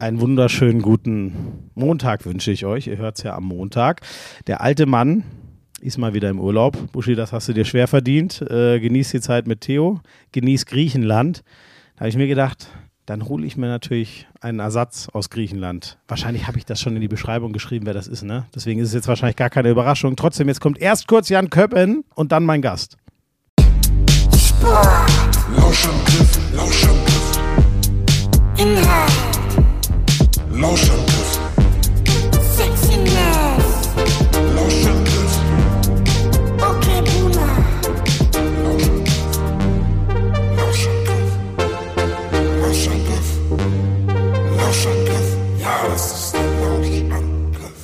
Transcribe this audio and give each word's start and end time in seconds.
Einen 0.00 0.20
wunderschönen 0.20 0.80
guten 0.80 1.70
Montag 1.74 2.24
wünsche 2.24 2.52
ich 2.52 2.64
euch. 2.64 2.86
Ihr 2.86 2.98
hört 2.98 3.16
es 3.16 3.24
ja 3.24 3.34
am 3.34 3.44
Montag. 3.44 4.02
Der 4.46 4.60
alte 4.60 4.86
Mann 4.86 5.24
ist 5.80 5.98
mal 5.98 6.14
wieder 6.14 6.30
im 6.30 6.38
Urlaub. 6.38 6.92
Buschi, 6.92 7.16
das 7.16 7.32
hast 7.32 7.48
du 7.48 7.52
dir 7.52 7.64
schwer 7.64 7.88
verdient. 7.88 8.40
Äh, 8.42 8.78
genieß 8.78 9.10
die 9.10 9.20
Zeit 9.20 9.48
mit 9.48 9.62
Theo. 9.62 10.00
Genieß 10.30 10.66
Griechenland. 10.66 11.42
Da 11.96 12.00
habe 12.00 12.10
ich 12.10 12.16
mir 12.16 12.28
gedacht, 12.28 12.68
dann 13.06 13.28
hole 13.28 13.44
ich 13.44 13.56
mir 13.56 13.66
natürlich 13.66 14.28
einen 14.40 14.60
Ersatz 14.60 15.08
aus 15.08 15.30
Griechenland. 15.30 15.98
Wahrscheinlich 16.06 16.46
habe 16.46 16.58
ich 16.58 16.64
das 16.64 16.80
schon 16.80 16.94
in 16.94 17.00
die 17.00 17.08
Beschreibung 17.08 17.52
geschrieben, 17.52 17.84
wer 17.84 17.94
das 17.94 18.06
ist, 18.06 18.22
ne? 18.22 18.46
Deswegen 18.54 18.78
ist 18.80 18.88
es 18.88 18.94
jetzt 18.94 19.08
wahrscheinlich 19.08 19.36
gar 19.36 19.50
keine 19.50 19.68
Überraschung. 19.68 20.14
Trotzdem, 20.14 20.46
jetzt 20.46 20.60
kommt 20.60 20.78
erst 20.80 21.08
kurz 21.08 21.28
Jan 21.28 21.50
Köppen 21.50 22.04
und 22.14 22.30
dann 22.30 22.44
mein 22.44 22.62
Gast. 22.62 22.96
Lauschangriff, 25.56 26.54
Lauschangriff. 26.54 27.40
Inhalt. 28.58 29.07
Lauschangriff. 30.60 31.38
Sexiness. 32.56 33.66
Lauschangriff. 34.56 35.34
Okay, 36.70 37.00
Boomer. 37.06 37.54
Lauschangriff. 40.56 41.30
Lauschangriff. 42.60 43.28
Lauschangriff. 44.56 45.28
Ja, 45.60 45.74
das 45.92 46.04
ist 46.12 46.34
der 46.34 46.42
Lauschangriff. 46.60 47.82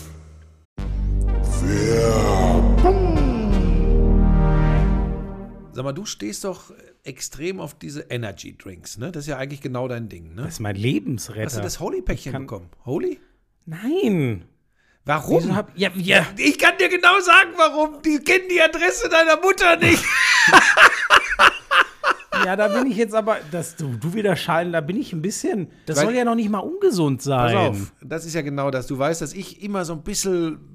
Sag 5.73 5.85
mal, 5.85 5.93
du 5.93 6.05
stehst 6.05 6.43
doch 6.43 6.73
extrem 7.05 7.61
auf 7.61 7.75
diese 7.75 8.03
Energy 8.11 8.57
Drinks, 8.57 8.99
ne? 8.99 9.13
Das 9.13 9.25
ist 9.25 9.29
ja 9.29 9.37
eigentlich 9.39 9.61
genau 9.61 9.89
dein 9.89 10.09
Ding, 10.09 10.35
ne? 10.35 10.43
Das 10.43 10.55
ist 10.55 10.61
mein 10.61 10.77
Lebensretter. 10.77 11.45
Hast 11.47 11.57
du 11.59 11.63
das 11.63 11.81
Holy-Päckchen 11.81 12.33
kann- 12.33 12.43
bekommen? 12.47 12.69
Holy? 12.85 13.21
Nein. 13.67 14.45
Warum? 15.07 15.55
Hab, 15.55 15.71
ja, 15.77 15.91
ja. 15.97 16.27
ich 16.39 16.59
kann 16.59 16.79
dir 16.79 16.89
genau 16.89 17.21
sagen, 17.21 17.51
warum. 17.57 18.01
Die 18.03 18.19
kennen 18.21 18.45
die 18.51 18.61
Adresse 18.63 19.09
deiner 19.11 19.39
Mutter 19.39 19.77
nicht. 19.77 20.03
ja, 22.45 22.57
da 22.57 22.69
bin 22.69 22.91
ich 22.91 22.97
jetzt 22.97 23.15
aber, 23.15 23.37
dass 23.51 23.77
du, 23.77 23.97
du 23.97 24.15
wieder 24.15 24.35
scheiden, 24.35 24.73
da 24.73 24.81
bin 24.81 24.97
ich 24.97 25.13
ein 25.13 25.21
bisschen, 25.23 25.71
das 25.87 25.99
Weil- 25.99 26.07
soll 26.07 26.15
ja 26.15 26.25
noch 26.25 26.35
nicht 26.35 26.49
mal 26.49 26.59
ungesund 26.61 27.21
sein. 27.23 27.55
Pass 27.55 27.81
auf, 27.81 27.93
das 28.03 28.25
ist 28.25 28.35
ja 28.35 28.41
genau 28.43 28.71
das. 28.71 28.87
Du 28.87 28.99
weißt, 28.99 29.21
dass 29.21 29.35
ich 29.35 29.63
immer 29.63 29.85
so 29.85 29.93
ein 29.93 30.03
bisschen, 30.03 30.74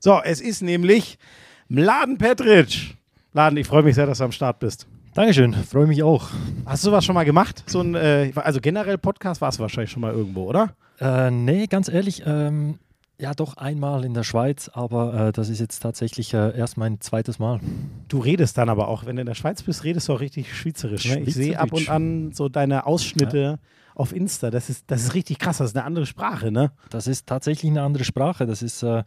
So, 0.00 0.20
es 0.22 0.40
ist 0.40 0.62
nämlich 0.62 1.18
Mladen 1.68 2.18
Petric. 2.18 2.96
Laden, 3.32 3.56
ich 3.56 3.66
freue 3.66 3.82
mich 3.82 3.96
sehr, 3.96 4.06
dass 4.06 4.18
du 4.18 4.24
am 4.24 4.32
Start 4.32 4.60
bist. 4.60 4.86
Dankeschön, 5.14 5.52
freue 5.54 5.86
mich 5.86 6.02
auch. 6.04 6.30
Hast 6.64 6.86
du 6.86 6.92
was 6.92 7.04
schon 7.04 7.14
mal 7.14 7.24
gemacht? 7.24 7.64
So 7.66 7.80
ein, 7.80 7.96
äh, 7.96 8.30
also 8.36 8.60
generell 8.60 8.98
Podcast 8.98 9.40
warst 9.40 9.58
du 9.58 9.62
wahrscheinlich 9.62 9.90
schon 9.90 10.02
mal 10.02 10.12
irgendwo, 10.12 10.44
oder? 10.44 10.74
Äh, 11.00 11.32
nee, 11.32 11.66
ganz 11.66 11.88
ehrlich, 11.88 12.22
ähm, 12.24 12.78
ja 13.18 13.34
doch 13.34 13.56
einmal 13.56 14.04
in 14.04 14.14
der 14.14 14.22
Schweiz, 14.22 14.70
aber 14.72 15.28
äh, 15.28 15.32
das 15.32 15.48
ist 15.48 15.58
jetzt 15.58 15.80
tatsächlich 15.80 16.32
äh, 16.34 16.56
erst 16.56 16.76
mein 16.76 17.00
zweites 17.00 17.40
Mal. 17.40 17.58
Du 18.06 18.20
redest 18.20 18.56
dann 18.56 18.68
aber 18.68 18.86
auch, 18.86 19.06
wenn 19.06 19.16
du 19.16 19.22
in 19.22 19.26
der 19.26 19.34
Schweiz 19.34 19.64
bist, 19.64 19.82
redest 19.82 20.08
du 20.08 20.12
auch 20.12 20.20
richtig 20.20 20.54
schweizerisch. 20.54 21.06
Ne? 21.06 21.20
Ich 21.20 21.34
sehe 21.34 21.58
ab 21.58 21.72
und 21.72 21.88
an 21.88 22.30
so 22.32 22.48
deine 22.48 22.86
Ausschnitte 22.86 23.58
auf 23.98 24.14
Insta. 24.14 24.50
Das 24.50 24.70
ist, 24.70 24.84
das 24.86 25.02
ist 25.02 25.14
richtig 25.14 25.38
krass. 25.38 25.58
Das 25.58 25.70
ist 25.70 25.76
eine 25.76 25.84
andere 25.84 26.06
Sprache, 26.06 26.50
ne? 26.50 26.70
Das 26.90 27.06
ist 27.06 27.26
tatsächlich 27.26 27.70
eine 27.70 27.82
andere 27.82 28.04
Sprache. 28.04 28.46
Das 28.46 28.62
ist, 28.62 28.82
äh, 28.82 29.02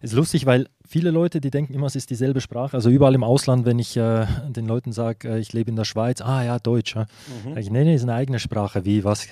ist 0.00 0.14
lustig, 0.14 0.46
weil 0.46 0.66
viele 0.88 1.10
Leute, 1.10 1.40
die 1.40 1.50
denken 1.50 1.74
immer, 1.74 1.86
es 1.86 1.94
ist 1.94 2.10
dieselbe 2.10 2.40
Sprache. 2.40 2.76
Also 2.76 2.88
überall 2.90 3.14
im 3.14 3.22
Ausland, 3.22 3.66
wenn 3.66 3.78
ich 3.78 3.96
äh, 3.96 4.26
den 4.48 4.66
Leuten 4.66 4.92
sage, 4.92 5.28
äh, 5.28 5.38
ich 5.38 5.52
lebe 5.52 5.70
in 5.70 5.76
der 5.76 5.84
Schweiz, 5.84 6.22
ah 6.22 6.42
ja, 6.42 6.58
Deutsch. 6.58 6.96
Ja. 6.96 7.06
Sag 7.44 7.58
Ich 7.58 7.70
nee, 7.70 7.84
nee, 7.84 7.94
ist 7.94 8.02
eine 8.02 8.14
eigene 8.14 8.38
Sprache. 8.38 8.84
Wie, 8.84 9.04
was? 9.04 9.28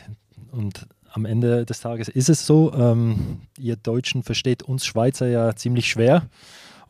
Und 0.52 0.86
am 1.10 1.24
Ende 1.24 1.64
des 1.64 1.80
Tages 1.80 2.08
ist 2.08 2.28
es 2.28 2.46
so, 2.46 2.72
ähm, 2.74 3.40
ihr 3.58 3.76
Deutschen 3.76 4.22
versteht 4.22 4.62
uns 4.62 4.84
Schweizer 4.84 5.26
ja 5.26 5.56
ziemlich 5.56 5.88
schwer. 5.88 6.22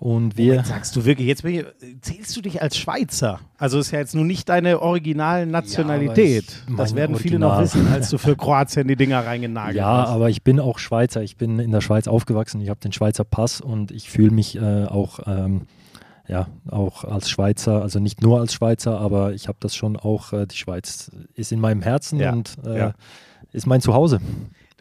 Und 0.01 0.37
wir. 0.37 0.55
Jetzt 0.55 0.69
sagst 0.69 0.95
du 0.95 1.05
wirklich, 1.05 1.27
jetzt 1.27 1.43
bin 1.43 1.55
ich, 1.57 1.65
zählst 2.03 2.37
du 2.37 2.41
dich 2.41 2.63
als 2.63 2.77
Schweizer? 2.77 3.41
Also 3.59 3.81
ist 3.81 3.91
ja 3.91 3.99
jetzt 3.99 4.15
nun 4.15 4.29
nicht 4.29 4.49
deine 4.49 4.81
originale 4.81 5.45
Nationalität. 5.47 6.45
Ja, 6.69 6.77
das 6.77 6.95
werden 6.95 7.17
viele 7.17 7.39
noch 7.41 7.55
Original. 7.57 7.65
wissen, 7.85 7.93
als 7.93 8.11
du 8.11 8.19
für 8.19 8.37
Kroatien 8.37 8.87
die 8.87 8.95
Dinger 8.97 9.27
reingenagelt 9.27 9.77
Ja, 9.77 10.03
hast. 10.03 10.11
aber 10.11 10.31
ich 10.31 10.43
bin 10.45 10.61
auch 10.61 10.79
Schweizer. 10.79 11.23
Ich 11.23 11.37
bin 11.37 11.59
in 11.59 11.73
der 11.73 11.81
Schweiz 11.81 12.07
aufgewachsen. 12.07 12.61
Ich 12.61 12.69
habe 12.69 12.79
den 12.81 12.93
Schweizer 12.93 13.25
Pass 13.25 13.61
und 13.61 13.91
ich 13.91 14.09
fühle 14.09 14.31
mich 14.31 14.57
äh, 14.57 14.85
auch, 14.85 15.19
ähm, 15.27 15.63
ja, 16.29 16.47
auch 16.71 17.03
als 17.03 17.29
Schweizer. 17.29 17.83
Also 17.83 17.99
nicht 17.99 18.23
nur 18.23 18.39
als 18.39 18.53
Schweizer, 18.55 19.01
aber 19.01 19.33
ich 19.33 19.49
habe 19.49 19.59
das 19.61 19.75
schon 19.75 19.97
auch. 19.97 20.33
Äh, 20.33 20.47
die 20.47 20.57
Schweiz 20.57 21.11
ist 21.35 21.51
in 21.51 21.59
meinem 21.59 21.83
Herzen 21.83 22.21
Ja, 22.21 22.33
und 22.33 22.55
äh, 22.65 22.79
ja. 22.79 22.93
ist 23.53 23.67
mein 23.67 23.81
Zuhause. 23.81 24.21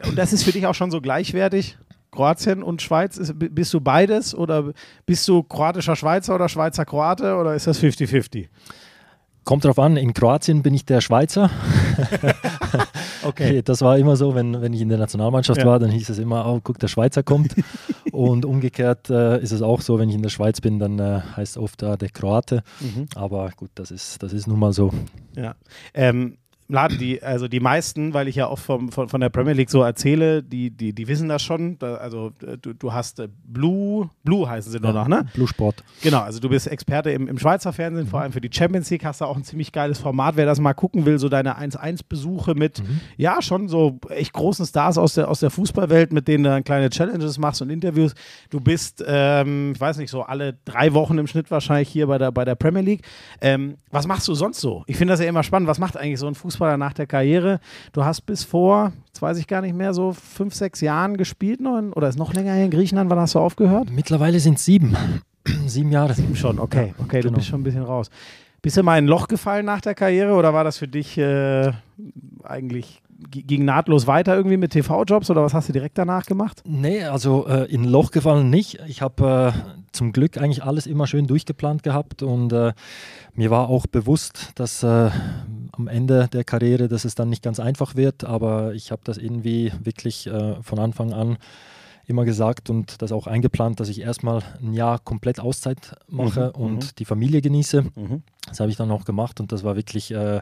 Und 0.06 0.16
das 0.16 0.32
ist 0.32 0.44
für 0.44 0.52
dich 0.52 0.64
auch 0.66 0.74
schon 0.74 0.92
so 0.92 1.00
gleichwertig? 1.00 1.76
Kroatien 2.10 2.62
und 2.62 2.82
Schweiz, 2.82 3.32
bist 3.34 3.72
du 3.74 3.80
beides 3.80 4.34
oder 4.34 4.72
bist 5.06 5.26
du 5.28 5.42
kroatischer 5.42 5.96
Schweizer 5.96 6.34
oder 6.34 6.48
Schweizer 6.48 6.84
Kroate 6.84 7.36
oder 7.36 7.54
ist 7.54 7.66
das 7.66 7.80
50-50? 7.82 8.48
Kommt 9.44 9.64
drauf 9.64 9.78
an, 9.78 9.96
in 9.96 10.12
Kroatien 10.12 10.62
bin 10.62 10.74
ich 10.74 10.84
der 10.84 11.00
Schweizer, 11.00 11.50
Okay. 13.24 13.62
Das 13.64 13.82
war 13.82 13.98
immer 13.98 14.16
so, 14.16 14.34
wenn, 14.34 14.60
wenn 14.60 14.72
ich 14.72 14.80
in 14.80 14.88
der 14.88 14.98
Nationalmannschaft 14.98 15.60
Ja. 15.60 15.66
war, 15.66 15.78
dann 15.78 15.90
hieß 15.90 16.08
es 16.10 16.18
immer, 16.18 16.46
oh, 16.46 16.60
guck, 16.62 16.78
der 16.78 16.88
Schweizer 16.88 17.22
kommt. 17.22 17.54
Und 18.12 18.44
umgekehrt 18.44 19.10
äh, 19.10 19.40
ist 19.40 19.52
es 19.52 19.62
auch 19.62 19.80
so, 19.80 19.98
wenn 19.98 20.08
ich 20.08 20.14
in 20.14 20.22
der 20.22 20.30
Schweiz 20.30 20.60
bin, 20.60 20.78
dann 20.78 20.98
äh, 20.98 21.20
heißt 21.36 21.56
es 21.56 21.58
oft 21.62 21.82
äh, 21.82 21.96
der 21.96 22.08
Kroate. 22.10 22.62
Mhm. 22.80 23.06
Aber 23.14 23.50
gut, 23.56 23.70
das 23.74 23.90
ist, 23.90 24.22
das 24.22 24.32
ist 24.32 24.46
nun 24.46 24.58
mal 24.58 24.72
so. 24.72 24.92
Ja. 25.36 25.54
Ähm, 25.94 26.38
Laden, 26.70 26.98
die, 26.98 27.22
also 27.22 27.48
die 27.48 27.60
meisten, 27.60 28.12
weil 28.12 28.28
ich 28.28 28.36
ja 28.36 28.48
oft 28.48 28.62
vom, 28.62 28.92
von, 28.92 29.08
von 29.08 29.20
der 29.22 29.30
Premier 29.30 29.54
League 29.54 29.70
so 29.70 29.82
erzähle, 29.82 30.42
die, 30.42 30.70
die, 30.70 30.92
die 30.92 31.08
wissen 31.08 31.28
das 31.28 31.42
schon. 31.42 31.78
Da, 31.78 31.94
also 31.94 32.32
äh, 32.46 32.58
du, 32.58 32.74
du 32.74 32.92
hast 32.92 33.20
äh, 33.20 33.28
Blue, 33.46 34.10
Blue 34.22 34.48
heißen 34.48 34.70
sie 34.70 34.78
nur 34.78 34.92
noch, 34.92 35.08
ne? 35.08 35.26
Blue 35.32 35.48
Sport. 35.48 35.82
Genau, 36.02 36.20
also 36.20 36.40
du 36.40 36.50
bist 36.50 36.66
Experte 36.66 37.10
im, 37.10 37.26
im 37.26 37.38
Schweizer 37.38 37.72
Fernsehen, 37.72 38.06
vor 38.06 38.20
allem 38.20 38.32
für 38.32 38.42
die 38.42 38.50
Champions 38.52 38.90
League 38.90 39.04
hast 39.06 39.22
du 39.22 39.24
auch 39.24 39.36
ein 39.36 39.44
ziemlich 39.44 39.72
geiles 39.72 39.98
Format. 39.98 40.36
Wer 40.36 40.44
das 40.44 40.60
mal 40.60 40.74
gucken 40.74 41.06
will, 41.06 41.18
so 41.18 41.30
deine 41.30 41.58
1-1-Besuche 41.58 42.54
mit, 42.54 42.82
ja, 43.16 43.40
schon 43.40 43.68
so 43.68 43.98
echt 44.10 44.34
großen 44.34 44.66
Stars 44.66 44.98
aus 44.98 45.14
der, 45.14 45.28
aus 45.28 45.40
der 45.40 45.50
Fußballwelt, 45.50 46.12
mit 46.12 46.28
denen 46.28 46.44
du 46.44 46.50
dann 46.50 46.64
kleine 46.64 46.90
Challenges 46.90 47.38
machst 47.38 47.62
und 47.62 47.70
Interviews. 47.70 48.14
Du 48.50 48.60
bist, 48.60 49.02
ähm, 49.06 49.72
ich 49.74 49.80
weiß 49.80 49.96
nicht, 49.96 50.10
so 50.10 50.22
alle 50.22 50.58
drei 50.66 50.92
Wochen 50.92 51.16
im 51.16 51.26
Schnitt 51.26 51.50
wahrscheinlich 51.50 51.88
hier 51.88 52.08
bei 52.08 52.18
der, 52.18 52.30
bei 52.30 52.44
der 52.44 52.56
Premier 52.56 52.82
League. 52.82 53.06
Ähm, 53.40 53.76
was 53.90 54.06
machst 54.06 54.28
du 54.28 54.34
sonst 54.34 54.60
so? 54.60 54.84
Ich 54.86 54.98
finde 54.98 55.12
das 55.12 55.20
ja 55.20 55.26
immer 55.26 55.42
spannend. 55.42 55.66
Was 55.66 55.78
macht 55.78 55.96
eigentlich 55.96 56.18
so 56.18 56.26
ein 56.26 56.34
Fußballer 56.58 56.76
nach 56.76 56.92
der 56.92 57.06
Karriere? 57.06 57.60
Du 57.92 58.04
hast 58.04 58.22
bis 58.22 58.42
vor, 58.42 58.92
jetzt 59.06 59.22
weiß 59.22 59.38
ich 59.38 59.46
gar 59.46 59.62
nicht 59.62 59.74
mehr, 59.74 59.94
so 59.94 60.12
fünf, 60.12 60.54
sechs 60.54 60.80
Jahren 60.80 61.16
gespielt 61.16 61.60
noch 61.60 61.78
in, 61.78 61.92
oder 61.92 62.08
ist 62.08 62.18
noch 62.18 62.34
länger 62.34 62.54
hier 62.54 62.64
in 62.64 62.70
Griechenland. 62.70 63.10
Wann 63.10 63.20
hast 63.20 63.34
du 63.34 63.38
aufgehört? 63.38 63.90
Mittlerweile 63.90 64.40
sind 64.40 64.58
es 64.58 64.64
sieben. 64.64 64.96
sieben 65.66 65.92
Jahre. 65.92 66.14
Schon, 66.34 66.58
okay, 66.58 66.94
okay, 66.98 67.20
du 67.20 67.28
genau. 67.28 67.36
bist 67.36 67.48
schon 67.48 67.60
ein 67.60 67.64
bisschen 67.64 67.84
raus. 67.84 68.10
Bist 68.60 68.76
du 68.76 68.82
mal 68.82 68.98
in 68.98 69.04
ein 69.04 69.08
Loch 69.08 69.28
gefallen 69.28 69.64
nach 69.64 69.80
der 69.80 69.94
Karriere 69.94 70.32
oder 70.32 70.52
war 70.52 70.64
das 70.64 70.78
für 70.78 70.88
dich 70.88 71.16
äh, 71.16 71.72
eigentlich 72.42 73.02
ging 73.30 73.64
nahtlos 73.64 74.06
weiter 74.06 74.36
irgendwie 74.36 74.56
mit 74.56 74.72
TV-Jobs 74.72 75.28
oder 75.30 75.42
was 75.42 75.52
hast 75.52 75.68
du 75.68 75.72
direkt 75.72 75.98
danach 75.98 76.24
gemacht? 76.24 76.62
Nee, 76.64 77.02
also 77.02 77.48
äh, 77.48 77.64
in 77.64 77.82
ein 77.82 77.88
Loch 77.88 78.12
gefallen 78.12 78.48
nicht. 78.48 78.78
Ich 78.86 79.02
habe 79.02 79.52
äh, 79.54 79.86
zum 79.90 80.12
Glück 80.12 80.38
eigentlich 80.38 80.62
alles 80.62 80.86
immer 80.86 81.08
schön 81.08 81.26
durchgeplant 81.26 81.82
gehabt 81.82 82.22
und 82.22 82.52
äh, 82.52 82.74
mir 83.34 83.50
war 83.50 83.68
auch 83.68 83.86
bewusst, 83.88 84.52
dass 84.54 84.84
äh, 84.84 85.10
am 85.78 85.88
Ende 85.88 86.28
der 86.28 86.44
Karriere, 86.44 86.88
dass 86.88 87.04
es 87.04 87.14
dann 87.14 87.30
nicht 87.30 87.42
ganz 87.42 87.60
einfach 87.60 87.94
wird, 87.94 88.24
aber 88.24 88.74
ich 88.74 88.90
habe 88.90 89.02
das 89.04 89.16
irgendwie 89.18 89.72
wirklich 89.82 90.26
äh, 90.26 90.62
von 90.62 90.78
Anfang 90.78 91.12
an 91.12 91.38
immer 92.06 92.24
gesagt 92.24 92.70
und 92.70 93.02
das 93.02 93.12
auch 93.12 93.26
eingeplant, 93.26 93.80
dass 93.80 93.88
ich 93.90 94.00
erstmal 94.00 94.42
ein 94.62 94.72
Jahr 94.72 94.98
komplett 94.98 95.40
Auszeit 95.40 95.94
mache 96.08 96.52
Mhm, 96.56 96.62
und 96.62 96.84
mhm. 96.84 96.90
die 96.98 97.04
Familie 97.04 97.42
genieße. 97.42 97.82
Mhm. 97.82 98.22
Das 98.46 98.60
habe 98.60 98.70
ich 98.70 98.76
dann 98.76 98.90
auch 98.90 99.04
gemacht 99.04 99.40
und 99.40 99.52
das 99.52 99.62
war 99.62 99.76
wirklich 99.76 100.10
äh, 100.10 100.40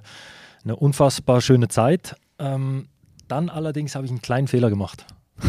eine 0.64 0.76
unfassbar 0.76 1.40
schöne 1.40 1.68
Zeit. 1.68 2.14
Ähm, 2.38 2.86
dann 3.26 3.48
allerdings 3.48 3.96
habe 3.96 4.04
ich 4.04 4.12
einen 4.12 4.22
kleinen 4.22 4.46
Fehler 4.46 4.70
gemacht. 4.70 5.06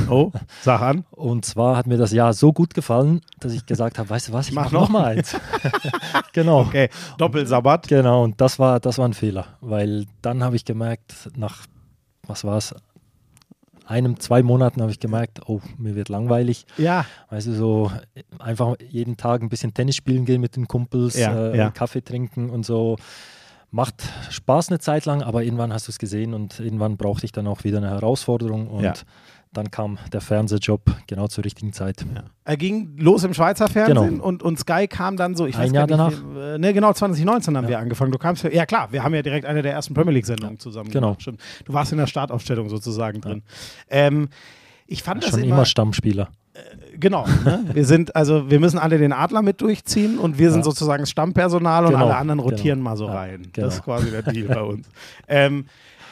Oh, 0.10 0.32
sag 0.62 0.82
an. 0.82 1.06
Und 1.12 1.46
zwar 1.46 1.78
hat 1.78 1.88
mir 1.88 1.98
das 1.98 2.12
Jahr 2.12 2.34
so 2.34 2.52
gut 2.54 2.74
gefallen, 2.74 3.22
dass 3.40 3.54
ich 3.54 3.66
gesagt 3.66 4.00
habe, 4.00 4.10
weißt 4.10 4.30
du 4.30 4.34
was, 4.34 4.50
ich 4.50 4.54
Mach 4.54 4.66
mach 4.66 4.72
noch. 4.72 4.82
noch 4.82 4.90
mal 4.90 5.06
eins. 5.06 5.36
genau. 6.34 6.62
Okay, 6.62 6.90
Doppelsabbat. 7.18 7.88
Genau, 7.88 8.24
und 8.24 8.40
das 8.42 8.60
war, 8.60 8.80
das 8.80 8.98
war 8.98 9.08
ein 9.08 9.14
Fehler, 9.14 9.46
weil 9.62 10.06
dann 10.22 10.44
habe 10.44 10.56
ich 10.56 10.66
gemerkt, 10.66 11.30
nach, 11.38 11.66
was 12.26 12.44
war 12.44 12.58
es, 12.58 12.76
einem, 13.86 14.20
zwei 14.20 14.44
Monaten 14.44 14.82
habe 14.82 14.92
ich 14.92 15.00
gemerkt, 15.00 15.40
oh, 15.48 15.62
mir 15.78 15.96
wird 15.96 16.10
langweilig. 16.10 16.66
Ja, 16.78 17.06
Weißt 17.30 17.48
du, 17.48 17.54
so 17.54 17.90
einfach 18.38 18.76
jeden 18.90 19.16
Tag 19.16 19.42
ein 19.42 19.48
bisschen 19.48 19.74
Tennis 19.74 19.96
spielen 19.96 20.26
gehen 20.26 20.42
mit 20.42 20.58
den 20.58 20.68
Kumpels, 20.68 21.18
Ja, 21.18 21.52
äh, 21.52 21.58
ja. 21.58 21.70
Kaffee 21.72 22.02
trinken 22.02 22.50
und 22.50 22.66
so. 22.66 22.98
Macht 23.72 24.04
Spaß 24.30 24.70
eine 24.70 24.80
Zeit 24.80 25.06
lang, 25.06 25.22
aber 25.22 25.44
irgendwann 25.44 25.72
hast 25.74 25.88
du 25.88 25.92
es 25.92 26.00
gesehen 26.00 26.34
und 26.34 26.60
irgendwann 26.60 26.98
brauchte 26.98 27.26
ich 27.26 27.32
dann 27.32 27.48
auch 27.48 27.64
wieder 27.64 27.78
eine 27.78 27.90
Herausforderung 27.90 28.68
und 28.68 28.84
Ja. 28.84 28.94
Dann 29.54 29.72
kam 29.72 29.98
der 30.14 30.22
Fernsehjob 30.22 30.82
genau 31.08 31.28
zur 31.28 31.44
richtigen 31.46 31.74
Zeit. 31.74 32.06
er 32.44 32.58
ging 32.58 32.96
los 32.98 33.24
im 33.24 33.34
Schweizer 33.34 33.68
Fernsehen 33.68 34.10
Genau. 34.16 34.24
und, 34.24 34.44
und 34.44 34.60
Sky 34.60 34.88
kam 34.88 35.18
dann 35.18 35.36
so, 35.36 35.46
ich 35.46 35.56
Ein 35.58 35.74
weiß 35.74 35.88
Jahr 35.88 36.10
nicht, 36.10 36.22
äh, 36.38 36.58
ne, 36.58 36.74
genau, 36.74 36.94
2019 36.94 37.56
haben 37.58 37.68
wir 37.68 37.80
angefangen. 37.80 38.12
Du 38.12 38.18
kamst, 38.18 38.44
ja 38.44 38.66
klar, 38.66 38.92
wir 38.92 39.04
haben 39.04 39.14
ja 39.16 39.22
direkt 39.22 39.46
eine 39.46 39.62
der 39.62 39.74
ersten 39.74 39.94
Premier 39.94 40.14
League-Sendungen 40.14 40.60
zusammen 40.60 40.90
Genau. 40.92 41.08
gemacht. 41.08 41.22
Stimmt. 41.22 41.42
Du 41.66 41.74
warst 41.74 41.92
in 41.92 41.98
der 41.98 42.08
Startaufstellung 42.08 42.70
sozusagen 42.70 43.22
drin. 43.22 43.44
Ähm, 43.90 44.30
ich 44.86 45.04
fand 45.04 45.24
das 45.24 45.32
Schon 45.32 45.44
immer 45.44 45.66
Stammspieler. 45.66 46.30
Genau. 47.00 47.26
Ne? 47.46 47.66
Wir 47.74 47.86
sind, 47.86 48.16
also 48.16 48.50
wir 48.50 48.60
müssen 48.60 48.80
alle 48.80 48.98
den 48.98 49.14
Adler 49.14 49.44
mit 49.44 49.62
durchziehen 49.62 50.18
und 50.18 50.40
wir 50.40 50.50
sind 50.50 50.62
Ja. 50.62 50.64
sozusagen 50.66 51.04
das 51.04 51.12
Stammpersonal 51.12 51.86
und 51.86 51.92
Genau, 51.92 52.06
alle 52.06 52.16
anderen 52.16 52.40
genau. 52.40 52.50
rotieren 52.50 52.80
mal 52.82 52.98
so 52.98 53.06
Ja, 53.06 53.14
rein. 53.14 53.48
genau. 53.54 53.68
Das 53.68 53.76
ist 53.76 53.84
quasi 53.84 54.10
der 54.10 54.24
Deal 54.24 54.48
bei 54.48 54.62
uns. 54.64 54.88
Ähm, 55.28 55.66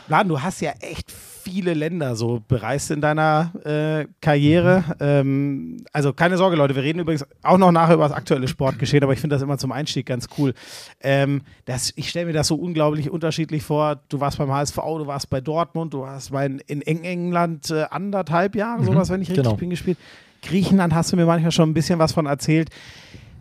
Laden, 0.08 0.30
du 0.30 0.42
hast 0.42 0.62
ja 0.62 0.72
echt 0.82 1.12
viele 1.12 1.76
Länder 1.76 2.16
so 2.16 2.42
bereist 2.48 2.90
in 2.90 3.02
deiner 3.02 3.52
äh, 3.64 4.08
Karriere. 4.20 4.84
Mhm. 4.88 4.94
Ähm, 5.00 5.78
also 5.94 6.12
keine 6.12 6.38
Sorge, 6.38 6.56
Leute, 6.56 6.76
wir 6.76 6.84
reden 6.84 7.00
übrigens 7.00 7.26
auch 7.44 7.58
noch 7.58 7.72
nachher 7.72 7.96
über 7.96 8.08
das 8.08 8.18
aktuelle 8.18 8.48
Sportgeschehen, 8.48 9.04
aber 9.04 9.14
ich 9.14 9.20
finde 9.20 9.36
das 9.36 9.44
immer 9.44 9.58
zum 9.58 9.72
Einstieg 9.72 10.08
ganz 10.08 10.28
cool. 10.38 10.54
Ähm, 11.02 11.42
das, 11.66 11.94
ich 11.96 12.10
stelle 12.10 12.26
mir 12.28 12.34
das 12.34 12.48
so 12.48 12.56
unglaublich 12.56 13.12
unterschiedlich 13.12 13.64
vor. 13.64 14.00
Du 14.10 14.20
warst 14.20 14.38
beim 14.40 14.52
HSV, 14.52 14.76
du 14.76 15.08
warst 15.08 15.30
bei 15.30 15.40
Dortmund, 15.40 15.94
du 15.94 16.08
hast 16.08 16.32
bei, 16.32 16.46
in, 16.46 16.82
England 16.82 17.70
äh, 17.70 17.86
anderthalb 17.90 18.56
Jahre, 18.56 18.84
sowas, 18.84 19.10
wenn 19.10 19.22
ich 19.22 19.30
richtig 19.30 19.44
genau. 19.44 19.56
bin, 19.56 19.70
gespielt. 19.70 19.98
Griechenland 20.42 20.94
hast 20.94 21.12
du 21.12 21.16
mir 21.16 21.26
manchmal 21.26 21.52
schon 21.52 21.70
ein 21.70 21.74
bisschen 21.74 22.00
was 22.00 22.12
von 22.12 22.26
erzählt. 22.26 22.70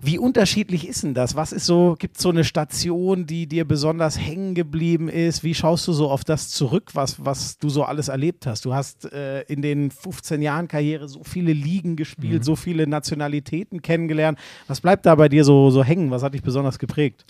Wie 0.07 0.19
unterschiedlich 0.19 0.87
ist 0.87 1.03
denn 1.03 1.15
das? 1.15 1.35
Was 1.35 1.51
ist 1.51 1.65
so, 1.65 1.97
gibt 1.99 2.17
es 2.19 2.23
so 2.23 2.29
eine 2.29 2.45
Station, 2.45 3.25
die 3.25 3.47
dir 3.47 3.67
besonders 3.67 4.19
hängen 4.19 4.55
geblieben 4.55 5.09
ist? 5.09 5.43
Wie 5.45 5.55
schaust 5.55 5.89
du 5.89 5.95
so 5.95 6.11
auf 6.11 6.25
das 6.25 6.51
zurück, 6.51 6.91
was, 6.93 7.25
was 7.25 7.57
du 7.57 7.71
so 7.71 7.85
alles 7.85 8.09
erlebt 8.09 8.47
hast? 8.47 8.67
Du 8.67 8.75
hast 8.75 9.11
äh, 9.11 9.41
in 9.45 9.63
den 9.63 9.91
15 9.91 10.43
Jahren 10.43 10.69
Karriere 10.69 11.09
so 11.09 11.25
viele 11.25 11.55
Ligen 11.55 11.97
gespielt, 11.97 12.45
so 12.45 12.55
viele 12.55 12.87
Nationalitäten 12.87 13.81
kennengelernt. 13.81 14.39
Was 14.67 14.83
bleibt 14.83 15.07
da 15.07 15.15
bei 15.15 15.31
dir 15.31 15.43
so, 15.43 15.71
so 15.71 15.83
hängen? 15.83 16.11
Was 16.11 16.23
hat 16.23 16.35
dich 16.35 16.43
besonders 16.43 16.79
geprägt? 16.79 17.25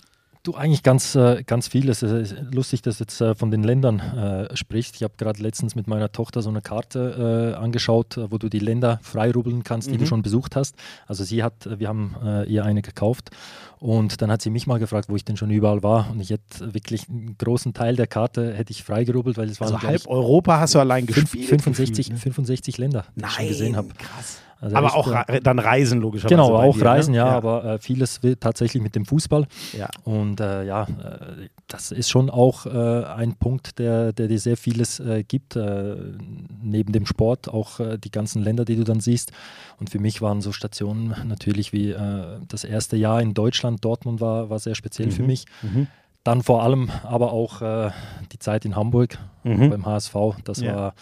Du 0.45 0.53
eigentlich 0.53 0.83
ganz, 0.83 1.15
äh, 1.15 1.43
ganz 1.43 1.67
vieles. 1.67 2.03
Es 2.03 2.31
ist 2.31 2.53
lustig, 2.53 2.83
dass 2.83 2.99
du 2.99 3.03
jetzt 3.03 3.19
äh, 3.19 3.33
von 3.33 3.49
den 3.49 3.63
Ländern 3.63 3.99
äh, 3.99 4.55
sprichst. 4.55 4.95
Ich 4.95 5.01
habe 5.01 5.15
gerade 5.17 5.41
letztens 5.41 5.73
mit 5.73 5.87
meiner 5.87 6.11
Tochter 6.11 6.43
so 6.43 6.51
eine 6.51 6.61
Karte 6.61 7.55
äh, 7.55 7.57
angeschaut, 7.57 8.17
äh, 8.17 8.31
wo 8.31 8.37
du 8.37 8.47
die 8.47 8.59
Länder 8.59 8.99
freirubbeln 9.01 9.63
kannst, 9.63 9.89
die 9.89 9.97
du 9.97 10.05
schon 10.05 10.21
besucht 10.21 10.55
hast. 10.55 10.75
Also 11.07 11.23
sie 11.23 11.41
hat, 11.41 11.67
wir 11.79 11.87
haben 11.87 12.15
äh, 12.23 12.43
ihr 12.47 12.63
eine 12.63 12.83
gekauft 12.83 13.31
und 13.79 14.21
dann 14.21 14.29
hat 14.29 14.43
sie 14.43 14.51
mich 14.51 14.67
mal 14.67 14.77
gefragt, 14.77 15.09
wo 15.09 15.15
ich 15.15 15.25
denn 15.25 15.35
schon 15.35 15.49
überall 15.49 15.81
war. 15.81 16.11
Und 16.11 16.21
ich 16.21 16.29
hätte 16.29 16.75
wirklich 16.75 17.09
einen 17.09 17.35
großen 17.39 17.73
Teil 17.73 17.95
der 17.95 18.05
Karte 18.05 18.53
hätte 18.53 18.71
ich 18.71 18.83
freigerubbelt, 18.83 19.37
weil 19.37 19.49
es 19.49 19.59
waren 19.59 19.73
Also 19.73 19.87
halb 19.87 20.07
Europa 20.07 20.59
hast 20.59 20.75
du 20.75 20.79
allein 20.79 21.07
gespielt. 21.07 21.47
65, 21.47 22.09
gefühlt, 22.09 22.09
ne? 22.09 22.17
65 22.19 22.77
Länder, 22.77 23.05
die 23.15 23.25
ich 23.25 23.31
schon 23.31 23.47
gesehen 23.47 23.75
habe. 23.75 23.87
krass. 23.97 24.41
Also 24.65 24.77
Aber 24.77 24.95
auch 24.95 25.07
äh, 25.11 25.17
Re- 25.33 25.41
dann 25.41 25.59
Reisen 25.59 26.01
logischerweise. 26.01 26.33
Genau, 26.35 26.55
auch 26.55 26.73
dir, 26.75 26.83
ne? 26.83 26.89
Reisen, 26.89 27.13
ja, 27.13 27.27
aber 27.27 27.63
äh, 27.65 27.77
vieles 27.79 28.23
wird 28.23 28.41
tatsächlich 28.41 28.81
mit 28.81 28.95
dem 28.95 29.05
Fußball. 29.05 29.45
Ja. 29.77 29.89
Und 30.03 30.39
äh, 30.39 30.63
ja, 30.63 30.83
äh, 30.83 31.49
das 31.67 31.91
ist 31.91 32.09
schon 32.09 32.31
auch 32.31 32.65
äh, 32.65 33.03
ein 33.05 33.35
Punkt, 33.35 33.77
der, 33.77 34.11
der 34.11 34.27
dir 34.27 34.39
sehr 34.39 34.57
vieles 34.57 34.99
äh, 34.99 35.23
gibt, 35.23 35.55
äh, 35.55 35.95
neben 36.63 36.91
dem 36.93 37.05
Sport, 37.05 37.47
auch 37.47 37.79
äh, 37.79 37.97
die 37.99 38.09
ganzen 38.09 38.41
Länder, 38.41 38.65
die 38.65 38.75
du 38.75 38.83
dann 38.83 39.01
siehst. 39.01 39.31
Und 39.79 39.91
für 39.91 39.99
mich 39.99 40.21
waren 40.23 40.41
so 40.41 40.51
Stationen 40.51 41.13
natürlich 41.27 41.71
wie 41.71 41.91
äh, 41.91 42.39
das 42.47 42.63
erste 42.63 42.97
Jahr 42.97 43.21
in 43.21 43.35
Deutschland, 43.35 43.85
Dortmund 43.85 44.19
war, 44.19 44.49
war 44.49 44.57
sehr 44.57 44.73
speziell 44.73 45.11
für 45.11 45.21
mich. 45.23 45.45
Dann 46.23 46.41
vor 46.41 46.63
allem 46.63 46.89
aber 47.03 47.31
auch 47.33 47.61
äh, 47.61 47.91
die 48.31 48.39
Zeit 48.39 48.65
in 48.65 48.75
Hamburg 48.75 49.19
Mhm. 49.43 49.69
beim 49.69 49.85
HSV. 49.85 50.15
Das 50.43 50.59
Ja. 50.59 50.75
war 50.75 50.93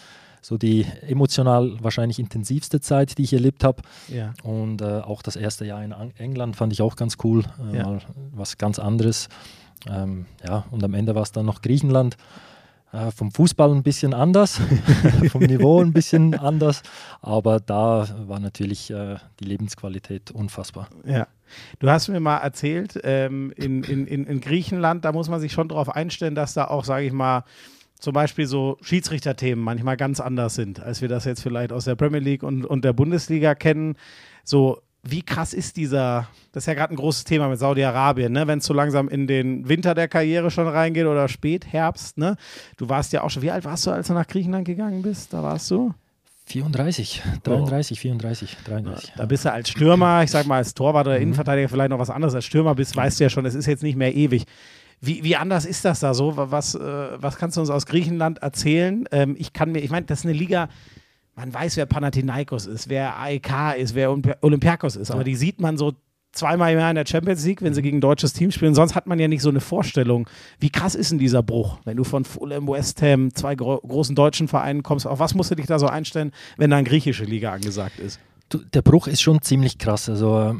so 0.44 0.58
die 0.58 0.84
emotional 1.08 1.72
wahrscheinlich 1.80 2.18
intensivste 2.18 2.78
Zeit, 2.80 3.16
die 3.16 3.22
ich 3.22 3.32
erlebt 3.32 3.64
habe. 3.64 3.80
Ja. 4.08 4.34
Und 4.42 4.82
äh, 4.82 5.00
auch 5.00 5.22
das 5.22 5.36
erste 5.36 5.64
Jahr 5.64 5.82
in 5.82 5.94
Ang 5.94 6.12
England 6.18 6.54
fand 6.56 6.70
ich 6.72 6.82
auch 6.82 6.96
ganz 6.96 7.16
cool. 7.24 7.44
Äh, 7.72 7.78
Ja. 7.78 7.84
Mal 7.84 8.00
was 8.34 8.58
ganz 8.58 8.78
anderes. 8.78 9.28
Ähm, 9.88 10.26
ja, 10.46 10.64
und 10.70 10.84
am 10.84 10.92
Ende 10.92 11.14
war 11.14 11.22
es 11.22 11.32
dann 11.32 11.46
noch 11.46 11.62
Griechenland. 11.62 12.18
Äh, 12.92 13.10
vom 13.10 13.32
Fußball 13.32 13.72
ein 13.72 13.82
bisschen 13.82 14.12
anders, 14.12 14.60
vom 15.32 15.42
Niveau 15.42 15.80
ein 15.80 15.94
bisschen 15.94 16.34
anders. 16.38 16.82
Aber 17.22 17.58
da 17.58 18.06
war 18.26 18.38
natürlich 18.38 18.90
äh, 18.90 19.16
die 19.40 19.44
Lebensqualität 19.44 20.30
unfassbar. 20.30 20.88
Ja. 21.06 21.26
Du 21.78 21.88
hast 21.88 22.08
mir 22.08 22.20
mal 22.20 22.38
erzählt, 22.38 23.00
ähm, 23.02 23.50
in, 23.56 23.82
in, 23.82 24.06
in 24.06 24.40
Griechenland, 24.40 25.04
da 25.06 25.12
muss 25.12 25.28
man 25.28 25.40
sich 25.40 25.52
schon 25.52 25.68
darauf 25.68 25.88
einstellen, 25.88 26.34
dass 26.34 26.52
da 26.54 26.66
auch, 26.66 26.84
sage 26.84 27.06
ich 27.06 27.12
mal, 27.12 27.44
zum 28.04 28.12
Beispiel 28.12 28.46
so 28.46 28.76
Schiedsrichterthemen 28.82 29.64
manchmal 29.64 29.96
ganz 29.96 30.20
anders 30.20 30.54
sind, 30.54 30.80
als 30.80 31.00
wir 31.00 31.08
das 31.08 31.24
jetzt 31.24 31.42
vielleicht 31.42 31.72
aus 31.72 31.86
der 31.86 31.96
Premier 31.96 32.20
League 32.20 32.42
und, 32.42 32.64
und 32.64 32.84
der 32.84 32.92
Bundesliga 32.92 33.54
kennen. 33.54 33.96
So, 34.44 34.80
wie 35.02 35.22
krass 35.22 35.52
ist 35.52 35.76
dieser, 35.76 36.28
das 36.52 36.62
ist 36.64 36.66
ja 36.66 36.74
gerade 36.74 36.94
ein 36.94 36.96
großes 36.96 37.24
Thema 37.24 37.48
mit 37.48 37.58
Saudi-Arabien, 37.58 38.32
ne? 38.32 38.46
wenn 38.46 38.58
es 38.58 38.66
so 38.66 38.74
langsam 38.74 39.08
in 39.08 39.26
den 39.26 39.68
Winter 39.68 39.94
der 39.94 40.08
Karriere 40.08 40.50
schon 40.50 40.68
reingeht 40.68 41.06
oder 41.06 41.28
Spätherbst. 41.28 42.18
Ne? 42.18 42.36
Du 42.76 42.88
warst 42.88 43.12
ja 43.12 43.22
auch 43.22 43.30
schon, 43.30 43.42
wie 43.42 43.50
alt 43.50 43.64
warst 43.64 43.86
du, 43.86 43.90
als 43.90 44.06
du 44.06 44.14
nach 44.14 44.26
Griechenland 44.26 44.66
gegangen 44.66 45.02
bist? 45.02 45.32
Da 45.32 45.42
warst 45.42 45.70
du? 45.70 45.92
34, 46.46 47.22
33, 47.42 48.00
34, 48.00 48.56
33. 48.66 49.12
Da 49.16 49.24
bist 49.24 49.46
du 49.46 49.52
als 49.52 49.70
Stürmer, 49.70 50.22
ich 50.24 50.30
sag 50.30 50.46
mal 50.46 50.56
als 50.56 50.74
Torwart 50.74 51.06
Mhm. 51.06 51.10
oder 51.12 51.18
Innenverteidiger 51.20 51.68
vielleicht 51.70 51.90
noch 51.90 51.98
was 51.98 52.10
anderes. 52.10 52.34
Als 52.34 52.44
Stürmer 52.44 52.74
bist, 52.74 52.94
weißt 52.94 53.18
du 53.18 53.24
ja 53.24 53.30
schon, 53.30 53.46
es 53.46 53.54
ist 53.54 53.64
jetzt 53.66 53.82
nicht 53.82 53.96
mehr 53.96 54.14
ewig. 54.14 54.44
Wie, 55.06 55.24
wie 55.24 55.36
anders 55.36 55.64
ist 55.64 55.84
das 55.84 56.00
da 56.00 56.14
so? 56.14 56.34
Was, 56.36 56.74
äh, 56.74 56.80
was 57.16 57.36
kannst 57.36 57.56
du 57.56 57.60
uns 57.60 57.70
aus 57.70 57.86
Griechenland 57.86 58.38
erzählen? 58.38 59.04
Ähm, 59.12 59.36
ich 59.38 59.52
kann 59.52 59.72
mir, 59.72 59.80
ich 59.80 59.90
meine, 59.90 60.06
das 60.06 60.20
ist 60.20 60.24
eine 60.24 60.34
Liga, 60.34 60.68
man 61.36 61.52
weiß, 61.52 61.76
wer 61.76 61.86
Panathinaikos 61.86 62.66
ist, 62.66 62.88
wer 62.88 63.18
AEK 63.18 63.76
ist, 63.78 63.94
wer 63.94 64.10
Olympi- 64.10 64.36
Olympiakos 64.40 64.96
ist, 64.96 65.10
aber 65.10 65.24
die 65.24 65.34
sieht 65.34 65.60
man 65.60 65.76
so 65.76 65.92
zweimal 66.32 66.72
im 66.72 66.78
Jahr 66.78 66.90
in 66.90 66.96
der 66.96 67.06
Champions 67.06 67.44
League, 67.44 67.62
wenn 67.62 67.74
sie 67.74 67.82
gegen 67.82 67.98
ein 67.98 68.00
deutsches 68.00 68.32
Team 68.32 68.50
spielen. 68.50 68.74
Sonst 68.74 68.94
hat 68.94 69.06
man 69.06 69.18
ja 69.18 69.28
nicht 69.28 69.42
so 69.42 69.48
eine 69.48 69.60
Vorstellung. 69.60 70.28
Wie 70.58 70.70
krass 70.70 70.94
ist 70.94 71.10
denn 71.12 71.18
dieser 71.18 71.42
Bruch, 71.42 71.78
wenn 71.84 71.96
du 71.96 72.04
von 72.04 72.24
Fulham, 72.24 72.66
West 72.68 73.02
Ham, 73.02 73.34
zwei 73.34 73.54
gro 73.54 73.78
großen 73.78 74.16
deutschen 74.16 74.48
Vereinen 74.48 74.82
kommst? 74.82 75.06
Auf 75.06 75.20
was 75.20 75.34
musst 75.34 75.50
du 75.50 75.54
dich 75.54 75.66
da 75.66 75.78
so 75.78 75.86
einstellen, 75.86 76.32
wenn 76.56 76.70
da 76.70 76.76
eine 76.76 76.88
griechische 76.88 77.24
Liga 77.24 77.52
angesagt 77.52 77.98
ist? 78.00 78.18
Du, 78.48 78.58
der 78.58 78.82
Bruch 78.82 79.06
ist 79.06 79.22
schon 79.22 79.42
ziemlich 79.42 79.78
krass. 79.78 80.08
Also 80.08 80.56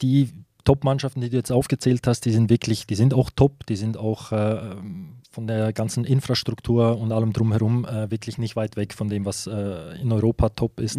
die 0.00 0.30
Top-Mannschaften, 0.66 1.22
die 1.22 1.30
du 1.30 1.36
jetzt 1.38 1.50
aufgezählt 1.50 2.06
hast, 2.06 2.26
die 2.26 2.32
sind 2.32 2.50
wirklich, 2.50 2.86
die 2.86 2.94
sind 2.96 3.14
auch 3.14 3.30
top, 3.34 3.64
die 3.66 3.76
sind 3.76 3.96
auch 3.96 4.32
äh, 4.32 4.58
von 5.30 5.46
der 5.46 5.72
ganzen 5.72 6.04
Infrastruktur 6.04 6.98
und 6.98 7.12
allem 7.12 7.32
drumherum 7.32 7.86
äh, 7.86 8.10
wirklich 8.10 8.36
nicht 8.36 8.56
weit 8.56 8.76
weg 8.76 8.92
von 8.92 9.08
dem, 9.08 9.24
was 9.24 9.46
äh, 9.46 9.98
in 10.02 10.12
Europa 10.12 10.50
top 10.50 10.78
ist. 10.80 10.98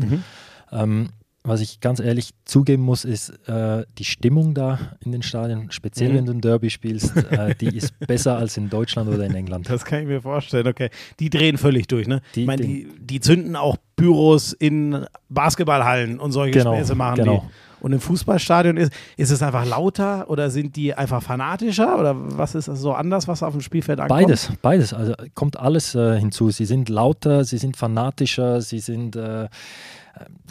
Ähm, 0.72 1.10
was 1.44 1.62
ich 1.62 1.80
ganz 1.80 2.02
ehrlich 2.02 2.32
zugeben 2.44 2.84
muss, 2.84 3.06
ist 3.06 3.30
äh, 3.48 3.86
die 3.98 4.04
Stimmung 4.04 4.54
da 4.54 4.98
in 5.00 5.14
den 5.14 5.22
Stadien, 5.22 5.72
speziell 5.72 6.12
Mhm. 6.12 6.16
wenn 6.16 6.26
du 6.26 6.32
ein 6.34 6.42
Derby 6.42 6.70
spielst, 6.70 7.16
äh, 7.16 7.56
die 7.56 7.68
ist 7.78 7.98
besser 8.06 8.38
als 8.38 8.58
in 8.58 8.70
Deutschland 8.70 9.10
oder 9.10 9.26
in 9.26 9.34
England. 9.34 9.70
Das 9.70 9.86
kann 9.86 10.02
ich 10.02 10.08
mir 10.08 10.22
vorstellen, 10.22 10.68
okay. 10.68 10.90
Die 11.22 11.30
drehen 11.30 11.58
völlig 11.58 11.88
durch, 11.88 12.06
ne? 12.08 12.22
Die- 12.36 12.42
ich 12.42 12.48
meine, 12.48 12.64
die- 12.64 12.84
die, 12.84 13.00
die 13.00 13.20
zünden 13.22 13.56
auch 13.56 13.78
Büros 13.96 14.52
in 14.52 15.06
Basketballhallen 15.30 16.20
und 16.20 16.32
solche 16.34 16.58
Genau, 16.60 16.76
Späße 16.76 16.96
machen 16.96 17.16
genau. 17.16 17.46
die. 17.48 17.67
Und 17.80 17.94
im 17.94 18.00
Fußballstadion 18.00 18.78
ist, 18.78 18.92
ist 19.18 19.32
es 19.32 19.42
einfach 19.42 19.66
lauter 19.66 20.30
oder 20.30 20.50
sind 20.50 20.76
die 20.76 20.94
einfach 20.94 21.22
fanatischer 21.22 22.00
oder 22.00 22.16
was 22.16 22.56
ist 22.56 22.68
das 22.68 22.80
so 22.80 22.94
anders, 22.94 23.28
was 23.28 23.44
auf 23.44 23.54
dem 23.54 23.62
Spielfeld 23.62 24.00
ankommt? 24.00 24.22
Beides, 24.22 24.52
beides. 24.62 24.94
Also 24.94 25.14
kommt 25.36 25.60
alles 25.60 25.96
äh, 25.96 26.20
hinzu. 26.20 26.50
Sie 26.50 26.66
sind 26.66 26.90
lauter, 26.90 27.44
sie 27.44 27.58
sind 27.58 27.78
fanatischer, 27.78 28.62
sie 28.62 28.80
sind. 28.80 29.16
Äh, 29.16 29.46
äh, 29.46 29.48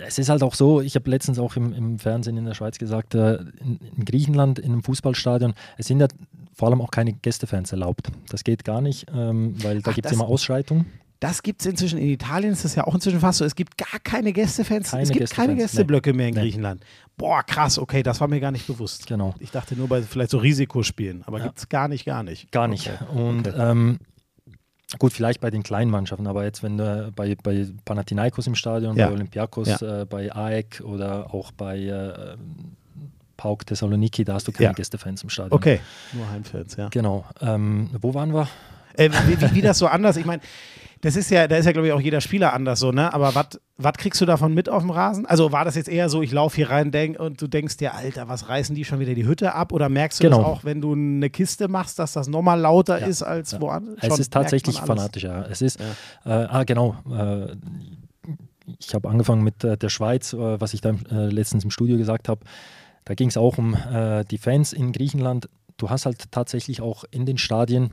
es 0.07 0.19
ist 0.19 0.29
halt 0.29 0.43
auch 0.43 0.55
so, 0.55 0.81
ich 0.81 0.95
habe 0.95 1.11
letztens 1.11 1.39
auch 1.39 1.57
im, 1.57 1.73
im 1.73 1.99
Fernsehen 1.99 2.37
in 2.37 2.45
der 2.45 2.55
Schweiz 2.55 2.79
gesagt, 2.79 3.15
äh, 3.15 3.37
in, 3.61 3.81
in 3.97 4.05
Griechenland, 4.05 4.59
in 4.59 4.73
einem 4.73 4.83
Fußballstadion, 4.83 5.55
es 5.79 5.87
sind 5.87 6.01
ja 6.01 6.07
vor 6.55 6.69
allem 6.69 6.81
auch 6.81 6.91
keine 6.91 7.13
Gästefans 7.13 7.73
erlaubt. 7.73 8.09
Das 8.31 8.45
geht 8.45 8.65
gar 8.65 8.81
nicht, 8.81 9.07
ähm, 9.15 9.55
weil 9.63 9.83
da 9.83 9.93
gibt 9.93 10.07
es 10.07 10.13
immer 10.13 10.27
Ausschreitungen. 10.27 10.87
Das 11.21 11.43
gibt 11.43 11.63
es 11.63 11.67
inzwischen, 11.67 11.99
in 11.99 12.09
Italien 12.11 12.53
ist 12.53 12.65
das 12.65 12.75
ja 12.75 12.85
auch 12.87 12.95
inzwischen 12.95 13.21
fast 13.21 13.39
so, 13.39 13.45
es 13.47 13.55
gibt 13.55 13.79
gar 13.79 13.99
keine 14.05 14.33
Gästefans, 14.35 14.91
Keine 14.91 15.03
es 15.03 15.09
gibt 15.11 15.31
keine 15.31 15.55
Gästefans, 15.55 15.73
Gästeblöcke 15.73 16.13
mehr 16.13 16.29
in 16.29 16.35
Nee. 16.35 16.41
Griechenland. 16.43 16.85
Boah, 17.17 17.43
krass, 17.43 17.79
okay, 17.79 18.03
das 18.03 18.21
war 18.21 18.29
mir 18.29 18.39
gar 18.41 18.51
nicht 18.51 18.67
bewusst. 18.67 19.07
Genau. 19.07 19.35
Ich 19.39 19.51
dachte 19.51 19.75
nur 19.77 19.89
bei 19.89 20.03
vielleicht 20.03 20.31
so 20.31 20.39
Risikospielen, 20.39 21.23
aber 21.25 21.39
Ja. 21.39 21.45
gibt 21.47 21.59
es 21.59 21.69
gar 21.71 21.89
nicht, 21.89 22.05
gar 22.05 22.23
nicht. 22.23 22.53
Gar 22.53 22.69
nicht. 22.69 22.91
Okay. 22.91 23.19
Und 23.19 23.49
Okay. 23.49 23.57
ähm, 23.59 23.99
gut, 24.99 25.15
vielleicht 25.15 25.41
bei 25.41 25.51
den 25.51 25.63
kleinen 25.63 25.91
Mannschaften, 25.91 26.27
aber 26.27 26.45
jetzt, 26.45 26.63
wenn 26.63 26.77
du 26.77 27.11
bei, 27.17 27.35
bei 27.43 27.67
Panathinaikos 27.87 28.47
im 28.47 28.55
Stadion, 28.55 28.95
Ja. 28.97 29.07
bei 29.07 29.13
Olympiakos, 29.15 29.81
äh, 29.81 30.05
bei 30.09 30.31
AEK 30.35 30.83
oder 30.85 31.33
auch 31.33 31.51
bei 31.53 31.79
äh, 31.79 32.37
PAOK 33.39 33.65
Thessaloniki, 33.67 34.25
da 34.25 34.35
hast 34.35 34.49
du 34.49 34.53
keine 34.53 34.67
Ja. 34.67 34.73
Gästefans 34.73 35.23
im 35.23 35.31
Stadion. 35.31 35.53
Okay, 35.55 35.81
nur 36.13 36.31
Heimfans, 36.31 36.77
ja. 36.77 36.89
Genau. 36.89 37.25
Ähm, 37.41 37.89
wo 38.01 38.13
waren 38.13 38.35
wir? 38.35 38.49
Äh, 38.99 39.11
wie, 39.27 39.41
wie, 39.41 39.55
wie 39.57 39.61
das 39.63 39.79
so 39.79 39.87
anders, 39.89 40.17
ich 40.17 40.25
meine, 40.25 40.41
das 41.03 41.15
ist 41.17 41.31
ja, 41.31 41.47
da 41.47 41.57
ist 41.57 41.67
ja, 41.67 41.73
glaube 41.73 41.89
ich, 41.89 41.93
auch 41.93 42.01
jeder 42.01 42.21
Spieler 42.21 42.53
anders 42.53 42.81
so, 42.81 42.91
ne? 42.91 43.13
Aber 43.13 43.33
was 43.77 43.95
kriegst 43.95 44.21
du 44.21 44.25
davon 44.27 44.55
mit 44.55 44.69
auf 44.69 44.83
dem 44.83 44.91
Rasen? 44.91 45.27
Also 45.27 45.53
war 45.53 45.65
das 45.65 45.75
jetzt 45.75 45.89
eher 45.89 46.09
so, 46.09 46.23
ich 46.23 46.33
laufe 46.33 46.57
hier 46.57 46.71
rein 46.71 46.91
denk, 46.91 47.21
und 47.21 47.41
du 47.41 47.47
denkst 47.47 47.77
dir, 47.77 47.95
Alter, 47.95 48.29
was 48.29 48.49
reißen 48.49 48.75
die 48.75 48.85
schon 48.85 48.99
wieder 48.99 49.15
die 49.15 49.27
Hütte 49.27 49.55
ab? 49.55 49.73
Oder 49.73 49.89
merkst 49.89 50.21
du 50.21 50.25
Genau. 50.25 50.39
das 50.39 50.47
auch, 50.47 50.65
wenn 50.65 50.81
du 50.81 50.95
eine 50.95 51.29
Kiste 51.31 51.69
machst, 51.69 51.99
dass 51.99 52.15
das 52.15 52.29
nochmal 52.29 52.59
lauter 52.59 52.99
Ja. 53.01 53.07
ist 53.07 53.23
als 53.23 53.53
Ja. 53.53 53.61
woanders? 53.61 53.97
Es 54.01 54.09
Schon 54.09 54.21
ist 54.21 54.33
tatsächlich 54.33 54.77
alles. 54.79 54.87
fanatischer. 54.89 55.47
Es 55.51 55.61
ist, 55.63 55.79
äh, 55.81 56.31
ah 56.31 56.65
genau, 56.65 56.97
äh, 57.11 57.55
ich 58.79 58.95
habe 58.95 59.09
angefangen 59.09 59.45
mit 59.45 59.63
äh, 59.65 59.77
der 59.77 59.89
Schweiz, 59.91 60.33
äh, 60.33 60.61
was 60.61 60.75
ich 60.75 60.81
da 60.81 60.91
äh, 61.11 61.27
letztens 61.29 61.63
im 61.65 61.71
Studio 61.71 61.97
gesagt 61.97 62.29
habe. 62.29 62.41
Da 63.05 63.15
ging 63.15 63.29
es 63.29 63.37
auch 63.37 63.59
um 63.59 63.75
äh, 63.75 64.25
die 64.25 64.39
Fans 64.39 64.73
in 64.73 64.93
Griechenland. 64.93 65.49
Du 65.77 65.91
hast 65.91 66.07
halt 66.07 66.33
tatsächlich 66.33 66.81
auch 66.81 67.05
in 67.11 67.27
den 67.27 67.39
Stadien 67.39 67.93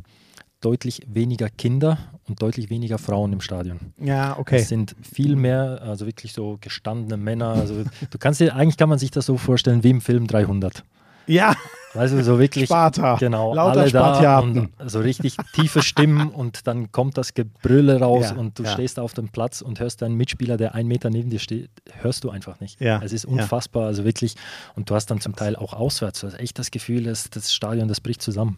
deutlich 0.64 1.02
weniger 1.08 1.50
Kinder 1.50 1.98
und 2.28 2.42
deutlich 2.42 2.70
weniger 2.70 2.98
Frauen 2.98 3.34
im 3.34 3.42
Stadion. 3.42 3.80
Ja, 4.00 4.38
okay. 4.38 4.58
Es 4.58 4.70
sind 4.70 4.96
viel 5.02 5.36
mehr, 5.36 5.82
also 5.84 6.06
wirklich 6.06 6.34
so 6.34 6.58
gestandene 6.62 7.18
Männer. 7.18 7.50
Also 7.50 7.84
du 8.10 8.18
kannst 8.18 8.40
dir, 8.40 8.56
eigentlich 8.56 8.78
kann 8.78 8.90
man 8.90 8.98
sich 9.00 9.12
das 9.12 9.26
so 9.26 9.38
vorstellen 9.38 9.84
wie 9.84 9.90
im 9.90 10.02
Film 10.02 10.28
300. 10.28 10.84
Ja, 11.28 11.56
Weißt 11.96 12.12
du, 12.14 12.24
so 12.24 12.40
wirklich. 12.40 12.66
Sparta. 12.66 13.18
Genau, 13.18 13.54
Lauter 13.54 13.82
alle 13.82 13.92
da 13.92 14.16
Spartiaten. 14.16 14.72
und 14.80 14.90
so 14.90 15.00
richtig 15.00 15.38
tiefe 15.54 15.84
Stimmen 15.84 16.30
und 16.30 16.66
dann 16.66 16.92
kommt 16.92 17.18
das 17.20 17.36
Gebrülle 17.36 18.00
raus 18.00 18.32
Ja, 18.32 18.36
und 18.36 18.58
du 18.58 18.64
ja. 18.64 18.72
stehst 18.72 19.00
auf 19.00 19.14
dem 19.14 19.30
Platz 19.30 19.62
und 19.62 19.80
hörst 19.80 20.02
deinen 20.02 20.16
Mitspieler, 20.16 20.58
der 20.58 20.74
einen 20.74 20.88
Meter 20.88 21.12
neben 21.12 21.30
dir 21.30 21.38
steht, 21.40 21.70
hörst 22.02 22.24
du 22.24 22.32
einfach 22.32 22.60
nicht. 22.60 22.82
Ja, 22.82 23.00
Es 23.04 23.14
ist 23.14 23.26
ja. 23.26 23.30
unfassbar, 23.30 23.86
also 23.86 24.04
wirklich. 24.06 24.34
Und 24.76 24.90
du 24.90 24.96
hast 24.96 25.06
dann 25.12 25.22
zum 25.22 25.36
Teil 25.36 25.56
auch 25.56 25.74
auswärts, 25.74 26.22
du 26.22 26.28
hast 26.28 26.40
echt 26.40 26.58
das 26.58 26.72
Gefühl, 26.72 27.04
dass 27.04 27.30
das 27.30 27.54
Stadion, 27.54 27.88
das 27.88 28.02
bricht 28.02 28.24
zusammen. 28.24 28.58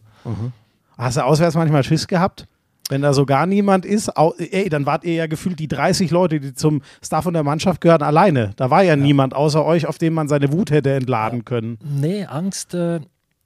Hast 0.97 1.17
du 1.17 1.25
auswärts 1.25 1.55
manchmal 1.55 1.83
Schiss 1.83 2.07
gehabt? 2.07 2.47
Wenn 2.89 3.01
da 3.01 3.13
so 3.13 3.25
gar 3.25 3.47
niemand 3.47 3.83
ist, 3.83 4.11
ey, 4.37 4.69
dann 4.69 4.85
wart 4.85 5.05
ihr 5.05 5.15
ja 5.15 5.27
gefühlt 5.27 5.57
die 5.57 5.67
30 5.67 6.11
Leute, 6.11 6.39
die 6.39 6.53
zum 6.53 6.83
Staff 7.03 7.25
und 7.25 7.33
der 7.33 7.43
Mannschaft 7.43 7.81
gehören, 7.81 8.03
alleine. 8.03 8.51
Da 8.57 8.69
war 8.69 8.83
ja, 8.83 8.95
niemand 8.95 9.33
außer 9.33 9.65
euch, 9.65 9.87
auf 9.87 9.97
den 9.97 10.13
man 10.13 10.27
seine 10.27 10.51
Wut 10.51 10.69
hätte 10.69 10.93
entladen 10.93 11.45
können. 11.45 11.79
Nee, 11.83 12.25
Angst, 12.25 12.75
äh, 12.75 12.99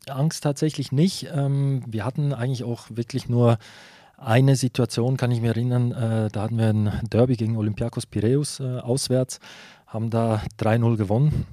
Angst 0.09 0.43
tatsächlich 0.43 0.91
nicht. 0.91 1.29
Ähm, 1.33 1.83
wir 1.87 2.03
hatten 2.03 2.33
eigentlich 2.33 2.65
auch 2.65 2.87
wirklich 2.89 3.29
nur 3.29 3.57
eine 4.17 4.57
Situation, 4.57 5.15
kann 5.15 5.31
ich 5.31 5.39
mich 5.39 5.49
erinnern. 5.49 5.91
Äh, 5.91 6.29
da 6.29 6.43
hatten 6.43 6.57
wir 6.57 6.67
ein 6.67 6.91
Derby 7.09 7.37
gegen 7.37 7.55
Olympiakos 7.55 8.05
Piräus 8.05 8.59
äh, 8.59 8.79
auswärts, 8.79 9.39
haben 9.89 10.09
da 10.09 10.41
3-0 10.59 10.97
gewonnen. 10.97 11.45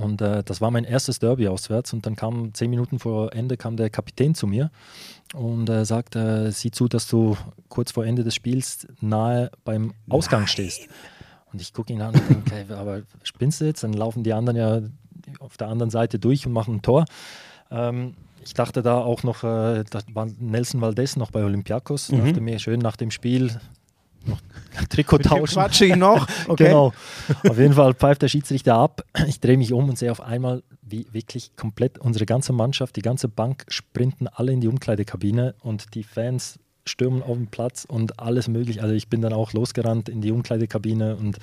Und 0.00 0.20
äh, 0.20 0.42
das 0.42 0.60
war 0.60 0.70
mein 0.70 0.84
erstes 0.84 1.18
Derby 1.18 1.48
auswärts. 1.48 1.92
Und 1.92 2.06
dann 2.06 2.16
kam 2.16 2.54
zehn 2.54 2.70
Minuten 2.70 2.98
vor 2.98 3.32
Ende 3.34 3.56
kam 3.56 3.76
der 3.76 3.90
Kapitän 3.90 4.34
zu 4.34 4.46
mir 4.46 4.70
und 5.34 5.68
äh, 5.68 5.84
sagte: 5.84 6.50
Sieh 6.52 6.70
zu, 6.70 6.88
dass 6.88 7.08
du 7.08 7.36
kurz 7.68 7.92
vor 7.92 8.04
Ende 8.04 8.24
des 8.24 8.34
Spiels 8.34 8.86
nahe 9.00 9.50
beim 9.64 9.92
Ausgang 10.08 10.46
stehst. 10.46 10.88
Und 11.52 11.60
ich 11.60 11.72
gucke 11.72 11.92
ihn 11.92 12.02
an 12.02 12.14
und 12.14 12.28
denke, 12.28 12.50
hey, 12.50 12.64
aber 12.72 13.02
spinnst 13.22 13.60
du 13.60 13.64
jetzt? 13.64 13.82
Dann 13.82 13.92
laufen 13.92 14.22
die 14.22 14.32
anderen 14.32 14.56
ja 14.56 14.80
auf 15.40 15.56
der 15.56 15.68
anderen 15.68 15.90
Seite 15.90 16.18
durch 16.18 16.46
und 16.46 16.52
machen 16.52 16.76
ein 16.76 16.82
Tor. 16.82 17.06
Ähm, 17.70 18.14
ich 18.44 18.54
dachte 18.54 18.82
da 18.82 18.98
auch 18.98 19.22
noch, 19.22 19.44
äh, 19.44 19.84
da 19.90 20.00
war 20.12 20.26
Nelson 20.38 20.80
Valdez 20.80 21.16
noch 21.16 21.30
bei 21.30 21.42
Olympiakos. 21.44 22.10
Mhm. 22.10 22.18
Dachte 22.18 22.40
mir, 22.40 22.58
schön 22.58 22.80
nach 22.80 22.96
dem 22.96 23.10
Spiel 23.10 23.58
noch 24.26 24.40
Trikot 24.88 25.18
tauschen. 25.18 25.54
Quatsche 25.54 25.86
ich 25.86 25.96
noch. 25.96 26.26
Okay. 26.48 26.64
Genau. 26.64 26.92
Auf 27.48 27.58
jeden 27.58 27.74
Fall 27.74 27.94
pfeift 27.94 28.22
der 28.22 28.28
Schiedsrichter 28.28 28.74
ab. 28.74 29.04
Ich 29.26 29.40
drehe 29.40 29.56
mich 29.58 29.72
um 29.72 29.88
und 29.88 29.98
sehe 29.98 30.10
auf 30.10 30.20
einmal, 30.20 30.62
wie 30.82 31.06
wirklich 31.12 31.56
komplett 31.56 31.98
unsere 31.98 32.26
ganze 32.26 32.52
Mannschaft, 32.52 32.96
die 32.96 33.02
ganze 33.02 33.28
Bank 33.28 33.64
sprinten 33.68 34.28
alle 34.28 34.52
in 34.52 34.60
die 34.60 34.68
Umkleidekabine 34.68 35.54
und 35.60 35.94
die 35.94 36.04
Fans 36.04 36.58
stürmen 36.86 37.22
auf 37.22 37.36
den 37.36 37.48
Platz 37.48 37.84
und 37.84 38.18
alles 38.18 38.48
möglich. 38.48 38.82
Also 38.82 38.94
ich 38.94 39.08
bin 39.08 39.20
dann 39.20 39.32
auch 39.32 39.52
losgerannt 39.52 40.08
in 40.08 40.20
die 40.20 40.32
Umkleidekabine 40.32 41.16
und 41.16 41.38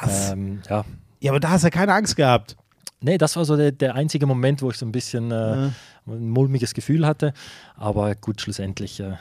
Krass. 0.00 0.30
ähm, 0.32 0.62
ja. 0.68 0.84
Ja, 1.20 1.32
aber 1.32 1.40
da 1.40 1.50
hast 1.50 1.64
du 1.64 1.70
keine 1.70 1.92
Angst 1.92 2.16
gehabt. 2.16 2.56
Nee, 3.00 3.18
das 3.18 3.36
war 3.36 3.44
so 3.44 3.56
der, 3.56 3.72
der 3.72 3.94
einzige 3.94 4.26
Moment, 4.26 4.62
wo 4.62 4.70
ich 4.70 4.78
so 4.78 4.86
ein 4.86 4.92
bisschen 4.92 5.30
äh, 5.30 5.70
ein 6.06 6.28
mulmiges 6.30 6.72
Gefühl 6.72 7.06
hatte. 7.06 7.34
Aber 7.76 8.14
gut, 8.14 8.40
schlussendlich 8.40 9.00
äh, 9.00 9.16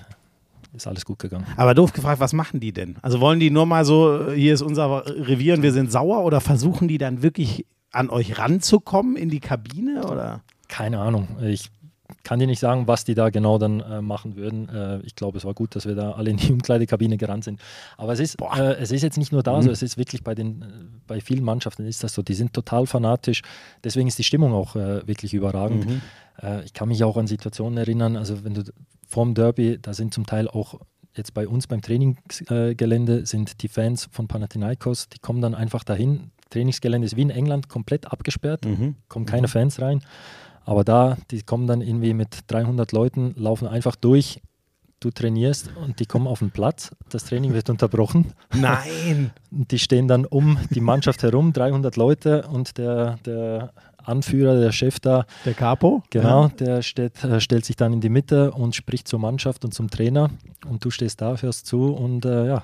ist 0.76 0.88
alles 0.88 1.06
gut 1.06 1.20
gegangen. 1.20 1.46
Aber 1.58 1.74
doof 1.74 1.94
gefragt, 1.94 2.20
was 2.20 2.34
machen 2.34 2.60
die 2.60 2.74
denn? 2.74 2.98
Also 3.02 3.20
wollen 3.20 3.40
die 3.40 3.50
nur 3.50 3.66
mal 3.66 3.86
so, 3.86 4.32
hier 4.32 4.54
ist 4.54 4.62
unser 4.62 5.06
Revier 5.06 5.56
und 5.56 5.64
wir 5.64 5.72
sind 5.72 5.92
sauer 5.92 6.24
oder 6.24 6.42
versuchen 6.42 6.88
die 6.88 6.98
dann 6.98 7.22
wirklich 7.24 7.66
an 7.92 8.10
euch 8.10 8.38
ranzukommen 8.38 9.16
in 9.16 9.30
die 9.30 9.40
Kabine 9.40 10.06
oder? 10.06 10.42
Keine 10.68 11.00
Ahnung. 11.00 11.28
Ich 11.44 11.72
kann 12.24 12.40
dir 12.40 12.48
nicht 12.48 12.60
sagen, 12.60 12.88
was 12.88 13.04
die 13.04 13.16
da 13.16 13.30
genau 13.30 13.58
dann 13.58 13.80
äh, 13.80 14.02
machen 14.02 14.36
würden. 14.36 14.70
Äh, 14.70 15.00
ich 15.02 15.16
glaube, 15.16 15.38
es 15.38 15.46
war 15.46 15.54
gut, 15.54 15.76
dass 15.76 15.86
wir 15.86 15.96
da 15.96 16.12
alle 16.12 16.30
in 16.30 16.38
die 16.38 16.52
Umkleidekabine 16.52 17.18
gerannt 17.18 17.44
sind. 17.44 17.60
Aber 17.98 18.14
es 18.14 18.20
ist, 18.20 18.38
äh, 18.42 18.74
es 18.76 18.92
ist 18.92 19.02
jetzt 19.02 19.18
nicht 19.18 19.32
nur 19.32 19.44
da 19.44 19.62
so, 19.62 19.72
es 19.72 19.82
ist 19.82 19.98
wirklich 19.98 20.24
bei 20.24 20.36
den, 20.36 20.62
äh, 20.62 20.66
bei 21.08 21.22
vielen 21.22 21.44
Mannschaften 21.44 21.86
ist 21.86 22.04
das 22.04 22.14
so. 22.14 22.22
Die 22.22 22.34
sind 22.34 22.54
total 22.54 22.86
fanatisch. 22.86 23.42
Deswegen 23.84 24.08
ist 24.08 24.20
die 24.20 24.24
Stimmung 24.24 24.54
auch 24.54 24.76
äh, 24.76 25.08
wirklich 25.08 25.34
überragend. 25.34 26.02
Äh, 26.42 26.64
ich 26.66 26.74
kann 26.74 26.90
mich 26.90 27.04
auch 27.04 27.18
an 27.18 27.28
Situationen 27.28 27.78
erinnern, 27.78 28.18
also 28.18 28.44
wenn 28.44 28.54
du 28.54 28.64
vorm 29.16 29.34
Derby, 29.34 29.80
da 29.82 29.94
sind 29.94 30.14
zum 30.14 30.26
Teil 30.26 30.50
auch 30.50 30.82
jetzt 31.14 31.34
bei 31.34 31.48
uns 31.48 31.68
beim 31.68 31.82
Trainingsgelände 31.82 33.26
sind 33.26 33.62
die 33.62 33.70
Fans 33.70 34.10
von 34.12 34.28
Panathinaikos, 34.28 35.08
die 35.08 35.20
kommen 35.20 35.40
dann 35.40 35.56
einfach 35.56 35.86
dahin. 35.86 36.32
Trainingsgelände 36.50 37.06
ist 37.06 37.16
wie 37.16 37.22
in 37.22 37.30
England 37.30 37.70
komplett 37.70 38.12
abgesperrt, 38.12 38.66
kommen 39.08 39.26
keine 39.26 39.48
Fans 39.48 39.80
rein. 39.80 40.02
Aber 40.66 40.84
da, 40.84 41.18
die 41.32 41.44
kommen 41.44 41.66
dann 41.66 41.80
irgendwie 41.80 42.14
mit 42.14 42.40
300 42.48 42.92
Leuten, 42.92 43.34
laufen 43.38 43.70
einfach 43.70 43.96
durch. 43.96 44.42
du 45.00 45.12
trainierst 45.12 45.72
und 45.82 46.02
die 46.02 46.08
kommen 46.08 46.28
auf 46.28 46.40
den 46.40 46.52
Platz, 46.52 46.94
das 47.10 47.24
Training 47.24 47.54
wird 47.54 47.70
unterbrochen. 47.70 48.34
Nein. 48.54 49.32
Die 49.50 49.80
stehen 49.80 50.10
dann 50.10 50.26
um 50.26 50.58
die 50.72 50.82
Mannschaft 50.82 51.24
herum, 51.24 51.54
300 51.54 51.96
Leute 51.96 52.48
und 52.48 52.78
der, 52.78 53.18
der 53.26 53.72
Anführer, 54.06 54.60
der 54.60 54.72
Chef 54.72 55.00
da, 55.00 55.26
Der 55.46 55.54
Capo? 55.54 56.04
genau, 56.10 56.48
der 56.48 56.82
steht, 56.82 57.24
äh, 57.24 57.40
stellt 57.40 57.66
sich 57.66 57.76
dann 57.76 57.94
in 57.94 58.02
die 58.02 58.10
Mitte 58.10 58.52
und 58.52 58.76
spricht 58.76 59.08
zur 59.08 59.20
Mannschaft 59.20 59.66
und 59.66 59.74
zum 59.74 59.90
Trainer 59.90 60.30
und 60.68 60.84
du 60.84 60.90
stehst 60.90 61.22
da, 61.22 61.36
hörst 61.38 61.66
zu 61.66 61.94
und 61.94 62.26
äh, 62.26 62.48
ja, 62.48 62.64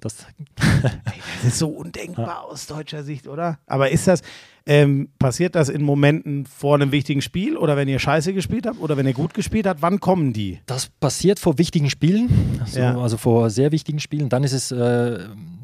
das 0.00 0.26
Das 0.56 1.44
ist 1.44 1.58
so 1.58 1.68
undenkbar 1.68 2.44
aus 2.44 2.66
deutscher 2.66 3.02
Sicht, 3.02 3.26
oder? 3.26 3.58
Aber 3.66 3.90
ist 3.90 4.06
das, 4.06 4.22
ähm, 4.68 5.08
passiert 5.18 5.54
das 5.54 5.70
in 5.70 5.82
Momenten 5.82 6.44
vor 6.44 6.74
einem 6.74 6.92
wichtigen 6.92 7.22
Spiel 7.22 7.56
oder 7.56 7.74
wenn 7.76 7.88
ihr 7.88 7.98
scheiße 7.98 8.34
gespielt 8.34 8.66
habt 8.66 8.78
oder 8.80 8.98
wenn 8.98 9.06
ihr 9.06 9.14
gut 9.14 9.32
gespielt 9.32 9.66
habt? 9.66 9.80
Wann 9.80 9.98
kommen 9.98 10.34
die? 10.34 10.60
Das 10.66 10.88
passiert 10.88 11.38
vor 11.38 11.56
wichtigen 11.56 11.88
Spielen, 11.88 12.28
also, 12.60 12.78
Ja. 12.78 12.98
also 13.00 13.16
vor 13.16 13.48
sehr 13.48 13.72
wichtigen 13.72 13.98
Spielen. 13.98 14.28
Dann 14.28 14.44
ist 14.44 14.52
es 14.52 14.70
äh, 14.70 15.20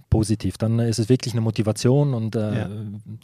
positiv, 0.09 0.57
dann 0.57 0.79
ist 0.79 0.99
es 0.99 1.11
wirklich 1.11 1.35
eine 1.35 1.43
Motivation 1.43 2.15
und 2.15 2.35
äh, 2.35 2.59
Ja. 2.61 2.69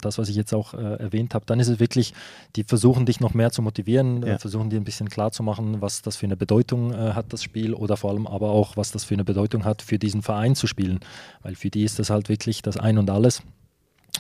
das, 0.03 0.19
was 0.19 0.29
ich 0.29 0.37
jetzt 0.37 0.53
auch 0.53 0.75
äh, 0.75 0.97
erwähnt 0.97 1.35
habe, 1.35 1.47
dann 1.47 1.61
ist 1.61 1.69
es 1.69 1.81
wirklich, 1.81 2.13
die 2.57 2.65
versuchen 2.65 3.07
dich 3.07 3.19
noch 3.21 3.33
mehr 3.33 3.51
zu 3.51 3.63
motivieren, 3.63 4.23
Ja. 4.27 4.39
versuchen 4.39 4.69
dir 4.69 4.77
ein 4.77 4.85
bisschen 4.85 5.09
klarzumachen, 5.09 5.81
was 5.81 6.03
das 6.03 6.17
für 6.17 6.27
eine 6.27 6.37
Bedeutung 6.37 6.93
äh, 6.93 7.13
hat, 7.15 7.33
das 7.33 7.43
Spiel 7.43 7.73
oder 7.73 7.97
vor 7.97 8.11
allem 8.11 8.27
aber 8.27 8.51
auch, 8.51 8.77
was 8.77 8.91
das 8.93 9.05
für 9.05 9.15
eine 9.15 9.25
Bedeutung 9.25 9.65
hat, 9.65 9.81
für 9.81 9.99
diesen 9.99 10.21
Verein 10.21 10.55
zu 10.55 10.67
spielen. 10.67 11.01
Weil 11.43 11.55
für 11.55 11.71
die 11.71 11.85
ist 11.85 11.99
das 11.99 12.11
halt 12.11 12.29
wirklich 12.29 12.61
das 12.61 12.77
Ein 12.77 12.99
und 12.99 13.09
Alles. 13.09 13.41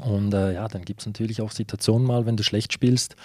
Und 0.04 0.32
äh, 0.34 0.54
ja, 0.54 0.68
dann 0.68 0.84
gibt 0.84 1.00
es 1.00 1.06
natürlich 1.06 1.42
auch 1.42 1.50
Situationen 1.50 2.06
mal, 2.06 2.26
wenn 2.26 2.36
du 2.36 2.42
schlecht 2.42 2.72
spielst, 2.72 3.16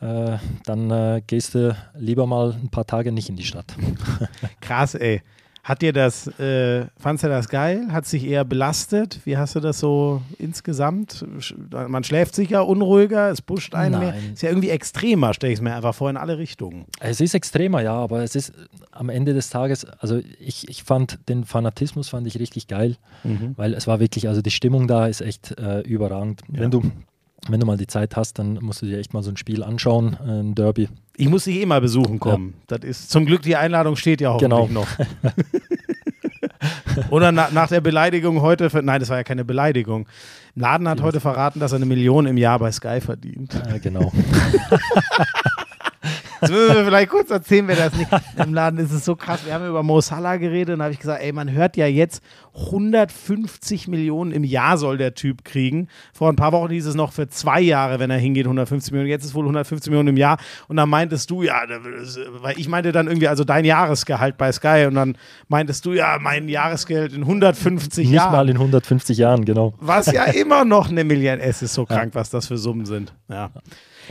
äh, 0.00 0.38
dann 0.64 0.90
äh, 0.90 1.22
gehst 1.26 1.54
du 1.54 1.76
lieber 1.96 2.26
mal 2.26 2.52
ein 2.52 2.70
paar 2.70 2.86
Tage 2.86 3.12
nicht 3.12 3.28
in 3.28 3.36
die 3.36 3.44
Stadt. 3.44 3.74
Krass, 4.60 4.94
ey. 4.94 5.22
Hat 5.68 5.82
dir 5.82 5.92
das, 5.92 6.26
äh, 6.38 6.86
fandst 6.96 7.24
du 7.24 7.28
das 7.28 7.50
geil? 7.50 7.88
Hat 7.92 8.06
sich 8.06 8.24
eher 8.24 8.46
belastet? 8.46 9.20
Wie 9.24 9.36
hast 9.36 9.54
du 9.54 9.60
das 9.60 9.78
so 9.78 10.22
insgesamt? 10.38 11.26
Man 11.70 12.02
schläft 12.04 12.34
sicher 12.34 12.66
unruhiger, 12.66 13.28
es 13.28 13.42
pusht 13.42 13.74
einen 13.74 13.98
mehr. 13.98 14.12
Nein. 14.12 14.30
Ist 14.32 14.40
ja 14.40 14.48
irgendwie 14.48 14.70
extremer, 14.70 15.34
stelle 15.34 15.52
ich 15.52 15.58
es 15.58 15.62
mir 15.62 15.74
einfach 15.74 15.94
vor, 15.94 16.08
in 16.08 16.16
alle 16.16 16.38
Richtungen. 16.38 16.86
Es 17.00 17.20
ist 17.20 17.34
extremer, 17.34 17.82
ja, 17.82 17.92
aber 17.92 18.22
es 18.22 18.34
ist 18.34 18.54
am 18.92 19.10
Ende 19.10 19.34
des 19.34 19.50
Tages, 19.50 19.84
also 19.84 20.22
ich, 20.40 20.70
ich 20.70 20.84
fand 20.84 21.18
den 21.28 21.44
Fanatismus 21.44 22.08
fand 22.08 22.26
ich 22.26 22.38
richtig 22.38 22.66
geil, 22.66 22.96
weil 23.56 23.74
es 23.74 23.86
war 23.86 24.00
wirklich, 24.00 24.26
also 24.26 24.40
die 24.40 24.50
Stimmung 24.50 24.88
da 24.88 25.06
ist 25.06 25.20
echt 25.20 25.58
äh, 25.58 25.80
überragend. 25.82 26.40
Wenn 26.48 26.70
du 26.70 26.90
wenn 27.50 27.60
du 27.60 27.66
mal 27.66 27.76
die 27.76 27.86
Zeit 27.86 28.16
hast, 28.16 28.38
dann 28.38 28.54
musst 28.62 28.82
du 28.82 28.86
dir 28.86 28.98
echt 28.98 29.12
mal 29.14 29.22
so 29.22 29.30
ein 29.30 29.36
Spiel 29.36 29.62
anschauen, 29.62 30.16
äh, 30.26 30.40
ein 30.40 30.54
Derby. 30.54 30.88
Ich 31.16 31.28
muss 31.28 31.44
dich 31.44 31.56
eh 31.60 31.66
mal 31.66 31.80
besuchen 31.80 32.18
kommen. 32.20 32.54
Das 32.68 32.80
ist 32.84 33.10
zum 33.10 33.26
Glück 33.26 33.42
die 33.42 33.56
Einladung 33.56 33.96
steht 33.96 34.20
ja 34.20 34.32
hoffentlich 34.32 34.50
Genau. 34.50 34.68
noch. 34.68 34.86
Oder 37.10 37.32
na, 37.32 37.48
nach 37.52 37.68
der 37.68 37.80
Beleidigung 37.80 38.40
heute, 38.42 38.68
nein, 38.82 39.00
das 39.00 39.08
war 39.08 39.16
ja 39.18 39.24
keine 39.24 39.44
Beleidigung. 39.44 40.06
Laden 40.54 40.88
hat 40.88 41.00
heute 41.02 41.20
verraten, 41.20 41.60
dass 41.60 41.72
er 41.72 41.76
eine 41.76 41.86
Million 41.86 42.26
im 42.26 42.36
Jahr 42.36 42.58
bei 42.58 42.72
Sky 42.72 43.00
verdient. 43.00 43.54
Äh, 43.72 43.78
genau. 43.78 44.12
Das 46.40 46.50
müssen 46.50 46.74
wir 46.74 46.84
vielleicht 46.84 47.08
kurz 47.10 47.30
erzählen, 47.30 47.66
wer 47.68 47.76
das 47.76 47.94
nicht. 47.94 48.08
Im 48.44 48.54
Laden 48.54 48.78
ist 48.78 48.92
es 48.92 49.04
so 49.04 49.16
krass. 49.16 49.44
Wir 49.44 49.54
haben 49.54 49.66
über 49.68 49.82
Mo 49.82 50.00
Salah 50.00 50.36
geredet 50.36 50.74
und 50.76 50.82
habe 50.82 50.92
ich 50.92 50.98
gesagt, 51.00 51.22
ey, 51.22 51.32
man 51.32 51.50
hört 51.50 51.76
ja 51.76 51.86
jetzt 51.86 52.22
150 52.54 53.88
Millionen 53.88 54.32
im 54.32 54.44
Jahr 54.44 54.78
soll 54.78 54.98
der 54.98 55.14
Typ 55.14 55.44
kriegen. 55.44 55.88
Vor 56.12 56.28
ein 56.28 56.36
paar 56.36 56.52
Wochen 56.52 56.70
hieß 56.70 56.86
es 56.86 56.94
noch 56.94 57.12
für 57.12 57.28
zwei 57.28 57.60
Jahre, 57.60 57.98
wenn 58.00 58.10
er 58.10 58.18
hingeht, 58.18 58.46
150 58.46 58.92
Millionen. 58.92 59.10
Jetzt 59.10 59.24
ist 59.24 59.34
wohl 59.34 59.44
150 59.44 59.90
Millionen 59.90 60.08
im 60.08 60.16
Jahr. 60.16 60.38
Und 60.68 60.76
dann 60.76 60.88
meintest 60.88 61.30
du, 61.30 61.42
ja, 61.42 61.62
weil 62.40 62.58
ich 62.58 62.68
meinte 62.68 62.92
dann 62.92 63.06
irgendwie, 63.06 63.28
also 63.28 63.44
dein 63.44 63.64
Jahresgehalt 63.64 64.36
bei 64.36 64.50
Sky 64.52 64.86
und 64.88 64.94
dann 64.94 65.16
meintest 65.48 65.84
du, 65.86 65.92
ja, 65.92 66.18
mein 66.20 66.48
Jahresgeld 66.48 67.12
in 67.12 67.22
150 67.22 68.06
Nicht 68.06 68.14
Jahren. 68.16 68.32
mal 68.32 68.48
in 68.48 68.56
150 68.56 69.16
Jahren, 69.18 69.44
genau. 69.44 69.74
was 69.80 70.06
ja 70.12 70.24
immer 70.32 70.64
noch 70.64 70.90
eine 70.90 71.04
Million. 71.04 71.38
Es 71.40 71.62
ist 71.62 71.74
so 71.74 71.84
krank, 71.86 72.14
was 72.14 72.30
das 72.30 72.46
für 72.46 72.58
Summen 72.58 72.86
sind. 72.86 73.12
Ja. 73.28 73.50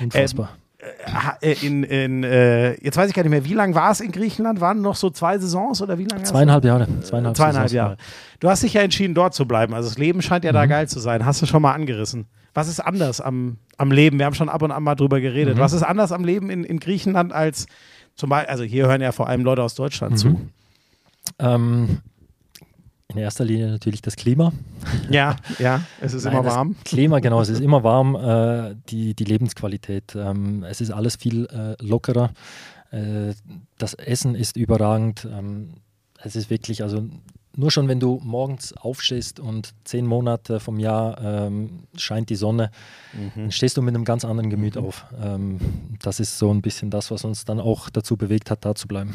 Unfassbar. 0.01 0.48
Ha- 0.48 0.51
äh, 0.53 0.67
in, 1.41 1.84
in, 1.84 2.24
äh, 2.24 2.74
jetzt 2.84 2.98
weiß 2.98 3.10
ich 3.10 3.15
gar 3.15 3.24
nicht 3.24 3.31
mehr, 3.31 3.46
wie 3.46 3.53
lange 3.53 3.74
war 3.74 3.91
es 3.91 4.00
in 4.00 4.12
Griechenland? 4.12 4.62
Waren 4.62 4.81
noch 4.81 4.96
so 4.96 5.10
zwei 5.10 5.38
Saisons 5.39 5.81
oder 5.81 5.98
wie 5.98 6.05
lange? 6.05 6.24
zweieinhalb 6.24 6.63
Jahre. 6.63 6.88
Zweieinhalb, 7.01 7.36
Zweieinhalb 7.36 7.72
Jahre. 7.72 7.98
Du 8.39 8.50
hast 8.50 8.62
dich 8.62 8.74
ja 8.74 8.81
entschieden, 8.81 9.15
dort 9.15 9.34
zu 9.34 9.48
bleiben. 9.48 9.74
Also 9.74 9.89
das 9.89 9.98
Leben 9.98 10.22
scheint 10.22 10.43
ja 10.43 10.51
da 10.51 10.67
geil 10.67 10.88
zu 10.88 11.00
sein. 11.00 11.25
Hast 11.25 11.41
du 11.41 11.48
schon 11.48 11.63
mal 11.63 11.74
angerissen. 11.74 12.27
Was 12.53 12.68
ist 12.68 12.79
anders 12.79 13.22
am, 13.22 13.57
am 13.77 13.92
Leben? 13.92 14.20
Wir 14.20 14.25
haben 14.25 14.35
schon 14.35 14.50
ab 14.50 14.61
und 14.61 14.72
an 14.72 14.83
mal 14.83 14.96
drüber 14.96 15.20
geredet. 15.20 15.57
Was 15.57 15.74
ist 15.74 15.83
anders 15.83 16.11
am 16.11 16.24
Leben 16.24 16.50
in, 16.50 16.63
in 16.63 16.79
Griechenland 16.79 17.33
als 17.33 17.68
zum 18.16 18.29
Beispiel, 18.29 18.50
also 18.50 18.63
hier 18.63 18.87
hören 18.87 19.01
ja 19.01 19.11
vor 19.11 19.27
allem 19.27 19.44
Leute 19.44 19.63
aus 19.63 19.75
Deutschland 19.75 20.20
zu. 20.20 20.42
Ähm, 21.40 22.00
in 23.09 23.17
erster 23.17 23.46
Linie 23.46 23.72
natürlich 23.72 24.01
das 24.01 24.15
Klima. 24.15 24.51
Ja, 25.09 25.37
ja, 25.59 25.81
es 26.01 26.13
ist 26.13 26.25
Nein, 26.25 26.33
immer 26.33 26.46
warm. 26.46 26.75
Klima, 26.83 27.20
genau, 27.20 27.41
es 27.41 27.50
ist 27.50 27.61
immer 27.61 27.83
warm. 27.83 28.15
Äh, 28.15 28.75
die, 28.89 29.13
die 29.13 29.24
Lebensqualität, 29.24 30.15
ähm, 30.15 30.63
es 30.63 30.81
ist 30.81 30.91
alles 30.91 31.15
viel 31.15 31.46
äh, 31.46 31.81
lockerer. 31.83 32.31
Äh, 32.91 33.33
das 33.77 33.93
Essen 33.93 34.35
ist 34.35 34.57
überragend. 34.57 35.27
Ähm, 35.31 35.75
es 36.22 36.35
ist 36.35 36.50
wirklich, 36.50 36.83
also 36.83 37.05
nur 37.55 37.72
schon, 37.72 37.87
wenn 37.87 38.00
du 38.00 38.20
morgens 38.24 38.74
aufstehst 38.74 39.39
und 39.39 39.74
zehn 39.83 40.05
Monate 40.05 40.59
vom 40.59 40.79
Jahr 40.79 41.20
ähm, 41.22 41.83
scheint 41.96 42.29
die 42.29 42.35
Sonne, 42.35 42.72
dann 43.35 43.51
stehst 43.51 43.77
du 43.77 43.81
mit 43.81 43.96
einem 43.96 44.05
ganz 44.05 44.25
anderen 44.25 44.50
Gemüt 44.50 44.77
auf. 44.77 45.05
Ähm, 45.20 45.59
das 46.01 46.20
ist 46.20 46.37
so 46.37 46.53
ein 46.53 46.61
bisschen 46.61 46.91
das, 46.91 47.09
was 47.09 47.24
uns 47.24 47.46
dann 47.46 47.59
auch 47.59 47.89
dazu 47.89 48.15
bewegt 48.15 48.51
hat, 48.51 48.63
da 48.63 48.75
zu 48.75 48.87
bleiben. 48.87 49.13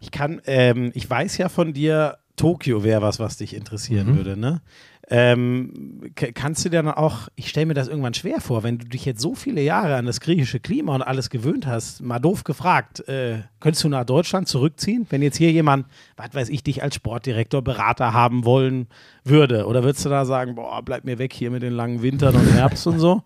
Ich 0.00 0.10
kann, 0.10 0.40
ähm, 0.46 0.90
ich 0.94 1.08
weiß 1.08 1.38
ja 1.38 1.48
von 1.48 1.72
dir, 1.72 2.18
Tokio 2.36 2.82
wäre 2.84 3.02
was, 3.02 3.18
was 3.20 3.36
dich 3.36 3.54
interessieren 3.54 4.08
Mhm. 4.12 4.16
würde, 4.16 4.36
ne? 4.36 4.60
Ähm, 5.08 6.00
kannst 6.14 6.64
du 6.64 6.68
dir 6.70 6.82
dann 6.82 6.88
auch, 6.94 7.28
ich 7.34 7.48
stelle 7.50 7.66
mir 7.66 7.74
das 7.74 7.88
irgendwann 7.88 8.14
schwer 8.14 8.40
vor, 8.40 8.62
wenn 8.62 8.78
du 8.78 8.86
dich 8.86 9.04
jetzt 9.04 9.20
so 9.20 9.34
viele 9.34 9.60
Jahre 9.60 9.96
an 9.96 10.06
das 10.06 10.20
griechische 10.20 10.58
Klima 10.60 10.94
und 10.94 11.02
alles 11.02 11.28
gewöhnt 11.28 11.66
hast, 11.66 12.00
mal 12.02 12.18
doof 12.20 12.44
gefragt, 12.44 13.06
äh, 13.08 13.40
könntest 13.60 13.84
du 13.84 13.88
nach 13.88 14.04
Deutschland 14.06 14.48
zurückziehen, 14.48 15.06
wenn 15.10 15.20
jetzt 15.20 15.36
hier 15.36 15.50
jemand, 15.52 15.86
was 16.16 16.32
weiß 16.32 16.48
ich, 16.48 16.62
dich 16.62 16.82
als 16.82 16.94
Sportdirektor, 16.94 17.60
Berater 17.62 18.14
haben 18.14 18.44
wollen 18.44 18.86
würde? 19.24 19.66
Oder 19.66 19.82
würdest 19.84 20.04
du 20.04 20.08
da 20.08 20.24
sagen, 20.24 20.54
boah, 20.54 20.80
bleib 20.82 21.04
mir 21.04 21.18
weg 21.18 21.32
hier 21.34 21.50
mit 21.50 21.62
den 21.62 21.72
langen 21.74 22.00
Wintern 22.00 22.34
und 22.36 22.46
Herbst 22.54 22.86
und 22.86 22.98
so? 22.98 23.22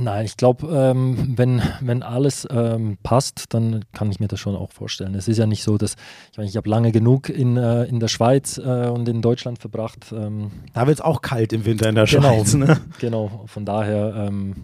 Nein, 0.00 0.26
ich 0.26 0.36
glaube, 0.36 0.68
ähm, 0.72 1.34
wenn, 1.36 1.60
wenn 1.80 2.02
alles 2.04 2.46
ähm, 2.50 2.98
passt, 3.02 3.52
dann 3.52 3.84
kann 3.92 4.10
ich 4.12 4.20
mir 4.20 4.28
das 4.28 4.38
schon 4.38 4.54
auch 4.54 4.70
vorstellen. 4.70 5.14
Es 5.16 5.26
ist 5.26 5.38
ja 5.38 5.46
nicht 5.46 5.64
so, 5.64 5.76
dass, 5.76 5.96
ich 6.30 6.38
meine, 6.38 6.48
ich 6.48 6.56
habe 6.56 6.70
lange 6.70 6.92
genug 6.92 7.28
in, 7.28 7.56
äh, 7.56 7.84
in 7.84 7.98
der 7.98 8.06
Schweiz 8.08 8.58
äh, 8.58 8.86
und 8.88 9.08
in 9.08 9.22
Deutschland 9.22 9.58
verbracht. 9.58 10.12
Ähm, 10.12 10.52
Da 10.72 10.86
wird 10.86 10.98
es 10.98 11.04
auch 11.04 11.20
kalt 11.20 11.52
im 11.52 11.64
Winter 11.64 11.88
in 11.88 11.96
der 11.96 12.04
Genau. 12.06 12.22
Schweiz, 12.34 12.54
ne? 12.54 12.80
genau, 13.00 13.42
von 13.46 13.64
daher, 13.64 14.26
ähm, 14.28 14.54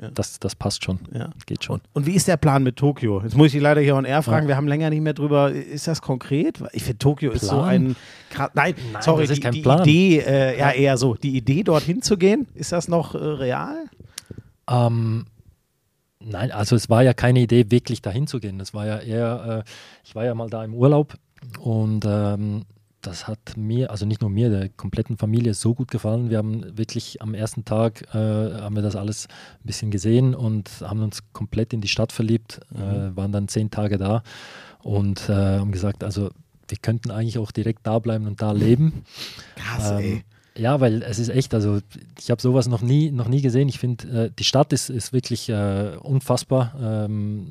Ja. 0.00 0.10
das, 0.10 0.40
das 0.40 0.56
passt 0.56 0.82
schon. 0.84 0.98
Ja. 1.14 1.30
Geht 1.46 1.62
schon. 1.62 1.80
Und 1.92 2.06
wie 2.06 2.14
ist 2.16 2.26
der 2.26 2.36
Plan 2.36 2.64
mit 2.64 2.74
Tokio? 2.76 3.20
Jetzt 3.22 3.36
muss 3.36 3.46
ich 3.48 3.52
dich 3.52 3.62
leider 3.62 3.80
hier 3.82 3.94
on 3.94 4.04
air 4.04 4.22
fragen, 4.22 4.48
wir 4.48 4.56
haben 4.56 4.66
länger 4.66 4.90
nicht 4.90 5.02
mehr 5.02 5.14
drüber. 5.14 5.52
Ist 5.52 5.86
das 5.86 6.02
konkret? 6.02 6.58
Ich 6.72 6.82
finde, 6.82 6.98
Tokio 6.98 7.30
ist 7.30 7.42
so 7.42 7.50
Plan? 7.56 7.68
ein. 7.68 7.96
Nein, 8.54 8.74
Nein, 8.92 9.02
sorry, 9.02 9.22
das 9.22 9.30
ist 9.32 9.36
die, 9.36 9.42
kein 9.42 9.52
die 9.52 9.62
Plan. 9.62 9.82
Idee, 9.82 10.18
äh, 10.26 10.58
ja, 10.58 10.70
eher 10.72 10.96
so. 10.96 11.14
Die 11.14 11.36
Idee, 11.36 11.62
dorthin 11.62 12.02
zu 12.02 12.16
gehen, 12.16 12.48
ist 12.54 12.72
das 12.72 12.88
noch 12.88 13.14
äh, 13.14 13.18
real? 13.18 13.76
Ähm, 14.68 15.26
nein, 16.20 16.50
also 16.52 16.76
es 16.76 16.88
war 16.88 17.02
ja 17.02 17.14
keine 17.14 17.40
Idee, 17.40 17.70
wirklich 17.70 18.02
dahin 18.02 18.26
zu 18.26 18.40
gehen. 18.40 18.58
Das 18.58 18.74
war 18.74 18.86
ja 18.86 18.98
eher, 18.98 19.64
äh, 19.66 19.70
ich 20.04 20.14
war 20.14 20.24
ja 20.24 20.34
mal 20.34 20.48
da 20.50 20.64
im 20.64 20.74
Urlaub 20.74 21.14
und 21.60 22.04
ähm, 22.06 22.64
das 23.00 23.26
hat 23.26 23.56
mir, 23.56 23.90
also 23.90 24.06
nicht 24.06 24.20
nur 24.20 24.30
mir, 24.30 24.48
der 24.48 24.68
kompletten 24.68 25.16
Familie 25.16 25.54
so 25.54 25.74
gut 25.74 25.90
gefallen. 25.90 26.30
Wir 26.30 26.38
haben 26.38 26.78
wirklich 26.78 27.20
am 27.20 27.34
ersten 27.34 27.64
Tag, 27.64 28.02
äh, 28.14 28.18
haben 28.18 28.76
wir 28.76 28.82
das 28.82 28.94
alles 28.94 29.26
ein 29.26 29.66
bisschen 29.66 29.90
gesehen 29.90 30.34
und 30.36 30.70
haben 30.82 31.02
uns 31.02 31.22
komplett 31.32 31.72
in 31.72 31.80
die 31.80 31.88
Stadt 31.88 32.12
verliebt, 32.12 32.60
äh, 32.72 33.16
waren 33.16 33.32
dann 33.32 33.48
zehn 33.48 33.70
Tage 33.70 33.98
da 33.98 34.22
und 34.82 35.28
äh, 35.28 35.32
haben 35.32 35.72
gesagt, 35.72 36.04
also 36.04 36.30
wir 36.68 36.78
könnten 36.80 37.10
eigentlich 37.10 37.38
auch 37.38 37.50
direkt 37.50 37.86
da 37.86 37.98
bleiben 37.98 38.26
und 38.26 38.40
da 38.40 38.52
leben. 38.52 39.04
Krass, 39.56 39.90
Ähm, 39.90 39.98
ey. 39.98 40.24
Ja, 40.56 40.80
weil 40.80 41.02
es 41.02 41.18
ist 41.18 41.28
echt, 41.28 41.54
also 41.54 41.80
ich 42.18 42.30
habe 42.30 42.40
sowas 42.42 42.68
noch 42.68 42.82
nie, 42.82 43.10
noch 43.10 43.28
nie 43.28 43.40
gesehen. 43.42 43.68
Ich 43.68 43.78
finde, 43.78 44.26
äh, 44.26 44.30
die 44.38 44.44
Stadt 44.44 44.72
ist, 44.72 44.90
ist 44.90 45.12
wirklich 45.12 45.48
äh, 45.48 45.96
unfassbar. 46.00 46.74
Ähm, 46.80 47.50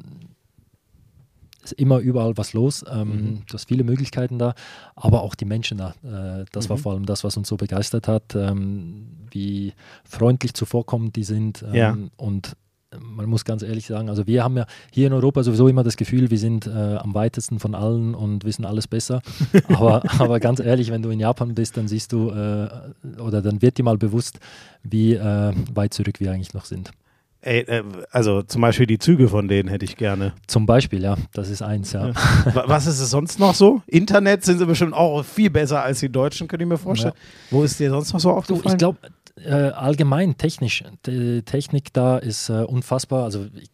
ist 1.64 1.74
immer 1.74 2.00
überall 2.00 2.38
was 2.38 2.54
los. 2.54 2.84
Ähm, 2.92 3.44
Du 3.48 3.54
hast 3.54 3.68
viele 3.68 3.84
Möglichkeiten 3.84 4.40
da, 4.40 4.56
aber 4.96 5.22
auch 5.22 5.36
die 5.36 5.46
Menschen 5.46 5.78
da. 5.78 5.94
Äh, 6.04 6.46
das 6.52 6.70
war 6.70 6.78
vor 6.78 6.94
allem 6.94 7.06
das, 7.06 7.24
was 7.24 7.38
uns 7.38 7.48
so 7.48 7.58
begeistert 7.58 8.08
hat, 8.08 8.36
ähm, 8.36 9.08
wie 9.30 9.74
freundlich 10.04 10.54
zuvorkommend 10.54 11.16
die 11.16 11.24
sind. 11.24 11.64
Ähm, 11.64 11.74
Ja. 11.74 11.98
Und 12.18 12.56
man 13.00 13.28
muss 13.30 13.46
ganz 13.46 13.64
ehrlich 13.64 13.88
sagen, 13.88 14.10
also 14.10 14.28
wir 14.28 14.44
haben 14.44 14.58
ja 14.58 14.66
hier 14.92 15.08
in 15.08 15.14
Europa 15.14 15.44
sowieso 15.44 15.68
immer 15.68 15.84
das 15.84 15.96
Gefühl, 15.96 16.30
wir 16.30 16.38
sind 16.38 16.68
äh, 16.68 16.72
am 16.98 17.14
weitesten 17.14 17.60
von 17.60 17.74
allen 17.74 18.14
und 18.14 18.44
wissen 18.44 18.66
alles 18.66 18.88
besser. 18.88 19.22
Aber, 19.70 20.02
aber 20.20 20.40
ganz 20.40 20.60
ehrlich, 20.60 20.92
wenn 20.92 21.02
du 21.02 21.10
in 21.10 21.20
Japan 21.20 21.56
bist, 21.56 21.78
dann 21.78 21.88
siehst 21.88 22.12
du, 22.12 22.30
äh, 22.32 22.68
oder 23.22 23.42
dann 23.42 23.62
wird 23.62 23.78
dir 23.78 23.84
mal 23.84 23.98
bewusst, 23.98 24.40
wie 24.84 25.14
äh, 25.14 25.54
weit 25.74 25.94
zurück 25.94 26.20
wir 26.20 26.32
eigentlich 26.32 26.54
noch 26.54 26.66
sind. 26.66 26.92
Ey, 27.44 27.62
äh, 27.62 27.84
also 28.12 28.42
zum 28.44 28.62
Beispiel 28.62 28.86
die 28.86 29.00
Züge 29.00 29.28
von 29.30 29.48
denen 29.48 29.70
hätte 29.70 29.86
ich 29.86 29.96
gerne. 29.96 30.34
Zum 30.48 30.66
Beispiel, 30.66 31.02
ja, 31.02 31.16
das 31.34 31.50
ist 31.50 31.62
eins, 31.62 31.94
ja. 31.94 32.10
Wa- 32.54 32.66
Was 32.68 32.86
ist 32.88 33.00
es 33.00 33.10
sonst 33.10 33.40
noch 33.40 33.56
so? 33.56 33.82
Internet 33.88 34.44
sind 34.44 34.60
sie 34.60 34.66
bestimmt 34.66 34.94
auch 34.94 35.24
viel 35.24 35.50
besser 35.50 35.82
als 35.82 36.02
die 36.02 36.10
Deutschen, 36.10 36.48
könnte 36.48 36.64
ich 36.66 36.70
mir 36.70 36.78
vorstellen. 36.78 37.14
Wo 37.50 37.64
ist 37.64 37.80
dir 37.80 37.90
sonst 37.90 38.14
noch 38.14 38.20
so 38.20 38.30
Du, 38.30 38.36
aufgefallen? 38.36 38.68
ich 38.68 38.78
glaube, 38.78 38.98
äh, 39.46 39.72
allgemein 39.72 40.38
technisch, 40.38 40.84
die 41.06 41.44
Technik 41.44 41.94
da 41.94 42.18
ist 42.18 42.50
äh, 42.50 42.64
unfassbar. 42.64 43.24
Also 43.24 43.48
ich, 43.54 43.70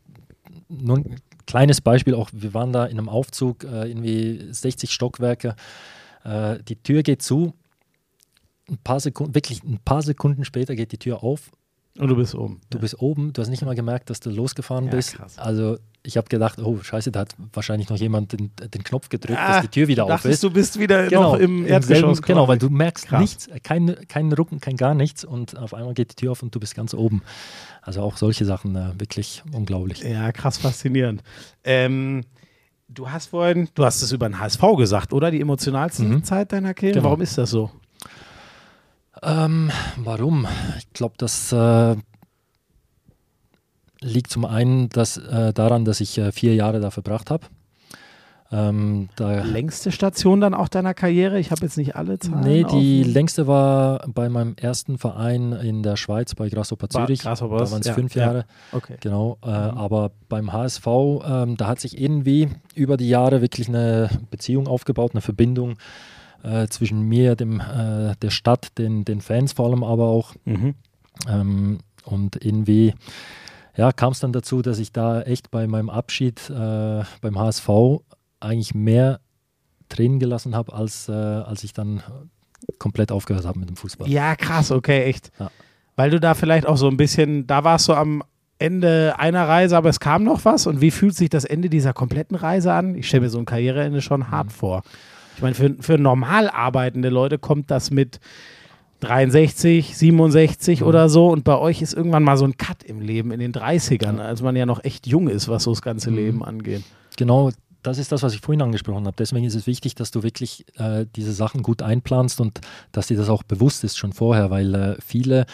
nur 0.70 0.98
ein 0.98 1.22
kleines 1.46 1.82
Beispiel 1.82 2.14
auch, 2.14 2.30
wir 2.34 2.54
waren 2.54 2.74
da 2.74 2.86
in 2.86 2.98
einem 2.98 3.10
Aufzug, 3.10 3.64
äh, 3.64 3.90
irgendwie 3.90 4.48
60 4.52 4.92
Stockwerke, 4.92 5.56
äh, 6.24 6.60
die 6.64 6.76
Tür 6.76 7.04
geht 7.04 7.22
zu, 7.22 7.54
ein 8.70 8.78
paar 8.78 9.00
Sekunden, 9.00 9.34
wirklich 9.34 9.64
ein 9.64 9.80
paar 9.84 10.02
Sekunden 10.02 10.44
später 10.44 10.76
geht 10.76 10.92
die 10.92 10.98
Tür 10.98 11.24
auf, 11.24 11.52
Und 12.00 12.08
du 12.10 12.16
bist 12.16 12.36
oben. 12.36 12.62
du 12.70 12.80
bist 12.80 13.00
oben, 13.02 13.34
du 13.34 13.42
hast 13.42 13.50
nicht 13.50 13.64
mal 13.66 13.76
gemerkt, 13.76 14.10
dass 14.10 14.20
du 14.20 14.30
losgefahren 14.30 14.86
Ja, 14.86 14.92
bist. 14.92 15.16
krass. 15.16 15.38
Also 15.38 15.78
ich 16.04 16.16
habe 16.16 16.28
gedacht, 16.30 16.60
oh 16.62 16.80
scheiße, 16.82 17.12
da 17.12 17.22
hat 17.22 17.36
wahrscheinlich 17.54 17.90
noch 17.90 17.98
jemand 17.98 18.32
den, 18.32 18.52
den 18.74 18.84
Knopf 18.84 19.10
gedrückt, 19.10 19.38
Ah, 19.42 19.54
dass 19.54 19.62
die 19.64 19.68
Tür 19.68 19.88
wieder 19.88 20.04
auf 20.06 20.10
dachtest, 20.10 20.36
ist. 20.36 20.44
du 20.44 20.52
bist 20.52 20.80
wieder 20.80 21.08
genau, 21.08 21.34
noch 21.34 21.40
im 21.40 21.60
im 21.60 21.66
Erdgeschoss. 21.66 22.18
selben, 22.18 22.22
genau, 22.28 22.48
weil 22.48 22.58
du 22.60 22.70
merkst 22.70 23.08
Krass. 23.08 23.20
nichts, 23.20 23.50
kein, 23.64 23.96
kein 24.08 24.32
Rucken, 24.32 24.60
kein 24.62 24.78
gar 24.78 24.94
nichts 24.94 25.26
und 25.26 25.58
auf 25.58 25.74
einmal 25.74 25.94
geht 25.94 26.12
die 26.12 26.16
Tür 26.16 26.32
auf 26.32 26.44
und 26.44 26.54
du 26.56 26.60
bist 26.60 26.76
ganz 26.76 26.94
oben. 26.94 27.24
Also 27.82 28.02
auch 28.02 28.16
solche 28.18 28.46
Sachen 28.46 28.76
äh, 28.76 28.92
wirklich 28.98 29.44
unglaublich. 29.52 30.02
Ja, 30.04 30.32
krass 30.32 30.58
faszinierend. 30.58 31.24
Ähm, 31.66 32.24
du 32.88 33.10
hast 33.10 33.28
vorhin, 33.28 33.68
du 33.76 33.84
hast 33.84 34.02
es 34.02 34.12
über 34.14 34.30
den 34.30 34.40
HSV 34.40 34.62
gesagt, 34.78 35.12
oder? 35.14 35.30
Die 35.32 35.42
emotionalste 35.42 36.04
Mhm. 36.04 36.24
Zeit 36.24 36.52
deiner 36.54 36.74
Karriere. 36.74 36.96
Genau. 37.00 37.06
Warum 37.10 37.22
ist 37.22 37.38
das 37.38 37.50
so? 37.50 37.70
Ähm, 39.24 39.72
warum? 39.98 40.48
Ich 40.78 40.92
glaube, 40.94 41.16
das 41.18 41.52
äh, 41.52 41.96
liegt 44.02 44.32
zum 44.32 44.46
einen 44.46 44.90
dass, 44.90 45.18
äh, 45.18 45.54
daran, 45.54 45.86
dass 45.86 46.02
ich 46.02 46.18
äh, 46.18 46.32
vier 46.32 46.56
Jahre 46.56 46.80
da 46.80 46.92
verbracht 46.92 47.32
habe. 47.32 47.46
Ähm, 48.50 49.10
da, 49.18 49.44
Längste 49.44 49.92
Station 49.92 50.40
dann 50.40 50.54
auch 50.54 50.70
deiner 50.70 50.94
Karriere? 50.94 51.38
Ich 51.38 51.52
habe 51.52 51.64
jetzt 51.64 51.78
nicht 51.78 51.98
alle 51.98 52.18
Zahlen. 52.18 52.46
nee, 52.46 52.64
die 52.64 53.04
auf- 53.06 53.14
längste 53.14 53.46
war 53.46 54.08
bei 54.08 54.30
meinem 54.30 54.56
ersten 54.56 54.98
Verein 54.98 55.52
in 55.52 55.84
der 55.84 55.98
Schweiz 55.98 56.34
bei 56.34 56.48
Grasshopper 56.48 56.88
War 56.94 57.06
Zürich. 57.08 57.22
Grasshoppers, 57.24 57.70
da 57.70 57.72
waren 57.74 57.82
es 57.82 57.88
ja, 57.88 57.94
fünf 57.94 58.16
ja. 58.16 58.26
Jahre. 58.26 58.46
Okay. 58.72 58.96
Genau, 59.02 59.38
äh, 59.44 59.50
aber 59.50 60.12
beim 60.30 60.54
HSV, 60.54 60.88
ähm, 61.28 61.58
da 61.58 61.68
hat 61.68 61.82
sich 61.82 62.00
irgendwie 62.00 62.48
über 62.74 62.96
die 62.96 63.10
Jahre 63.10 63.42
wirklich 63.42 63.68
eine 63.68 64.10
Beziehung 64.32 64.68
aufgebaut, 64.68 65.12
eine 65.12 65.22
Verbindung 65.22 65.76
äh, 66.44 66.68
zwischen 66.68 67.02
mir, 67.02 67.36
dem, 67.36 67.60
äh, 67.60 68.16
der 68.22 68.30
Stadt, 68.30 68.78
den, 68.78 69.06
den 69.06 69.22
Fans 69.22 69.54
vor 69.54 69.68
allem 69.68 69.84
aber 69.84 70.06
auch. 70.06 70.34
Mhm. 70.46 70.76
Ähm, 71.28 71.78
und 72.06 72.44
irgendwie 72.44 72.94
ja, 73.76 73.92
kam 73.92 74.12
es 74.12 74.20
dann 74.20 74.34
dazu, 74.34 74.62
dass 74.62 74.80
ich 74.80 74.92
da 74.92 75.22
echt 75.22 75.52
bei 75.52 75.68
meinem 75.68 75.90
Abschied 75.90 76.50
äh, 76.50 77.04
beim 77.22 77.38
HSV 77.38 77.70
eigentlich 78.40 78.74
mehr 78.74 79.20
Tränen 79.90 80.20
gelassen 80.20 80.56
habe, 80.56 80.74
als, 80.74 81.08
äh, 81.10 81.12
als 81.12 81.64
ich 81.64 81.74
dann 81.74 82.02
komplett 82.80 83.12
aufgehört 83.12 83.46
habe 83.46 83.60
mit 83.60 83.70
dem 83.70 83.76
Fußball. 83.76 84.10
Ja, 84.10 84.36
krass, 84.36 84.72
okay, 84.72 85.04
echt. 85.04 85.32
Ja. 85.40 85.52
Weil 85.96 86.10
du 86.10 86.20
da 86.20 86.34
vielleicht 86.34 86.66
auch 86.68 86.78
so 86.78 86.88
ein 86.88 86.98
bisschen, 86.98 87.48
da 87.48 87.64
warst 87.64 87.88
du 87.88 87.94
am 87.94 88.24
Ende 88.60 89.16
einer 89.20 89.48
Reise, 89.48 89.78
aber 89.78 89.90
es 89.90 90.00
kam 90.00 90.24
noch 90.24 90.44
was. 90.46 90.66
Und 90.66 90.82
wie 90.82 90.92
fühlt 90.92 91.16
sich 91.16 91.30
das 91.30 91.46
Ende 91.46 91.70
dieser 91.70 91.94
kompletten 91.94 92.36
Reise 92.36 92.74
an? 92.74 92.96
Ich 92.96 93.08
stelle 93.08 93.22
mir 93.22 93.30
so 93.30 93.38
ein 93.40 93.46
Karriereende 93.46 94.02
schon 94.02 94.22
Mhm. 94.22 94.32
hart 94.32 94.52
vor. 94.52 94.82
Ich 95.38 95.42
meine, 95.42 95.56
für, 95.56 95.76
für 95.80 95.98
normal 95.98 96.50
arbeitende 96.50 97.10
Leute 97.10 97.38
kommt 97.40 97.72
das 97.72 97.90
mit 97.92 98.20
63, 99.02 99.96
67 99.96 100.82
Mhm. 100.82 100.88
oder 100.88 101.10
so. 101.10 101.28
Und 101.30 101.44
bei 101.44 101.58
euch 101.58 101.82
ist 101.82 101.94
irgendwann 101.94 102.24
mal 102.24 102.38
so 102.38 102.46
ein 102.46 102.58
Cut 102.58 102.84
im 102.84 103.00
Leben 103.02 103.32
in 103.32 103.40
den 103.40 103.52
30ern, 103.54 104.18
als 104.20 104.42
man 104.42 104.56
ja 104.56 104.66
noch 104.66 104.84
echt 104.84 105.08
jung 105.08 105.28
ist, 105.30 105.48
was 105.48 105.64
so 105.64 105.72
das 105.72 105.82
ganze 105.82 106.10
Mhm. 106.10 106.16
Leben 106.18 106.44
angeht. 106.44 106.84
Genau, 107.18 107.52
das 107.84 108.00
ist 108.00 108.12
das, 108.12 108.24
was 108.24 108.34
ich 108.34 108.42
vorhin 108.42 108.62
angesprochen 108.62 109.06
habe. 109.06 109.16
Deswegen 109.18 109.46
ist 109.46 109.56
es 109.56 109.68
wichtig, 109.68 109.96
dass 109.96 110.12
du 110.12 110.24
wirklich 110.24 110.66
äh, 110.78 111.06
diese 111.16 111.32
Sachen 111.34 111.62
gut 111.64 111.82
einplanst 111.82 112.42
und 112.42 112.60
dass 112.92 113.08
dir 113.08 113.18
das 113.18 113.30
auch 113.30 113.44
bewusst 113.44 113.84
ist 113.84 113.98
schon 113.98 114.14
vorher, 114.14 114.50
weil 114.50 114.74
äh, 114.74 114.96
viele, 115.06 115.46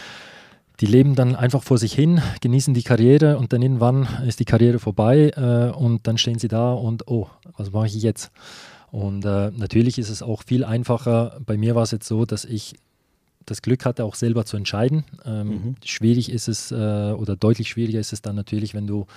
die 0.80 0.86
leben 0.86 1.16
dann 1.16 1.36
einfach 1.36 1.62
vor 1.64 1.78
sich 1.78 1.94
hin, 1.94 2.22
genießen 2.42 2.74
die 2.74 2.84
Karriere 2.84 3.38
und 3.38 3.52
dann 3.54 3.62
irgendwann 3.62 4.08
ist 4.26 4.40
die 4.40 4.46
Karriere 4.46 4.80
vorbei 4.80 5.32
äh, 5.36 5.76
und 5.78 6.08
dann 6.08 6.18
stehen 6.18 6.40
sie 6.40 6.48
da 6.48 6.72
und 6.72 7.08
oh, 7.08 7.28
was 7.58 7.72
mache 7.72 7.88
ich 7.88 7.96
jetzt? 8.02 8.32
Und 8.94 9.26
äh, 9.26 9.50
natürlich 9.50 9.98
ist 9.98 10.10
es 10.10 10.22
auch 10.22 10.44
viel 10.44 10.64
einfacher. 10.64 11.40
Bei 11.44 11.58
mir 11.58 11.74
war 11.74 11.82
es 11.82 11.90
jetzt 11.90 12.08
so, 12.08 12.26
dass 12.26 12.46
ich 12.46 12.76
das 13.44 13.64
Glück 13.64 13.86
hatte, 13.86 14.06
auch 14.06 14.14
selber 14.14 14.46
zu 14.46 14.56
entscheiden. 14.56 15.04
Ähm, 15.26 15.48
Mhm. 15.48 15.76
Schwierig 15.84 16.32
ist 16.32 16.48
es 16.48 16.72
äh, 16.72 16.76
oder 16.76 17.36
deutlich 17.36 17.70
schwieriger 17.70 18.00
ist 18.00 18.14
es 18.14 18.22
dann 18.22 18.36
natürlich, 18.36 18.76
wenn 18.76 18.86
du 18.86 19.08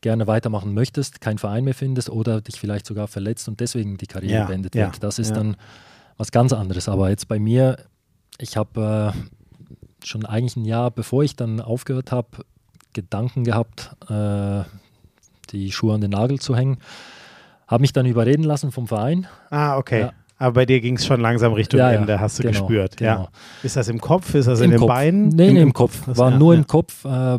gerne 0.00 0.28
weitermachen 0.28 0.74
möchtest, 0.74 1.20
keinen 1.20 1.38
Verein 1.38 1.64
mehr 1.64 1.74
findest 1.74 2.08
oder 2.08 2.40
dich 2.40 2.60
vielleicht 2.60 2.86
sogar 2.86 3.08
verletzt 3.08 3.48
und 3.48 3.58
deswegen 3.58 3.96
die 3.96 4.06
Karriere 4.06 4.42
Ja, 4.42 4.44
beendet 4.46 4.76
ja, 4.76 4.86
wird. 4.86 5.02
Das 5.02 5.18
ist 5.18 5.30
ja. 5.30 5.34
dann 5.34 5.56
was 6.16 6.30
ganz 6.30 6.52
anderes. 6.52 6.88
Aber 6.88 7.10
jetzt 7.10 7.26
bei 7.26 7.40
mir, 7.40 7.78
ich 8.38 8.56
habe 8.56 9.12
äh, 9.12 10.06
schon 10.06 10.24
eigentlich 10.24 10.54
ein 10.54 10.64
Jahr, 10.64 10.92
bevor 10.92 11.24
ich 11.24 11.34
dann 11.34 11.60
aufgehört 11.60 12.12
habe, 12.12 12.28
Gedanken 12.92 13.42
gehabt, 13.42 13.90
äh, 14.08 14.62
die 15.50 15.72
Schuhe 15.72 15.94
an 15.94 16.00
den 16.00 16.12
Nagel 16.12 16.38
zu 16.38 16.54
hängen. 16.54 16.78
Habe 17.70 17.82
mich 17.82 17.92
dann 17.92 18.06
überreden 18.06 18.42
lassen 18.42 18.72
vom 18.72 18.86
Verein. 18.88 19.26
Ah, 19.50 19.76
okay. 19.78 20.00
Ja. 20.00 20.12
Aber 20.38 20.54
bei 20.54 20.64
dir 20.66 20.80
ging 20.80 20.96
es 20.96 21.04
schon 21.04 21.20
langsam 21.20 21.52
Richtung 21.52 21.78
Ja, 21.78 21.92
ja, 21.92 21.98
Ende, 22.00 22.18
hast 22.18 22.38
du 22.38 22.42
genau, 22.42 22.52
gespürt. 22.58 22.98
Ja. 23.00 23.16
genau. 23.16 23.28
Ist 23.62 23.76
das 23.76 23.88
im 23.88 24.00
Kopf? 24.00 24.34
Ist 24.34 24.46
das 24.46 24.60
in 24.60 24.64
Im 24.66 24.70
den 24.72 24.80
Kopf. 24.80 24.88
Beinen? 24.88 25.28
Nee, 25.28 25.48
Im- 25.50 25.56
im 25.58 25.72
Kopf. 25.74 26.02
Das- 26.06 26.16
War 26.16 26.30
ja, 26.30 26.38
nur 26.38 26.54
ja. 26.54 26.60
im 26.60 26.66
Kopf. 26.66 27.04
Äh, 27.04 27.38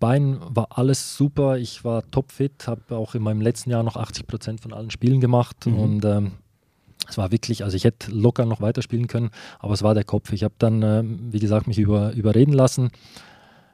Bein 0.00 0.38
war 0.48 0.66
alles 0.76 1.16
super. 1.16 1.56
Ich 1.58 1.84
war 1.84 2.02
topfit, 2.10 2.66
habe 2.66 2.96
auch 2.96 3.14
in 3.14 3.22
meinem 3.22 3.40
letzten 3.40 3.70
Jahr 3.70 3.84
noch 3.84 3.96
80 3.96 4.26
Prozent 4.26 4.60
von 4.60 4.72
allen 4.72 4.90
Spielen 4.90 5.20
gemacht. 5.20 5.66
Mhm. 5.66 5.78
Und 5.78 6.04
ähm, 6.04 6.32
es 7.08 7.16
war 7.16 7.30
wirklich, 7.30 7.62
also 7.62 7.76
ich 7.76 7.84
hätte 7.84 8.10
locker 8.10 8.44
noch 8.44 8.60
weiterspielen 8.60 9.06
können, 9.06 9.30
aber 9.60 9.74
es 9.74 9.84
war 9.84 9.94
der 9.94 10.04
Kopf. 10.04 10.32
Ich 10.32 10.42
habe 10.42 10.54
dann, 10.58 10.82
ähm, 10.82 11.20
wie 11.30 11.38
gesagt, 11.38 11.68
mich 11.68 11.78
über, 11.78 12.12
überreden 12.12 12.52
lassen, 12.52 12.90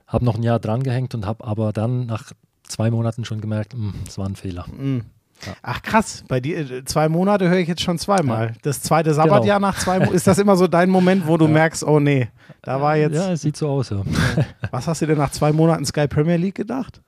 habe 0.07 0.25
noch 0.27 0.37
ein 0.37 0.43
Jahr 0.43 0.59
drangehängt 0.59 1.15
und 1.15 1.25
habe 1.27 1.43
aber 1.45 1.73
dann 1.73 2.05
nach 2.07 2.33
zwei 2.65 2.91
Monaten 2.91 3.25
schon 3.25 3.41
gemerkt, 3.41 3.73
"Hm, 3.73 3.95
es 4.07 4.19
war 4.19 4.27
ein 4.29 4.37
Fehler. 4.37 4.67
Mhm. 4.79 5.05
Ja. 5.47 5.53
Ach 5.63 5.83
krass, 5.83 6.25
bei 6.27 6.41
dir 6.41 6.59
äh, 6.59 6.85
zwei 6.85 7.09
Monate 7.09 7.49
höre 7.49 7.59
ich 7.59 7.69
jetzt 7.69 7.83
schon 7.83 7.99
zweimal. 7.99 8.55
Das 8.63 8.83
zweite 8.83 9.15
Sabbatjahr 9.15 9.59
Genau. 9.59 9.69
nach 9.69 9.79
zwei 9.79 9.99
Monaten, 9.99 10.15
ist 10.17 10.27
das 10.27 10.39
immer 10.39 10.57
so 10.57 10.67
dein 10.67 10.91
Moment, 10.91 11.27
wo 11.27 11.37
du 11.37 11.47
merkst, 11.49 11.85
oh 11.85 12.01
nee, 12.01 12.29
da 12.63 12.81
war 12.81 12.97
jetzt, 12.97 13.15
Ja, 13.15 13.31
es 13.33 13.43
sieht 13.43 13.57
so 13.57 13.69
aus. 13.69 13.91
Ja. 13.91 14.03
was 14.71 14.87
hast 14.89 15.03
du 15.03 15.07
denn 15.07 15.19
nach 15.19 15.31
zwei 15.31 15.53
Monaten 15.53 15.85
Sky 15.85 16.09
Premier 16.09 16.37
League 16.37 16.57
gedacht? 16.57 17.01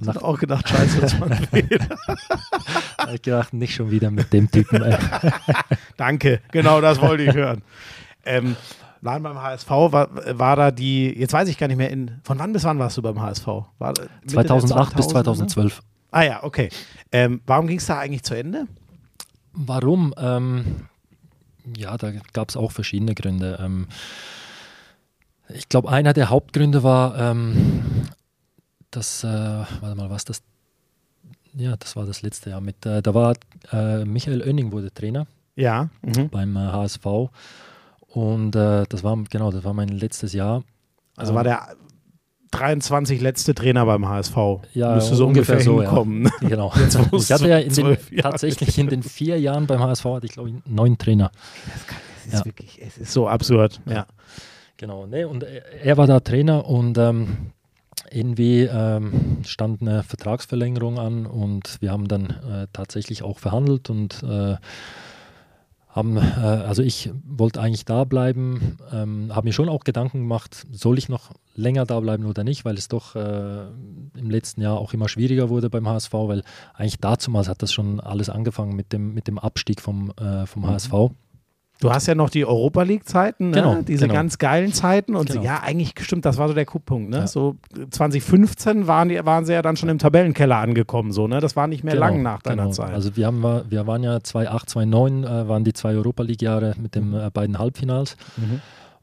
Nach- 0.00 0.14
du 0.14 0.24
auch 0.24 0.38
gedacht, 0.38 0.68
scheiße, 0.68 1.00
das 1.00 1.20
war 1.20 1.28
ich 3.12 3.22
gedacht, 3.22 3.52
nicht 3.52 3.74
schon 3.74 3.90
wieder 3.90 4.10
mit 4.10 4.32
dem 4.32 4.50
Typen. 4.50 4.84
Danke, 5.96 6.40
genau 6.52 6.80
das 6.80 7.00
wollte 7.00 7.24
ich 7.24 7.34
hören. 7.34 7.62
Ähm, 8.24 8.54
waren 9.00 9.22
beim 9.22 9.40
HSV, 9.40 9.70
war, 9.70 10.08
war 10.38 10.56
da 10.56 10.70
die, 10.70 11.08
jetzt 11.18 11.32
weiß 11.32 11.48
ich 11.48 11.56
gar 11.58 11.68
nicht 11.68 11.76
mehr, 11.78 11.90
in, 11.90 12.12
von 12.22 12.38
wann 12.38 12.52
bis 12.52 12.64
wann 12.64 12.78
warst 12.78 12.96
du 12.96 13.02
beim 13.02 13.20
HSV? 13.20 13.46
War, 13.46 13.64
Mitte 13.88 14.08
der 14.26 14.44
2008 14.46 14.96
bis 14.96 15.06
2000er? 15.06 15.12
2012. 15.22 15.80
Ah 16.10 16.22
ja, 16.22 16.42
okay. 16.42 16.70
Ähm, 17.12 17.40
warum 17.46 17.66
ging 17.66 17.78
es 17.78 17.86
da 17.86 17.98
eigentlich 17.98 18.22
zu 18.22 18.34
Ende? 18.34 18.66
Warum? 19.52 20.14
Ähm, 20.16 20.88
ja, 21.76 21.96
da 21.96 22.12
gab 22.32 22.48
es 22.48 22.56
auch 22.56 22.72
verschiedene 22.72 23.14
Gründe. 23.14 23.58
Ähm, 23.60 23.88
ich 25.48 25.68
glaube, 25.68 25.90
einer 25.90 26.12
der 26.12 26.30
Hauptgründe 26.30 26.82
war, 26.82 27.18
ähm, 27.18 28.08
dass, 28.90 29.24
äh, 29.24 29.26
warte 29.26 29.94
mal, 29.96 30.10
was 30.10 30.24
das? 30.24 30.42
Ja, 31.54 31.76
das 31.76 31.96
war 31.96 32.06
das 32.06 32.22
letzte 32.22 32.50
Jahr 32.50 32.60
mit. 32.60 32.84
Äh, 32.86 33.02
da 33.02 33.14
war 33.14 33.34
äh, 33.72 34.04
Michael 34.04 34.42
Oenning 34.42 34.70
wurde 34.72 34.92
Trainer 34.92 35.26
Ja. 35.56 35.88
Mhm. 36.02 36.28
beim 36.28 36.56
äh, 36.56 36.60
HSV 36.60 37.06
und 38.08 38.54
äh, 38.54 38.84
das 38.88 39.02
war 39.02 39.16
genau, 39.28 39.50
das 39.50 39.64
war 39.64 39.74
mein 39.74 39.88
letztes 39.88 40.32
Jahr. 40.32 40.62
Also 41.16 41.32
Ähm, 41.32 41.36
war 41.36 41.44
der 41.44 41.76
23 42.50 43.20
letzte 43.20 43.54
Trainer 43.54 43.84
beim 43.86 44.08
HSV. 44.08 44.36
Ja, 44.74 44.94
Müsste 44.94 45.14
so 45.16 45.26
ungefähr, 45.26 45.56
ungefähr 45.56 45.60
so, 45.60 45.82
ja. 45.82 45.88
hinkommen. 45.90 46.22
ne? 46.22 46.30
Genau. 46.48 46.72
es 46.74 46.94
Ich 47.12 47.32
hatte 47.32 47.48
ja 47.48 47.58
in 47.58 47.72
den, 47.74 47.96
tatsächlich 48.20 48.78
in 48.78 48.88
den 48.88 49.02
vier 49.02 49.38
Jahren 49.40 49.66
beim 49.66 49.80
HSV 49.80 50.04
hatte 50.04 50.26
ich 50.26 50.32
glaube 50.32 50.50
ich 50.50 50.54
neun 50.66 50.96
Trainer. 50.98 51.30
Es 52.26 52.26
ist 52.34 52.38
Ja. 52.40 52.44
wirklich, 52.44 52.80
es 52.84 52.98
ist 52.98 53.12
so 53.12 53.28
absurd. 53.28 53.80
Ja. 53.86 54.06
Genau, 54.76 55.06
ne, 55.06 55.26
und 55.26 55.42
er, 55.42 55.84
er 55.84 55.96
war 55.96 56.06
da 56.06 56.20
Trainer 56.20 56.66
und 56.66 56.96
ähm, 56.98 57.36
irgendwie 58.10 58.62
ähm, 58.62 59.38
stand 59.44 59.82
eine 59.82 60.02
Vertragsverlängerung 60.02 60.98
an 60.98 61.26
und 61.26 61.78
wir 61.80 61.90
haben 61.90 62.06
dann 62.08 62.26
äh, 62.30 62.66
tatsächlich 62.72 63.22
auch 63.22 63.38
verhandelt 63.38 63.90
und 63.90 64.22
äh, 64.22 64.56
haben, 65.98 66.16
äh, 66.16 66.20
also 66.20 66.82
ich 66.82 67.10
wollte 67.26 67.60
eigentlich 67.60 67.84
da 67.84 68.04
bleiben, 68.04 68.78
ähm, 68.92 69.34
habe 69.34 69.48
mir 69.48 69.52
schon 69.52 69.68
auch 69.68 69.84
Gedanken 69.84 70.20
gemacht, 70.20 70.66
soll 70.72 70.96
ich 70.96 71.08
noch 71.08 71.32
länger 71.54 71.84
da 71.84 72.00
bleiben 72.00 72.24
oder 72.24 72.44
nicht, 72.44 72.64
weil 72.64 72.76
es 72.76 72.88
doch 72.88 73.16
äh, 73.16 73.66
im 74.16 74.30
letzten 74.30 74.62
Jahr 74.62 74.78
auch 74.78 74.94
immer 74.94 75.08
schwieriger 75.08 75.48
wurde 75.48 75.68
beim 75.68 75.88
HSV, 75.88 76.12
weil 76.12 76.42
eigentlich 76.74 77.00
dazumals 77.00 77.48
hat 77.48 77.62
das 77.62 77.72
schon 77.72 78.00
alles 78.00 78.30
angefangen 78.30 78.76
mit 78.76 78.92
dem, 78.92 79.12
mit 79.12 79.26
dem 79.26 79.38
Abstieg 79.38 79.80
vom, 79.80 80.12
äh, 80.12 80.46
vom 80.46 80.66
HSV. 80.66 80.92
Du 81.80 81.92
hast 81.92 82.06
ja 82.06 82.16
noch 82.16 82.28
die 82.28 82.44
Europa 82.44 82.82
League-Zeiten, 82.82 83.50
ne? 83.50 83.56
Genau, 83.56 83.82
diese 83.82 84.06
genau. 84.06 84.14
ganz 84.14 84.38
geilen 84.38 84.72
Zeiten. 84.72 85.14
Und 85.14 85.30
Genau. 85.30 85.42
ja, 85.42 85.60
eigentlich 85.62 85.94
stimmt, 86.00 86.24
das 86.24 86.36
war 86.36 86.48
so 86.48 86.54
der 86.54 86.64
Punkt. 86.64 87.10
Ne? 87.10 87.18
Ja. 87.18 87.26
So 87.28 87.56
2015 87.90 88.88
waren, 88.88 89.08
die, 89.08 89.24
waren 89.24 89.44
sie 89.44 89.52
ja 89.52 89.62
dann 89.62 89.76
schon 89.76 89.88
im 89.88 89.98
Tabellenkeller 89.98 90.56
angekommen. 90.56 91.12
So, 91.12 91.28
ne? 91.28 91.40
Das 91.40 91.54
war 91.54 91.68
nicht 91.68 91.84
mehr 91.84 91.94
Genau, 91.94 92.06
lang 92.06 92.22
nach 92.22 92.42
deiner 92.42 92.64
genau. 92.64 92.74
Zeit. 92.74 92.92
Also 92.92 93.16
wir, 93.16 93.26
haben, 93.26 93.42
wir 93.68 93.86
waren 93.86 94.02
ja 94.02 94.20
2008, 94.20 94.70
2009 94.70 95.24
äh, 95.24 95.48
waren 95.48 95.62
die 95.62 95.72
zwei 95.72 95.94
Europa 95.94 96.24
League-Jahre 96.24 96.74
mit 96.80 96.96
den 96.96 97.14
äh, 97.14 97.30
beiden 97.32 97.58
Halbfinals. 97.58 98.16
Mhm. 98.36 98.60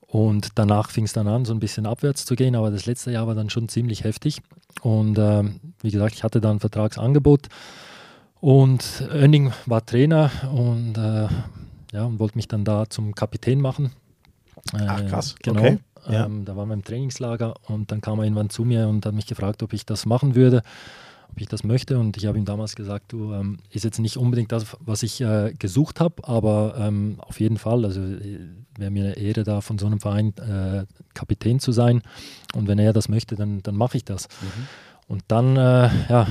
Und 0.07 0.49
danach 0.55 0.89
fing 0.91 1.05
es 1.05 1.13
dann 1.13 1.27
an, 1.27 1.45
so 1.45 1.53
ein 1.53 1.59
bisschen 1.59 1.85
abwärts 1.85 2.25
zu 2.25 2.35
gehen, 2.35 2.55
aber 2.55 2.71
das 2.71 2.85
letzte 2.85 3.11
Jahr 3.11 3.27
war 3.27 3.35
dann 3.35 3.49
schon 3.49 3.67
ziemlich 3.69 4.03
heftig. 4.03 4.41
Und 4.81 5.17
ähm, 5.17 5.59
wie 5.81 5.91
gesagt, 5.91 6.15
ich 6.15 6.23
hatte 6.23 6.41
dann 6.41 6.57
ein 6.57 6.59
Vertragsangebot 6.59 7.47
und 8.39 9.09
Oenning 9.13 9.51
war 9.65 9.85
Trainer 9.85 10.29
und 10.53 10.97
äh, 10.97 11.27
ja, 11.95 12.03
und 12.05 12.19
wollte 12.19 12.37
mich 12.37 12.47
dann 12.47 12.63
da 12.65 12.89
zum 12.89 13.15
Kapitän 13.15 13.61
machen. 13.61 13.91
Ach, 14.73 15.01
Äh, 15.01 15.05
krass. 15.07 15.35
Genau. 15.41 15.59
Okay. 15.61 15.77
Ja. 16.09 16.25
Ähm, 16.25 16.45
da 16.45 16.55
waren 16.55 16.67
wir 16.69 16.75
im 16.75 16.83
Trainingslager 16.83 17.55
und 17.67 17.91
dann 17.91 17.99
kam 18.01 18.19
er 18.19 18.25
irgendwann 18.25 18.49
zu 18.51 18.63
mir 18.63 18.87
und 18.87 19.05
hat 19.05 19.13
mich 19.15 19.25
gefragt, 19.25 19.63
ob 19.63 19.73
ich 19.73 19.85
das 19.87 20.05
machen 20.05 20.35
würde, 20.35 20.61
ob 21.31 21.41
ich 21.41 21.47
das 21.47 21.63
möchte. 21.63 21.97
Und 21.97 22.15
ich 22.17 22.27
habe 22.27 22.37
ihm 22.37 22.45
damals 22.45 22.75
gesagt, 22.75 23.11
du, 23.11 23.33
ähm, 23.33 23.57
ist 23.71 23.83
jetzt 23.85 23.97
nicht 23.99 24.17
unbedingt 24.17 24.51
das, 24.51 24.77
was 24.81 25.01
ich 25.01 25.19
äh, 25.21 25.53
gesucht 25.57 25.99
habe, 25.99 26.27
aber 26.27 26.75
ähm, 26.77 27.15
auf 27.19 27.39
jeden 27.39 27.57
Fall, 27.57 27.83
also 27.85 28.01
äh, 28.01 28.39
wäre 28.77 28.91
mir 28.91 29.05
eine 29.05 29.17
Ehre, 29.17 29.43
da 29.43 29.61
von 29.61 29.79
so 29.79 29.87
einem 29.87 29.99
Verein 29.99 30.33
äh, 30.37 30.85
Kapitän 31.15 31.59
zu 31.59 31.71
sein. 31.71 32.03
Und 32.53 32.67
wenn 32.67 32.77
er 32.77 32.93
das 32.93 33.09
möchte, 33.09 33.35
dann, 33.35 33.63
dann 33.63 33.75
mache 33.75 33.97
ich 33.97 34.05
das. 34.05 34.27
Und 35.07 35.23
dann, 35.27 35.55
äh, 35.57 35.89
ja, 36.09 36.27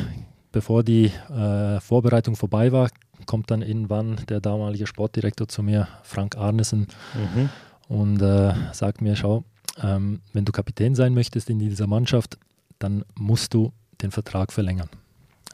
bevor 0.53 0.85
die 0.85 1.07
äh, 1.37 1.81
Vorbereitung 1.81 2.37
vorbei 2.37 2.71
war, 2.71 2.89
kommt 3.27 3.51
dann 3.51 3.63
irgendwann 3.63 4.17
der 4.29 4.41
damalige 4.41 4.87
Sportdirektor 4.87 5.49
zu 5.49 5.63
mir, 5.63 5.89
Frank 6.03 6.37
Arnesen, 6.37 6.87
Mhm. 7.15 7.49
und 7.89 8.23
äh, 8.23 8.55
sagt 8.73 9.01
mir, 9.03 9.17
schau, 9.17 9.45
ähm, 9.83 10.21
wenn 10.33 10.45
du 10.45 10.53
Kapitän 10.53 10.95
sein 10.95 11.15
möchtest 11.15 11.51
in 11.51 11.59
dieser 11.59 11.87
Mannschaft, 11.87 12.39
dann 12.79 13.05
musst 13.19 13.55
du 13.55 13.73
den 14.03 14.11
Vertrag 14.11 14.53
verlängern. 14.53 14.89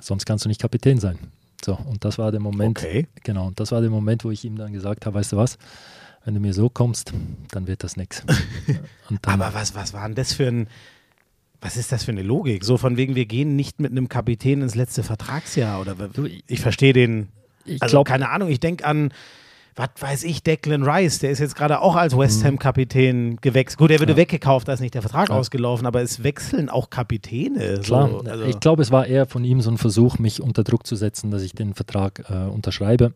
Sonst 0.00 0.24
kannst 0.26 0.44
du 0.44 0.48
nicht 0.48 0.61
Kapitän 0.61 0.98
sein. 0.98 1.18
So, 1.64 1.74
und 1.74 2.04
das 2.04 2.16
war 2.18 2.30
der 2.30 2.40
Moment, 2.40 2.78
Okay. 2.78 3.06
genau, 3.22 3.46
und 3.48 3.61
das 3.61 3.70
war 3.72 3.80
der 3.83 3.90
Moment, 3.90 4.24
wo 4.24 4.30
ich 4.30 4.44
ihm 4.44 4.56
dann 4.56 4.72
gesagt 4.72 5.04
habe, 5.06 5.14
weißt 5.18 5.33
du 5.33 5.37
was, 5.37 5.59
wenn 6.24 6.35
du 6.35 6.40
mir 6.40 6.54
so 6.54 6.68
kommst, 6.70 7.12
dann 7.50 7.66
wird 7.66 7.83
das 7.85 7.96
nichts. 7.96 8.24
Aber 9.26 9.52
was, 9.54 9.74
was 9.74 9.92
war 9.92 10.06
denn 10.06 10.14
das 10.14 10.33
für 10.33 10.46
ein. 10.48 10.68
Was 11.62 11.76
ist 11.76 11.92
das 11.92 12.04
für 12.04 12.11
eine 12.12 12.22
Logik? 12.22 12.64
So 12.64 12.78
von 12.78 12.96
wegen, 12.96 13.14
wir 13.14 13.26
gehen 13.26 13.54
nicht 13.54 13.80
mit 13.80 13.90
einem 13.90 14.09
Kapitän 14.09 14.62
ins 14.62 14.74
letzte 14.74 15.02
Vertragsjahr 15.02 15.78
oder 15.80 15.94
ich 16.46 16.61
verstehe 16.61 16.94
den. 16.94 17.28
Ich 17.64 17.83
Also 17.83 17.94
glaube, 17.94 18.09
keine 18.11 18.29
Ahnung, 18.31 18.49
ich 18.49 18.61
denke 18.61 18.85
an, 18.85 19.12
was 19.77 19.88
weiß 19.99 20.25
ich, 20.25 20.42
Declan 20.42 20.83
Rice, 20.83 21.20
der 21.20 21.31
ist 21.31 21.38
jetzt 21.38 21.55
gerade 21.55 21.81
auch 21.81 21.94
als 21.96 22.16
West 22.18 22.44
Ham 22.44 22.59
Kapitän 22.59 23.37
gewechselt. 23.40 23.79
Gut, 23.79 23.90
der 23.90 24.01
wurde 24.01 24.12
Mhm. 24.12 24.18
Ja. 24.18 24.23
weggekauft, 24.23 24.68
da 24.68 24.73
ist 24.73 24.81
nicht 24.81 24.94
der 24.94 25.01
Vertrag 25.03 25.29
Ja. 25.29 25.37
ausgelaufen, 25.37 25.87
aber 25.87 26.03
es 26.03 26.23
wechseln 26.25 26.68
auch 26.68 26.90
Kapitäne. 26.90 27.81
Klar, 27.83 28.09
So, 28.11 28.18
also, 28.20 28.44
ich 28.44 28.59
glaube, 28.61 28.83
es 28.83 28.90
war 28.90 29.07
eher 29.07 29.27
von 29.27 29.44
ihm 29.44 29.61
so 29.61 29.70
ein 29.70 29.79
Versuch, 29.79 30.18
mich 30.18 30.42
unter 30.42 30.64
Druck 30.64 30.87
zu 30.87 30.96
setzen, 30.96 31.31
dass 31.31 31.42
ich 31.42 31.53
den 31.55 31.75
Vertrag 31.75 32.25
äh, 32.29 32.49
unterschreibe. 32.51 33.14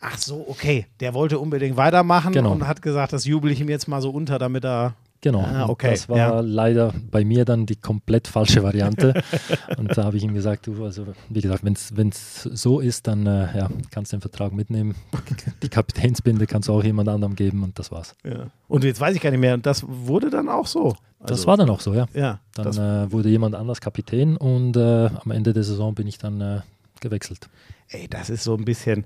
ach 0.00 0.18
so, 0.18 0.44
okay. 0.48 0.86
Der 1.00 1.14
wollte 1.14 1.38
unbedingt 1.38 1.76
weitermachen 1.78 2.32
Genau. 2.32 2.52
und 2.52 2.66
hat 2.66 2.82
gesagt, 2.82 3.12
das 3.14 3.24
jubel 3.24 3.50
ich 3.50 3.60
ihm 3.60 3.68
jetzt 3.70 3.88
mal 3.88 4.02
so 4.02 4.10
unter, 4.10 4.38
damit 4.38 4.64
er. 4.64 4.94
Genau, 5.26 5.40
Ah, 5.40 5.68
okay, 5.68 5.90
das 5.90 6.08
war 6.08 6.16
ja. 6.18 6.38
leider 6.40 6.92
bei 7.10 7.24
mir 7.24 7.44
dann 7.44 7.66
die 7.66 7.74
komplett 7.74 8.28
falsche 8.28 8.62
Variante. 8.62 9.12
und 9.76 9.96
da 9.98 10.04
habe 10.04 10.16
ich 10.16 10.22
ihm 10.22 10.34
gesagt, 10.34 10.68
du, 10.68 10.84
also 10.84 11.04
wie 11.28 11.40
gesagt, 11.40 11.64
wenn 11.64 12.08
es 12.10 12.42
so 12.42 12.78
ist, 12.78 13.08
dann 13.08 13.26
äh, 13.26 13.58
ja, 13.58 13.68
kannst 13.90 14.12
du 14.12 14.16
den 14.18 14.20
Vertrag 14.20 14.52
mitnehmen. 14.52 14.94
Die 15.62 15.68
Kapitänsbinde 15.68 16.46
kannst 16.46 16.68
du 16.68 16.74
auch 16.74 16.84
jemand 16.84 17.08
anderem 17.08 17.34
geben 17.34 17.64
und 17.64 17.76
das 17.76 17.90
war's. 17.90 18.14
Ja. 18.24 18.46
Und 18.68 18.84
jetzt 18.84 19.00
weiß 19.00 19.16
ich 19.16 19.20
gar 19.20 19.30
nicht 19.32 19.40
mehr. 19.40 19.54
Und 19.54 19.66
das 19.66 19.82
wurde 19.84 20.30
dann 20.30 20.48
auch 20.48 20.68
so. 20.68 20.94
das 21.18 21.32
Also, 21.32 21.46
war 21.48 21.56
dann 21.56 21.70
auch 21.70 21.80
so, 21.80 21.92
ja. 21.92 22.06
Ja, 22.14 22.38
Dann 22.54 22.64
das, 22.66 22.78
äh, 22.78 23.10
wurde 23.10 23.28
jemand 23.28 23.56
anders 23.56 23.80
Kapitän 23.80 24.36
und 24.36 24.76
äh, 24.76 25.06
am 25.24 25.32
Ende 25.32 25.52
der 25.52 25.64
Saison 25.64 25.92
bin 25.96 26.06
ich 26.06 26.18
dann 26.18 26.40
äh, 26.40 26.60
gewechselt. 27.00 27.48
ey, 27.88 28.06
das 28.08 28.30
ist 28.30 28.44
so 28.44 28.54
ein 28.54 28.64
bisschen. 28.64 29.04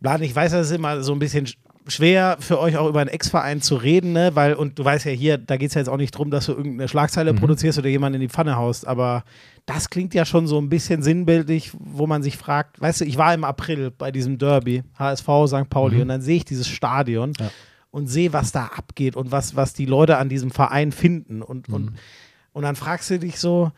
Bladen, 0.00 0.22
ich 0.24 0.34
weiß, 0.34 0.52
das 0.52 0.70
ist 0.70 0.76
immer 0.76 1.02
so 1.02 1.12
ein 1.12 1.18
bisschen 1.18 1.44
sch- 1.46 1.56
schwer 1.88 2.36
für 2.40 2.58
euch 2.60 2.76
auch 2.76 2.88
über 2.88 3.00
einen 3.00 3.10
Ex-Verein 3.10 3.60
zu 3.60 3.76
reden, 3.76 4.12
ne? 4.12 4.30
Weil, 4.34 4.54
und 4.54 4.78
du 4.78 4.84
weißt 4.84 5.04
ja 5.06 5.12
hier, 5.12 5.38
da 5.38 5.56
geht 5.56 5.68
es 5.68 5.74
ja 5.74 5.80
jetzt 5.80 5.88
auch 5.88 5.96
nicht 5.96 6.12
drum, 6.12 6.30
dass 6.30 6.46
du 6.46 6.52
irgendeine 6.52 6.88
Schlagzeile 6.88 7.32
Mhm. 7.32 7.38
produzierst 7.38 7.78
oder 7.78 7.88
jemanden 7.88 8.16
in 8.16 8.20
die 8.20 8.28
Pfanne 8.28 8.56
haust, 8.56 8.86
aber 8.86 9.24
das 9.66 9.90
klingt 9.90 10.14
ja 10.14 10.24
schon 10.24 10.46
so 10.46 10.58
ein 10.60 10.68
bisschen 10.68 11.02
sinnbildlich, 11.02 11.72
wo 11.78 12.06
man 12.06 12.22
sich 12.22 12.36
fragt, 12.36 12.80
weißt 12.80 13.00
du, 13.00 13.04
ich 13.04 13.18
war 13.18 13.32
im 13.34 13.44
April 13.44 13.90
bei 13.90 14.10
diesem 14.12 14.38
Derby, 14.38 14.82
HSV 14.98 15.28
St. 15.46 15.68
Pauli, 15.70 15.96
Mhm. 15.96 16.02
und 16.02 16.08
dann 16.08 16.22
sehe 16.22 16.36
ich 16.36 16.44
dieses 16.44 16.68
Stadion 16.68 17.32
Ja. 17.38 17.50
und 17.90 18.06
sehe, 18.06 18.32
was 18.32 18.52
da 18.52 18.66
abgeht 18.66 19.16
und 19.16 19.30
was, 19.32 19.56
was 19.56 19.72
die 19.74 19.86
Leute 19.86 20.18
an 20.18 20.28
diesem 20.28 20.50
Verein 20.50 20.92
finden. 20.92 21.42
Und, 21.42 21.68
Mhm. 21.68 21.74
und, 21.74 21.92
und 22.52 22.62
dann 22.62 22.76
fragst 22.76 23.10
du 23.10 23.18
dich 23.18 23.38
so, 23.38 23.70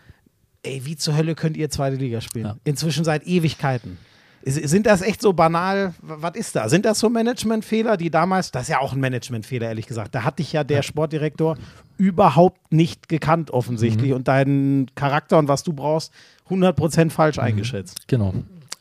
ey, 0.62 0.82
wie 0.84 0.96
zur 0.96 1.16
Hölle 1.16 1.34
könnt 1.34 1.56
ihr 1.56 1.68
zweite 1.70 1.96
Liga 1.96 2.20
spielen? 2.20 2.46
Ja. 2.46 2.56
Inzwischen 2.64 3.04
seit 3.04 3.26
Ewigkeiten. 3.26 3.98
Sind 4.46 4.86
das 4.86 5.00
echt 5.00 5.22
so 5.22 5.32
banal? 5.32 5.94
Was 6.02 6.34
ist 6.36 6.54
da? 6.54 6.68
Sind 6.68 6.84
das 6.84 6.98
so 7.00 7.08
Managementfehler, 7.08 7.96
die 7.96 8.10
damals, 8.10 8.50
das 8.50 8.64
ist 8.64 8.68
ja 8.68 8.80
auch 8.80 8.92
ein 8.92 9.00
Managementfehler, 9.00 9.68
ehrlich 9.68 9.86
gesagt. 9.86 10.14
Da 10.14 10.22
hat 10.24 10.38
dich 10.38 10.52
ja 10.52 10.64
der 10.64 10.82
Sportdirektor 10.82 11.56
überhaupt 11.96 12.72
nicht 12.72 13.08
gekannt, 13.08 13.50
offensichtlich, 13.52 14.10
Mhm. 14.10 14.16
und 14.16 14.28
deinen 14.28 14.94
Charakter 14.96 15.38
und 15.38 15.48
was 15.48 15.62
du 15.62 15.72
brauchst, 15.72 16.12
100% 16.50 17.10
falsch 17.12 17.38
Mhm. 17.38 17.42
eingeschätzt. 17.44 18.06
Genau. 18.08 18.34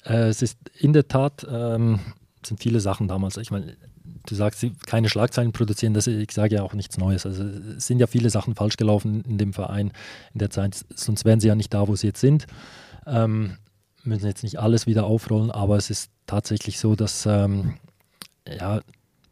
Äh, 0.05 0.27
es 0.27 0.41
ist 0.41 0.57
in 0.79 0.91
der 0.91 1.07
Tat, 1.07 1.47
ähm, 1.49 1.99
sind 2.45 2.59
viele 2.61 2.81
Sachen 2.81 3.07
damals. 3.07 3.37
Ich 3.37 3.51
meine, 3.51 3.77
du 4.25 4.35
sagst, 4.35 4.59
sie- 4.59 4.73
keine 4.85 5.07
Schlagzeilen 5.07 5.53
produzieren, 5.53 5.93
das, 5.93 6.07
ich 6.07 6.31
sage 6.31 6.55
ja 6.55 6.63
auch 6.63 6.73
nichts 6.73 6.97
Neues. 6.97 7.25
Also 7.25 7.43
es 7.43 7.87
sind 7.87 7.99
ja 7.99 8.07
viele 8.07 8.29
Sachen 8.29 8.55
falsch 8.55 8.75
gelaufen 8.75 9.23
in 9.27 9.37
dem 9.37 9.53
Verein 9.53 9.91
in 10.33 10.39
der 10.39 10.49
Zeit, 10.49 10.83
sonst 10.93 11.23
wären 11.23 11.39
sie 11.39 11.47
ja 11.47 11.55
nicht 11.55 11.73
da, 11.73 11.87
wo 11.87 11.95
sie 11.95 12.07
jetzt 12.07 12.19
sind. 12.19 12.47
Ähm, 13.07 13.57
müssen 14.05 14.25
jetzt 14.25 14.43
nicht 14.43 14.59
alles 14.59 14.87
wieder 14.87 15.05
aufrollen, 15.05 15.51
aber 15.51 15.77
es 15.77 15.89
ist 15.89 16.11
tatsächlich 16.27 16.79
so, 16.79 16.95
dass 16.95 17.25
ähm, 17.25 17.75
ja, 18.47 18.81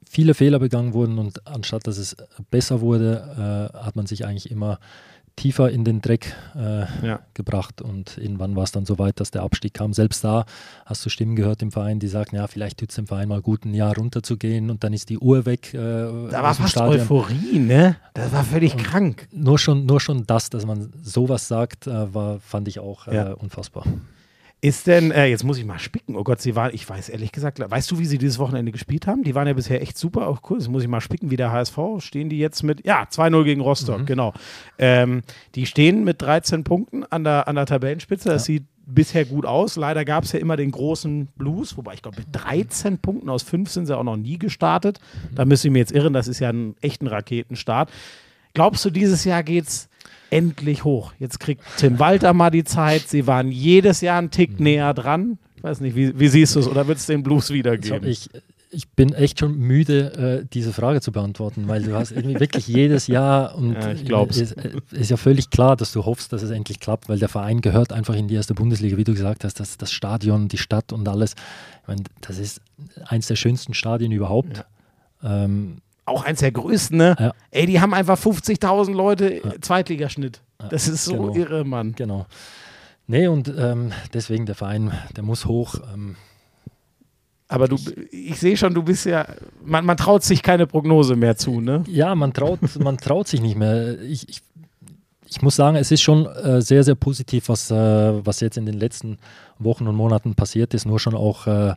viele 0.09 0.33
Fehler 0.33 0.59
begangen 0.59 0.93
wurden 0.93 1.17
und 1.19 1.45
anstatt 1.47 1.87
dass 1.87 1.97
es 1.97 2.15
besser 2.49 2.81
wurde, 2.81 3.69
äh, 3.73 3.77
hat 3.77 3.95
man 3.95 4.05
sich 4.07 4.25
eigentlich 4.25 4.51
immer 4.51 4.79
tiefer 5.37 5.71
in 5.71 5.85
den 5.85 6.01
Dreck 6.01 6.35
äh, 6.55 6.81
Ja. 7.07 7.19
gebracht 7.33 7.81
und 7.81 8.17
irgendwann 8.17 8.55
war 8.57 8.63
es 8.63 8.71
dann 8.73 8.85
so 8.85 8.99
weit, 8.99 9.21
dass 9.21 9.31
der 9.31 9.43
Abstieg 9.43 9.73
kam. 9.73 9.93
Selbst 9.93 10.23
da 10.25 10.45
hast 10.85 11.05
du 11.05 11.09
Stimmen 11.09 11.37
gehört 11.37 11.61
im 11.61 11.71
Verein, 11.71 11.99
die 11.99 12.09
sagten, 12.09 12.35
ja, 12.35 12.47
vielleicht 12.47 12.79
tut 12.79 12.89
es 12.89 12.95
dem 12.97 13.07
Verein 13.07 13.29
mal 13.29 13.41
gut, 13.41 13.63
ein 13.63 13.73
Jahr 13.73 13.95
runterzugehen 13.95 14.69
und 14.69 14.83
dann 14.83 14.91
ist 14.91 15.07
die 15.09 15.17
Uhr 15.17 15.45
weg. 15.45 15.73
Äh, 15.73 15.77
Da 15.77 16.43
war 16.43 16.53
fast 16.53 16.71
Stadion. 16.71 16.99
Euphorie, 16.99 17.59
ne? 17.59 17.95
Das 18.13 18.33
war 18.33 18.43
völlig 18.43 18.75
krank. 18.75 19.29
Nur 19.31 19.57
schon, 19.57 19.85
nur 19.85 20.01
schon 20.01 20.25
das, 20.27 20.49
dass 20.49 20.65
man 20.65 20.91
sowas 21.01 21.47
sagt, 21.47 21.87
äh, 21.87 22.13
war, 22.13 22.39
fand 22.41 22.67
ich 22.67 22.79
auch 22.79 23.07
äh, 23.07 23.15
Ja. 23.15 23.33
unfassbar. 23.33 23.85
Ist 24.63 24.85
denn, 24.85 25.09
äh, 25.09 25.25
jetzt 25.25 25.43
muss 25.43 25.57
ich 25.57 25.65
mal 25.65 25.79
spicken, 25.79 26.15
oh 26.15 26.23
Gott, 26.23 26.39
sie 26.39 26.55
waren, 26.55 26.71
ich 26.71 26.87
weiß 26.87 27.09
ehrlich 27.09 27.31
gesagt, 27.31 27.59
weißt 27.59 27.89
du, 27.89 27.97
wie 27.97 28.05
sie 28.05 28.19
dieses 28.19 28.37
Wochenende 28.37 28.71
gespielt 28.71 29.07
haben? 29.07 29.23
Die 29.23 29.33
waren 29.33 29.47
ja 29.47 29.53
bisher 29.53 29.81
echt 29.81 29.97
super, 29.97 30.27
auch 30.27 30.41
cool, 30.49 30.59
jetzt 30.59 30.69
muss 30.69 30.83
ich 30.83 30.87
mal 30.87 31.01
spicken, 31.01 31.31
wie 31.31 31.35
der 31.35 31.51
HSV, 31.51 31.77
stehen 31.97 32.29
die 32.29 32.37
jetzt 32.37 32.61
mit, 32.61 32.85
ja, 32.85 33.07
2-0 33.09 33.43
gegen 33.43 33.61
Rostock, 33.61 34.05
genau. 34.05 34.33
Ähm, 34.77 35.23
die 35.55 35.65
stehen 35.65 36.03
mit 36.03 36.21
13 36.21 36.63
Punkten 36.63 37.03
an 37.05 37.23
der, 37.23 37.47
an 37.47 37.55
der 37.55 37.65
Tabellenspitze, 37.65 38.29
das 38.29 38.45
sieht 38.45 38.65
bisher 38.85 39.25
gut 39.25 39.45
aus. 39.45 39.77
Leider 39.77 40.05
gab 40.05 40.25
es 40.25 40.31
ja 40.31 40.39
immer 40.39 40.57
den 40.57 40.71
großen 40.71 41.27
Blues, 41.37 41.77
wobei 41.77 41.95
ich 41.95 42.01
glaube, 42.01 42.17
mit 42.19 42.27
13 42.31 42.99
Punkten 42.99 43.29
aus 43.29 43.41
5 43.43 43.69
sind 43.69 43.85
sie 43.87 43.97
auch 43.97 44.03
noch 44.03 44.17
nie 44.17 44.37
gestartet. 44.37 44.99
Da 45.33 45.45
müsste 45.45 45.69
ich 45.69 45.71
mir 45.71 45.79
jetzt 45.79 45.91
irren, 45.91 46.13
das 46.13 46.27
ist 46.27 46.39
ja 46.39 46.49
ein 46.49 46.75
echten 46.81 47.07
Raketenstart. 47.07 47.89
Glaubst 48.53 48.83
du, 48.85 48.89
dieses 48.89 49.23
Jahr 49.23 49.43
geht's 49.43 49.89
endlich 50.31 50.83
hoch? 50.83 51.13
Jetzt 51.19 51.39
kriegt 51.39 51.61
Tim 51.77 51.99
Walter 51.99 52.33
mal 52.33 52.49
die 52.49 52.63
Zeit. 52.63 53.03
Sie 53.07 53.27
waren 53.27 53.51
jedes 53.51 54.01
Jahr 54.01 54.17
einen 54.17 54.31
Tick 54.31 54.59
näher 54.59 54.93
dran. 54.93 55.37
Ich 55.55 55.63
weiß 55.63 55.79
nicht, 55.81 55.95
wie, 55.95 56.19
wie 56.19 56.27
siehst 56.27 56.55
du 56.55 56.59
es? 56.61 56.67
Oder 56.67 56.87
wird 56.87 56.97
es 56.97 57.05
den 57.05 57.21
Blues 57.21 57.51
wiedergeben? 57.51 58.07
ich, 58.07 58.29
ich 58.71 58.89
bin 58.89 59.13
echt 59.13 59.39
schon 59.39 59.57
müde, 59.59 60.41
äh, 60.41 60.47
diese 60.51 60.73
Frage 60.73 61.01
zu 61.01 61.11
beantworten, 61.11 61.67
weil 61.67 61.83
du 61.83 61.93
hast 61.93 62.11
irgendwie 62.11 62.39
wirklich 62.39 62.67
jedes 62.67 63.07
Jahr 63.07 63.55
und 63.55 63.73
Ja, 63.73 63.91
ich 63.91 64.05
glaub's. 64.05 64.37
es 64.37 64.53
ist, 64.53 64.93
ist 64.93 65.11
ja 65.11 65.17
völlig 65.17 65.49
klar, 65.49 65.75
dass 65.75 65.91
du 65.91 66.05
hoffst, 66.05 66.31
dass 66.33 66.41
es 66.41 66.49
endlich 66.51 66.79
klappt, 66.79 67.09
weil 67.09 67.19
der 67.19 67.27
Verein 67.29 67.61
gehört 67.61 67.91
einfach 67.91 68.15
in 68.15 68.27
die 68.27 68.35
erste 68.35 68.53
Bundesliga, 68.53 68.97
wie 68.97 69.03
du 69.03 69.13
gesagt 69.13 69.43
hast, 69.43 69.59
das, 69.59 69.77
das 69.77 69.91
Stadion, 69.91 70.47
die 70.47 70.57
Stadt 70.57 70.93
und 70.93 71.07
alles. 71.07 71.35
Ich 71.81 71.87
meine, 71.89 72.03
das 72.21 72.39
ist 72.39 72.61
eins 73.05 73.27
der 73.27 73.35
schönsten 73.35 73.73
Stadien 73.73 74.11
überhaupt. 74.11 74.65
Ähm, 75.21 75.77
Auch 76.11 76.23
eins 76.25 76.39
der 76.39 76.51
größten, 76.51 76.97
ne? 76.97 77.15
Ja. 77.19 77.33
Ey, 77.51 77.65
die 77.65 77.79
haben 77.79 77.93
einfach 77.93 78.17
50.000 78.17 78.93
Leute 78.93 79.43
äh, 79.43 79.59
Zweitligaschnitt. 79.61 80.41
Das 80.69 80.87
ist 80.87 81.05
so 81.05 81.13
genau. 81.13 81.35
irre, 81.35 81.63
Mann. 81.65 81.93
genau. 81.93 82.27
Nee, 83.07 83.27
und 83.27 83.51
ähm, 83.57 83.91
deswegen 84.13 84.45
der 84.45 84.55
Verein, 84.55 84.91
der 85.15 85.23
muss 85.23 85.45
hoch. 85.45 85.75
Ähm, 85.93 86.15
Aber 87.47 87.67
du, 87.67 87.77
ich 88.11 88.39
sehe 88.39 88.55
schon, 88.55 88.73
du 88.73 88.83
bist 88.83 89.05
ja, 89.05 89.25
man, 89.65 89.85
man 89.85 89.97
traut 89.97 90.23
sich 90.23 90.41
keine 90.41 90.67
Prognose 90.67 91.15
mehr 91.15 91.35
zu, 91.35 91.59
ne? 91.59 91.83
Ja, 91.87 92.15
man 92.15 92.33
traut, 92.33 92.59
man 92.79 92.97
traut 92.97 93.27
sich 93.27 93.41
nicht 93.41 93.57
mehr. 93.57 93.99
Ich, 94.01 94.29
ich, 94.29 94.41
ich 95.27 95.41
muss 95.41 95.55
sagen, 95.55 95.75
es 95.77 95.91
ist 95.91 96.01
schon 96.01 96.25
äh, 96.25 96.61
sehr, 96.61 96.83
sehr 96.83 96.95
positiv, 96.95 97.49
was, 97.49 97.71
äh, 97.71 97.75
was 98.25 98.39
jetzt 98.39 98.57
in 98.57 98.65
den 98.65 98.79
letzten 98.79 99.17
Wochen 99.59 99.87
und 99.87 99.95
Monaten 99.95 100.35
passiert 100.35 100.73
ist. 100.73 100.85
Nur 100.85 100.99
schon 100.99 101.15
auch, 101.15 101.47
äh, 101.47 101.73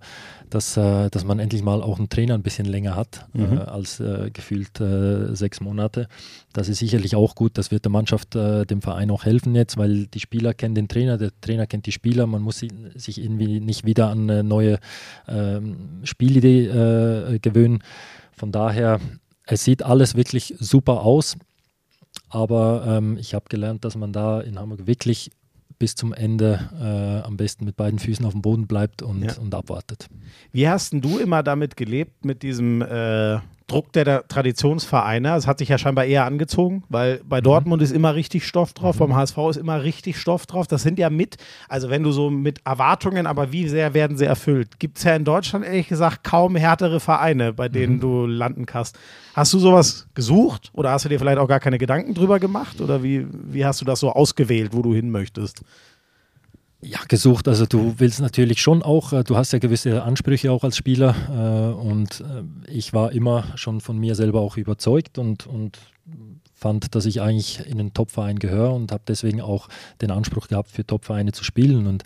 dass, 0.54 0.76
äh, 0.76 1.10
dass 1.10 1.24
man 1.24 1.38
endlich 1.40 1.62
mal 1.62 1.82
auch 1.82 1.98
einen 1.98 2.08
Trainer 2.08 2.34
ein 2.34 2.42
bisschen 2.42 2.66
länger 2.66 2.94
hat 2.94 3.26
Mhm. 3.32 3.58
äh, 3.58 3.60
als 3.62 4.00
äh, 4.00 4.30
gefühlt 4.32 4.80
äh, 4.80 5.34
sechs 5.34 5.60
Monate. 5.60 6.06
Das 6.52 6.68
ist 6.68 6.78
sicherlich 6.78 7.16
auch 7.16 7.34
gut. 7.34 7.58
Das 7.58 7.70
wird 7.70 7.84
der 7.84 7.90
Mannschaft, 7.90 8.36
äh, 8.36 8.64
dem 8.64 8.80
Verein 8.80 9.10
auch 9.10 9.24
helfen 9.24 9.54
jetzt, 9.54 9.76
weil 9.76 10.06
die 10.06 10.20
Spieler 10.20 10.54
kennen 10.54 10.74
den 10.74 10.88
Trainer, 10.88 11.18
der 11.18 11.32
Trainer 11.40 11.66
kennt 11.66 11.86
die 11.86 11.92
Spieler. 11.92 12.26
Man 12.26 12.42
muss 12.42 12.60
sich 12.94 13.20
irgendwie 13.22 13.60
nicht 13.60 13.84
wieder 13.84 14.08
an 14.10 14.30
eine 14.30 14.44
neue 14.44 14.78
ähm, 15.28 16.00
Spielidee 16.04 16.66
äh, 16.66 17.38
gewöhnen. 17.40 17.82
Von 18.32 18.52
daher, 18.52 19.00
es 19.46 19.64
sieht 19.64 19.82
alles 19.82 20.14
wirklich 20.14 20.54
super 20.58 21.02
aus. 21.02 21.36
Aber 22.28 22.84
ähm, 22.86 23.16
ich 23.18 23.34
habe 23.34 23.46
gelernt, 23.48 23.84
dass 23.84 23.96
man 23.96 24.12
da 24.12 24.40
in 24.40 24.58
Hamburg 24.58 24.86
wirklich 24.86 25.30
bis 25.78 25.94
zum 25.94 26.12
Ende 26.12 26.70
äh, 26.80 27.26
am 27.26 27.36
besten 27.36 27.64
mit 27.64 27.76
beiden 27.76 27.98
Füßen 27.98 28.24
auf 28.24 28.32
dem 28.32 28.42
Boden 28.42 28.66
bleibt 28.66 29.02
und, 29.02 29.22
Ja. 29.22 29.36
und 29.38 29.54
abwartet. 29.54 30.08
Wie 30.52 30.68
hast 30.68 30.92
denn 30.92 31.00
du 31.00 31.18
immer 31.18 31.42
damit 31.42 31.76
gelebt, 31.76 32.24
mit 32.24 32.42
diesem 32.42 32.82
äh, 32.82 33.38
Druck 33.66 33.92
der, 33.92 34.04
der 34.04 34.28
Traditionsvereine? 34.28 35.34
Es 35.36 35.46
hat 35.46 35.58
sich 35.58 35.68
ja 35.68 35.78
scheinbar 35.78 36.04
eher 36.04 36.24
angezogen, 36.24 36.84
weil 36.88 37.20
bei 37.24 37.40
Dortmund 37.40 37.80
ist 37.82 37.92
immer 37.92 38.14
richtig 38.14 38.46
Stoff 38.46 38.74
drauf, 38.74 38.98
beim 38.98 39.14
HSV 39.14 39.38
ist 39.50 39.56
immer 39.56 39.82
richtig 39.82 40.18
Stoff 40.18 40.46
drauf. 40.46 40.66
Das 40.66 40.82
sind 40.82 40.98
ja 40.98 41.08
mit, 41.10 41.36
also 41.68 41.88
wenn 41.88 42.02
du 42.02 42.12
so 42.12 42.30
mit 42.30 42.60
Erwartungen, 42.64 43.26
aber 43.26 43.52
wie 43.52 43.68
sehr 43.68 43.94
werden 43.94 44.16
sie 44.16 44.26
erfüllt? 44.26 44.78
Gibt 44.78 44.98
es 44.98 45.04
ja 45.04 45.16
in 45.16 45.24
Deutschland 45.24 45.64
ehrlich 45.64 45.88
gesagt 45.88 46.24
kaum 46.24 46.56
härtere 46.56 47.00
Vereine, 47.00 47.52
bei 47.52 47.68
denen 47.68 48.00
du 48.00 48.26
landen 48.26 48.66
kannst. 48.66 48.98
Hast 49.34 49.52
du 49.52 49.58
sowas 49.58 50.06
gesucht 50.14 50.70
oder 50.74 50.90
hast 50.90 51.06
du 51.06 51.08
dir 51.08 51.18
vielleicht 51.18 51.38
auch 51.38 51.48
gar 51.48 51.60
keine 51.60 51.78
Gedanken 51.78 52.14
drüber 52.14 52.38
gemacht? 52.38 52.80
Oder 52.80 53.02
wie, 53.02 53.26
wie 53.30 53.64
hast 53.64 53.80
du 53.80 53.84
das 53.84 54.00
so 54.00 54.12
ausgewählt, 54.12 54.72
wo 54.74 54.82
du 54.82 54.94
hin 54.94 55.10
möchtest? 55.10 55.62
Ja, 56.84 57.00
gesucht. 57.08 57.48
Also 57.48 57.64
du 57.64 57.94
willst 57.96 58.20
natürlich 58.20 58.60
schon 58.60 58.82
auch, 58.82 59.12
äh, 59.12 59.24
du 59.24 59.36
hast 59.36 59.52
ja 59.52 59.58
gewisse 59.58 60.02
Ansprüche 60.02 60.52
auch 60.52 60.64
als 60.64 60.76
Spieler 60.76 61.14
äh, 61.30 61.80
und 61.80 62.20
äh, 62.20 62.70
ich 62.70 62.92
war 62.92 63.12
immer 63.12 63.44
schon 63.56 63.80
von 63.80 63.98
mir 63.98 64.14
selber 64.14 64.40
auch 64.40 64.58
überzeugt 64.58 65.16
und, 65.18 65.46
und 65.46 65.78
fand, 66.52 66.94
dass 66.94 67.06
ich 67.06 67.20
eigentlich 67.20 67.66
in 67.66 67.80
einen 67.80 67.94
Topverein 67.94 68.38
gehöre 68.38 68.74
und 68.74 68.92
habe 68.92 69.02
deswegen 69.08 69.40
auch 69.40 69.68
den 70.00 70.10
Anspruch 70.10 70.48
gehabt, 70.48 70.70
für 70.70 70.86
Topvereine 70.86 71.32
zu 71.32 71.42
spielen. 71.42 71.86
Und 71.86 72.04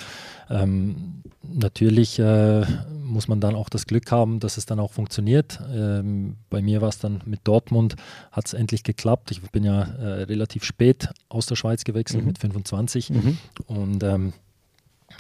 ähm, 0.49 1.23
natürlich 1.43 2.19
äh, 2.19 2.64
muss 3.03 3.29
man 3.29 3.41
dann 3.41 3.55
auch 3.55 3.69
das 3.69 3.87
Glück 3.87 4.11
haben, 4.11 4.41
dass 4.41 4.57
es 4.57 4.67
dann 4.67 4.81
auch 4.81 4.93
funktioniert. 4.93 5.61
Ähm, 5.73 6.37
bei 6.51 6.62
mir 6.62 6.81
war 6.81 6.88
es 6.88 6.99
dann 6.99 7.21
mit 7.25 7.41
Dortmund, 7.45 7.97
hat 8.33 8.47
es 8.47 8.53
endlich 8.53 8.85
geklappt. 8.85 9.31
Ich 9.31 9.43
bin 9.51 9.64
ja 9.64 9.83
äh, 9.83 10.23
relativ 10.25 10.64
spät 10.64 11.09
aus 11.29 11.47
der 11.47 11.57
Schweiz 11.57 11.85
gewechselt 11.85 12.25
mit 12.25 12.38
25 12.38 13.11
und 13.67 14.03
ähm, 14.03 14.33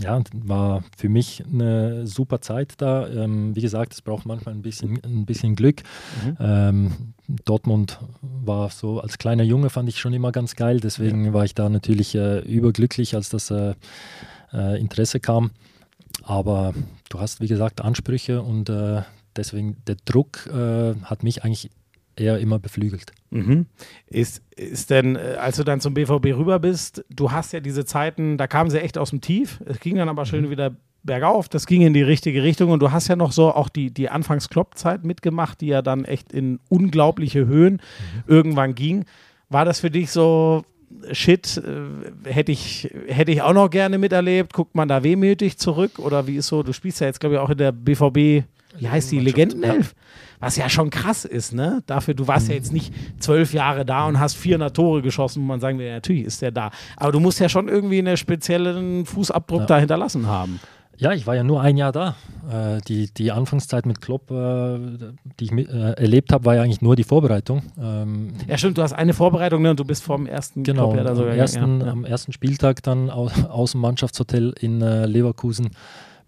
ja, 0.00 0.22
war 0.32 0.84
für 0.96 1.08
mich 1.08 1.42
eine 1.52 2.06
super 2.06 2.40
Zeit 2.40 2.74
da. 2.78 3.08
Ähm, 3.08 3.54
wie 3.56 3.60
gesagt, 3.60 3.92
es 3.92 4.02
braucht 4.02 4.26
manchmal 4.26 4.54
ein 4.54 4.62
bisschen, 4.62 5.00
ein 5.04 5.26
bisschen 5.26 5.56
Glück. 5.56 5.82
Ähm, 6.38 7.14
Dortmund 7.44 7.98
war 8.22 8.70
so 8.70 9.00
als 9.00 9.18
kleiner 9.18 9.42
Junge 9.42 9.70
fand 9.70 9.88
ich 9.88 9.98
schon 9.98 10.12
immer 10.12 10.32
ganz 10.32 10.56
geil. 10.56 10.80
Deswegen 10.80 11.32
war 11.32 11.44
ich 11.44 11.54
da 11.54 11.68
natürlich 11.68 12.14
äh, 12.14 12.38
überglücklich, 12.40 13.14
als 13.14 13.28
das 13.28 13.50
äh, 13.50 13.74
äh, 14.52 14.80
Interesse 14.80 15.20
kam. 15.20 15.50
Aber 16.22 16.74
du 17.08 17.20
hast, 17.20 17.40
wie 17.40 17.48
gesagt, 17.48 17.80
Ansprüche 17.80 18.42
und 18.42 18.68
äh, 18.68 19.02
deswegen 19.36 19.76
der 19.86 19.96
Druck 20.04 20.46
äh, 20.46 20.94
hat 21.04 21.22
mich 21.22 21.44
eigentlich 21.44 21.70
eher 22.18 22.38
immer 22.38 22.58
beflügelt. 22.58 23.12
Mhm. 23.30 23.66
Ist, 24.06 24.42
ist 24.56 24.90
denn, 24.90 25.16
äh, 25.16 25.36
als 25.38 25.56
du 25.56 25.64
dann 25.64 25.80
zum 25.80 25.94
BVB 25.94 26.36
rüber 26.36 26.58
bist, 26.58 27.04
du 27.10 27.32
hast 27.32 27.52
ja 27.52 27.60
diese 27.60 27.84
Zeiten, 27.84 28.36
da 28.36 28.46
kamen 28.46 28.70
sie 28.70 28.80
echt 28.80 28.98
aus 28.98 29.10
dem 29.10 29.20
Tief, 29.20 29.60
es 29.66 29.80
ging 29.80 29.96
dann 29.96 30.08
aber 30.08 30.26
schön 30.26 30.50
wieder 30.50 30.76
bergauf, 31.02 31.48
das 31.48 31.66
ging 31.66 31.82
in 31.82 31.94
die 31.94 32.02
richtige 32.02 32.42
Richtung. 32.42 32.70
Und 32.70 32.80
du 32.80 32.92
hast 32.92 33.08
ja 33.08 33.16
noch 33.16 33.32
so 33.32 33.52
auch 33.52 33.68
die, 33.68 33.90
die 33.90 34.08
Anfangs-Klopp-Zeit 34.08 35.04
mitgemacht, 35.04 35.60
die 35.60 35.68
ja 35.68 35.82
dann 35.82 36.04
echt 36.04 36.32
in 36.32 36.60
unglaubliche 36.68 37.46
Höhen 37.46 37.80
irgendwann 38.26 38.74
ging. 38.74 39.04
War 39.48 39.64
das 39.64 39.80
für 39.80 39.90
dich 39.90 40.10
so, 40.10 40.64
shit, 41.12 41.56
äh, 41.56 42.30
hätte 42.30 42.52
ich, 42.52 42.90
hätte 43.06 43.32
ich 43.32 43.42
auch 43.42 43.52
noch 43.52 43.70
gerne 43.70 43.98
miterlebt, 43.98 44.52
guckt 44.52 44.74
man 44.74 44.88
da 44.88 45.02
wehmütig 45.02 45.58
zurück? 45.58 45.98
Oder 45.98 46.26
wie 46.26 46.36
ist 46.36 46.48
so, 46.48 46.62
du 46.62 46.72
spielst 46.72 47.00
ja 47.00 47.06
jetzt 47.06 47.20
glaube 47.20 47.36
ich 47.36 47.40
auch 47.40 47.50
in 47.50 47.58
der 47.58 47.72
BVB, 47.72 48.44
wie 48.78 48.88
heißt 48.88 49.10
die, 49.10 49.20
Legendenelf? 49.20 49.94
Was 50.40 50.56
ja 50.56 50.68
schon 50.68 50.90
krass 50.90 51.24
ist, 51.24 51.52
ne? 51.52 51.82
Dafür, 51.86 52.14
du 52.14 52.28
warst 52.28 52.48
ja 52.48 52.54
jetzt 52.54 52.72
nicht 52.72 52.92
zwölf 53.18 53.52
Jahre 53.52 53.84
da 53.84 54.06
und 54.06 54.20
hast 54.20 54.34
400 54.36 54.74
Tore 54.74 55.02
geschossen, 55.02 55.42
wo 55.42 55.46
man 55.46 55.60
sagen 55.60 55.80
ja, 55.80 55.94
natürlich 55.94 56.24
ist 56.24 56.42
der 56.42 56.50
da. 56.52 56.70
Aber 56.96 57.12
du 57.12 57.20
musst 57.20 57.40
ja 57.40 57.48
schon 57.48 57.68
irgendwie 57.68 57.98
einen 57.98 58.16
speziellen 58.16 59.04
Fußabdruck 59.06 59.60
Ja. 59.60 59.66
da 59.66 59.78
hinterlassen 59.78 60.26
haben. 60.26 60.60
Ja, 61.00 61.12
ich 61.12 61.28
war 61.28 61.36
ja 61.36 61.44
nur 61.44 61.60
ein 61.60 61.76
Jahr 61.76 61.92
da. 61.92 62.16
Äh, 62.50 62.80
die, 62.88 63.08
die 63.14 63.30
Anfangszeit 63.30 63.86
mit 63.86 64.00
Klopp, 64.00 64.32
äh, 64.32 64.78
die 65.38 65.44
ich 65.44 65.52
mit, 65.52 65.68
äh, 65.68 65.92
erlebt 65.92 66.32
habe, 66.32 66.44
war 66.44 66.56
ja 66.56 66.62
eigentlich 66.62 66.82
nur 66.82 66.96
die 66.96 67.04
Vorbereitung. 67.04 67.62
Ähm, 67.80 68.32
Ja, 68.48 68.58
stimmt, 68.58 68.78
du 68.78 68.82
hast 68.82 68.94
eine 68.94 69.14
Vorbereitung 69.14 69.62
ne, 69.62 69.70
und 69.70 69.78
du 69.78 69.84
bist 69.84 70.02
vom 70.02 70.26
ersten 70.26 70.64
genau, 70.64 70.88
Club 70.88 70.96
ja 70.98 71.04
da 71.04 71.10
am, 71.10 71.16
sogar 71.16 71.34
ersten, 71.34 71.60
gegangen, 71.60 71.80
ja. 71.82 71.92
am 71.92 72.04
ersten 72.04 72.32
Spieltag 72.32 72.82
dann 72.82 73.10
aus, 73.10 73.32
aus 73.44 73.72
dem 73.72 73.80
Mannschaftshotel 73.80 74.52
in 74.58 74.82
äh, 74.82 75.06
Leverkusen 75.06 75.70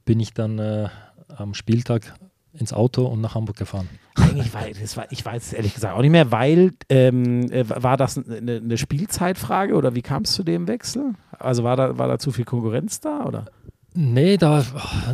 bin 0.05 0.21
ich 0.21 0.35
dann 0.35 0.61
äh, 0.61 0.89
am 1.37 1.55
Spieltag 1.55 2.15
ins 2.53 2.73
Auto 2.73 3.07
und 3.07 3.21
nach 3.21 3.35
Hamburg 3.35 3.57
gefahren. 3.57 3.89
Eigentlich 4.17 4.53
war, 4.53 4.63
das 4.81 4.97
war, 4.97 5.07
ich 5.11 5.25
weiß 5.25 5.47
es 5.47 5.53
ehrlich 5.53 5.75
gesagt 5.75 5.95
auch 5.97 6.01
nicht 6.03 6.11
mehr, 6.11 6.33
weil 6.33 6.73
ähm, 6.89 7.51
äh, 7.51 7.65
war 7.69 7.97
das 7.97 8.19
eine, 8.19 8.57
eine 8.57 8.77
Spielzeitfrage 8.79 9.75
oder 9.75 9.95
wie 9.95 10.03
kam 10.03 10.23
es 10.23 10.33
zu 10.33 10.43
dem 10.43 10.67
Wechsel? 10.69 11.13
Also 11.39 11.65
war 11.65 11.77
da, 11.77 11.97
war 11.99 12.09
da 12.09 12.19
zu 12.19 12.33
viel 12.33 12.45
Konkurrenz 12.45 13.01
da 13.01 13.25
oder? 13.25 13.47
Nee, 13.95 14.37
da, 14.37 14.65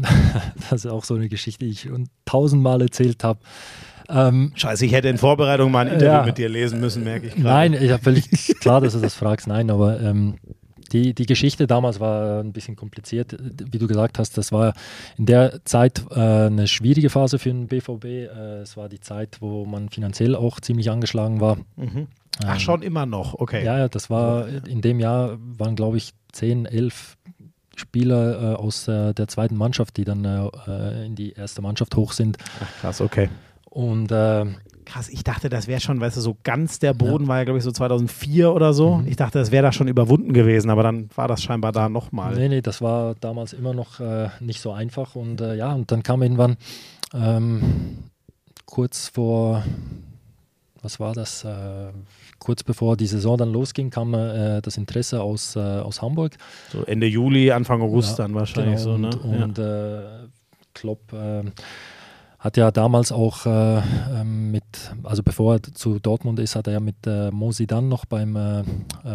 das 0.71 0.85
ist 0.85 0.91
auch 0.91 1.05
so 1.05 1.15
eine 1.15 1.29
Geschichte, 1.29 1.65
die 1.65 1.71
ich 1.73 1.83
schon 1.83 2.09
tausendmal 2.25 2.81
erzählt 2.83 3.23
habe. 3.25 3.41
Ähm, 4.09 4.53
Scheiße, 4.55 4.87
ich 4.87 4.93
hätte 4.93 5.09
in 5.09 5.19
Vorbereitung 5.19 5.71
mal 5.73 5.87
ein 5.87 5.95
Interview 5.95 6.13
Ja. 6.13 6.25
mit 6.25 6.39
dir 6.39 6.49
lesen 6.49 6.81
müssen, 6.81 7.03
merke 7.05 7.27
ich 7.27 7.35
gerade. 7.35 7.49
Nein, 7.49 7.73
ich 7.75 7.91
habe 7.91 8.03
völlig 8.03 8.29
klar, 8.61 8.81
dass 8.81 8.93
du 8.93 9.01
das 9.01 9.15
fragst. 9.15 9.47
Nein, 9.49 9.71
aber 9.71 10.01
ähm, 10.01 10.37
die, 10.93 11.15
die 11.15 11.27
Geschichte 11.27 11.67
damals 11.67 12.01
war 12.01 12.41
ein 12.41 12.53
bisschen 12.53 12.77
kompliziert. 12.77 13.37
Wie 13.41 13.79
du 13.79 13.87
gesagt 13.87 14.19
hast, 14.19 14.37
das 14.39 14.53
war 14.53 14.75
in 15.17 15.27
der 15.27 15.65
Zeit 15.65 16.05
äh, 16.11 16.15
eine 16.47 16.69
schwierige 16.69 17.11
Phase 17.11 17.39
für 17.39 17.51
den 17.51 17.67
BVB. 17.67 18.05
Äh, 18.05 18.29
es 18.61 18.77
war 18.77 18.89
die 18.89 19.01
Zeit, 19.01 19.39
wo 19.41 19.65
man 19.65 19.89
finanziell 19.89 20.35
auch 20.35 20.61
ziemlich 20.61 20.91
angeschlagen 20.91 21.41
war. 21.41 21.57
Mhm. 21.77 22.09
Ach, 22.45 22.55
Ähm, 22.55 22.61
schon 22.61 22.83
immer 22.83 23.07
noch, 23.07 23.35
okay. 23.35 23.65
Ja, 23.65 23.79
ja, 23.79 23.89
das 23.89 24.11
war 24.11 24.47
in 24.49 24.81
dem 24.81 25.01
Jahr 25.01 25.39
waren, 25.41 25.75
glaube 25.75 25.97
ich, 25.97 26.13
10, 26.33 26.67
11 26.67 27.17
Spieler 27.77 28.53
äh, 28.53 28.55
aus 28.57 28.89
äh, 28.89 29.13
der 29.15 29.29
zweiten 29.29 29.57
Mannschaft, 29.57 29.97
die 29.97 30.05
dann 30.05 30.25
äh, 30.25 31.07
in 31.07 31.15
die 31.15 31.33
erste 31.33 31.63
Mannschaft 31.63 31.95
hoch 31.97 32.13
sind. 32.13 32.39
Ach, 32.63 32.81
krass, 32.81 33.01
okay. 33.01 33.29
Und 33.71 34.11
äh, 34.11 34.45
Krass, 34.87 35.09
ich 35.09 35.25
dachte, 35.25 35.49
das 35.49 35.67
wäre 35.67 35.81
schon, 35.81 36.01
weißt 36.01 36.17
du, 36.17 36.21
so 36.21 36.37
ganz 36.45 36.79
der 36.79 36.95
Boden 36.95 37.27
war 37.27 37.39
ja, 37.39 37.45
glaube 37.45 37.59
ich, 37.59 37.65
so 37.65 37.73
2004 37.73 38.53
oder 38.53 38.73
so. 38.73 39.03
Ich 39.05 39.17
dachte, 39.17 39.41
das 39.41 39.51
wäre 39.51 39.65
da 39.65 39.73
schon 39.73 39.89
überwunden 39.89 40.33
gewesen, 40.33 40.71
aber 40.71 40.85
dann 40.85 41.11
war 41.17 41.27
das 41.27 41.43
scheinbar 41.43 41.73
da 41.73 41.89
nochmal. 41.89 42.37
Nee, 42.37 42.49
nee, 42.49 42.63
das 42.63 42.81
war 42.81 43.17
damals 43.21 43.53
immer 43.53 43.75
noch 43.75 43.99
äh, 43.99 44.29
nicht 44.39 44.61
so 44.61 44.71
einfach. 44.71 45.17
Und 45.17 45.41
äh, 45.41 45.57
ja, 45.57 45.73
und 45.73 45.91
dann 45.91 46.05
kam 46.05 46.23
irgendwann 46.23 46.57
ähm, 47.13 47.99
kurz 48.65 49.09
vor, 49.09 49.65
was 50.83 51.01
war 51.01 51.15
das? 51.15 51.45
Äh, 51.45 51.91
kurz 52.39 52.63
bevor 52.63 52.97
die 52.97 53.09
Saison 53.09 53.37
dann 53.37 53.53
losging, 53.53 53.91
kam 53.91 54.15
äh, 54.15 54.63
das 54.63 54.77
Interesse 54.77 55.21
aus, 55.21 55.57
äh, 55.57 55.59
aus 55.59 56.01
Hamburg. 56.01 56.37
So 56.71 56.85
Ende 56.85 57.09
Juli, 57.09 57.51
Anfang 57.51 57.83
August 57.83 58.19
Ja, 58.19 58.25
dann 58.25 58.35
wahrscheinlich 58.35 58.79
so, 58.79 58.97
ne? 58.97 59.11
Und, 59.25 59.43
und 59.43 59.59
äh, 59.59 60.29
Klopp 60.75 61.13
hat 62.47 62.57
ja 62.57 62.71
damals 62.71 63.13
auch 63.13 63.45
äh, 63.45 63.79
ähm, 64.21 64.51
mit, 64.53 64.65
also 65.03 65.23
bevor 65.23 65.55
er 65.57 65.63
zu 65.63 65.99
Dortmund 65.99 66.39
ist, 66.39 66.55
hat 66.57 66.67
er 66.69 66.75
ja 66.75 66.81
mit 66.81 66.97
äh, 67.07 67.31
Mo 67.31 67.51
Zidane 67.51 67.87
noch 67.89 68.05
beim, 68.07 68.37
äh, 68.37 68.61
äh, 68.61 68.65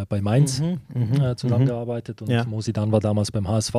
bei 0.09 0.21
Mainz 0.21 0.59
Mhm, 0.59 0.79
mhm, 0.93 1.21
äh, 1.21 1.35
zusammengearbeitet 1.35 2.21
und 2.21 2.29
Ja. 2.29 2.45
Mo 2.45 2.61
Zidane 2.61 2.91
war 2.91 2.99
damals 2.99 3.31
beim 3.31 3.47
HSV. 3.47 3.75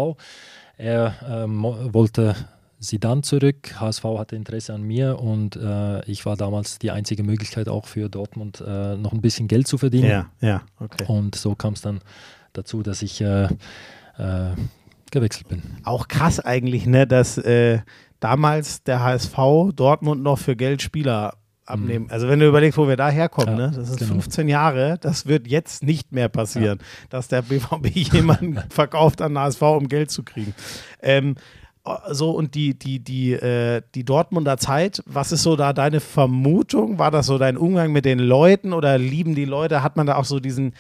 Er 0.79 1.15
ähm, 1.29 1.63
wollte 1.63 2.35
Zidane 2.81 3.23
zurück, 3.23 3.79
HSV 3.79 4.05
hatte 4.19 4.37
Interesse 4.37 4.73
an 4.75 4.83
mir 4.83 5.21
und 5.21 5.55
äh, 5.55 6.03
ich 6.11 6.25
war 6.27 6.37
damals 6.37 6.79
die 6.79 6.91
einzige 6.91 7.23
Möglichkeit 7.23 7.69
auch 7.69 7.87
für 7.87 8.09
Dortmund 8.09 8.65
äh, 8.67 8.97
noch 8.97 9.13
ein 9.13 9.21
bisschen 9.21 9.49
Geld 9.49 9.69
zu 9.69 9.77
verdienen. 9.79 10.09
Ja, 10.09 10.31
ja, 10.41 10.63
okay. 10.81 11.05
Und 11.07 11.35
so 11.37 11.55
kam 11.55 11.75
es 11.75 11.83
dann 11.83 12.01
dazu, 12.55 12.83
dass 12.83 13.03
ich 13.03 13.21
äh, 13.21 13.45
äh, 13.45 13.49
gewechselt 15.11 15.49
bin. 15.49 15.63
Auch 15.85 16.09
krass 16.09 16.41
eigentlich, 16.41 16.87
ne, 16.87 17.07
dass 17.07 17.37
äh, 17.39 17.81
damals 18.23 18.83
der 18.85 19.03
HSV 19.03 19.37
Dortmund 19.75 20.23
noch 20.23 20.39
für 20.39 20.57
Geld 20.57 20.81
Spieler 20.81 21.35
abnehmen. 21.67 22.07
Also 22.11 22.29
wenn 22.29 22.39
du 22.39 22.47
überlegst, 22.49 22.79
wo 22.79 22.89
wir 22.89 22.97
da 22.97 23.09
herkommen, 23.09 23.55
Mhm. 23.55 23.61
Ja, 23.61 23.67
ne? 23.71 23.77
das 23.77 23.89
sind 23.89 23.99
genau. 23.99 24.13
15 24.15 24.49
Jahre, 24.49 24.99
das 25.01 25.27
wird 25.27 25.47
jetzt 25.47 25.83
nicht 25.83 26.13
mehr 26.13 26.29
passieren, 26.29 26.79
dass 27.11 27.29
der 27.29 27.43
BVB 27.43 27.87
jemanden 28.13 28.59
verkauft 28.71 29.23
an 29.23 29.33
den 29.33 29.39
HSV, 29.39 29.63
um 29.63 29.89
Geld 29.89 30.11
zu 30.11 30.23
kriegen. 30.23 30.55
Ähm, 31.01 31.35
so 32.11 32.31
und 32.31 32.55
die, 32.55 32.79
die, 32.79 33.01
die, 33.01 33.33
äh, 33.33 33.83
die 33.97 34.05
Dortmunder 34.05 34.57
Zeit, 34.57 35.03
was 35.07 35.33
ist 35.33 35.43
so 35.43 35.57
da 35.57 35.73
deine 35.73 35.99
Vermutung? 36.01 36.99
War 36.99 37.11
das 37.11 37.27
so 37.27 37.39
dein 37.39 37.57
Umgang 37.57 37.91
mit 37.91 38.05
den 38.05 38.21
Leuten 38.21 38.73
oder 38.73 38.99
lieben 38.99 39.35
die 39.35 39.45
Leute? 39.47 39.83
Hat 39.83 39.97
man 39.97 40.07
da 40.07 40.15
auch 40.15 40.25
so 40.25 40.39
diesen 40.39 40.75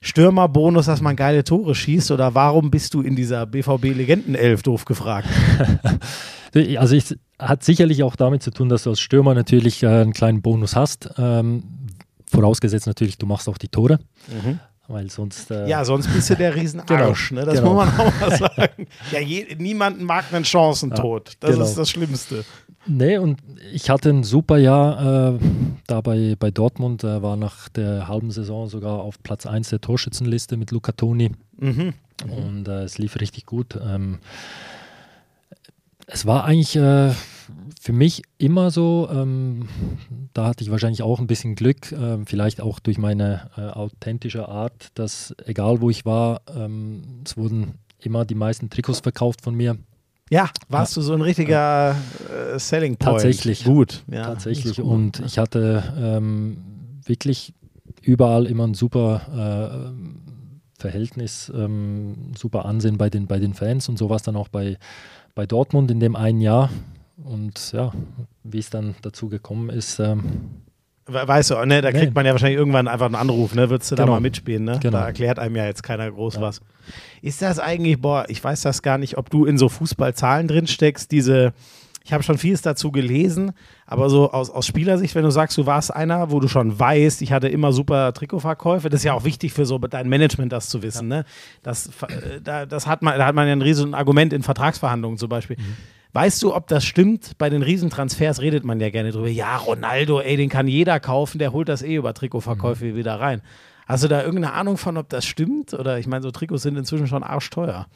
Stürmerbonus, 0.00 0.86
dass 0.86 1.00
man 1.00 1.16
geile 1.16 1.44
Tore 1.44 1.74
schießt? 1.74 2.10
Oder 2.10 2.34
warum 2.34 2.70
bist 2.70 2.94
du 2.94 3.02
in 3.02 3.16
dieser 3.16 3.46
BVB-Legendenelf 3.46 4.62
doof 4.62 4.84
gefragt? 4.84 5.28
Also 6.78 6.96
es 6.96 7.14
hat 7.38 7.62
sicherlich 7.62 8.02
auch 8.02 8.16
damit 8.16 8.42
zu 8.42 8.50
tun, 8.50 8.70
dass 8.70 8.84
du 8.84 8.90
als 8.90 9.00
Stürmer 9.00 9.34
natürlich 9.34 9.82
äh, 9.82 9.86
einen 9.86 10.14
kleinen 10.14 10.40
Bonus 10.40 10.74
hast. 10.74 11.10
Ähm, 11.18 11.62
vorausgesetzt 12.24 12.86
natürlich, 12.86 13.18
du 13.18 13.26
machst 13.26 13.50
auch 13.50 13.58
die 13.58 13.68
Tore. 13.68 13.98
Weil 14.88 15.10
sonst. 15.10 15.50
Äh, 15.50 15.68
Ja, 15.68 15.84
sonst 15.84 16.10
bist 16.12 16.30
du 16.30 16.36
der 16.36 16.54
Riesenarsch, 16.56 17.32
ne? 17.32 17.44
Das 17.44 17.56
genau. 17.56 17.74
muss 17.74 17.86
man 17.86 18.00
auch 18.00 18.20
mal 18.20 18.38
sagen. 18.56 18.86
Ja, 19.12 19.20
je, 19.20 19.56
niemanden 19.58 20.04
mag 20.04 20.32
einen 20.32 20.46
Chancentod. 20.46 21.32
Das 21.40 21.52
genau. 21.52 21.64
ist 21.66 21.74
das 21.74 21.90
Schlimmste. 21.90 22.46
Nee, 22.88 23.18
und 23.18 23.40
ich 23.72 23.90
hatte 23.90 24.08
ein 24.08 24.24
super 24.24 24.56
Jahr 24.56 25.34
äh, 25.34 25.38
da 25.86 26.00
bei, 26.00 26.36
bei 26.38 26.50
Dortmund. 26.50 27.04
Er 27.04 27.22
war 27.22 27.36
nach 27.36 27.68
der 27.68 28.08
halben 28.08 28.30
Saison 28.30 28.68
sogar 28.68 29.00
auf 29.00 29.22
Platz 29.22 29.46
1 29.46 29.68
der 29.68 29.80
Torschützenliste 29.80 30.56
mit 30.56 30.70
Luca 30.70 30.92
Toni. 30.92 31.32
Und 32.24 32.66
äh, 32.66 32.82
es 32.82 32.98
lief 32.98 33.20
richtig 33.20 33.46
gut. 33.46 33.78
Ähm, 33.80 34.18
es 36.06 36.24
war 36.24 36.44
eigentlich 36.44 36.76
äh, 36.76 37.10
für 37.80 37.92
mich 37.92 38.22
immer 38.38 38.70
so, 38.70 39.08
ähm, 39.12 39.68
da 40.32 40.46
hatte 40.46 40.64
ich 40.64 40.70
wahrscheinlich 40.70 41.02
auch 41.02 41.20
ein 41.20 41.26
bisschen 41.26 41.54
Glück, 41.54 41.92
ähm, 41.92 42.26
vielleicht 42.26 42.60
auch 42.60 42.78
durch 42.80 42.98
meine 42.98 43.50
äh, 43.56 43.60
authentische 43.60 44.48
Art, 44.48 44.88
dass 44.94 45.34
egal 45.44 45.80
wo 45.80 45.90
ich 45.90 46.06
war, 46.06 46.40
ähm, 46.54 47.02
es 47.24 47.36
wurden 47.36 47.74
immer 48.00 48.24
die 48.24 48.34
meisten 48.34 48.70
Trikots 48.70 49.00
verkauft 49.00 49.42
von 49.42 49.54
mir. 49.54 49.76
Ja, 50.30 50.50
warst 50.68 50.96
du 50.96 51.00
so 51.00 51.14
ein 51.14 51.22
richtiger 51.22 51.96
äh, 52.54 52.58
Selling 52.58 52.96
Point? 52.96 53.22
Tatsächlich. 53.22 53.64
Gut. 53.64 54.04
Ja, 54.10 54.24
Tatsächlich. 54.24 54.76
gut. 54.76 54.84
Und 54.84 55.20
ich 55.20 55.38
hatte 55.38 55.82
ähm, 55.98 56.58
wirklich 57.04 57.54
überall 58.02 58.46
immer 58.46 58.66
ein 58.66 58.74
super 58.74 59.92
äh, 59.96 60.80
Verhältnis, 60.80 61.50
ähm, 61.54 62.32
super 62.36 62.64
Ansehen 62.66 62.98
bei 62.98 63.10
den, 63.10 63.26
bei 63.26 63.38
den 63.38 63.54
Fans 63.54 63.88
und 63.88 63.98
so 63.98 64.08
war 64.08 64.16
es 64.16 64.22
dann 64.22 64.36
auch 64.36 64.48
bei, 64.48 64.78
bei 65.34 65.46
Dortmund 65.46 65.90
in 65.90 66.00
dem 66.00 66.14
einen 66.14 66.40
Jahr. 66.40 66.70
Und 67.24 67.72
ja, 67.72 67.92
wie 68.44 68.58
es 68.58 68.70
dann 68.70 68.94
dazu 69.02 69.28
gekommen 69.28 69.70
ist, 69.70 69.98
ähm, 69.98 70.22
Weißt 71.10 71.50
du, 71.50 71.54
ne, 71.64 71.80
da 71.80 71.90
Nee. 71.90 71.98
kriegt 72.00 72.14
man 72.14 72.26
ja 72.26 72.32
wahrscheinlich 72.32 72.58
irgendwann 72.58 72.86
einfach 72.86 73.06
einen 73.06 73.14
Anruf, 73.14 73.54
ne? 73.54 73.70
Würdest 73.70 73.90
du 73.90 73.94
da 73.96 74.02
Genau. 74.04 74.14
mal 74.16 74.20
mitspielen, 74.20 74.64
ne? 74.64 74.78
Genau. 74.80 74.98
Da 74.98 75.06
erklärt 75.06 75.38
einem 75.38 75.56
ja 75.56 75.64
jetzt 75.64 75.82
keiner 75.82 76.10
groß 76.10 76.38
was. 76.40 76.60
Ist 77.22 77.40
das 77.40 77.58
eigentlich, 77.58 78.00
boah, 78.00 78.26
ich 78.28 78.42
weiß 78.44 78.60
das 78.62 78.82
gar 78.82 78.98
nicht, 78.98 79.16
ob 79.16 79.30
du 79.30 79.46
in 79.46 79.56
so 79.58 79.68
Fußballzahlen 79.70 80.48
drin 80.48 80.66
steckst, 80.66 81.10
diese, 81.10 81.52
ich 82.04 82.12
habe 82.12 82.22
schon 82.22 82.36
vieles 82.38 82.60
dazu 82.62 82.92
gelesen, 82.92 83.52
aber 83.86 84.08
so 84.10 84.32
aus, 84.32 84.50
aus 84.50 84.66
Spielersicht, 84.66 85.14
wenn 85.14 85.24
du 85.24 85.30
sagst, 85.30 85.56
du 85.56 85.64
warst 85.66 85.94
einer, 85.94 86.30
wo 86.30 86.40
du 86.40 86.48
schon 86.48 86.78
weißt, 86.78 87.22
ich 87.22 87.32
hatte 87.32 87.48
immer 87.48 87.72
super 87.72 88.12
Trikotverkäufe, 88.12 88.88
das 88.90 89.00
ist 89.00 89.04
ja 89.04 89.14
auch 89.14 89.24
wichtig 89.24 89.52
für 89.54 89.64
so 89.66 89.78
dein 89.78 90.08
Management, 90.10 90.52
das 90.52 90.68
zu 90.68 90.82
wissen, 90.82 91.08
ne? 91.08 91.24
Das, 91.62 91.86
äh, 92.08 92.40
da, 92.42 92.66
das 92.66 92.86
hat 92.86 93.00
man, 93.02 93.18
da 93.18 93.26
hat 93.26 93.34
man 93.34 93.46
ja 93.46 93.52
ein 93.52 93.62
riesen 93.62 93.94
Argument 93.94 94.32
in 94.34 94.42
Vertragsverhandlungen 94.42 95.16
zum 95.18 95.28
Beispiel. 95.30 95.56
Weißt 96.12 96.42
du, 96.42 96.54
ob 96.54 96.66
das 96.68 96.84
stimmt? 96.84 97.32
Bei 97.38 97.50
den 97.50 97.62
Riesentransfers 97.62 98.40
redet 98.40 98.64
man 98.64 98.80
ja 98.80 98.90
gerne 98.90 99.12
drüber. 99.12 99.28
Ja, 99.28 99.56
Ronaldo, 99.56 100.20
ey, 100.20 100.36
den 100.36 100.48
kann 100.48 100.66
jeder 100.66 101.00
kaufen, 101.00 101.38
der 101.38 101.52
holt 101.52 101.68
das 101.68 101.82
eh 101.82 101.96
über 101.96 102.14
Trikotverkäufe 102.14 102.94
wieder 102.96 103.20
rein. 103.20 103.42
Hast 103.88 104.04
du 104.04 104.08
da 104.08 104.22
irgendeine 104.22 104.52
Ahnung 104.52 104.76
von, 104.76 104.98
ob 104.98 105.08
das 105.08 105.24
stimmt? 105.24 105.72
Oder 105.72 105.98
ich 105.98 106.06
meine, 106.06 106.22
so 106.22 106.30
Trikots 106.30 106.62
sind 106.62 106.76
inzwischen 106.76 107.06
schon 107.06 107.22
arschteuer. 107.22 107.86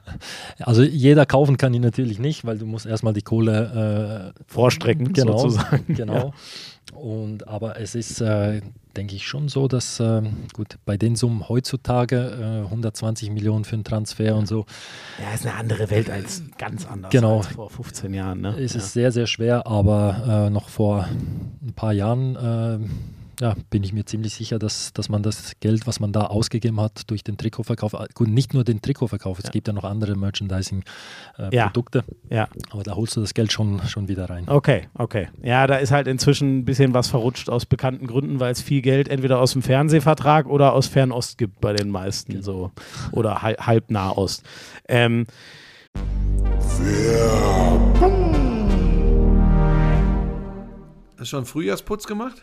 also 0.60 0.82
jeder 0.82 1.26
kaufen 1.26 1.58
kann 1.58 1.74
die 1.74 1.80
natürlich 1.80 2.18
nicht, 2.18 2.46
weil 2.46 2.56
du 2.56 2.64
musst 2.64 2.86
erstmal 2.86 3.12
die 3.12 3.20
Kohle 3.20 4.32
äh, 4.34 4.42
Vorstrecken 4.46 5.12
genau, 5.12 5.36
sozusagen. 5.36 5.94
Genau. 5.94 6.32
Und 7.04 7.48
aber 7.48 7.78
es 7.78 7.94
ist, 7.94 8.22
äh, 8.22 8.62
denke 8.96 9.14
ich, 9.14 9.26
schon 9.26 9.50
so, 9.50 9.68
dass 9.68 10.00
ähm, 10.00 10.46
gut 10.54 10.78
bei 10.86 10.96
den 10.96 11.16
Summen 11.16 11.50
heutzutage 11.50 12.62
äh, 12.62 12.64
120 12.64 13.28
Millionen 13.28 13.66
für 13.66 13.74
einen 13.74 13.84
Transfer 13.84 14.34
und 14.34 14.48
so 14.48 14.64
Ja, 15.22 15.34
ist 15.34 15.44
eine 15.44 15.54
andere 15.54 15.90
Welt 15.90 16.08
als 16.08 16.42
ganz 16.56 16.86
anders 16.86 17.12
Genau. 17.12 17.36
als 17.38 17.48
vor 17.48 17.68
15 17.68 18.14
Jahren. 18.14 18.40
Ne? 18.40 18.56
ist 18.56 18.74
ja. 18.74 18.80
es 18.80 18.94
sehr, 18.94 19.12
sehr 19.12 19.26
schwer. 19.26 19.66
Aber 19.66 20.46
äh, 20.46 20.50
noch 20.50 20.70
vor 20.70 21.06
ein 21.62 21.74
paar 21.76 21.92
Jahren 21.92 22.36
äh, 22.36 22.78
ja, 23.40 23.54
bin 23.70 23.82
ich 23.82 23.92
mir 23.92 24.04
ziemlich 24.04 24.34
sicher, 24.34 24.58
dass, 24.58 24.92
dass 24.92 25.08
man 25.08 25.22
das 25.22 25.52
Geld, 25.60 25.86
was 25.86 26.00
man 26.00 26.12
da 26.12 26.26
ausgegeben 26.26 26.80
hat 26.80 27.10
durch 27.10 27.24
den 27.24 27.36
Trikotverkauf, 27.36 27.92
äh, 27.94 28.06
gut, 28.14 28.28
nicht 28.28 28.54
nur 28.54 28.64
den 28.64 28.80
Trikotverkauf, 28.80 29.38
es 29.38 29.50
gibt 29.50 29.66
ja 29.68 29.72
noch 29.74 29.84
andere 29.84 30.12
Ja. 30.12 30.18
Merchandising-Produkte, 30.18 32.04
ja. 32.30 32.48
aber 32.70 32.82
da 32.82 32.94
holst 32.94 33.16
du 33.16 33.20
das 33.20 33.34
Geld 33.34 33.52
schon, 33.52 33.80
schon 33.86 34.08
wieder 34.08 34.30
rein. 34.30 34.48
Okay, 34.48 34.88
okay. 34.94 35.28
Ja, 35.42 35.66
da 35.66 35.76
ist 35.76 35.90
halt 35.90 36.06
inzwischen 36.06 36.58
ein 36.58 36.64
bisschen 36.64 36.94
was 36.94 37.08
verrutscht 37.08 37.48
aus 37.50 37.66
bekannten 37.66 38.06
Gründen, 38.06 38.40
weil 38.40 38.52
es 38.52 38.62
viel 38.62 38.82
Geld 38.82 39.08
entweder 39.08 39.40
aus 39.40 39.52
dem 39.52 39.62
Fernsehvertrag 39.62 40.46
oder 40.46 40.72
aus 40.72 40.86
Fernost 40.86 41.38
gibt 41.38 41.60
bei 41.60 41.72
den 41.72 41.90
meisten 41.90 42.42
so. 42.42 42.70
Oder 43.12 43.42
halb, 43.42 43.66
halb 43.66 43.90
Nahost. 43.90 44.44
Ähm, 44.88 45.26
Hast 51.16 51.20
du 51.20 51.24
schon 51.24 51.46
Frühjahrsputz 51.46 52.06
gemacht? 52.06 52.42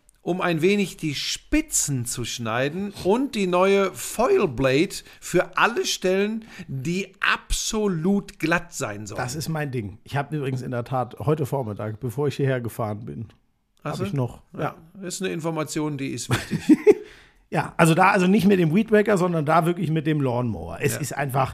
um 0.21 0.39
ein 0.41 0.61
wenig 0.61 0.97
die 0.97 1.15
Spitzen 1.15 2.05
zu 2.05 2.25
schneiden 2.25 2.93
und 3.03 3.35
die 3.35 3.47
neue 3.47 3.91
Foil 3.93 4.47
Blade 4.47 4.95
für 5.19 5.57
alle 5.57 5.85
Stellen, 5.85 6.45
die 6.67 7.13
absolut 7.19 8.39
glatt 8.39 8.73
sein 8.73 9.07
sollen. 9.07 9.21
Das 9.21 9.35
ist 9.35 9.49
mein 9.49 9.71
Ding. 9.71 9.97
Ich 10.03 10.15
habe 10.15 10.35
übrigens 10.35 10.61
in 10.61 10.71
der 10.71 10.83
Tat 10.83 11.17
heute 11.19 11.45
Vormittag, 11.45 11.99
bevor 11.99 12.27
ich 12.27 12.35
hierher 12.35 12.61
gefahren 12.61 13.05
bin, 13.05 13.27
habe 13.83 14.05
ich 14.05 14.13
noch. 14.13 14.41
Ja. 14.57 14.75
Das 14.93 15.15
ist 15.15 15.21
eine 15.23 15.31
Information, 15.33 15.97
die 15.97 16.09
ist 16.09 16.29
wichtig. 16.29 16.59
Ja, 17.53 17.73
also 17.75 17.93
da, 17.93 18.11
also 18.11 18.27
nicht 18.27 18.47
mit 18.47 18.59
dem 18.59 18.73
Weed 18.73 18.93
Wacker, 18.93 19.17
sondern 19.17 19.45
da 19.45 19.65
wirklich 19.65 19.91
mit 19.91 20.07
dem 20.07 20.21
Lawnmower. 20.21 20.77
Es 20.79 20.95
ist 20.95 21.11
einfach, 21.11 21.53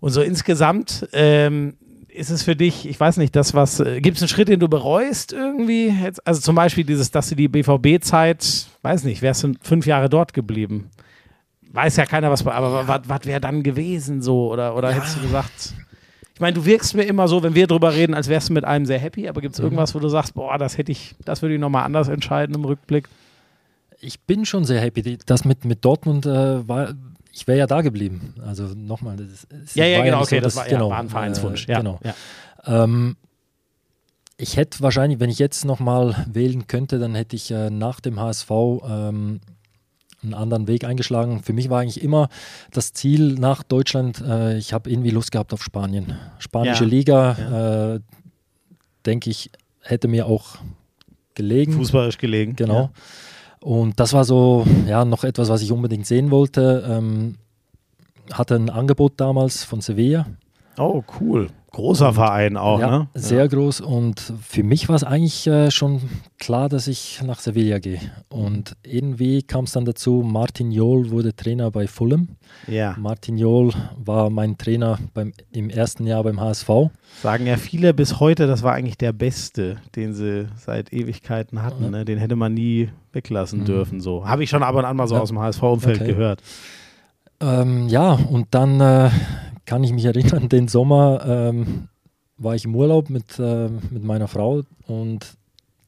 Und 0.00 0.10
so 0.10 0.20
insgesamt 0.20 1.08
ähm, 1.12 1.74
ist 2.08 2.30
es 2.30 2.42
für 2.42 2.56
dich, 2.56 2.88
ich 2.88 2.98
weiß 2.98 3.18
nicht, 3.18 3.36
das 3.36 3.54
was, 3.54 3.80
äh, 3.80 4.00
gibt 4.00 4.16
es 4.16 4.22
einen 4.22 4.28
Schritt, 4.28 4.48
den 4.48 4.60
du 4.60 4.68
bereust 4.68 5.32
irgendwie? 5.32 5.88
Jetzt, 5.88 6.26
also 6.26 6.40
zum 6.40 6.54
Beispiel 6.54 6.84
dieses, 6.84 7.10
dass 7.10 7.28
du 7.28 7.34
die 7.34 7.48
BVB-Zeit, 7.48 8.66
weiß 8.82 9.04
nicht, 9.04 9.22
wärst 9.22 9.44
du 9.44 9.54
fünf 9.60 9.86
Jahre 9.86 10.08
dort 10.08 10.32
geblieben? 10.32 10.90
Weiß 11.72 11.96
ja 11.96 12.06
keiner, 12.06 12.30
was, 12.30 12.46
aber 12.46 12.88
was, 12.88 13.02
was 13.06 13.24
wäre 13.24 13.40
dann 13.40 13.62
gewesen 13.62 14.22
so? 14.22 14.50
Oder, 14.50 14.74
oder 14.76 14.92
hättest 14.92 15.16
du 15.16 15.20
gesagt, 15.20 15.74
ich 16.36 16.40
meine, 16.40 16.52
du 16.52 16.66
wirkst 16.66 16.94
mir 16.94 17.04
immer 17.04 17.28
so, 17.28 17.42
wenn 17.42 17.54
wir 17.54 17.66
drüber 17.66 17.94
reden, 17.94 18.14
als 18.14 18.28
wärst 18.28 18.50
du 18.50 18.52
mit 18.52 18.64
einem 18.64 18.84
sehr 18.84 18.98
happy, 18.98 19.26
aber 19.26 19.40
gibt 19.40 19.54
es 19.54 19.58
irgendwas, 19.58 19.94
wo 19.94 19.98
du 19.98 20.08
sagst, 20.08 20.34
boah, 20.34 20.58
das 20.58 20.76
hätte 20.76 20.92
ich, 20.92 21.14
das 21.24 21.40
würde 21.40 21.54
ich 21.54 21.60
nochmal 21.60 21.84
anders 21.84 22.08
entscheiden 22.08 22.54
im 22.54 22.64
Rückblick? 22.64 23.08
Ich 24.00 24.20
bin 24.20 24.44
schon 24.44 24.66
sehr 24.66 24.80
happy. 24.80 25.18
Das 25.24 25.46
mit, 25.46 25.64
mit 25.64 25.82
Dortmund 25.82 26.26
äh, 26.26 26.68
war, 26.68 26.92
ich 27.38 27.46
wäre 27.46 27.58
ja 27.58 27.66
da 27.66 27.82
geblieben. 27.82 28.34
Also 28.46 28.64
nochmal. 28.74 29.16
das- 29.16 29.46
es 29.64 29.74
Ja, 29.74 29.84
ja, 29.84 29.98
war 29.98 30.04
genau, 30.06 30.22
okay, 30.22 30.36
so, 30.36 30.40
das 30.40 30.54
dass- 30.54 30.56
war, 30.56 30.70
ja, 30.70 30.78
genau, 30.78 30.90
war 30.90 30.98
ein 31.00 31.08
Vereinswunsch. 31.10 31.68
Äh, 31.68 31.72
ja, 31.72 31.78
Genau. 31.78 32.00
ja. 32.02 32.14
Ähm, 32.64 33.16
ich 34.38 34.56
hätte 34.56 34.80
wahrscheinlich, 34.80 35.20
wenn 35.20 35.28
ich 35.30 35.38
jetzt 35.38 35.64
nochmal 35.64 36.26
wählen 36.32 36.66
könnte, 36.66 36.98
dann 36.98 37.14
hätte 37.14 37.36
ich 37.36 37.50
äh, 37.50 37.68
nach 37.70 38.00
dem 38.00 38.18
HSV 38.20 38.50
ähm, 38.88 39.40
einen 40.22 40.34
anderen 40.34 40.66
Weg 40.66 40.84
eingeschlagen. 40.84 41.42
Für 41.42 41.52
mich 41.52 41.68
war 41.70 41.80
eigentlich 41.80 42.02
immer 42.02 42.28
das 42.72 42.92
Ziel 42.94 43.34
nach 43.34 43.62
Deutschland, 43.62 44.20
äh, 44.22 44.56
ich 44.56 44.72
habe 44.72 44.90
irgendwie 44.90 45.10
Lust 45.10 45.30
gehabt 45.30 45.52
auf 45.52 45.62
Spanien. 45.62 46.16
Spanische 46.38 46.84
Ja, 46.84 46.90
Liga, 46.90 47.94
äh, 47.96 48.00
denke 49.04 49.28
ich, 49.30 49.50
hätte 49.82 50.08
mir 50.08 50.26
auch 50.26 50.56
gelegen. 51.34 51.72
Fußballisch 51.74 52.16
gelegen. 52.18 52.56
Genau. 52.56 52.90
Und 53.60 53.98
das 53.98 54.12
war 54.12 54.24
so, 54.24 54.64
ja, 54.86 55.04
noch 55.04 55.24
etwas, 55.24 55.48
was 55.48 55.62
ich 55.62 55.72
unbedingt 55.72 56.06
sehen 56.06 56.30
wollte. 56.30 56.84
Ähm, 56.88 57.36
hatte 58.32 58.54
ein 58.56 58.70
Angebot 58.70 59.14
damals 59.16 59.64
von 59.64 59.80
Sevilla. 59.80 60.26
Oh, 60.78 61.02
cool. 61.20 61.48
Großer 61.76 62.14
Verein 62.14 62.56
auch, 62.56 62.80
ja, 62.80 62.90
ne? 63.00 63.08
sehr 63.12 63.46
groß. 63.48 63.82
Und 63.82 64.32
für 64.40 64.62
mich 64.62 64.88
war 64.88 64.96
es 64.96 65.04
eigentlich 65.04 65.46
äh, 65.46 65.70
schon 65.70 66.00
klar, 66.38 66.70
dass 66.70 66.86
ich 66.86 67.20
nach 67.22 67.38
Sevilla 67.38 67.78
gehe. 67.80 68.00
Und 68.30 68.76
irgendwie 68.82 69.42
kam 69.42 69.64
es 69.64 69.72
dann 69.72 69.84
dazu, 69.84 70.22
Martin 70.26 70.72
Jol 70.72 71.10
wurde 71.10 71.36
Trainer 71.36 71.70
bei 71.70 71.86
Fulham. 71.86 72.28
Ja. 72.66 72.94
Martin 72.98 73.36
Jol 73.36 73.74
war 74.02 74.30
mein 74.30 74.56
Trainer 74.56 74.98
beim, 75.12 75.34
im 75.52 75.68
ersten 75.68 76.06
Jahr 76.06 76.24
beim 76.24 76.40
HSV. 76.40 76.70
Sagen 77.22 77.46
ja 77.46 77.58
viele 77.58 77.92
bis 77.92 78.20
heute, 78.20 78.46
das 78.46 78.62
war 78.62 78.72
eigentlich 78.72 78.96
der 78.96 79.12
Beste, 79.12 79.76
den 79.96 80.14
sie 80.14 80.46
seit 80.56 80.94
Ewigkeiten 80.94 81.62
hatten. 81.62 81.90
Ne? 81.90 82.06
Den 82.06 82.16
hätte 82.18 82.36
man 82.36 82.54
nie 82.54 82.88
weglassen 83.12 83.66
dürfen. 83.66 84.00
So 84.00 84.26
habe 84.26 84.42
ich 84.42 84.48
schon 84.48 84.62
ab 84.62 84.74
und 84.76 84.86
an 84.86 84.96
mal 84.96 85.06
so 85.06 85.14
Mhm. 85.14 85.18
Ja. 85.18 85.22
aus 85.24 85.28
dem 85.28 85.38
HSV-Umfeld 85.40 86.00
Okay. 86.00 86.06
gehört. 86.12 86.42
Ähm, 87.38 87.86
ja, 87.88 88.12
und 88.12 88.46
dann 88.52 88.80
äh, 88.80 89.10
kann 89.66 89.84
ich 89.84 89.92
mich 89.92 90.04
erinnern, 90.04 90.48
den 90.48 90.68
Sommer 90.68 91.24
ähm, 91.26 91.88
war 92.38 92.54
ich 92.54 92.64
im 92.64 92.74
Urlaub 92.74 93.10
mit, 93.10 93.38
äh, 93.38 93.68
mit 93.68 94.04
meiner 94.04 94.28
Frau 94.28 94.62
und 94.86 95.36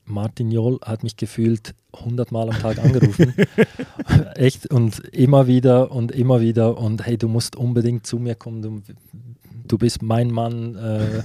Martin 0.05 0.51
Jol 0.51 0.79
hat 0.83 1.03
mich 1.03 1.16
gefühlt 1.16 1.74
100 1.93 2.33
Mal 2.33 2.49
am 2.49 2.59
Tag 2.59 2.79
angerufen. 2.79 3.35
Echt 4.35 4.70
und 4.70 5.01
immer 5.01 5.47
wieder 5.47 5.91
und 5.93 6.12
immer 6.12 6.41
wieder 6.41 6.79
und 6.79 7.05
hey, 7.05 7.18
du 7.18 7.29
musst 7.29 7.57
unbedingt 7.57 8.07
zu 8.07 8.18
mir 8.18 8.35
kommen. 8.35 8.62
Du, 8.62 8.81
du 9.66 9.79
bist 9.79 10.03
mein 10.03 10.31
Mann. 10.31 10.76
Äh, 10.76 11.22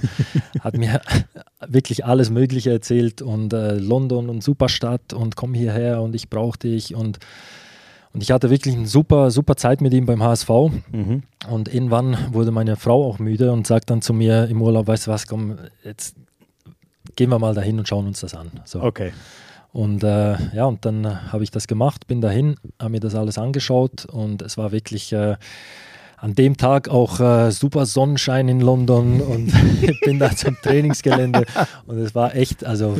hat 0.60 0.76
mir 0.76 1.00
wirklich 1.66 2.04
alles 2.04 2.30
Mögliche 2.30 2.72
erzählt 2.72 3.22
und 3.22 3.54
äh, 3.54 3.74
London 3.76 4.28
und 4.28 4.44
super 4.44 4.68
Stadt 4.68 5.14
und 5.14 5.34
komm 5.34 5.54
hierher 5.54 6.02
und 6.02 6.14
ich 6.14 6.28
brauche 6.28 6.58
dich 6.58 6.94
und 6.94 7.18
und 8.14 8.22
ich 8.22 8.30
hatte 8.30 8.48
wirklich 8.48 8.76
eine 8.76 8.86
super, 8.86 9.32
super 9.32 9.56
Zeit 9.56 9.80
mit 9.80 9.92
ihm 9.92 10.06
beim 10.06 10.22
HSV. 10.22 10.48
Mhm. 10.92 11.24
Und 11.50 11.74
irgendwann 11.74 12.32
wurde 12.32 12.52
meine 12.52 12.76
Frau 12.76 13.04
auch 13.08 13.18
müde 13.18 13.50
und 13.50 13.66
sagt 13.66 13.90
dann 13.90 14.02
zu 14.02 14.14
mir 14.14 14.46
im 14.48 14.62
Urlaub, 14.62 14.86
weißt 14.86 15.08
du 15.08 15.10
was, 15.10 15.26
komm, 15.26 15.58
jetzt 15.82 16.14
gehen 17.16 17.28
wir 17.30 17.40
mal 17.40 17.54
dahin 17.54 17.78
und 17.78 17.88
schauen 17.88 18.06
uns 18.06 18.20
das 18.20 18.34
an. 18.34 18.52
So. 18.64 18.82
Okay. 18.82 19.12
Und 19.72 20.04
äh, 20.04 20.36
ja, 20.54 20.64
und 20.66 20.84
dann 20.84 21.32
habe 21.32 21.42
ich 21.42 21.50
das 21.50 21.66
gemacht, 21.66 22.06
bin 22.06 22.20
dahin, 22.20 22.54
habe 22.80 22.92
mir 22.92 23.00
das 23.00 23.16
alles 23.16 23.36
angeschaut 23.36 24.04
und 24.04 24.42
es 24.42 24.56
war 24.56 24.70
wirklich 24.70 25.12
äh, 25.12 25.36
an 26.24 26.34
dem 26.34 26.56
Tag 26.56 26.88
auch 26.88 27.20
äh, 27.20 27.50
super 27.50 27.84
Sonnenschein 27.84 28.48
in 28.48 28.62
London 28.62 29.20
und 29.20 29.52
bin 30.06 30.18
da 30.18 30.30
zum 30.30 30.56
Trainingsgelände 30.56 31.44
und 31.86 31.98
es 31.98 32.14
war 32.14 32.34
echt, 32.34 32.64
also 32.64 32.96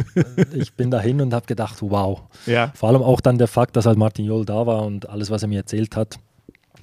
ich 0.53 0.75
bin 0.75 0.91
dahin 0.91 1.23
und 1.23 1.33
habe 1.33 1.47
gedacht, 1.47 1.79
wow. 1.81 2.21
Ja. 2.45 2.71
Vor 2.75 2.91
allem 2.91 3.01
auch 3.01 3.23
dann 3.23 3.39
der 3.39 3.49
Fakt, 3.49 3.77
dass 3.77 3.87
halt 3.87 3.97
Martin 3.97 4.27
Jol 4.27 4.45
da 4.45 4.67
war 4.67 4.85
und 4.85 5.09
alles, 5.09 5.31
was 5.31 5.41
er 5.41 5.49
mir 5.49 5.61
erzählt 5.61 5.97
hat, 5.97 6.19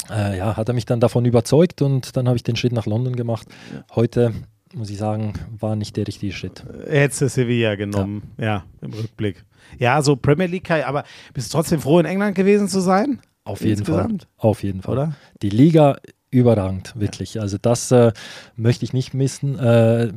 äh, 0.10 0.36
ja, 0.36 0.58
hat 0.58 0.68
er 0.68 0.74
mich 0.74 0.86
dann 0.86 1.00
davon 1.00 1.26
überzeugt 1.26 1.84
und 1.84 2.18
dann 2.18 2.28
habe 2.28 2.38
ich 2.38 2.44
den 2.44 2.56
Schritt 2.56 2.74
nach 2.74 2.88
London 2.88 3.16
gemacht. 3.16 3.48
Heute, 3.94 4.34
muss 4.74 4.90
ich 4.90 4.98
sagen, 4.98 5.34
war 5.60 5.76
nicht 5.76 5.96
der 5.96 6.08
richtige 6.08 6.34
Schritt. 6.34 6.66
Hättest 6.88 7.22
du 7.22 7.30
Sevilla 7.30 7.76
genommen, 7.76 8.32
ja. 8.40 8.64
im 8.82 8.94
Rückblick. 8.94 9.46
Ja, 9.78 10.02
so 10.02 10.16
Premier 10.16 10.48
League, 10.48 10.64
Kai, 10.64 10.88
aber 10.88 11.04
bist 11.36 11.54
du 11.54 11.58
trotzdem 11.58 11.80
froh, 11.80 12.00
in 12.00 12.08
England 12.08 12.34
gewesen 12.34 12.68
zu 12.68 12.80
sein? 12.80 13.22
Auf 13.44 13.62
jeden 13.62 13.80
Insgesamt? 13.80 14.24
Fall. 14.24 14.50
Auf 14.50 14.64
jeden 14.64 14.82
Fall. 14.82 14.94
Oder? 14.94 15.16
Die 15.44 15.50
Liga 15.50 15.98
überragend, 16.32 16.94
wirklich. 16.96 17.40
Also 17.40 17.58
das 17.62 17.92
äh, 17.92 18.12
möchte 18.56 18.86
ich 18.86 18.94
nicht 18.94 19.14
missen. 19.14 19.60
Äh, 19.60 20.12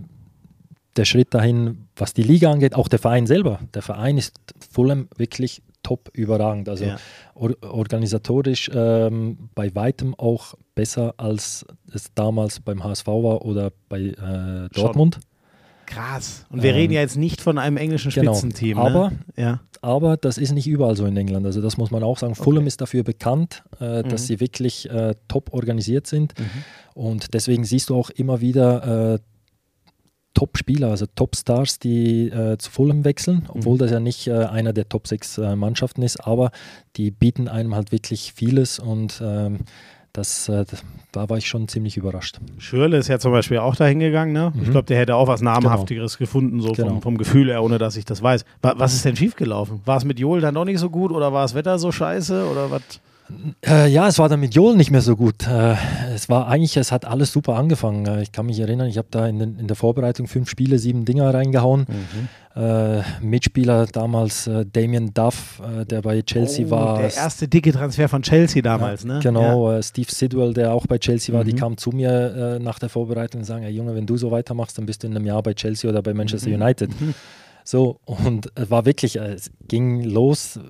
der 0.97 1.05
Schritt 1.05 1.35
dahin, 1.35 1.89
was 1.97 2.15
die 2.15 2.23
Liga 2.23 2.51
angeht, 2.53 2.77
auch 2.77 2.89
der 2.89 3.01
Verein 3.01 3.27
selber. 3.27 3.59
Der 3.75 3.83
Verein 3.83 4.17
ist 4.17 4.37
Fulham 4.71 5.09
wirklich 5.17 5.61
top 5.83 6.09
überragend. 6.13 6.69
Also 6.69 6.85
Ja. 6.85 6.97
or 7.35 7.53
organisatorisch 7.63 8.71
ähm, 8.73 9.51
bei 9.55 9.75
weitem 9.75 10.15
auch 10.15 10.55
besser, 10.75 11.15
als 11.17 11.67
es 11.93 12.15
damals 12.15 12.61
beim 12.61 12.83
HSV 12.85 13.07
war 13.09 13.45
oder 13.45 13.73
bei 13.89 14.01
äh, 14.01 14.69
Dortmund. 14.73 15.19
Krass. 15.95 16.45
Und 16.51 16.63
wir 16.63 16.71
Ähm, 16.71 16.77
reden 16.77 16.93
ja 16.93 17.01
jetzt 17.01 17.17
nicht 17.17 17.41
von 17.41 17.57
einem 17.59 17.77
englischen 17.77 18.11
genau. 18.11 18.33
Spitzenteam. 18.33 18.79
Aber- 18.79 19.11
ne? 19.11 19.19
ja. 19.37 19.61
Aber 19.81 20.17
das 20.17 20.39
ist 20.39 20.53
nicht 20.53 20.67
überall 20.67 20.97
so 20.97 21.05
in 21.07 21.17
England. 21.17 21.45
Also 21.47 21.61
das 21.61 21.77
muss 21.77 21.91
man 21.91 22.03
auch 22.03 22.19
sagen. 22.19 22.35
Fulham 22.35 22.67
ist 22.67 22.81
dafür 22.81 23.03
bekannt, 23.05 23.63
äh, 23.81 24.03
dass 24.03 24.23
Mhm. 24.23 24.27
sie 24.27 24.41
wirklich 24.41 24.89
äh, 24.91 25.15
top 25.29 25.53
organisiert 25.53 26.07
sind. 26.07 26.33
Und 26.95 27.35
deswegen 27.35 27.65
siehst 27.65 27.91
du 27.91 27.97
auch 27.97 28.09
immer 28.11 28.41
wieder 28.41 29.15
äh, 29.15 29.19
Top-Spieler, 30.33 30.89
also 30.91 31.07
Top-Stars, 31.15 31.79
die 31.79 32.29
äh, 32.29 32.59
zu 32.59 32.69
Fulham 32.71 33.05
wechseln, 33.05 33.45
obwohl 33.49 33.79
das 33.79 33.93
ja 33.93 34.01
nicht 34.01 34.27
äh, 34.27 34.33
einer 34.33 34.73
der 34.73 34.89
Top 34.89 35.07
6 35.07 35.39
äh, 35.39 35.57
ist, 36.03 36.17
aber 36.27 36.51
die 36.97 37.13
bieten 37.13 37.47
einem 37.47 37.75
halt 37.77 37.93
wirklich 37.93 38.33
vieles 38.33 38.81
und 38.81 39.23
ähm, 39.25 39.61
das, 40.15 40.49
äh, 40.49 40.65
da 41.13 41.29
war 41.29 41.37
ich 41.37 41.47
schon 41.47 41.69
ziemlich 41.69 41.97
überrascht. 41.97 42.39
Schürle 42.59 42.97
ist 42.97 43.09
ja 43.09 43.19
zum 43.19 43.33
Beispiel 43.33 43.59
auch 43.59 43.75
dahin 43.77 43.99
gegangen. 43.99 44.33
Ne? 44.33 44.53
Ich 44.61 44.69
Mhm. 44.69 44.71
glaube, 44.71 44.87
der 44.87 44.97
hätte 44.97 45.17
auch 45.17 45.27
was 45.29 45.43
Namhaftigeres 45.43 46.17
gefunden, 46.19 46.61
so 46.61 46.73
Genau. 46.73 46.89
vom, 46.89 47.03
vom 47.03 47.19
Gefühl 47.19 47.49
her, 47.49 47.63
ohne 47.63 47.79
dass 47.79 47.97
ich 47.97 48.05
das 48.05 48.23
weiß. 48.23 48.45
Wa- 48.63 48.75
Was 48.79 48.95
ist 48.95 49.05
denn 49.05 49.17
schiefgelaufen? 49.17 49.81
War 49.85 49.97
es 49.99 50.05
mit 50.05 50.19
Joel 50.21 50.41
dann 50.41 50.55
doch 50.55 50.65
nicht 50.65 50.79
so 50.79 50.89
gut 50.89 51.11
oder 51.13 51.33
war 51.33 51.43
das 51.43 51.55
Wetter 51.55 51.79
so 51.79 51.91
scheiße 51.93 52.49
oder 52.49 52.71
was? 52.71 52.83
Äh, 53.67 53.89
ja, 53.89 54.07
es 54.07 54.19
war 54.19 54.29
dann 54.29 54.41
mit 54.41 54.55
Joel 54.55 54.77
nicht 54.77 54.91
mehr 54.91 55.01
so 55.01 55.17
gut. 55.17 55.47
Äh, 55.49 55.77
es 56.15 56.29
war 56.29 56.47
eigentlich, 56.47 56.77
es 56.77 56.93
hat 56.93 57.07
alles 57.07 57.33
super 57.33 57.57
angefangen. 57.57 58.05
Äh, 58.07 58.23
ich 58.23 58.33
kann 58.33 58.45
mich 58.47 58.61
erinnern, 58.61 58.87
ich 58.87 58.99
habe 58.99 59.09
da 59.11 59.27
in, 59.27 59.39
den, 59.39 59.59
in 59.59 59.67
der 59.67 59.77
Vorbereitung 59.77 60.27
fünf 60.27 60.51
Spiele, 60.51 60.79
sieben 60.79 61.05
Dinger 61.07 61.33
reingehauen. 61.33 61.87
Äh, 62.55 63.01
Mitspieler 63.23 63.87
damals 63.87 64.47
äh, 64.47 64.65
Damien 64.71 65.13
Duff, 65.15 65.61
der 65.91 66.03
bei 66.03 66.21
Chelsea 66.23 66.67
Oh, 66.67 66.71
war. 66.71 66.99
Der 66.99 67.15
erste 67.15 67.49
dicke 67.49 67.73
Transfer 67.73 68.09
von 68.09 68.23
Chelsea 68.23 68.63
damals, 68.63 69.03
ja, 69.03 69.15
ne? 69.15 69.21
Genau, 69.23 69.73
äh, 69.73 69.83
Steve 69.83 70.09
Sidwell, 70.11 70.53
der 70.55 70.73
auch 70.73 70.87
bei 70.87 70.99
Chelsea 70.99 71.35
war, 71.35 71.43
die 71.45 71.53
Mhm. 71.55 71.57
kam 71.59 71.77
zu 71.79 71.91
mir 71.91 72.59
nach 72.63 72.79
der 72.79 72.89
Vorbereitung 72.91 73.41
und 73.41 73.45
sagen, 73.45 73.63
hey 73.65 73.73
Junge, 73.73 73.95
wenn 73.95 74.07
du 74.07 74.17
so 74.17 74.31
weitermachst, 74.31 74.77
dann 74.79 74.87
bist 74.87 75.03
du 75.03 75.07
in 75.09 75.17
einem 75.17 75.27
Jahr 75.27 75.43
bei 75.43 75.55
Chelsea 75.55 75.89
oder 75.91 76.03
bei 76.03 76.13
Manchester 76.15 76.51
Mhm. 76.51 76.55
United. 76.63 76.91
So, 77.67 77.99
und 78.05 78.53
es 78.57 78.71
war 78.71 78.85
wirklich, 78.85 79.17
es 79.17 79.51
ging 79.67 80.03
los, 80.05 80.61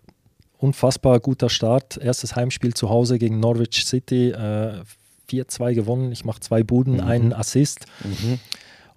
unfassbar 0.65 1.21
guter 1.21 1.51
Start. 1.51 1.99
Erstes 1.99 2.37
Heimspiel 2.37 2.73
zu 2.73 2.89
Hause 2.89 3.19
gegen 3.19 3.39
Norwich 3.39 3.85
City, 3.85 4.31
äh, 4.31 4.83
4-2 5.31 5.75
gewonnen. 5.75 6.11
Ich 6.11 6.25
mache 6.25 6.41
zwei 6.41 6.63
Buden, 6.63 7.01
einen 7.01 7.33
Assist. 7.35 7.87
Mhm. 8.03 8.39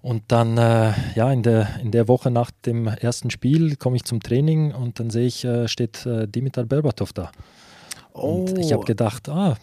Und 0.01 0.23
dann, 0.29 0.57
äh, 0.57 0.93
ja, 1.15 1.31
in 1.33 1.43
der, 1.43 1.79
in 1.81 1.91
der 1.91 2.07
Woche 2.07 2.31
nach 2.31 2.51
dem 2.65 2.87
ersten 2.87 3.29
Spiel 3.31 3.75
komme 3.75 3.97
ich 3.97 4.05
zum 4.05 4.21
Training 4.21 4.71
und 4.71 4.99
dann 4.99 5.09
sehe 5.09 5.25
ich, 5.25 5.43
äh, 5.43 5.67
steht 5.67 6.05
äh, 6.05 6.27
Dimitar 6.27 6.63
Berbatov 6.63 7.11
da. 7.11 7.31
Oh, 8.13 8.45
Und 8.45 8.57
ich 8.57 8.71
habe 8.71 8.85
gedacht, 8.85 9.27
ah, 9.27 9.57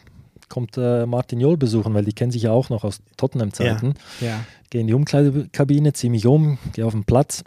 kommt 0.50 0.76
äh, 0.76 1.06
Martin 1.06 1.40
Jol 1.40 1.56
besuchen, 1.56 1.94
weil 1.94 2.04
die 2.04 2.12
kennen 2.12 2.32
sich 2.32 2.42
ja 2.42 2.50
auch 2.50 2.68
noch 2.68 2.84
aus 2.84 2.98
Tottenham-Zeiten. 3.16 3.94
ja. 4.20 4.44
Gehe 4.68 4.82
in 4.82 4.88
die 4.88 4.94
Umkleidekabine, 4.94 5.92
ziehe 5.92 6.10
mich 6.10 6.26
um, 6.26 6.58
gehe 6.72 6.84
auf 6.84 6.92
den 6.92 7.04
Platz. 7.04 7.44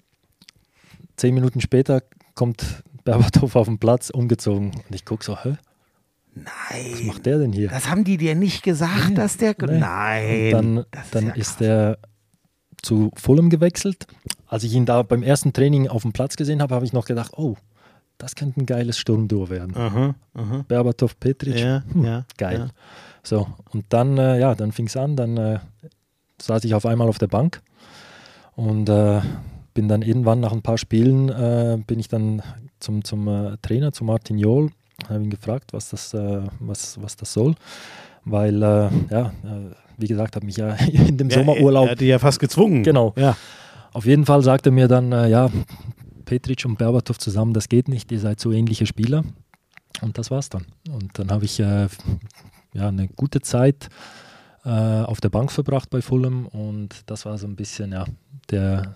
Zehn 1.18 1.34
Minuten 1.36 1.62
später 1.62 2.02
kommt 2.36 2.84
Berbatov 3.08 3.56
auf 3.56 3.68
den 3.68 3.80
Platz, 3.80 4.10
umgezogen. 4.10 4.72
Und 4.72 4.96
ich 4.96 5.06
gucke 5.06 5.24
so, 5.24 5.38
hä, 5.38 5.58
was 6.36 6.46
Nein. 6.72 7.08
macht 7.08 7.26
der 7.26 7.40
denn 7.40 7.54
hier? 7.54 7.70
Das 7.70 7.90
haben 7.90 8.04
die 8.04 8.18
dir 8.18 8.36
nicht 8.36 8.64
gesagt, 8.64 9.18
dass 9.18 9.38
der. 9.38 9.56
Nee. 9.60 9.80
Nein. 9.80 10.52
dann 10.52 10.86
das 10.92 11.10
dann 11.12 11.28
ja 11.28 11.34
ist 11.34 11.60
der 11.60 11.98
zu 12.82 13.12
Fulham 13.16 13.50
gewechselt. 13.50 14.06
Als 14.46 14.64
ich 14.64 14.74
ihn 14.74 14.86
da 14.86 15.02
beim 15.02 15.24
ersten 15.24 15.52
Training 15.54 15.88
auf 15.88 16.04
dem 16.04 16.14
Platz 16.14 16.36
gesehen 16.36 16.62
habe, 16.62 16.76
habe 16.76 16.86
ich 16.86 16.94
noch 16.94 17.06
gedacht, 17.06 17.32
oh, 17.38 17.56
das 18.18 18.36
könnte 18.36 18.62
ein 18.62 18.66
geiles 18.66 18.98
Sturmduo 18.98 19.50
werden. 19.50 19.76
Aha, 19.76 20.16
aha. 20.34 20.66
Berbatov, 20.68 21.20
Petric, 21.20 21.60
Ja, 21.60 21.84
hm, 21.92 22.06
ja. 22.06 22.26
geil. 22.38 22.60
Ja. 22.60 22.68
So, 23.24 23.48
und 23.72 23.86
dann, 23.90 24.18
äh, 24.18 24.40
ja, 24.40 24.54
dann 24.56 24.72
fing 24.72 24.88
es 24.88 24.96
an, 24.96 25.16
dann 25.16 25.38
äh, 25.38 25.60
saß 26.42 26.64
ich 26.66 26.76
auf 26.76 26.86
einmal 26.86 27.10
auf 27.10 27.18
der 27.18 27.28
Bank 27.28 27.62
und 28.56 28.90
äh, 28.90 29.22
bin 29.74 29.88
dann 29.88 30.02
irgendwann 30.02 30.40
nach 30.40 30.54
ein 30.54 30.62
paar 30.62 30.78
Spielen, 30.78 31.30
äh, 31.30 31.78
bin 31.86 32.00
ich 32.00 32.08
dann 32.08 32.42
zum, 32.80 33.04
zum 33.04 33.28
äh, 33.28 33.58
Trainer, 33.62 33.92
zu 33.92 34.04
Martin 34.04 34.38
Jol, 34.38 34.70
habe 35.08 35.24
ihn 35.24 35.30
gefragt, 35.30 35.74
was 35.74 35.90
das, 35.90 36.14
äh, 36.14 36.42
was, 36.60 37.02
was 37.02 37.16
das 37.16 37.34
soll, 37.34 37.56
weil, 38.26 38.62
äh, 38.62 38.90
ja, 39.10 39.28
äh, 39.44 39.72
wie 39.98 40.08
gesagt, 40.08 40.36
habe 40.36 40.46
mich 40.46 40.58
ja 40.58 40.70
in 40.92 41.18
dem 41.18 41.30
Ja, 41.30 41.38
Sommerurlaub 41.38 41.86
Er 41.88 41.92
hat 41.92 42.00
die 42.00 42.08
ja 42.08 42.20
fast 42.20 42.40
gezwungen. 42.40 42.84
Genau. 42.84 43.14
Ja. 43.16 43.36
Auf 43.94 44.06
jeden 44.06 44.26
Fall 44.26 44.42
sagte 44.44 44.70
er 44.70 44.74
mir 44.74 44.88
dann, 44.88 45.12
äh, 45.12 45.30
ja, 45.30 45.50
Petric 46.26 46.66
und 46.66 46.78
Berbatov 46.78 47.18
zusammen, 47.20 47.54
das 47.54 47.70
geht 47.70 47.88
nicht, 47.88 48.12
ihr 48.12 48.20
seid 48.20 48.40
so 48.40 48.52
ähnliche 48.52 48.86
Spieler. 48.86 49.24
Und 50.02 50.18
das 50.18 50.30
war's 50.30 50.50
dann. 50.50 50.66
Und 50.90 51.18
dann 51.18 51.32
habe 51.32 51.46
ich 51.46 51.60
äh, 51.60 51.88
ja, 52.74 52.88
eine 52.88 53.08
gute 53.08 53.42
Zeit 53.42 53.90
auf 54.64 55.22
der 55.22 55.30
Bank 55.30 55.50
verbracht 55.54 55.90
bei 55.90 56.02
Fulham 56.02 56.46
und 56.48 57.04
das 57.06 57.24
war 57.24 57.38
so 57.38 57.48
ein 57.48 57.56
bisschen 57.56 57.94
ja, 57.94 58.04
der 58.52 58.96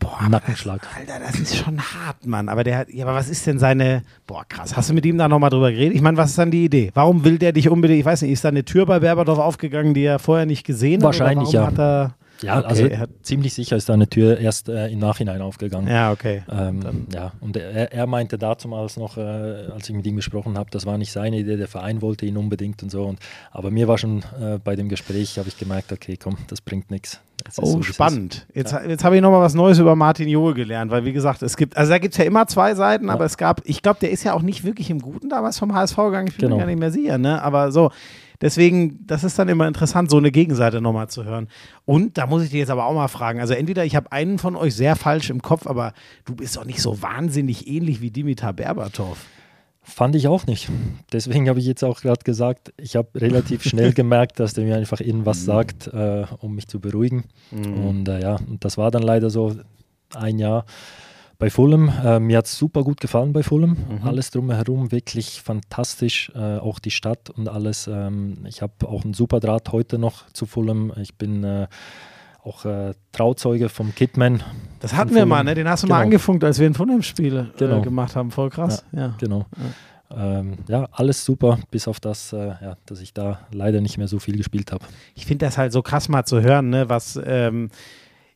Boah, 0.00 0.28
Nackenschlag. 0.30 0.80
Alter, 0.98 1.20
das 1.24 1.38
ist 1.38 1.56
schon 1.56 1.78
hart, 1.78 2.26
Mann. 2.26 2.48
Aber 2.48 2.64
der 2.64 2.78
hat, 2.78 2.90
ja, 2.90 3.04
aber 3.04 3.14
was 3.14 3.28
ist 3.28 3.46
denn 3.46 3.58
seine, 3.58 4.02
boah, 4.26 4.44
krass. 4.48 4.74
Hast 4.74 4.88
du 4.88 4.94
mit 4.94 5.04
ihm 5.04 5.18
da 5.18 5.28
nochmal 5.28 5.50
drüber 5.50 5.70
geredet? 5.70 5.94
Ich 5.94 6.00
meine, 6.00 6.16
was 6.16 6.30
ist 6.30 6.38
dann 6.38 6.50
die 6.50 6.64
Idee? 6.64 6.90
Warum 6.94 7.22
will 7.22 7.38
der 7.38 7.52
dich 7.52 7.68
unbedingt, 7.68 8.00
ich 8.00 8.06
weiß 8.06 8.22
nicht, 8.22 8.32
ist 8.32 8.42
da 8.42 8.48
eine 8.48 8.64
Tür 8.64 8.86
bei 8.86 8.98
Berbatov 8.98 9.38
aufgegangen, 9.38 9.92
die 9.92 10.04
er 10.04 10.18
vorher 10.18 10.46
nicht 10.46 10.64
gesehen 10.64 11.02
Wahrscheinlich, 11.02 11.54
hat? 11.54 11.54
Warum 11.54 11.76
ja. 11.76 11.84
Hat 11.84 12.10
er, 12.10 12.14
Ja, 12.42 12.58
Okay, 12.58 12.66
also 12.68 12.84
hat- 12.98 13.10
ziemlich 13.22 13.52
sicher 13.54 13.76
ist 13.76 13.88
da 13.88 13.94
eine 13.94 14.08
Tür 14.08 14.38
erst 14.38 14.68
äh, 14.68 14.88
im 14.88 14.98
Nachhinein 14.98 15.42
aufgegangen. 15.42 15.88
ja, 15.88 16.10
okay. 16.12 16.42
Ähm, 16.50 17.06
ja, 17.12 17.32
und 17.40 17.56
er, 17.56 17.92
er 17.92 18.06
meinte 18.06 18.38
damals 18.38 18.96
noch, 18.96 19.16
äh, 19.18 19.20
als 19.20 19.88
ich 19.88 19.94
mit 19.94 20.06
ihm 20.06 20.16
gesprochen 20.16 20.56
habe, 20.56 20.70
das 20.70 20.86
war 20.86 20.96
nicht 20.98 21.12
seine 21.12 21.38
Idee, 21.38 21.56
der 21.56 21.68
Verein 21.68 22.00
wollte 22.02 22.26
ihn 22.26 22.36
unbedingt 22.36 22.82
und 22.82 22.90
so. 22.90 23.04
Und, 23.04 23.18
aber 23.50 23.70
mir 23.70 23.88
war 23.88 23.98
schon 23.98 24.22
äh, 24.40 24.58
bei 24.62 24.76
dem 24.76 24.88
Gespräch, 24.88 25.38
habe 25.38 25.48
ich 25.48 25.58
gemerkt, 25.58 25.92
okay, 25.92 26.16
komm, 26.16 26.36
das 26.48 26.60
bringt 26.60 26.90
nichts. 26.90 27.20
Oh, 27.58 27.64
so, 27.64 27.82
spannend. 27.82 28.46
Jetzt, 28.54 28.74
jetzt 28.86 29.02
habe 29.02 29.16
ich 29.16 29.22
nochmal 29.22 29.40
was 29.40 29.54
Neues 29.54 29.78
über 29.78 29.96
Martin 29.96 30.28
Johe 30.28 30.52
gelernt, 30.54 30.90
weil 30.90 31.04
wie 31.06 31.12
gesagt, 31.12 31.42
es 31.42 31.56
gibt, 31.56 31.76
also 31.76 31.90
da 31.90 31.98
gibt 31.98 32.12
es 32.14 32.18
ja 32.18 32.24
immer 32.24 32.46
zwei 32.46 32.74
Seiten, 32.74 33.08
aber 33.08 33.24
es 33.24 33.38
gab, 33.38 33.62
ich 33.64 33.80
glaube, 33.82 33.98
der 34.00 34.10
ist 34.10 34.24
ja 34.24 34.34
auch 34.34 34.42
nicht 34.42 34.62
wirklich 34.64 34.90
im 34.90 35.00
Guten 35.00 35.30
damals 35.30 35.58
vom 35.58 35.74
HSV 35.74 35.96
gegangen, 35.96 36.26
ich 36.28 36.36
bin 36.36 36.42
Genau. 36.46 36.56
mir 36.56 36.60
gar 36.62 36.66
nicht 36.66 36.78
mehr 36.78 36.90
sicher, 36.90 37.16
ne? 37.16 37.40
Aber 37.42 37.72
so, 37.72 37.90
deswegen, 38.40 39.06
das 39.06 39.24
ist 39.24 39.38
dann 39.38 39.48
immer 39.48 39.66
interessant, 39.68 40.10
so 40.10 40.16
eine 40.18 40.30
Gegenseite 40.30 40.80
nochmal 40.80 41.08
zu 41.08 41.24
hören. 41.24 41.48
Und 41.84 42.18
da 42.18 42.26
muss 42.26 42.42
ich 42.42 42.50
dir 42.50 42.58
jetzt 42.60 42.70
aber 42.70 42.86
auch 42.86 42.94
mal 42.94 43.08
fragen, 43.08 43.40
also 43.40 43.54
entweder 43.54 43.84
ich 43.84 43.96
habe 43.96 44.12
einen 44.12 44.38
von 44.38 44.56
euch 44.56 44.74
sehr 44.74 44.96
falsch 44.96 45.30
im 45.30 45.42
Kopf, 45.42 45.66
aber 45.66 45.92
du 46.24 46.34
bist 46.36 46.56
doch 46.56 46.64
nicht 46.64 46.80
so 46.82 47.02
wahnsinnig 47.02 47.66
ähnlich 47.66 48.00
wie 48.00 48.10
Dimitar 48.10 48.52
Berbatov. 48.52 49.18
Fand 49.82 50.14
ich 50.14 50.28
auch 50.28 50.46
nicht. 50.46 50.68
Deswegen 51.12 51.48
habe 51.48 51.58
ich 51.58 51.64
jetzt 51.66 51.82
auch 51.82 52.00
gerade 52.02 52.22
gesagt, 52.22 52.72
ich 52.76 52.96
habe 52.96 53.08
relativ 53.20 53.62
schnell 53.64 53.92
gemerkt, 53.94 54.38
dass 54.38 54.52
der 54.52 54.64
mir 54.64 54.76
einfach 54.76 55.00
Mhm. 55.00 55.06
irgendwas 55.06 55.44
sagt, 55.44 55.88
äh, 55.88 56.26
um 56.40 56.54
mich 56.54 56.68
zu 56.68 56.80
beruhigen. 56.80 57.24
Und 57.50 58.06
äh, 58.08 58.20
ja, 58.20 58.36
und 58.36 58.64
das 58.64 58.76
war 58.76 58.90
dann 58.90 59.02
leider 59.02 59.30
so 59.30 59.56
ein 60.14 60.38
Jahr 60.38 60.64
bei 61.40 61.50
Fulham. 61.50 61.90
Äh, 62.04 62.20
mir 62.20 62.38
hat 62.38 62.46
es 62.46 62.56
super 62.56 62.84
gut 62.84 63.00
gefallen 63.00 63.32
bei 63.32 63.42
Fulham. 63.42 63.70
Mhm. 63.70 64.06
Alles 64.06 64.30
drumherum 64.30 64.92
wirklich 64.92 65.40
fantastisch. 65.42 66.30
Äh, 66.36 66.58
auch 66.58 66.78
die 66.78 66.92
Stadt 66.92 67.30
und 67.30 67.48
alles. 67.48 67.88
Ähm, 67.92 68.44
ich 68.46 68.62
habe 68.62 68.86
auch 68.86 69.02
einen 69.04 69.14
super 69.14 69.40
Draht 69.40 69.72
heute 69.72 69.98
noch 69.98 70.30
zu 70.32 70.46
Fulham. 70.46 70.92
Ich 71.00 71.16
bin 71.16 71.42
äh, 71.42 71.66
auch 72.44 72.64
äh, 72.66 72.92
Trauzeuge 73.12 73.68
vom 73.70 73.94
Kidman. 73.94 74.42
Das 74.80 74.94
hatten 74.94 75.14
wir 75.14 75.26
mal, 75.26 75.42
ne? 75.42 75.54
Den 75.54 75.68
hast 75.68 75.82
du 75.82 75.88
mal 75.88 75.96
Genau. 75.96 76.04
angefunkt, 76.04 76.44
als 76.44 76.58
wir 76.60 76.66
ein 76.68 76.74
Fulham-Spiel 76.74 77.36
äh, 77.36 77.58
Genau. 77.58 77.80
gemacht 77.80 78.14
haben. 78.14 78.30
Voll 78.30 78.50
krass. 78.50 78.84
Ja. 78.92 79.14
Genau. 79.18 79.46
Ähm, 80.14 80.54
ja, 80.68 80.88
alles 80.92 81.24
super, 81.24 81.58
bis 81.70 81.86
auf 81.88 82.00
das, 82.00 82.32
äh, 82.32 82.48
ja, 82.48 82.76
dass 82.86 83.00
ich 83.00 83.14
da 83.14 83.40
leider 83.52 83.80
nicht 83.80 83.96
mehr 83.96 84.08
so 84.08 84.18
viel 84.18 84.36
gespielt 84.36 84.72
habe. 84.72 84.84
ich 85.14 85.24
finde 85.24 85.46
das 85.46 85.56
halt 85.56 85.72
so 85.72 85.82
krass 85.82 86.08
mal 86.08 86.24
zu 86.24 86.42
hören, 86.42 86.68
ne, 86.68 86.88
was, 86.88 87.18
ähm, 87.24 87.68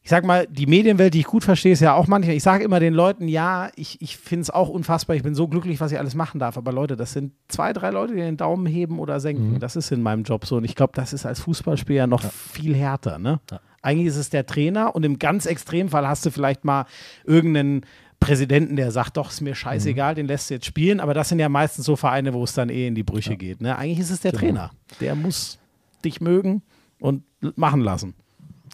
ich 0.05 0.11
sag 0.11 0.24
mal, 0.24 0.46
die 0.46 0.66
Medienwelt, 0.66 1.14
die 1.14 1.20
ich 1.20 1.24
gut 1.24 1.44
verstehe, 1.44 1.72
ist 1.72 1.80
ja 1.80 1.94
auch 1.94 2.07
manchmal, 2.07 2.36
ich 2.36 2.42
sage 2.42 2.62
immer 2.62 2.78
den 2.78 2.92
Leuten, 2.92 3.26
ja, 3.26 3.70
ich, 3.74 4.00
ich 4.02 4.18
finde 4.18 4.42
es 4.42 4.50
auch 4.50 4.68
unfassbar, 4.68 5.16
ich 5.16 5.22
bin 5.22 5.34
so 5.34 5.48
glücklich, 5.48 5.80
was 5.80 5.92
ich 5.92 5.98
alles 5.98 6.14
machen 6.14 6.38
darf, 6.38 6.59
aber 6.59 6.72
Leute, 6.72 6.94
das 6.94 7.12
sind 7.14 7.32
zwei, 7.48 7.72
drei 7.72 7.88
Leute, 7.90 8.12
die 8.14 8.20
den 8.20 8.36
Daumen 8.36 8.66
heben 8.66 8.98
oder 8.98 9.18
senken, 9.18 9.55
Mhm. 9.55 9.59
das 9.61 9.76
ist 9.76 9.90
in 9.92 10.02
meinem 10.02 10.22
Job 10.22 10.44
so 10.44 10.57
und 10.59 10.64
ich 10.64 10.74
glaube, 10.74 10.92
das 10.94 11.14
ist 11.14 11.24
als 11.24 11.40
Fußballspieler 11.40 12.07
noch 12.07 12.22
viel 12.22 12.74
härter, 12.76 13.18
ne? 13.18 13.40
Ja. 13.50 13.61
Eigentlich 13.80 14.09
ist 14.09 14.16
es 14.16 14.28
der 14.30 14.44
Trainer 14.46 14.94
und 14.94 15.05
im 15.05 15.18
ganz 15.18 15.46
Extremfall 15.46 16.07
hast 16.07 16.24
du 16.26 16.30
vielleicht 16.30 16.64
mal 16.66 16.84
irgendeinen 17.24 17.86
Präsidenten, 18.20 18.76
der 18.76 18.90
sagt, 18.90 19.16
doch, 19.16 19.30
ist 19.30 19.40
mir 19.40 19.55
scheißegal, 19.55 20.12
Mhm. 20.12 20.16
den 20.16 20.26
lässt 20.26 20.50
du 20.50 20.55
jetzt 20.55 20.66
spielen, 20.66 21.00
aber 21.00 21.14
das 21.14 21.30
sind 21.30 21.38
ja 21.38 21.48
meistens 21.48 21.86
so 21.86 21.96
Vereine, 21.96 22.34
wo 22.34 22.44
es 22.44 22.52
dann 22.52 22.68
eh 22.68 22.86
in 22.86 22.94
die 22.94 23.02
Brüche 23.02 23.36
geht, 23.38 23.62
ne? 23.62 23.76
Eigentlich 23.78 24.00
ist 24.00 24.11
es 24.11 24.20
der 24.20 24.32
Genau. 24.32 24.40
Trainer, 24.42 24.70
der 25.00 25.14
muss 25.14 25.59
dich 26.05 26.20
mögen 26.20 26.62
und 27.00 27.22
machen 27.57 27.80
lassen. 27.80 28.14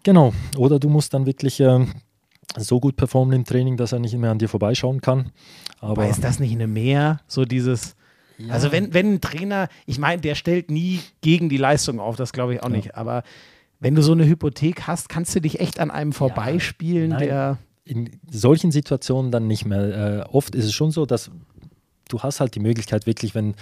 Genau. 0.03 0.33
Oder 0.57 0.79
du 0.79 0.89
musst 0.89 1.15
dann 1.15 1.27
wirklich 1.27 1.61
ähm, 1.61 1.93
so 2.57 2.81
gut 2.81 2.97
performen 2.97 3.35
im 3.35 3.45
Training, 3.45 3.77
dass 3.77 3.93
er 3.93 3.99
nicht 3.99 4.17
mehr 4.17 4.31
an 4.31 4.39
dir 4.39 4.49
vorbeischauen 4.49 5.01
kann. 5.01 5.33
Aber 5.79 6.03
Aber 6.03 6.09
ist 6.09 6.25
das 6.25 6.41
nicht 6.41 6.53
eine 6.53 6.67
Mehr, 6.67 7.21
so 7.27 7.45
dieses, 7.45 7.97
also 8.49 8.73
wenn, 8.73 8.95
wenn 8.95 9.15
ein 9.15 9.21
Trainer, 9.21 9.69
ich 9.87 9.99
meine, 9.99 10.21
der 10.21 10.35
stellt 10.35 10.71
nie 10.71 11.01
gegen 11.21 11.49
die 11.49 11.57
Leistung 11.57 12.01
auf, 12.01 12.17
das 12.17 12.33
glaube 12.33 12.55
ich 12.55 12.63
auch 12.63 12.69
nicht, 12.69 12.95
aber 12.95 13.23
wenn 13.79 13.95
du 13.95 14.03
so 14.03 14.13
eine 14.13 14.27
Hypothek 14.27 14.87
hast, 14.87 15.09
kannst 15.09 15.35
du 15.35 15.41
dich 15.41 15.61
echt 15.61 15.81
an 15.81 15.91
einem 15.91 16.13
vorbeispielen, 16.13 17.11
nein. 17.11 17.21
der, 17.21 17.59
in 17.85 18.11
solchen 18.31 18.71
Situationen 18.71 19.31
dann 19.31 19.47
nicht 19.47 19.65
mehr. 19.65 20.27
Äh, 20.29 20.31
oft 20.31 20.55
ist 20.55 20.67
es 20.67 20.73
schon 20.75 20.91
so, 20.91 21.07
dass 21.07 21.31
du 22.09 22.21
hast 22.21 22.41
halt 22.41 22.55
die 22.55 22.61
Möglichkeit 22.61 23.07
wirklich, 23.07 23.35
wenn, 23.35 23.55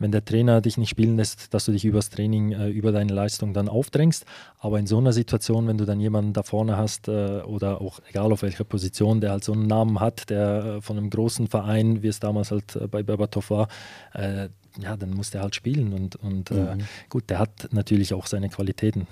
wenn 0.00 0.10
der 0.10 0.24
Trainer 0.24 0.60
dich 0.60 0.78
nicht 0.78 0.88
spielen 0.88 1.16
lässt, 1.16 1.54
dass 1.54 1.66
du 1.66 1.72
dich 1.72 1.84
übers 1.84 2.08
Training, 2.08 2.52
äh, 2.52 2.68
über 2.68 2.90
deine 2.90 3.12
Leistung 3.12 3.52
dann 3.54 3.68
aufdrängst. 3.68 4.24
Aber 4.58 4.78
in 4.78 4.86
so 4.86 4.98
einer 4.98 5.12
Situation, 5.12 5.68
wenn 5.68 5.78
du 5.78 5.84
dann 5.84 6.00
jemanden 6.00 6.32
da 6.32 6.42
vorne 6.42 6.76
hast 6.76 7.06
äh, 7.06 7.42
oder 7.42 7.80
auch 7.80 8.00
egal 8.08 8.32
auf 8.32 8.42
welcher 8.42 8.64
Position, 8.64 9.20
der 9.20 9.30
halt 9.30 9.44
so 9.44 9.52
einen 9.52 9.66
Namen 9.66 10.00
hat, 10.00 10.30
der 10.30 10.64
äh, 10.64 10.80
von 10.80 10.96
einem 10.96 11.10
großen 11.10 11.46
Verein, 11.46 12.02
wie 12.02 12.08
es 12.08 12.18
damals 12.18 12.50
halt 12.50 12.74
äh, 12.76 12.88
bei 12.88 13.02
Berbatov 13.02 13.50
war, 13.50 13.68
äh, 14.14 14.48
ja, 14.80 14.96
dann 14.96 15.10
muss 15.10 15.30
der 15.30 15.42
halt 15.42 15.54
spielen. 15.54 15.92
Und, 15.92 16.16
und 16.16 16.50
äh, 16.50 16.78
gut, 17.10 17.28
der 17.28 17.38
hat 17.38 17.68
natürlich 17.72 18.14
auch 18.14 18.26
seine 18.26 18.48
Qualitäten. 18.48 19.08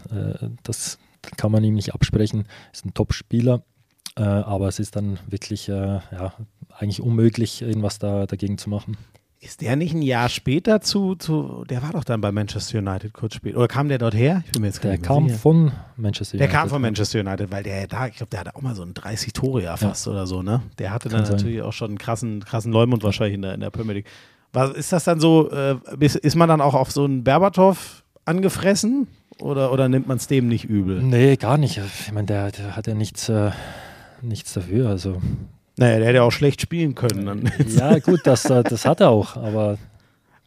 Das 0.62 0.98
kann 1.36 1.50
man 1.50 1.64
ihm 1.64 1.74
nicht 1.74 1.94
absprechen. 1.94 2.46
Ist 2.72 2.86
ein 2.86 2.94
Top-Spieler. 2.94 3.64
Aber 4.14 4.68
es 4.68 4.78
ist 4.78 4.94
dann 4.94 5.18
wirklich 5.28 5.66
ja, 5.66 6.02
eigentlich 6.70 7.00
unmöglich, 7.00 7.60
irgendwas 7.60 7.98
da 7.98 8.26
dagegen 8.26 8.56
zu 8.56 8.70
machen. 8.70 8.96
Ist 9.40 9.60
der 9.60 9.76
nicht 9.76 9.94
ein 9.94 10.02
Jahr 10.02 10.28
später 10.28 10.80
zu, 10.80 11.14
zu 11.14 11.64
der 11.70 11.82
war 11.82 11.92
doch 11.92 12.02
dann 12.04 12.20
bei 12.20 12.32
Manchester 12.32 12.78
United 12.78 13.12
kurz 13.12 13.34
später, 13.34 13.58
oder 13.58 13.68
kam 13.68 13.88
der 13.88 13.98
dort 13.98 14.14
her? 14.14 14.42
Ich 14.46 14.52
bin 14.52 14.62
mir 14.62 14.68
jetzt 14.68 14.82
Der 14.82 14.98
kam 14.98 15.28
sicher. 15.28 15.38
von 15.38 15.72
Manchester 15.96 16.38
Der 16.38 16.46
United. 16.46 16.60
kam 16.60 16.68
von 16.70 16.82
Manchester 16.82 17.20
United, 17.20 17.50
weil 17.52 17.62
der 17.62 17.86
da, 17.86 18.08
ich 18.08 18.16
glaube, 18.16 18.30
der 18.30 18.40
hatte 18.40 18.56
auch 18.56 18.62
mal 18.62 18.74
so 18.74 18.82
ein 18.82 18.94
30 18.94 19.32
Tore 19.32 19.62
ja 19.62 19.76
fast 19.76 20.08
oder 20.08 20.26
so, 20.26 20.42
ne? 20.42 20.62
Der 20.78 20.92
hatte 20.92 21.08
dann 21.08 21.18
Kann 21.20 21.26
sein. 21.26 21.36
natürlich 21.36 21.62
auch 21.62 21.72
schon 21.72 21.90
einen 21.90 21.98
krassen, 21.98 22.44
krassen 22.44 22.72
Leumund 22.72 23.04
wahrscheinlich 23.04 23.34
in 23.34 23.42
der, 23.42 23.54
in 23.54 23.60
der 23.60 23.70
Premier 23.70 23.94
League. 23.94 24.06
Was, 24.52 24.70
ist 24.72 24.92
das 24.92 25.04
dann 25.04 25.20
so, 25.20 25.50
äh, 25.52 25.76
ist, 26.00 26.16
ist 26.16 26.34
man 26.34 26.48
dann 26.48 26.60
auch 26.60 26.74
auf 26.74 26.90
so 26.90 27.04
einen 27.04 27.22
Berbatov 27.22 28.02
angefressen 28.24 29.06
oder, 29.40 29.72
oder 29.72 29.88
nimmt 29.88 30.08
man 30.08 30.16
es 30.16 30.26
dem 30.26 30.48
nicht 30.48 30.64
übel? 30.64 31.00
Nee, 31.02 31.36
gar 31.36 31.58
nicht. 31.58 31.78
Ich 32.06 32.12
meine, 32.12 32.26
der, 32.26 32.50
der 32.50 32.74
hat 32.74 32.86
ja 32.88 32.94
nichts, 32.94 33.28
äh, 33.28 33.50
nichts 34.20 34.52
dafür. 34.54 34.88
Also, 34.88 35.20
Naja, 35.78 35.98
der 35.98 36.08
hätte 36.08 36.22
auch 36.22 36.32
schlecht 36.32 36.60
spielen 36.60 36.94
können. 36.94 37.26
Dann. 37.26 37.52
ja, 37.68 37.98
gut, 37.98 38.20
das, 38.24 38.44
äh, 38.50 38.62
das 38.62 38.84
hat 38.84 39.00
er 39.00 39.10
auch. 39.10 39.36
Aber 39.36 39.78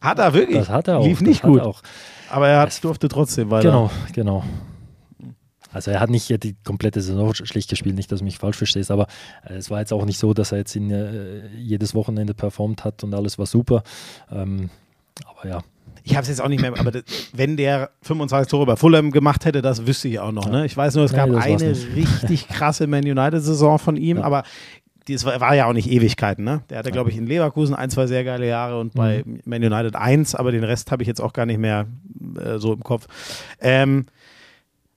Hat 0.00 0.18
er 0.18 0.32
wirklich? 0.34 0.58
das 0.58 0.68
hat 0.68 0.88
er 0.88 0.98
auch. 0.98 1.04
Lief 1.06 1.20
nicht 1.20 1.42
gut, 1.42 1.60
auch. 1.60 1.82
aber 2.30 2.48
er 2.48 2.60
hat, 2.60 2.84
durfte 2.84 3.08
trotzdem 3.08 3.50
weiter. 3.50 3.68
Genau, 3.70 3.90
genau. 4.12 4.44
Also 5.72 5.90
er 5.90 6.00
hat 6.00 6.10
nicht 6.10 6.28
die 6.44 6.54
komplette 6.64 7.00
Saison 7.00 7.32
schlecht 7.34 7.70
gespielt, 7.70 7.94
nicht, 7.94 8.12
dass 8.12 8.18
du 8.18 8.24
mich 8.26 8.36
falsch 8.38 8.58
verstehst, 8.58 8.90
aber 8.90 9.06
äh, 9.48 9.54
es 9.54 9.70
war 9.70 9.80
jetzt 9.80 9.92
auch 9.92 10.04
nicht 10.04 10.18
so, 10.18 10.34
dass 10.34 10.52
er 10.52 10.58
jetzt 10.58 10.76
in, 10.76 10.90
äh, 10.90 11.46
jedes 11.56 11.94
Wochenende 11.94 12.34
performt 12.34 12.84
hat 12.84 13.02
und 13.04 13.14
alles 13.14 13.38
war 13.38 13.46
super. 13.46 13.82
Ähm, 14.30 14.68
aber 15.24 15.48
ja, 15.48 15.60
Ich 16.04 16.12
habe 16.14 16.22
es 16.24 16.28
jetzt 16.28 16.42
auch 16.42 16.48
nicht 16.48 16.60
mehr, 16.60 16.78
aber 16.78 16.90
das, 16.90 17.04
wenn 17.32 17.56
der 17.56 17.90
25 18.02 18.50
Tore 18.50 18.66
bei 18.66 18.76
Fulham 18.76 19.12
gemacht 19.12 19.46
hätte, 19.46 19.62
das 19.62 19.86
wüsste 19.86 20.08
ich 20.08 20.18
auch 20.18 20.32
noch. 20.32 20.50
Ne? 20.50 20.66
Ich 20.66 20.76
weiß 20.76 20.94
nur, 20.96 21.04
es 21.06 21.12
Nee, 21.12 21.16
gab 21.16 21.30
war's 21.30 21.46
eine 21.46 21.70
richtig 21.96 22.48
krasse 22.48 22.86
Man 22.86 23.04
United-Saison 23.04 23.78
von 23.78 23.96
ihm, 23.96 24.18
Ja. 24.18 24.24
aber 24.24 24.42
das 25.08 25.24
war, 25.24 25.54
ja 25.54 25.66
auch 25.66 25.72
nicht 25.72 25.90
Ewigkeiten. 25.90 26.44
Ne? 26.44 26.62
Der 26.70 26.78
hatte, 26.78 26.92
glaube 26.92 27.10
ich, 27.10 27.16
in 27.16 27.26
Leverkusen 27.26 27.74
ein, 27.74 27.90
zwei 27.90 28.06
sehr 28.06 28.24
geile 28.24 28.46
Jahre 28.46 28.78
und 28.78 28.94
bei 28.94 29.22
Mhm. 29.24 29.40
Man 29.44 29.62
United 29.62 29.96
eins, 29.96 30.34
aber 30.34 30.52
den 30.52 30.64
Rest 30.64 30.90
habe 30.90 31.02
ich 31.02 31.08
jetzt 31.08 31.20
auch 31.20 31.32
gar 31.32 31.46
nicht 31.46 31.58
mehr 31.58 31.86
äh, 32.38 32.58
so 32.58 32.72
im 32.72 32.82
Kopf. 32.82 33.06
Ähm, 33.60 34.06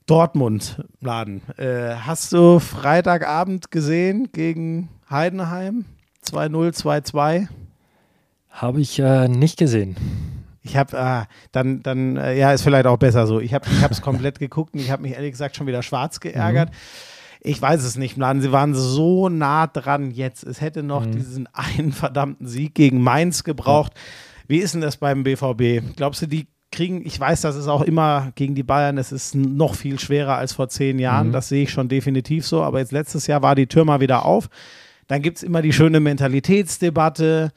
Dortmund, 0.06 0.84
Laden. 1.02 1.42
Äh, 1.58 1.96
hast 1.96 2.32
du 2.32 2.60
Freitagabend 2.60 3.72
gesehen 3.72 4.30
gegen 4.32 4.90
Heidenheim? 5.10 5.86
2-0, 6.28 6.76
2-2. 6.80 7.48
habe 8.50 8.82
ich 8.82 9.00
äh, 9.00 9.28
nicht 9.28 9.58
gesehen. 9.58 9.96
Ich 10.62 10.78
habe, 10.78 11.00
ah, 11.00 11.28
dann, 11.52 11.84
dann, 11.84 12.18
äh, 12.18 12.38
ja, 12.38 12.52
ist 12.52 12.64
vielleicht 12.64 12.88
auch 12.88 12.98
besser 12.98 13.28
so. 13.28 13.40
Ich 13.40 13.54
habe 13.54 13.66
ich 13.70 13.84
es 13.84 14.02
komplett 14.04 14.40
geguckt 14.40 14.74
und 14.74 14.80
ich 14.80 14.92
habe 14.92 15.04
mich 15.04 15.14
ehrlich 15.14 15.32
gesagt 15.32 15.56
schon 15.56 15.68
wieder 15.68 15.84
schwarz 15.84 16.20
geärgert. 16.20 16.70
Ich 17.46 17.62
weiß 17.62 17.84
es 17.84 17.96
nicht, 17.96 18.18
Mladen. 18.18 18.42
Sie 18.42 18.52
waren 18.52 18.74
so 18.74 19.30
nah 19.30 19.68
dran 19.68 20.12
jetzt. 20.12 20.44
Es 20.44 20.62
hätte 20.62 20.84
noch 20.84 21.06
diesen 21.06 21.48
einen 21.54 21.92
verdammten 21.92 22.48
Sieg 22.48 22.76
gegen 22.76 23.02
Mainz 23.02 23.44
gebraucht. 23.44 23.94
Wie 24.48 24.58
ist 24.58 24.74
denn 24.74 24.82
das 24.82 24.98
beim 24.98 25.24
BVB? 25.24 25.96
Glaubst 25.96 26.22
du, 26.22 26.28
die 26.28 26.48
kriegen. 26.76 27.06
Ich 27.06 27.20
weiß, 27.20 27.42
das 27.42 27.56
ist 27.56 27.68
auch 27.68 27.82
immer 27.82 28.32
gegen 28.36 28.54
die 28.54 28.64
Bayern, 28.64 28.98
es 28.98 29.12
ist 29.12 29.34
noch 29.34 29.76
viel 29.76 30.00
schwerer 30.00 30.36
als 30.36 30.54
vor 30.54 30.70
zehn 30.70 31.00
Jahren. 31.00 31.30
Mhm. 31.30 31.32
Das 31.32 31.50
sehe 31.50 31.64
ich 31.64 31.72
schon 31.72 31.88
definitiv 31.88 32.46
so. 32.46 32.62
Aber 32.62 32.80
jetzt 32.80 32.92
letztes 32.92 33.28
Jahr 33.28 33.42
war 33.42 33.56
die 33.56 33.68
Tür 33.68 33.86
mal 33.86 34.02
wieder 34.02 34.26
auf. 34.26 34.50
Dann 35.08 35.22
gibt 35.22 35.38
es 35.38 35.44
immer 35.44 35.62
die 35.62 35.74
schöne 35.74 36.00
Mentalitätsdebatte. 36.00 37.52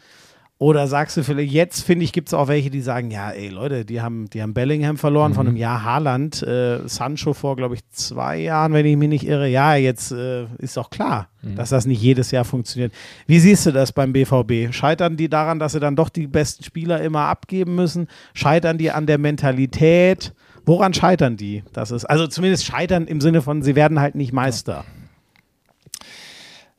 Oder 0.60 0.88
sagst 0.88 1.16
du 1.16 1.22
vielleicht, 1.22 1.52
jetzt 1.52 1.82
finde 1.82 2.04
ich, 2.04 2.12
gibt 2.12 2.28
es 2.28 2.34
auch 2.34 2.48
welche, 2.48 2.68
die 2.68 2.80
sagen, 2.80 3.12
ja, 3.12 3.30
ey 3.30 3.48
Leute, 3.48 3.84
die 3.84 4.00
haben, 4.00 4.28
die 4.28 4.42
haben 4.42 4.54
Bellingham 4.54 4.96
verloren 4.96 5.32
von 5.32 5.46
einem 5.46 5.56
Jahr 5.56 5.84
Haaland, 5.84 6.42
äh, 6.42 6.80
Sancho 6.88 7.32
vor, 7.32 7.54
glaube 7.54 7.76
ich, 7.76 7.88
zwei 7.90 8.38
Jahren, 8.38 8.72
wenn 8.72 8.84
ich 8.84 8.96
mich 8.96 9.08
nicht 9.08 9.24
irre. 9.24 9.48
Ja, 9.48 9.76
jetzt 9.76 10.10
äh, 10.10 10.46
ist 10.58 10.76
doch 10.76 10.90
klar, 10.90 11.28
dass 11.54 11.70
das 11.70 11.86
nicht 11.86 12.02
jedes 12.02 12.32
Jahr 12.32 12.44
funktioniert. 12.44 12.92
Wie 13.28 13.38
siehst 13.38 13.66
du 13.66 13.70
das 13.70 13.92
beim 13.92 14.12
BVB? 14.12 14.74
Scheitern 14.74 15.16
die 15.16 15.28
daran, 15.28 15.60
dass 15.60 15.72
sie 15.72 15.80
dann 15.80 15.94
doch 15.94 16.08
die 16.08 16.26
besten 16.26 16.64
Spieler 16.64 17.00
immer 17.02 17.26
abgeben 17.26 17.76
müssen? 17.76 18.08
Scheitern 18.34 18.78
die 18.78 18.90
an 18.90 19.06
der 19.06 19.18
Mentalität? 19.18 20.34
Woran 20.66 20.92
scheitern 20.92 21.36
die? 21.36 21.62
Das 21.72 21.92
ist, 21.92 22.04
also 22.04 22.26
zumindest 22.26 22.64
scheitern 22.64 23.06
im 23.06 23.20
Sinne 23.20 23.42
von, 23.42 23.62
sie 23.62 23.76
werden 23.76 24.00
halt 24.00 24.16
nicht 24.16 24.32
Meister. 24.32 24.84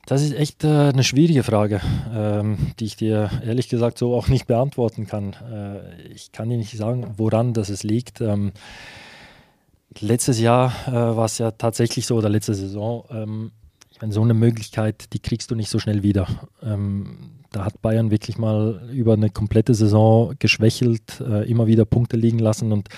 Das 0.06 0.22
ist 0.22 0.34
echt 0.34 0.64
äh, 0.64 0.88
eine 0.88 1.04
schwierige 1.04 1.42
Frage, 1.42 1.80
ähm, 2.12 2.72
die 2.80 2.86
ich 2.86 2.96
dir 2.96 3.30
ehrlich 3.44 3.68
gesagt 3.68 3.98
so 3.98 4.14
auch 4.14 4.28
nicht 4.28 4.46
beantworten 4.46 5.06
kann. 5.06 5.34
Äh, 5.34 6.12
ich 6.12 6.32
kann 6.32 6.48
dir 6.48 6.56
nicht 6.56 6.76
sagen, 6.76 7.14
woran 7.16 7.52
das 7.52 7.68
es 7.68 7.82
liegt. 7.82 8.20
Ähm, 8.20 8.52
letztes 9.98 10.40
Jahr 10.40 10.72
äh, 10.86 10.92
war 10.92 11.26
es 11.26 11.38
ja 11.38 11.50
tatsächlich 11.52 12.06
so, 12.06 12.16
oder 12.16 12.28
letzte 12.28 12.54
Saison, 12.54 13.04
ähm, 13.10 13.52
ich 13.90 14.00
meine, 14.00 14.12
so 14.12 14.22
eine 14.22 14.34
Möglichkeit, 14.34 15.12
die 15.12 15.20
kriegst 15.20 15.50
du 15.50 15.54
nicht 15.54 15.68
so 15.68 15.78
schnell 15.78 16.02
wieder. 16.02 16.26
Ähm, 16.62 17.40
da 17.52 17.64
hat 17.64 17.82
Bayern 17.82 18.10
wirklich 18.10 18.38
mal 18.38 18.80
über 18.92 19.14
eine 19.14 19.28
komplette 19.28 19.74
Saison 19.74 20.34
geschwächelt, 20.38 21.20
äh, 21.20 21.48
immer 21.50 21.66
wieder 21.66 21.84
Punkte 21.84 22.16
liegen 22.16 22.38
lassen 22.38 22.72
und 22.72 22.88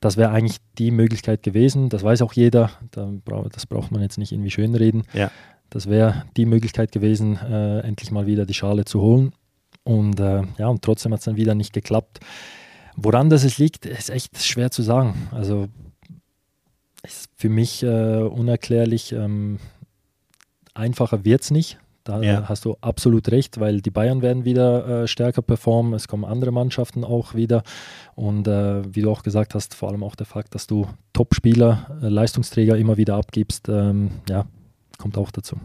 das 0.00 0.16
wäre 0.16 0.30
eigentlich 0.30 0.58
die 0.78 0.90
Möglichkeit 0.90 1.42
gewesen. 1.42 1.88
Das 1.88 2.02
weiß 2.02 2.22
auch 2.22 2.32
jeder. 2.32 2.70
Das 2.90 3.66
braucht 3.66 3.92
man 3.92 4.02
jetzt 4.02 4.18
nicht 4.18 4.32
irgendwie 4.32 4.50
schönreden. 4.50 5.04
Ja. 5.14 5.30
Das 5.72 5.88
wäre 5.88 6.24
die 6.36 6.44
Möglichkeit 6.44 6.92
gewesen, 6.92 7.36
äh, 7.36 7.80
endlich 7.80 8.10
mal 8.10 8.26
wieder 8.26 8.44
die 8.44 8.52
Schale 8.54 8.84
zu 8.84 9.00
holen. 9.00 9.32
Und 9.84 10.20
äh, 10.20 10.42
ja, 10.58 10.68
und 10.68 10.82
trotzdem 10.82 11.12
hat 11.12 11.20
es 11.20 11.24
dann 11.24 11.36
wieder 11.36 11.54
nicht 11.54 11.72
geklappt. 11.72 12.20
Woran 12.96 13.30
das 13.30 13.42
es 13.42 13.56
liegt, 13.56 13.86
ist 13.86 14.10
echt 14.10 14.36
schwer 14.42 14.70
zu 14.70 14.82
sagen. 14.82 15.28
Also 15.32 15.68
ist 17.02 17.30
für 17.36 17.48
mich 17.48 17.82
äh, 17.82 18.18
unerklärlich. 18.22 19.12
Ähm, 19.12 19.58
einfacher 20.74 21.24
wird 21.24 21.40
es 21.42 21.50
nicht. 21.50 21.78
Da 22.04 22.20
Ja. 22.20 22.48
hast 22.48 22.64
du 22.64 22.76
absolut 22.80 23.30
recht, 23.30 23.60
weil 23.60 23.80
die 23.80 23.90
Bayern 23.90 24.22
werden 24.22 24.44
wieder 24.44 25.04
äh, 25.04 25.06
stärker 25.08 25.40
performen. 25.40 25.94
Es 25.94 26.06
kommen 26.06 26.24
andere 26.24 26.50
Mannschaften 26.50 27.02
auch 27.04 27.34
wieder. 27.34 27.62
Und 28.14 28.46
äh, 28.46 28.82
wie 28.94 29.00
du 29.02 29.10
auch 29.10 29.22
gesagt 29.22 29.54
hast, 29.54 29.74
vor 29.74 29.88
allem 29.88 30.02
auch 30.02 30.16
der 30.16 30.26
Fakt, 30.26 30.54
dass 30.54 30.66
du 30.66 30.86
Top-Spieler, 31.14 31.98
äh, 32.02 32.08
Leistungsträger 32.08 32.76
immer 32.76 32.96
wieder 32.98 33.14
abgibst, 33.16 33.68
ähm, 33.68 34.10
ja, 34.28 34.44
kommt 35.02 35.18
auch 35.18 35.32
dazu. 35.32 35.56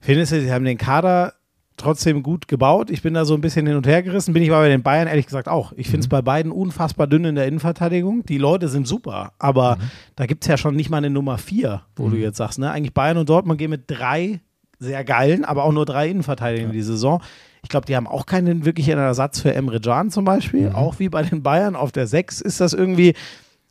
Findest 0.00 0.32
du, 0.32 0.40
sie 0.40 0.52
haben 0.52 0.64
den 0.64 0.78
Kader 0.78 1.32
trotzdem 1.76 2.22
gut 2.22 2.46
gebaut? 2.46 2.90
Ich 2.90 3.02
bin 3.02 3.14
da 3.14 3.24
so 3.24 3.34
ein 3.34 3.40
bisschen 3.40 3.66
hin 3.66 3.76
und 3.76 3.86
her 3.86 4.02
gerissen. 4.02 4.34
Bin 4.34 4.42
ich 4.42 4.50
aber 4.50 4.60
bei 4.60 4.68
den 4.68 4.82
Bayern 4.82 5.08
ehrlich 5.08 5.26
gesagt 5.26 5.48
auch. 5.48 5.72
Ich 5.72 5.86
finde 5.86 6.00
es 6.00 6.08
bei 6.08 6.20
beiden 6.22 6.52
unfassbar 6.52 7.06
dünn 7.06 7.24
in 7.24 7.34
der 7.34 7.46
Innenverteidigung. 7.46 8.24
Die 8.26 8.38
Leute 8.38 8.68
sind 8.68 8.86
super, 8.86 9.32
aber 9.38 9.78
da 10.16 10.26
gibt 10.26 10.44
es 10.44 10.48
ja 10.48 10.58
schon 10.58 10.76
nicht 10.76 10.90
mal 10.90 10.98
eine 10.98 11.10
Nummer 11.10 11.38
vier, 11.38 11.82
wo 11.96 12.08
du 12.10 12.16
jetzt 12.16 12.36
sagst, 12.36 12.58
ne? 12.58 12.70
Eigentlich 12.70 12.92
Bayern 12.92 13.16
und 13.16 13.28
Dortmund 13.28 13.58
gehen 13.58 13.70
mit 13.70 13.84
drei 13.86 14.40
sehr 14.78 15.02
geilen, 15.02 15.44
aber 15.44 15.64
auch 15.64 15.72
nur 15.72 15.86
drei 15.86 16.10
Innenverteidigern 16.10 16.66
in 16.66 16.72
die 16.72 16.82
Saison. 16.82 17.22
Ich 17.62 17.70
glaube, 17.70 17.86
die 17.86 17.96
haben 17.96 18.06
auch 18.06 18.26
keinen 18.26 18.66
wirklichen 18.66 18.98
Ersatz 18.98 19.40
für 19.40 19.54
Emre 19.54 19.80
Can 19.80 20.10
zum 20.10 20.26
Beispiel. 20.26 20.72
Auch 20.74 20.98
wie 20.98 21.08
bei 21.08 21.22
den 21.22 21.42
Bayern 21.42 21.74
auf 21.74 21.90
der 21.90 22.06
Sechs 22.06 22.42
ist 22.42 22.60
das 22.60 22.74
irgendwie. 22.74 23.14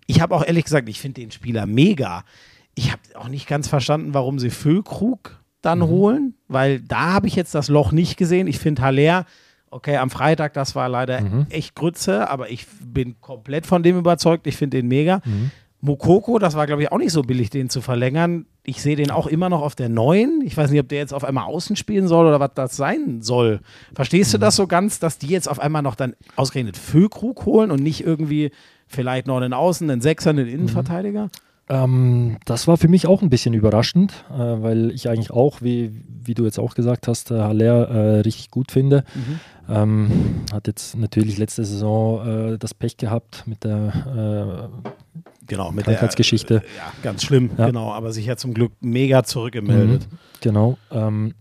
Ich 0.08 0.20
habe 0.20 0.36
auch 0.36 0.44
ehrlich 0.46 0.64
gesagt, 0.64 0.90
ich 0.90 1.00
finde 1.00 1.22
den 1.22 1.30
Spieler 1.30 1.68
mega. 1.68 2.24
Ich 2.76 2.92
habe 2.92 3.02
auch 3.16 3.28
nicht 3.28 3.48
ganz 3.48 3.68
verstanden, 3.68 4.14
warum 4.14 4.40
sie 4.40 4.50
Füllkrug 4.50 5.40
dann 5.62 5.84
holen, 5.84 6.36
weil 6.48 6.82
da 6.82 7.14
habe 7.14 7.28
ich 7.28 7.36
jetzt 7.36 7.56
das 7.56 7.70
Loch 7.70 7.92
nicht 7.92 8.18
gesehen. 8.18 8.48
Ich 8.48 8.60
finde 8.60 8.82
Haller, 8.82 9.26
okay, 9.72 9.98
am 9.98 10.10
Freitag, 10.10 10.54
das 10.54 10.76
war 10.76 10.90
leider 10.90 11.22
echt 11.50 11.76
Grütze, 11.76 12.30
aber 12.30 12.50
ich 12.50 12.68
bin 12.84 13.20
komplett 13.22 13.66
von 13.66 13.82
dem 13.84 13.98
überzeugt. 13.98 14.46
Ich 14.48 14.58
finde 14.58 14.78
den 14.78 14.88
mega. 14.88 15.22
Mokoko, 15.82 16.40
das 16.40 16.56
war, 16.56 16.66
glaube 16.66 16.82
ich, 16.82 16.92
auch 16.94 16.98
nicht 16.98 17.12
so 17.12 17.24
billig, 17.24 17.50
den 17.50 17.70
zu 17.70 17.82
verlängern. 17.82 18.46
Ich 18.64 18.82
sehe 18.82 18.96
den 18.96 19.12
auch 19.12 19.28
immer 19.28 19.50
noch 19.50 19.62
auf 19.62 19.76
der 19.76 19.90
neuen. 19.90 20.42
Ich 20.46 20.56
weiß 20.56 20.72
nicht, 20.72 20.80
ob 20.80 20.88
der 20.88 21.00
jetzt 21.00 21.14
auf 21.14 21.26
einmal 21.26 21.44
außen 21.44 21.76
spielen 21.76 22.08
soll 22.08 22.26
oder 22.26 22.40
was 22.40 22.52
das 22.56 22.78
sein 22.78 23.22
soll. 23.22 23.60
Verstehst 23.94 24.34
du 24.34 24.38
das 24.38 24.56
so 24.56 24.66
ganz, 24.66 25.00
dass 25.00 25.18
die 25.18 25.28
jetzt 25.28 25.50
auf 25.50 25.60
einmal 25.60 25.82
noch 25.82 25.96
dann 25.96 26.16
ausgerechnet 26.38 26.78
Füllkrug 26.78 27.46
holen 27.46 27.70
und 27.70 27.84
nicht 27.84 28.06
irgendwie 28.06 28.52
vielleicht 28.88 29.28
noch 29.28 29.42
einen 29.42 29.52
Außen, 29.52 29.90
einen 29.90 30.00
Sechser, 30.00 30.30
einen 30.30 30.48
Innenverteidiger? 30.48 31.30
Ähm, 31.70 32.38
das 32.46 32.68
war 32.68 32.78
für 32.78 32.88
mich 32.90 33.08
auch 33.08 33.22
ein 33.22 33.30
bisschen 33.30 33.54
überraschend, 33.54 34.12
äh, 34.32 34.38
weil 34.38 34.92
ich 34.92 35.08
eigentlich 35.10 35.32
auch, 35.32 35.62
wie, 35.62 35.92
wie 36.24 36.34
du 36.34 36.44
jetzt 36.44 36.60
auch 36.60 36.76
gesagt 36.76 37.08
hast, 37.08 37.32
äh, 37.32 37.40
Haller 37.40 37.90
äh, 37.90 38.20
richtig 38.20 38.52
gut 38.52 38.72
finde. 38.72 39.04
Ähm, 39.70 40.12
hat 40.52 40.68
jetzt 40.68 40.98
natürlich 40.98 41.38
letzte 41.38 41.64
Saison 41.64 42.54
äh, 42.54 42.58
das 42.58 42.74
Pech 42.74 42.98
gehabt 42.98 43.44
mit 43.48 43.64
der 43.64 44.70
Genau, 45.48 45.72
mit 45.72 45.86
Krankheitsgeschichte. 45.86 46.62
Der, 46.62 46.64
äh, 46.64 46.78
ja, 46.78 46.94
ganz 47.02 47.24
schlimm, 47.24 47.52
Ja. 47.58 47.66
genau. 47.68 47.92
Aber 47.92 48.12
sich 48.14 48.26
ja 48.26 48.38
zum 48.38 48.54
Glück 48.54 48.72
mega 48.82 49.24
zurückgemeldet. 49.24 50.08
Mhm, 50.12 50.18
Genau. 50.42 50.78
Ähm, 50.92 51.34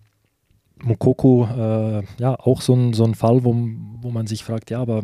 Mokoko, 0.83 1.47
äh, 1.47 2.03
ja, 2.19 2.35
auch 2.39 2.61
so 2.61 2.75
ein, 2.75 2.93
so 2.93 3.05
ein 3.05 3.15
Fall, 3.15 3.45
wo, 3.45 3.55
wo 4.01 4.11
man 4.11 4.27
sich 4.27 4.43
fragt, 4.45 4.71
ja, 4.71 4.81
aber 4.81 5.03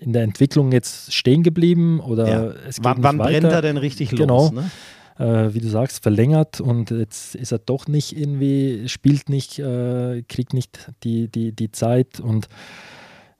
in 0.00 0.12
der 0.12 0.22
Entwicklung 0.22 0.72
jetzt 0.72 1.12
stehen 1.14 1.42
geblieben 1.42 2.00
oder 2.00 2.28
Ja. 2.28 2.44
es 2.68 2.76
geht 2.76 2.84
Wann, 2.84 2.96
nicht 2.98 3.04
wann 3.04 3.18
weiter. 3.18 3.30
brennt 3.40 3.52
er 3.52 3.62
denn 3.62 3.76
richtig 3.76 4.10
Genau. 4.10 4.44
los? 4.44 4.52
Ne? 4.52 4.70
äh, 5.16 5.54
wie 5.54 5.60
du 5.60 5.68
sagst, 5.68 6.02
verlängert 6.02 6.60
und 6.60 6.90
jetzt 6.90 7.36
ist 7.36 7.52
er 7.52 7.58
doch 7.60 7.86
nicht 7.86 8.16
irgendwie, 8.18 8.88
spielt 8.88 9.28
nicht, 9.28 9.60
äh, 9.60 10.22
kriegt 10.28 10.52
nicht 10.54 10.90
die, 11.04 11.28
die, 11.28 11.52
die 11.52 11.70
Zeit 11.70 12.18
und 12.18 12.48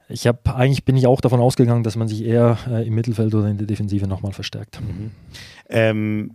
ich 0.07 0.25
habe 0.27 0.55
eigentlich 0.55 0.85
bin 0.85 0.95
ich 0.95 1.05
auch 1.07 1.19
davon 1.19 1.41
ausgegangen, 1.41 1.83
dass 1.83 1.95
man 1.97 2.07
sich 2.07 2.23
eher 2.23 2.57
äh, 2.69 2.87
im 2.87 2.93
Mittelfeld 2.95 3.33
oder 3.35 3.47
in 3.49 3.57
der 3.57 3.67
Defensive 3.67 4.07
nochmal 4.07 4.31
verstärkt. 4.33 4.79
Ähm, 5.67 6.31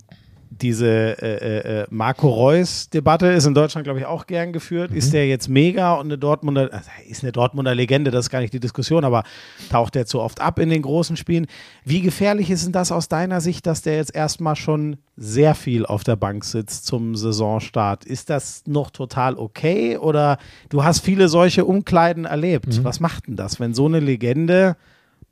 diese 0.51 0.87
äh, 1.21 1.81
äh, 1.81 1.87
Marco 1.89 2.27
Reus-Debatte 2.27 3.27
ist 3.27 3.45
in 3.45 3.53
Deutschland, 3.53 3.85
glaube 3.85 3.99
ich, 3.99 4.05
auch 4.05 4.27
gern 4.27 4.51
geführt. 4.51 4.91
Ist 4.91 5.13
der 5.13 5.25
jetzt 5.27 5.47
mega 5.47 5.93
und 5.93 6.07
eine 6.07 6.17
Dortmunder, 6.17 6.69
also 6.71 6.89
ist 7.07 7.23
eine 7.23 7.31
Dortmunder 7.31 7.73
Legende, 7.73 8.11
das 8.11 8.25
ist 8.25 8.29
gar 8.29 8.41
nicht 8.41 8.53
die 8.53 8.59
Diskussion, 8.59 9.05
aber 9.05 9.23
taucht 9.69 9.95
der 9.95 10.05
zu 10.05 10.19
oft 10.19 10.41
ab 10.41 10.59
in 10.59 10.69
den 10.69 10.81
großen 10.81 11.15
Spielen? 11.15 11.47
Wie 11.85 12.01
gefährlich 12.01 12.51
ist 12.51 12.65
denn 12.65 12.73
das 12.73 12.91
aus 12.91 13.07
deiner 13.07 13.39
Sicht, 13.39 13.65
dass 13.65 13.81
der 13.81 13.95
jetzt 13.95 14.13
erstmal 14.13 14.57
schon 14.57 14.97
sehr 15.15 15.55
viel 15.55 15.85
auf 15.85 16.03
der 16.03 16.17
Bank 16.17 16.43
sitzt 16.43 16.85
zum 16.85 17.15
Saisonstart? 17.15 18.03
Ist 18.03 18.29
das 18.29 18.63
noch 18.67 18.91
total 18.91 19.35
okay 19.35 19.97
oder 19.97 20.37
du 20.69 20.83
hast 20.83 20.99
viele 20.99 21.29
solche 21.29 21.63
Umkleiden 21.63 22.25
erlebt? 22.25 22.83
Was 22.83 22.99
macht 22.99 23.27
denn 23.27 23.37
das, 23.37 23.61
wenn 23.61 23.73
so 23.73 23.85
eine 23.85 24.01
Legende 24.01 24.75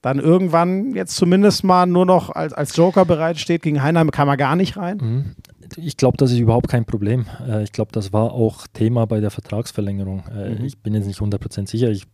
dann 0.02 0.20
irgendwann 0.20 0.94
jetzt 0.96 1.16
zumindest 1.16 1.64
mal 1.64 1.86
nur 1.86 2.06
noch 2.06 2.30
als, 2.30 2.54
als 2.54 2.76
Joker 2.76 3.06
bereitsteht. 3.06 3.62
Gegen 3.64 3.84
Heinheim 3.84 4.12
kam 4.12 4.28
er 4.30 4.38
gar 4.38 4.56
nicht 4.56 4.78
rein. 4.78 5.36
Ich 5.78 5.98
glaube, 5.98 6.18
das 6.18 6.32
ist 6.32 6.40
überhaupt 6.40 6.68
kein 6.68 6.86
Problem. 6.86 7.26
Äh, 7.48 7.64
ich 7.64 7.72
glaube, 7.72 7.92
das 7.92 8.12
war 8.14 8.32
auch 8.32 8.66
Thema 8.74 9.06
bei 9.06 9.20
der 9.20 9.30
Vertragsverlängerung. 9.30 10.24
Äh, 10.36 10.66
Ich 10.66 10.82
bin 10.82 10.94
jetzt 10.96 11.06
nicht 11.06 11.20
100% 11.20 11.68
sicher, 11.70 11.90
ich 11.92 12.06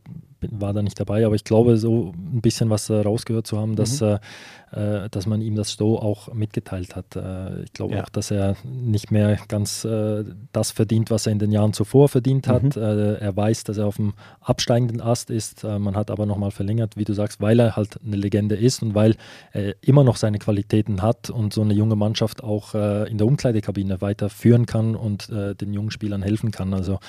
bin, 0.50 0.62
war 0.62 0.74
da 0.74 0.82
nicht 0.82 1.00
dabei, 1.00 1.26
aber 1.26 1.36
ich 1.36 1.44
glaube, 1.44 1.78
so 1.78 2.14
ein 2.16 2.42
bisschen 2.42 2.70
was 2.70 2.90
äh, 2.90 2.96
rausgehört 2.96 3.48
zu 3.48 3.58
haben, 3.58 3.76
dass, 3.76 4.02
äh, 4.02 4.20
äh, 4.72 5.10
dass 5.10 5.26
man 5.26 5.42
ihm 5.42 5.56
das 5.56 5.72
so 5.74 6.00
auch 6.00 6.34
mitgeteilt 6.34 6.96
hat. 6.96 7.16
Äh, 7.16 7.64
ich 7.64 7.74
glaube 7.74 7.96
Ja. 7.96 8.04
auch, 8.04 8.10
dass 8.10 8.32
er 8.32 8.56
nicht 8.64 9.12
mehr 9.12 9.38
ganz 9.48 9.86
äh, 9.86 10.24
das 10.52 10.72
verdient, 10.72 11.12
was 11.12 11.26
er 11.28 11.32
in 11.34 11.40
den 11.40 11.52
Jahren 11.52 11.74
zuvor 11.74 12.10
verdient 12.10 12.48
hat. 12.48 12.76
Äh, 12.76 13.16
er 13.16 13.36
weiß, 13.36 13.64
dass 13.64 13.78
er 13.78 13.88
auf 13.88 13.96
dem 13.98 14.14
absteigenden 14.42 15.02
Ast 15.02 15.30
ist. 15.30 15.64
Man 15.64 15.96
hat 15.96 16.12
aber 16.12 16.26
nochmal 16.26 16.52
verlängert, 16.52 16.98
wie 16.98 17.04
du 17.04 17.14
sagst, 17.14 17.42
weil 17.42 17.60
er 17.60 17.76
halt 17.76 18.00
eine 18.06 18.16
Legende 18.16 18.56
ist 18.56 18.82
und 18.84 18.96
weil 18.96 19.16
er 19.54 19.76
immer 19.82 20.04
noch 20.04 20.18
seine 20.18 20.40
Qualitäten 20.40 21.02
hat 21.02 21.30
und 21.30 21.54
so 21.54 21.62
eine 21.62 21.74
junge 21.74 21.96
Mannschaft 21.96 22.44
auch 22.44 22.76
in 22.76 23.18
der 23.18 23.26
Umkleidekabine 23.28 24.02
weiter 24.02 24.30
führen 24.30 24.66
kann 24.66 24.96
und 24.96 25.30
den 25.32 25.74
jungen 25.74 25.92
Spielern 25.92 26.22
helfen 26.22 26.52
kann. 26.52 26.74
Also 26.74 27.00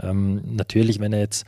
ähm, 0.00 0.42
natürlich, 0.46 1.00
wenn 1.00 1.12
er 1.12 1.20
jetzt 1.20 1.46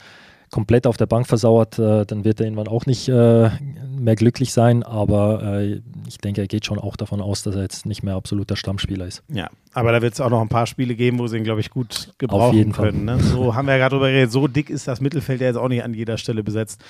komplett 0.51 0.87
auf 0.87 0.97
der 0.97 1.07
Bank 1.07 1.27
versauert, 1.27 1.79
äh, 1.79 2.05
dann 2.07 2.25
wird 2.25 2.41
er 2.41 2.47
irgendwann 2.47 2.69
auch 2.69 2.87
nicht 2.87 3.09
äh, 3.09 3.51
mehr 3.99 4.17
glücklich 4.17 4.53
sein, 4.53 4.83
aber 4.83 5.43
äh, 5.43 5.81
ich 6.07 6.19
denke, 6.19 6.41
er 6.41 6.47
geht 6.47 6.65
schon 6.65 6.79
auch 6.79 6.97
davon 6.97 7.21
aus, 7.21 7.43
dass 7.43 7.55
er 7.57 7.63
jetzt 7.63 7.87
nicht 7.87 8.03
mehr 8.03 8.15
absoluter 8.15 8.57
Stammspieler 8.57 9.07
ist. 9.07 9.23
Ja, 9.29 9.51
aber 9.73 9.93
da 9.93 10.03
wird 10.03 10.15
es 10.15 10.21
auch 10.21 10.31
noch 10.31 10.41
ein 10.41 10.49
paar 10.49 10.67
Spiele 10.67 10.95
geben, 10.95 11.19
wo 11.19 11.27
sie 11.27 11.39
ihn, 11.39 11.45
glaube 11.45 11.61
ich, 11.61 11.71
gut 11.71 12.13
gebrauchen 12.19 12.57
jeden 12.57 12.73
Fall. 12.73 12.91
können. 12.91 13.05
Ne? 13.05 13.19
So 13.21 13.55
haben 13.55 13.67
wir 13.67 13.73
ja 13.73 13.79
gerade 13.79 13.97
drüber 13.97 14.11
geredet. 14.11 14.33
So 14.33 14.49
dick 14.49 14.71
ist 14.71 14.89
das 14.89 15.01
Mittelfeld 15.01 15.41
ja 15.41 15.49
jetzt 15.49 15.57
auch 15.57 15.69
nicht 15.69 15.83
an 15.83 15.95
jeder 15.95 16.19
Stelle 16.19 16.43
besetzt. 16.43 16.83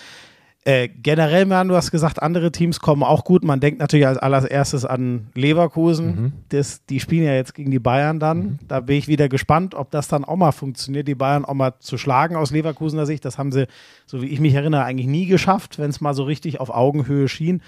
Äh, 0.69 0.89
generell, 0.89 1.47
man, 1.47 1.69
du 1.69 1.77
hast 1.77 1.93
gesagt, 1.93 2.21
andere 2.21 2.51
Teams 2.51 2.81
kommen 2.81 3.05
auch 3.05 3.23
gut. 3.23 3.45
Man 3.45 3.61
denkt 3.61 3.79
natürlich 3.79 4.05
als 4.07 4.19
allererstes 4.19 4.85
an 4.85 5.29
Leverkusen. 5.37 6.33
Das, 6.49 6.85
die 6.87 6.99
spielen 6.99 7.25
ja 7.25 7.35
jetzt 7.35 7.55
gegen 7.55 7.71
die 7.71 7.79
Bayern 7.79 8.19
dann. 8.19 8.59
Da 8.67 8.81
bin 8.81 8.97
ich 8.97 9.07
wieder 9.07 9.29
gespannt, 9.29 9.77
ob 9.77 9.93
das 9.93 10.09
dann 10.09 10.25
auch 10.25 10.35
mal 10.35 10.51
funktioniert, 10.51 11.07
die 11.07 11.15
Bayern 11.15 11.45
auch 11.45 11.55
mal 11.55 11.75
zu 11.79 11.97
schlagen 11.99 12.35
aus 12.35 12.51
Leverkusener 12.51 13.07
Sicht. 13.07 13.25
Das 13.25 13.39
haben 13.39 13.53
sie, 13.53 13.69
so 14.07 14.23
wie 14.23 14.27
ich 14.27 14.41
mich 14.41 14.55
erinnere, 14.55 14.83
eigentlich 14.83 15.07
nie 15.07 15.27
geschafft, 15.27 15.79
wenn 15.79 15.89
es 15.91 16.01
mal 16.01 16.15
so 16.15 16.25
richtig 16.25 16.59
auf 16.59 16.71
Augenhöhe 16.71 17.29
schien. 17.29 17.63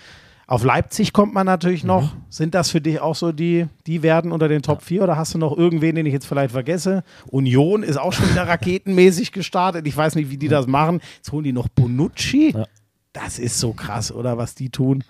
Auf 0.49 0.65
Leipzig 0.65 1.13
kommt 1.13 1.35
man 1.35 1.47
natürlich 1.47 1.85
Mhm. 1.85 1.89
noch. 1.89 2.17
Sind 2.31 2.57
das 2.57 2.69
für 2.71 2.81
dich 2.81 3.01
auch 3.01 3.15
so 3.15 3.31
die, 3.31 3.67
die 3.87 4.03
werden 4.03 4.33
unter 4.33 4.49
den 4.49 4.63
Top 4.63 4.83
4 4.83 5.05
oder 5.05 5.17
hast 5.17 5.35
du 5.35 5.39
noch 5.39 5.57
irgendwen, 5.57 5.95
den 5.95 6.07
ich 6.07 6.13
jetzt 6.13 6.27
vielleicht 6.27 6.51
vergesse? 6.51 7.05
Union 7.31 7.85
ist 7.85 7.97
auch 7.99 8.13
schon 8.13 8.29
wieder 8.29 8.43
raketenmäßig 8.49 9.31
gestartet. 9.31 9.87
Ich 9.87 9.97
weiß 9.97 10.17
nicht, 10.17 10.31
wie 10.31 10.37
die 10.39 10.49
das 10.49 10.67
machen. 10.67 11.01
Jetzt 11.19 11.31
holen 11.31 11.45
die 11.45 11.53
noch 11.53 11.69
Bonucci. 11.69 12.55
Ja. 12.57 12.65
Das 13.13 13.39
ist 13.39 13.59
so 13.59 13.73
krass, 13.73 14.13
oder 14.13 14.39
was 14.39 14.55
die 14.55 14.71
tun? 14.71 15.05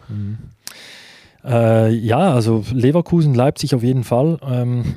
Äh, 1.44 1.92
ja, 1.92 2.32
also 2.32 2.64
Leverkusen, 2.70 3.34
Leipzig 3.34 3.74
auf 3.74 3.82
jeden 3.82 4.04
Fall. 4.04 4.38
Ähm, 4.42 4.96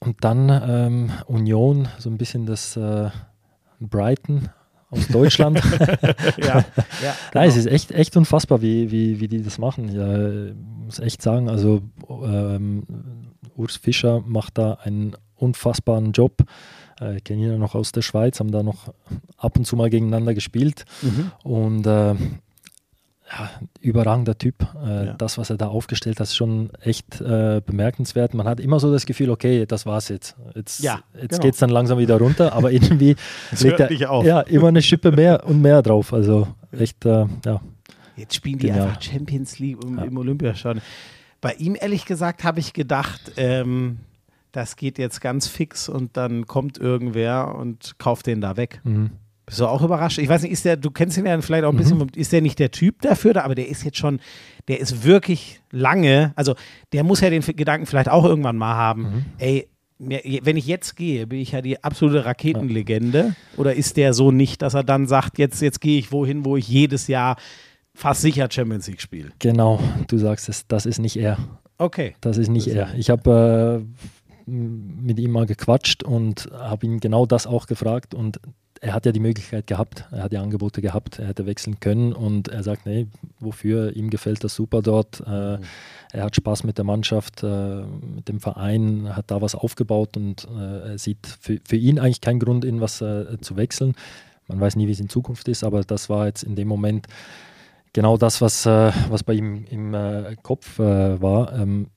und 0.00 0.24
dann 0.24 0.48
ähm, 0.48 1.10
Union, 1.26 1.88
so 1.98 2.08
ein 2.08 2.18
bisschen 2.18 2.46
das 2.46 2.76
äh, 2.76 3.10
Brighton 3.80 4.48
aus 4.90 5.08
Deutschland. 5.12 5.60
Ja, 6.38 6.64
ja 7.02 7.14
Nein, 7.34 7.48
es 7.48 7.56
ist 7.56 7.66
echt, 7.66 7.92
echt 7.92 8.16
unfassbar, 8.16 8.62
wie, 8.62 8.90
wie, 8.90 9.20
wie 9.20 9.28
die 9.28 9.42
das 9.42 9.58
machen. 9.58 9.88
Ja, 9.92 10.46
ich 10.48 10.54
muss 10.84 10.98
echt 11.00 11.22
sagen, 11.22 11.48
also 11.48 11.82
ähm, 12.08 12.84
Urs 13.56 13.76
Fischer 13.76 14.22
macht 14.24 14.56
da 14.58 14.74
einen 14.74 15.14
unfassbaren 15.34 16.12
Job. 16.12 16.44
Äh, 17.00 17.16
Ich 17.18 17.24
kenne 17.24 17.42
ihn 17.42 17.50
ja 17.52 17.58
noch 17.58 17.74
aus 17.74 17.92
der 17.92 18.02
Schweiz, 18.02 18.40
haben 18.40 18.50
da 18.52 18.62
noch 18.62 18.92
ab 19.36 19.56
und 19.58 19.64
zu 19.66 19.76
mal 19.76 19.90
gegeneinander 19.90 20.34
gespielt. 20.34 20.84
Mhm. 21.02 21.30
Und 21.44 21.86
äh, 21.86 22.14
ja, 23.30 23.50
überragender 23.80 24.38
Typ. 24.38 24.66
Äh, 24.84 25.06
Ja. 25.06 25.12
Das, 25.14 25.36
was 25.38 25.50
er 25.50 25.56
da 25.58 25.68
aufgestellt 25.68 26.18
hat, 26.18 26.26
ist 26.28 26.36
schon 26.36 26.70
echt 26.80 27.20
äh, 27.20 27.60
bemerkenswert. 27.64 28.32
Man 28.34 28.46
hat 28.48 28.58
immer 28.60 28.80
so 28.80 28.90
das 28.90 29.04
Gefühl, 29.04 29.30
okay, 29.30 29.66
das 29.66 29.84
war's 29.84 30.08
jetzt. 30.08 30.34
Jetzt, 30.54 30.80
Ja, 30.80 31.00
jetzt 31.14 31.30
genau. 31.30 31.42
geht 31.42 31.54
es 31.54 31.60
dann 31.60 31.70
langsam 31.70 31.98
wieder 31.98 32.16
runter, 32.18 32.52
aber 32.54 32.72
irgendwie 32.72 33.16
legt 33.60 33.80
er. 33.80 33.90
Ja, 34.24 34.40
immer 34.40 34.68
eine 34.68 34.80
Schippe 34.82 35.12
mehr 35.12 35.44
und 35.46 35.60
mehr 35.60 35.82
drauf. 35.82 36.12
Also 36.14 36.48
echt, 36.72 37.04
äh, 37.04 37.26
ja. 37.44 37.60
Jetzt 38.16 38.34
spielen 38.34 38.58
die 38.58 38.66
Genial. 38.68 38.88
einfach 38.88 39.00
Champions 39.02 39.58
League 39.58 39.78
im, 39.84 39.98
Ja. 39.98 40.04
im 40.04 40.16
Olympiastadion. 40.16 40.82
Bei 41.40 41.52
ihm, 41.52 41.76
ehrlich 41.78 42.04
gesagt, 42.04 42.42
habe 42.42 42.58
ich 42.58 42.72
gedacht, 42.72 43.20
ähm, 43.36 43.98
das 44.52 44.76
geht 44.76 44.98
jetzt 44.98 45.20
ganz 45.20 45.46
fix 45.46 45.88
und 45.88 46.16
dann 46.16 46.46
kommt 46.46 46.78
irgendwer 46.78 47.54
und 47.54 47.98
kauft 47.98 48.26
den 48.26 48.40
da 48.40 48.56
weg. 48.56 48.80
Mhm. 48.84 49.10
Bist 49.46 49.60
du 49.60 49.66
auch 49.66 49.82
überrascht? 49.82 50.18
Ich 50.18 50.28
weiß 50.28 50.42
nicht, 50.42 50.52
ist 50.52 50.66
der, 50.66 50.76
du 50.76 50.90
kennst 50.90 51.16
ihn 51.16 51.24
ja 51.24 51.40
vielleicht 51.40 51.64
auch 51.64 51.72
ein 51.72 51.76
bisschen, 51.78 52.06
ist 52.14 52.32
der 52.32 52.42
nicht 52.42 52.58
der 52.58 52.70
Typ 52.70 53.00
dafür 53.00 53.32
da, 53.32 53.44
aber 53.44 53.54
der 53.54 53.68
ist 53.68 53.82
jetzt 53.82 53.96
schon, 53.96 54.20
der 54.68 54.78
ist 54.78 55.04
wirklich 55.04 55.62
lange, 55.70 56.32
also 56.36 56.54
der 56.92 57.02
muss 57.02 57.22
ja 57.22 57.30
den 57.30 57.40
Gedanken 57.40 57.86
vielleicht 57.86 58.10
auch 58.10 58.24
irgendwann 58.24 58.58
mal 58.58 58.74
haben, 58.74 59.24
ey, 59.38 59.68
mir, 59.98 60.20
wenn 60.42 60.56
ich 60.56 60.66
jetzt 60.66 60.96
gehe, 60.96 61.26
bin 61.26 61.40
ich 61.40 61.52
ja 61.52 61.62
die 61.62 61.82
absolute 61.82 62.24
Raketenlegende. 62.24 63.34
Oder 63.56 63.74
ist 63.74 63.96
der 63.96 64.14
so 64.14 64.30
nicht, 64.30 64.62
dass 64.62 64.74
er 64.74 64.84
dann 64.84 65.06
sagt, 65.06 65.38
jetzt, 65.38 65.60
jetzt 65.60 65.80
gehe 65.80 65.98
ich 65.98 66.12
wohin, 66.12 66.44
wo 66.44 66.56
ich 66.56 66.68
jedes 66.68 67.08
Jahr 67.08 67.36
fast 67.94 68.20
sicher 68.20 68.48
Champions 68.50 68.86
League 68.86 69.00
spiele? 69.00 69.30
Genau, 69.38 69.80
du 70.06 70.18
sagst 70.18 70.48
es, 70.48 70.66
das 70.66 70.86
ist 70.86 70.98
nicht 70.98 71.16
er. 71.16 71.38
Okay. 71.78 72.14
Das 72.20 72.38
ist 72.38 72.48
nicht 72.48 72.68
er. 72.68 72.94
Ich 72.96 73.10
habe 73.10 73.84
äh, 73.84 74.02
mit 74.48 75.18
ihm 75.18 75.32
mal 75.32 75.46
gequatscht 75.46 76.02
und 76.02 76.48
habe 76.52 76.86
ihn 76.86 77.00
genau 77.00 77.26
das 77.26 77.46
auch 77.46 77.66
gefragt 77.66 78.14
und 78.14 78.40
er 78.80 78.94
hat 78.94 79.06
ja 79.06 79.12
die 79.12 79.20
Möglichkeit 79.20 79.66
gehabt, 79.66 80.04
er 80.10 80.22
hat 80.22 80.32
ja 80.32 80.42
Angebote 80.42 80.80
gehabt, 80.80 81.18
er 81.18 81.28
hätte 81.28 81.46
wechseln 81.46 81.80
können 81.80 82.12
und 82.12 82.48
er 82.48 82.62
sagt, 82.62 82.86
nee, 82.86 83.06
wofür, 83.40 83.94
ihm 83.96 84.10
gefällt 84.10 84.44
das 84.44 84.54
super 84.54 84.82
dort, 84.82 85.20
äh, 85.20 85.58
er 86.12 86.24
hat 86.24 86.36
Spaß 86.36 86.64
mit 86.64 86.78
der 86.78 86.84
Mannschaft, 86.84 87.42
äh, 87.42 87.82
mit 87.82 88.28
dem 88.28 88.40
Verein, 88.40 89.16
hat 89.16 89.30
da 89.30 89.40
was 89.42 89.54
aufgebaut 89.54 90.16
und 90.16 90.46
äh, 90.56 90.90
er 90.90 90.98
sieht 90.98 91.26
für, 91.26 91.58
für 91.64 91.76
ihn 91.76 91.98
eigentlich 91.98 92.20
keinen 92.20 92.40
Grund, 92.40 92.64
in 92.64 92.80
was 92.80 93.00
äh, 93.00 93.38
zu 93.40 93.56
wechseln. 93.56 93.94
Man 94.46 94.60
weiß 94.60 94.76
nie, 94.76 94.86
wie 94.86 94.92
es 94.92 95.00
in 95.00 95.08
Zukunft 95.08 95.48
ist, 95.48 95.64
aber 95.64 95.82
das 95.82 96.08
war 96.08 96.26
jetzt 96.26 96.42
in 96.42 96.56
dem 96.56 96.68
Moment 96.68 97.06
genau 97.92 98.16
das, 98.16 98.40
was, 98.40 98.64
äh, 98.64 98.92
was 99.08 99.24
bei 99.24 99.34
ihm 99.34 99.64
im 99.70 99.92
äh, 99.92 100.36
Kopf 100.42 100.78
war. 100.78 101.52
Ähm, 101.52 101.88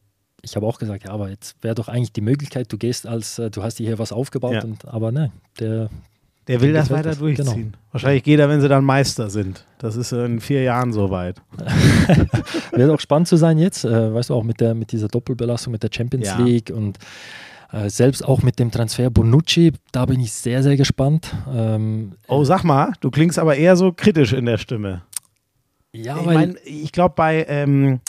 ich 0.42 0.56
habe 0.56 0.66
auch 0.66 0.80
gesagt, 0.80 1.04
ja, 1.06 1.12
aber 1.12 1.30
jetzt 1.30 1.56
wäre 1.62 1.76
doch 1.76 1.88
eigentlich 1.88 2.14
die 2.14 2.22
Möglichkeit, 2.22 2.72
du 2.72 2.78
gehst 2.78 3.06
als, 3.08 3.40
äh, 3.40 3.50
du 3.52 3.64
hast 3.64 3.80
dir 3.80 3.88
hier 3.88 4.00
was 4.00 4.12
aufgebaut, 4.12 4.54
Ja. 4.56 4.64
und, 4.64 4.86
aber 4.88 5.12
ne, 5.12 5.32
der, 5.60 5.90
Der 6.48 6.62
will 6.62 6.74
das 6.74 6.90
weiter 6.90 7.10
das. 7.10 7.20
durchziehen. 7.20 7.46
Genau. 7.56 7.78
Wahrscheinlich 7.92 8.24
geht 8.24 8.40
er, 8.40 8.50
wenn 8.50 8.62
sie 8.62 8.68
dann 8.70 8.84
Meister 8.84 9.30
sind. 9.30 9.66
Das 9.78 9.96
ist 9.96 10.12
in 10.12 10.40
vier 10.40 10.64
Jahren 10.64 10.94
soweit. 10.94 11.42
wird 12.72 12.90
auch 12.90 13.00
spannend 13.00 13.28
zu 13.28 13.38
sein 13.38 13.58
jetzt, 13.58 13.84
äh, 13.86 14.14
weißt 14.14 14.30
du, 14.30 14.36
auch 14.36 14.44
mit, 14.44 14.60
der, 14.60 14.74
mit 14.74 14.92
dieser 14.92 15.08
Doppelbelastung, 15.08 15.72
mit 15.72 15.84
der 15.84 15.90
Champions 15.94 16.28
Ja. 16.28 16.40
League 16.40 16.72
und 16.76 16.98
äh, 17.72 17.90
selbst 17.90 18.26
auch 18.26 18.42
mit 18.42 18.60
dem 18.60 18.72
Transfer 18.72 19.10
Bonucci, 19.10 19.72
da 19.92 20.06
bin 20.06 20.20
ich 20.20 20.32
sehr, 20.34 20.62
sehr 20.64 20.76
gespannt. 20.78 21.34
Ähm, 21.54 22.14
Oh, 22.28 22.44
sag 22.44 22.64
mal, 22.64 22.92
du 23.02 23.12
klingst 23.12 23.40
aber 23.40 23.56
eher 23.56 23.76
so 23.76 23.92
kritisch 23.94 24.34
in 24.34 24.46
der 24.46 24.58
Stimme. 24.58 25.04
ja, 25.94 26.20
ich 26.20 26.26
weil, 26.26 26.34
mein, 26.36 26.58
ich 26.66 26.92
glaube 26.92 27.14
bei, 27.16 27.46
ähm, 27.48 28.00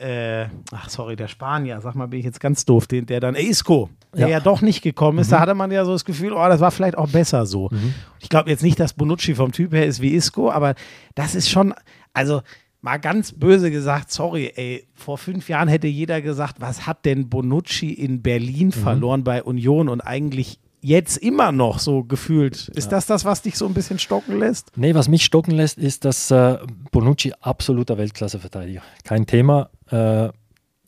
äh, 0.00 0.46
ach 0.72 0.88
sorry, 0.88 1.16
der 1.16 1.28
Spanier, 1.28 1.80
sag 1.80 1.94
mal, 1.94 2.06
bin 2.06 2.20
ich 2.20 2.24
jetzt 2.24 2.40
ganz 2.40 2.64
doof, 2.64 2.86
den, 2.86 3.06
der 3.06 3.20
dann, 3.20 3.34
Isco, 3.34 3.90
der 4.14 4.20
ja. 4.20 4.28
Ja. 4.28 4.40
doch 4.40 4.62
nicht 4.62 4.82
gekommen 4.82 5.18
ist, 5.18 5.30
da 5.30 5.40
hatte 5.40 5.54
man 5.54 5.70
ja 5.70 5.84
so 5.84 5.92
das 5.92 6.04
Gefühl, 6.04 6.32
oh, 6.32 6.48
das 6.48 6.60
war 6.60 6.70
vielleicht 6.70 6.96
auch 6.96 7.08
besser 7.08 7.46
so. 7.46 7.70
Ich 8.18 8.28
glaube 8.28 8.50
jetzt 8.50 8.62
nicht, 8.62 8.80
dass 8.80 8.94
Bonucci 8.94 9.34
vom 9.34 9.52
Typ 9.52 9.72
her 9.72 9.86
ist 9.86 10.00
wie 10.00 10.14
Isco, 10.14 10.50
aber 10.50 10.74
das 11.14 11.34
ist 11.34 11.50
schon, 11.50 11.74
also 12.14 12.42
mal 12.80 12.98
ganz 12.98 13.32
böse 13.32 13.70
gesagt, 13.70 14.10
sorry, 14.10 14.52
ey, 14.54 14.86
vor 14.94 15.18
fünf 15.18 15.48
Jahren 15.48 15.68
hätte 15.68 15.86
jeder 15.86 16.22
gesagt, 16.22 16.56
was 16.60 16.86
hat 16.86 17.04
denn 17.04 17.28
Bonucci 17.28 17.92
in 17.92 18.22
Berlin 18.22 18.72
verloren 18.72 19.22
bei 19.24 19.42
Union 19.42 19.88
und 19.88 20.00
eigentlich 20.00 20.58
jetzt 20.82 21.18
immer 21.18 21.52
noch 21.52 21.78
so 21.78 22.04
gefühlt. 22.04 22.68
Ist 22.68 22.92
das 22.92 23.06
das, 23.06 23.24
was 23.24 23.42
dich 23.42 23.56
so 23.56 23.66
ein 23.66 23.74
bisschen 23.74 23.98
stocken 23.98 24.38
lässt? 24.38 24.72
Nee, 24.76 24.94
was 24.94 25.08
mich 25.08 25.24
stocken 25.24 25.52
lässt, 25.52 25.78
ist, 25.78 26.04
dass 26.04 26.30
äh, 26.30 26.58
Bonucci 26.90 27.32
absoluter 27.40 27.98
Weltklasse-Verteidiger. 27.98 28.82
Kein 29.04 29.26
Thema, 29.26 29.70
äh, 29.90 30.28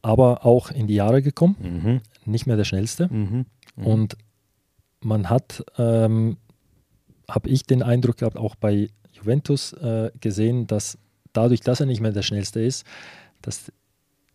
aber 0.02 0.44
auch 0.44 0.70
in 0.70 0.86
die 0.86 0.94
Jahre 0.94 1.22
gekommen. 1.22 2.00
Nicht 2.24 2.46
mehr 2.46 2.56
der 2.56 2.64
schnellste. 2.64 3.08
Und 3.76 4.16
man 5.00 5.30
hat, 5.30 5.64
ähm, 5.78 6.36
habe 7.28 7.48
ich 7.48 7.64
den 7.64 7.82
Eindruck 7.82 8.18
gehabt, 8.18 8.36
auch 8.36 8.54
bei 8.54 8.88
Juventus 9.12 9.72
äh, 9.74 10.10
gesehen, 10.20 10.66
dass 10.66 10.98
dadurch, 11.32 11.60
dass 11.60 11.80
er 11.80 11.86
nicht 11.86 12.00
mehr 12.00 12.12
der 12.12 12.22
schnellste 12.22 12.60
ist, 12.60 12.84
dass 13.40 13.72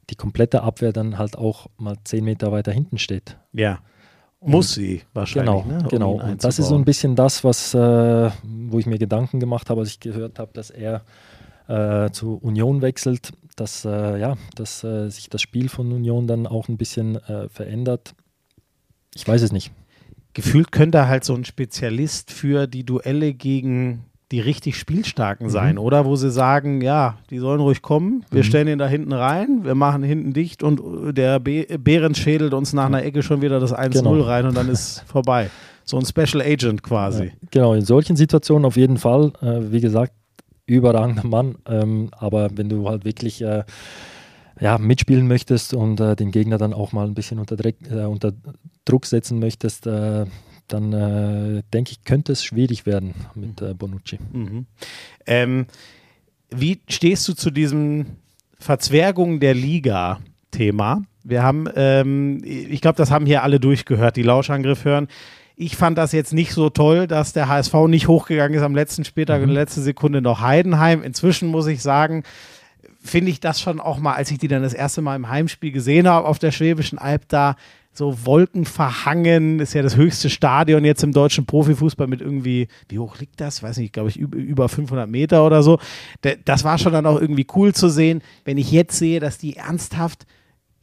die 0.10 0.16
komplette 0.16 0.64
Abwehr 0.64 0.94
dann 0.94 1.18
halt 1.18 1.38
auch 1.38 1.68
mal 1.78 1.98
zehn 2.04 2.24
Meter 2.24 2.52
weiter 2.52 2.72
hinten 2.72 2.98
steht. 2.98 3.38
Ja. 3.54 3.80
Muss 4.40 4.74
sie 4.74 5.02
wahrscheinlich. 5.14 5.64
Genau, 5.64 5.66
ne, 5.66 5.84
um 5.84 5.88
genau. 5.90 6.12
Und 6.22 6.44
das 6.44 6.60
ist 6.60 6.68
so 6.68 6.76
ein 6.76 6.86
bisschen 6.86 7.16
das, 7.16 7.44
was, 7.44 7.74
äh, 7.74 8.30
wo 8.44 8.78
ich 8.78 8.86
mir 8.86 9.00
Gedanken 9.00 9.40
gemacht 9.40 9.70
habe, 9.70 9.82
als 9.82 9.90
ich 9.90 10.00
gehört 10.00 10.38
habe, 10.38 10.52
dass 10.54 10.70
er 10.70 11.02
äh, 11.68 12.12
zu 12.12 12.36
Union 12.38 12.82
wechselt, 12.82 13.34
dass, 13.58 13.84
äh, 13.84 14.18
ja, 14.20 14.36
dass 14.56 14.84
äh, 14.86 15.10
sich 15.10 15.30
das 15.30 15.42
Spiel 15.42 15.68
von 15.68 15.92
Union 15.92 16.28
dann 16.28 16.48
auch 16.48 16.70
ein 16.70 16.78
bisschen 16.78 17.18
äh, 17.18 17.50
verändert. 17.50 18.14
Ich 19.14 19.28
weiß 19.28 19.42
es 19.42 19.52
nicht. 19.52 19.72
Gefühlt 20.34 20.72
könnte 20.72 21.00
er 21.00 21.08
halt 21.08 21.24
so 21.26 21.34
ein 21.34 21.44
Spezialist 21.44 22.32
für 22.32 22.68
die 22.68 22.86
Duelle 22.86 23.34
gegen 23.34 24.06
die 24.32 24.40
richtig 24.42 24.76
Mhm. 24.76 24.80
Spielstarken 24.80 25.50
sein, 25.50 25.78
oder? 25.78 26.06
Wo 26.06 26.16
sie 26.18 26.30
sagen, 26.30 26.82
ja, 26.82 27.18
die 27.30 27.40
sollen 27.40 27.62
ruhig 27.62 27.82
kommen, 27.82 28.26
wir 28.30 28.44
stellen 28.44 28.68
ihn 28.68 28.78
da 28.78 28.86
hinten 28.88 29.14
rein, 29.14 29.64
wir 29.64 29.74
machen 29.74 30.04
hinten 30.04 30.34
dicht 30.34 30.64
und 30.64 30.82
der 31.18 31.40
Be 31.40 31.66
Behrens 31.80 32.18
schädelt 32.20 32.54
uns 32.54 32.74
nach 32.74 32.88
einer 32.88 33.04
Ecke 33.04 33.24
schon 33.24 33.42
wieder 33.42 33.60
das 33.62 33.74
1-0 33.74 33.90
Genau. 33.94 34.22
rein 34.22 34.46
und 34.46 34.56
dann 34.58 34.68
ist 34.70 35.00
vorbei. 35.08 35.50
So 35.86 35.98
ein 35.98 36.06
Special 36.06 36.42
Agent 36.42 36.84
quasi. 36.84 37.32
Genau, 37.52 37.74
in 37.74 37.86
solchen 37.86 38.18
Situationen 38.18 38.66
auf 38.66 38.76
jeden 38.76 38.98
Fall. 38.98 39.32
Äh, 39.42 39.72
wie 39.72 39.80
gesagt, 39.80 40.12
überragender 40.76 41.26
Mann. 41.26 41.56
Ähm, 41.68 42.10
aber 42.12 42.50
wenn 42.56 42.70
du 42.70 42.88
halt 42.88 43.06
wirklich 43.06 43.42
äh, 43.42 43.64
ja, 44.60 44.78
mitspielen 44.78 45.28
möchtest 45.28 45.74
und 45.74 46.00
äh, 46.00 46.16
den 46.16 46.32
Gegner 46.32 46.58
dann 46.58 46.74
auch 46.74 46.92
mal 46.92 47.08
ein 47.08 47.14
bisschen 47.14 47.40
unter, 47.40 47.56
Dreck, 47.56 47.78
äh, 47.90 48.06
unter 48.06 48.34
Druck 48.86 49.06
setzen 49.06 49.40
möchtest, 49.40 49.88
äh, 49.88 50.26
dann 50.68 50.94
äh, 50.94 51.64
denke 51.74 51.92
ich, 51.92 52.04
könnte 52.04 52.34
es 52.34 52.44
schwierig 52.44 52.86
werden 52.86 53.14
mit 53.36 53.62
äh, 53.62 53.74
Bonucci. 53.74 54.20
Mhm. 54.34 54.66
Ähm, 55.26 55.66
wie 56.50 56.80
stehst 56.90 57.28
du 57.28 57.34
zu 57.34 57.52
diesem 57.52 58.06
Verzwergung 58.60 59.40
der 59.40 59.54
Liga-Thema? 59.54 61.04
Wir 61.24 61.44
haben, 61.44 61.68
ähm, 61.76 62.42
ich 62.44 62.82
glaube, 62.82 62.98
das 62.98 63.12
haben 63.12 63.26
hier 63.26 63.44
alle 63.44 63.60
durchgehört, 63.60 64.16
die 64.16 64.24
Lauschangriff 64.24 64.86
hören. 64.86 65.08
Ich 65.60 65.76
fand 65.76 65.98
das 65.98 66.12
jetzt 66.12 66.34
nicht 66.34 66.52
so 66.54 66.70
toll, 66.70 67.08
dass 67.08 67.34
der 67.34 67.48
HSV 67.48 67.74
nicht 67.88 68.08
hochgegangen 68.08 68.56
ist 68.56 68.64
am 68.64 68.76
letzten 68.76 69.04
Spieltag 69.04 69.42
in 69.42 69.48
der 69.48 69.56
letzten 69.56 69.82
Sekunde 69.82 70.22
noch 70.22 70.40
Heidenheim. 70.40 71.02
Inzwischen 71.02 71.50
muss 71.50 71.66
ich 71.66 71.82
sagen, 71.82 72.22
finde 73.04 73.32
ich 73.32 73.40
das 73.40 73.60
schon 73.60 73.80
auch 73.80 73.98
mal, 73.98 74.14
als 74.14 74.30
ich 74.30 74.38
die 74.38 74.48
dann 74.48 74.62
das 74.62 74.76
erste 74.76 75.02
Mal 75.02 75.16
im 75.16 75.30
Heimspiel 75.30 75.72
gesehen 75.72 76.08
habe 76.08 76.28
auf 76.28 76.38
der 76.38 76.52
Schwäbischen 76.52 77.00
Alb 77.00 77.28
da, 77.30 77.56
so 77.92 78.28
wolkenverhangen, 78.28 79.60
ist 79.60 79.74
ja 79.74 79.82
das 79.82 79.96
höchste 79.96 80.30
Stadion 80.30 80.86
jetzt 80.86 81.04
im 81.04 81.14
deutschen 81.14 81.48
Profifußball 81.48 82.06
mit 82.06 82.22
irgendwie, 82.22 82.68
wie 82.90 83.00
hoch 83.00 83.18
liegt 83.18 83.42
das? 83.42 83.64
Weiß 83.64 83.78
nicht, 83.78 83.94
glaube 83.94 84.10
ich, 84.10 84.18
über, 84.20 84.38
über 84.38 84.70
500 84.70 85.10
Meter 85.10 85.44
oder 85.44 85.64
so. 85.64 85.80
Da- 86.22 86.36
Das 86.46 86.64
war 86.64 86.78
schon 86.78 86.94
dann 86.94 87.08
auch 87.08 87.20
irgendwie 87.20 87.48
cool 87.56 87.74
zu 87.74 87.90
sehen, 87.90 88.22
wenn 88.46 88.60
ich 88.60 88.72
jetzt 88.72 89.00
sehe, 89.00 89.20
dass 89.20 89.40
die 89.40 89.56
ernsthaft 89.56 90.28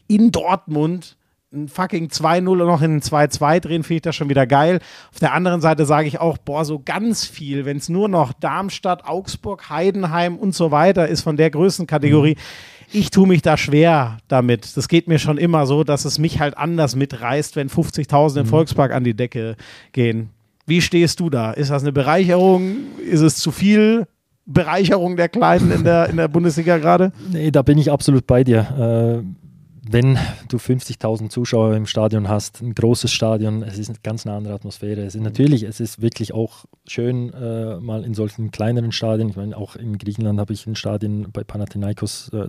in 0.08 0.32
Dortmund 0.32 1.16
ein 1.54 1.68
fucking 1.68 2.08
2-0 2.08 2.48
und 2.48 2.58
noch 2.58 2.82
in 2.82 2.96
ein 2.96 3.00
2-2 3.00 3.60
drehen, 3.60 3.82
finde 3.82 3.96
ich 3.96 4.02
das 4.02 4.16
schon 4.16 4.28
wieder 4.28 4.46
geil. 4.46 4.80
Auf 5.12 5.20
der 5.20 5.32
anderen 5.32 5.60
Seite 5.60 5.86
sage 5.86 6.08
ich 6.08 6.20
auch, 6.20 6.38
boah, 6.38 6.64
so 6.64 6.80
ganz 6.84 7.24
viel, 7.24 7.64
wenn 7.64 7.76
es 7.76 7.88
nur 7.88 8.08
noch 8.08 8.32
Darmstadt, 8.32 9.06
Augsburg, 9.06 9.70
Heidenheim 9.70 10.36
und 10.36 10.54
so 10.54 10.70
weiter 10.70 11.08
ist 11.08 11.22
von 11.22 11.36
der 11.36 11.50
Größenkategorie. 11.50 12.36
Ich 12.92 13.10
tue 13.10 13.26
mich 13.26 13.42
da 13.42 13.56
schwer 13.56 14.18
damit. 14.28 14.76
Das 14.76 14.88
geht 14.88 15.08
mir 15.08 15.18
schon 15.18 15.38
immer 15.38 15.66
so, 15.66 15.84
dass 15.84 16.04
es 16.04 16.18
mich 16.18 16.40
halt 16.40 16.56
anders 16.56 16.96
mitreißt, 16.96 17.56
wenn 17.56 17.68
50.000 17.68 18.40
im 18.40 18.46
Volkspark 18.46 18.92
an 18.92 19.04
die 19.04 19.14
Decke 19.14 19.56
gehen. 19.92 20.30
Wie 20.66 20.80
stehst 20.80 21.20
du 21.20 21.30
da? 21.30 21.52
Ist 21.52 21.70
das 21.70 21.82
eine 21.82 21.92
Bereicherung? 21.92 22.76
Ist 22.98 23.20
es 23.20 23.36
zu 23.36 23.50
viel 23.50 24.06
Bereicherung 24.46 25.16
der 25.16 25.28
Kleinen 25.28 25.70
in 25.70 25.84
der, 25.84 26.08
in 26.08 26.16
der 26.16 26.28
Bundesliga 26.28 26.78
gerade? 26.78 27.12
Nee, 27.32 27.50
da 27.50 27.62
bin 27.62 27.78
ich 27.78 27.90
absolut 27.90 28.26
bei 28.26 28.44
dir. 28.44 29.22
Äh, 29.22 29.43
wenn 29.86 30.18
du 30.48 30.56
50.000 30.56 31.28
Zuschauer 31.28 31.74
im 31.74 31.86
Stadion 31.86 32.28
hast, 32.28 32.62
ein 32.62 32.74
großes 32.74 33.12
Stadion, 33.12 33.62
es 33.62 33.78
ist 33.78 33.90
eine 33.90 33.98
ganz 34.02 34.26
eine 34.26 34.34
andere 34.36 34.54
Atmosphäre. 34.54 35.02
Es 35.02 35.14
ist 35.14 35.20
natürlich, 35.20 35.62
es 35.64 35.78
ist 35.78 36.00
wirklich 36.00 36.32
auch 36.32 36.64
schön, 36.86 37.32
äh, 37.34 37.78
mal 37.80 38.04
in 38.04 38.14
solchen 38.14 38.50
kleineren 38.50 38.92
Stadien. 38.92 39.28
Ich 39.28 39.36
meine, 39.36 39.56
auch 39.56 39.76
in 39.76 39.98
Griechenland 39.98 40.40
habe 40.40 40.54
ich 40.54 40.66
in 40.66 40.74
Stadien 40.74 41.30
bei 41.32 41.44
Panathinaikos 41.44 42.30
äh, 42.30 42.48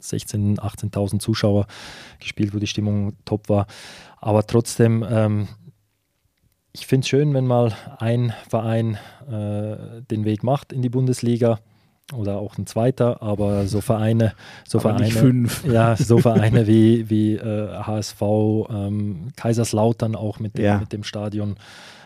16.000, 0.00 0.58
18.000 0.58 1.18
Zuschauer 1.18 1.66
gespielt, 2.18 2.54
wo 2.54 2.58
die 2.58 2.66
Stimmung 2.66 3.14
top 3.24 3.48
war. 3.50 3.66
Aber 4.16 4.46
trotzdem, 4.46 5.04
ähm, 5.08 5.48
ich 6.72 6.86
finde 6.86 7.04
es 7.04 7.08
schön, 7.08 7.34
wenn 7.34 7.46
mal 7.46 7.74
ein 7.98 8.32
Verein 8.48 8.96
äh, 9.28 10.02
den 10.10 10.24
Weg 10.24 10.44
macht 10.44 10.72
in 10.72 10.80
die 10.80 10.88
Bundesliga 10.88 11.58
oder 12.14 12.38
auch 12.38 12.58
ein 12.58 12.66
zweiter, 12.66 13.22
aber 13.22 13.66
so 13.66 13.80
Vereine, 13.80 14.32
so 14.66 14.78
Aber 14.78 14.96
Vereine, 14.96 15.10
fünf. 15.10 15.64
ja, 15.70 15.96
so 15.96 16.18
Vereine 16.18 16.66
wie, 16.66 17.08
wie 17.08 17.34
äh, 17.34 17.68
HSV, 17.82 18.22
ähm, 18.70 19.28
Kaiserslautern 19.36 20.16
auch 20.16 20.38
mit 20.38 20.58
dem, 20.58 20.64
Ja. 20.64 20.78
mit 20.78 20.92
dem 20.92 21.04
Stadion 21.04 21.56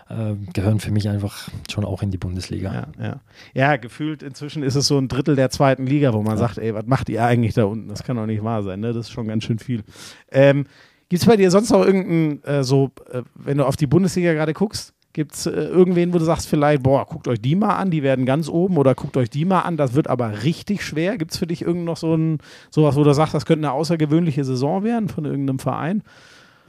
äh, 0.08 0.34
gehören 0.52 0.80
für 0.80 0.90
mich 0.90 1.08
einfach 1.08 1.48
schon 1.70 1.84
auch 1.84 2.02
in 2.02 2.10
die 2.10 2.18
Bundesliga. 2.18 2.72
Ja, 2.98 3.04
ja. 3.04 3.20
ja, 3.54 3.76
gefühlt 3.76 4.22
inzwischen 4.22 4.62
ist 4.62 4.74
es 4.74 4.86
so 4.86 4.98
ein 4.98 5.08
Drittel 5.08 5.36
der 5.36 5.50
zweiten 5.50 5.86
Liga, 5.86 6.12
wo 6.12 6.22
man 6.22 6.36
sagt, 6.36 6.58
ey, 6.58 6.74
was 6.74 6.86
macht 6.86 7.08
ihr 7.08 7.24
eigentlich 7.24 7.54
da 7.54 7.64
unten? 7.64 7.88
Das 7.88 8.02
kann 8.02 8.16
doch 8.16 8.26
nicht 8.26 8.44
wahr 8.44 8.62
sein, 8.62 8.80
ne? 8.80 8.88
Das 8.92 9.06
ist 9.06 9.12
schon 9.12 9.28
ganz 9.28 9.44
schön 9.44 9.58
viel. 9.58 9.82
Ähm, 10.30 10.66
Gibt 11.10 11.22
es 11.22 11.28
bei 11.28 11.36
dir 11.36 11.50
sonst 11.50 11.70
noch 11.70 11.84
irgendeinen, 11.84 12.42
äh, 12.44 12.64
so, 12.64 12.90
äh, 13.12 13.22
wenn 13.34 13.58
du 13.58 13.64
auf 13.66 13.76
die 13.76 13.86
Bundesliga 13.86 14.32
gerade 14.32 14.52
guckst, 14.54 14.93
gibt 15.14 15.34
es 15.34 15.46
äh, 15.46 15.52
irgendwen, 15.52 16.12
wo 16.12 16.18
du 16.18 16.24
sagst, 16.24 16.46
vielleicht, 16.46 16.82
boah, 16.82 17.06
guckt 17.06 17.26
euch 17.28 17.40
die 17.40 17.54
mal 17.54 17.76
an, 17.76 17.90
die 17.90 18.02
werden 18.02 18.26
ganz 18.26 18.48
oben 18.48 18.76
oder 18.76 18.94
guckt 18.94 19.16
euch 19.16 19.30
die 19.30 19.46
mal 19.46 19.60
an, 19.60 19.78
das 19.78 19.94
wird 19.94 20.08
aber 20.08 20.42
richtig 20.42 20.84
schwer. 20.84 21.16
Gibt 21.16 21.32
es 21.32 21.38
für 21.38 21.46
dich 21.46 21.62
irgend 21.62 21.84
noch 21.84 21.96
so 21.96 22.14
ein, 22.14 22.38
sowas, 22.70 22.96
wo 22.96 23.04
du 23.04 23.14
sagst, 23.14 23.32
das 23.32 23.46
könnte 23.46 23.66
eine 23.66 23.72
außergewöhnliche 23.72 24.44
Saison 24.44 24.82
werden 24.82 25.08
von 25.08 25.24
irgendeinem 25.24 25.60
Verein? 25.60 26.02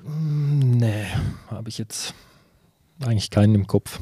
Nee, 0.08 1.08
habe 1.50 1.68
ich 1.68 1.80
jetzt 1.80 2.14
eigentlich 3.04 3.32
keinen 3.32 3.56
im 3.56 3.68
Kopf. 3.68 4.00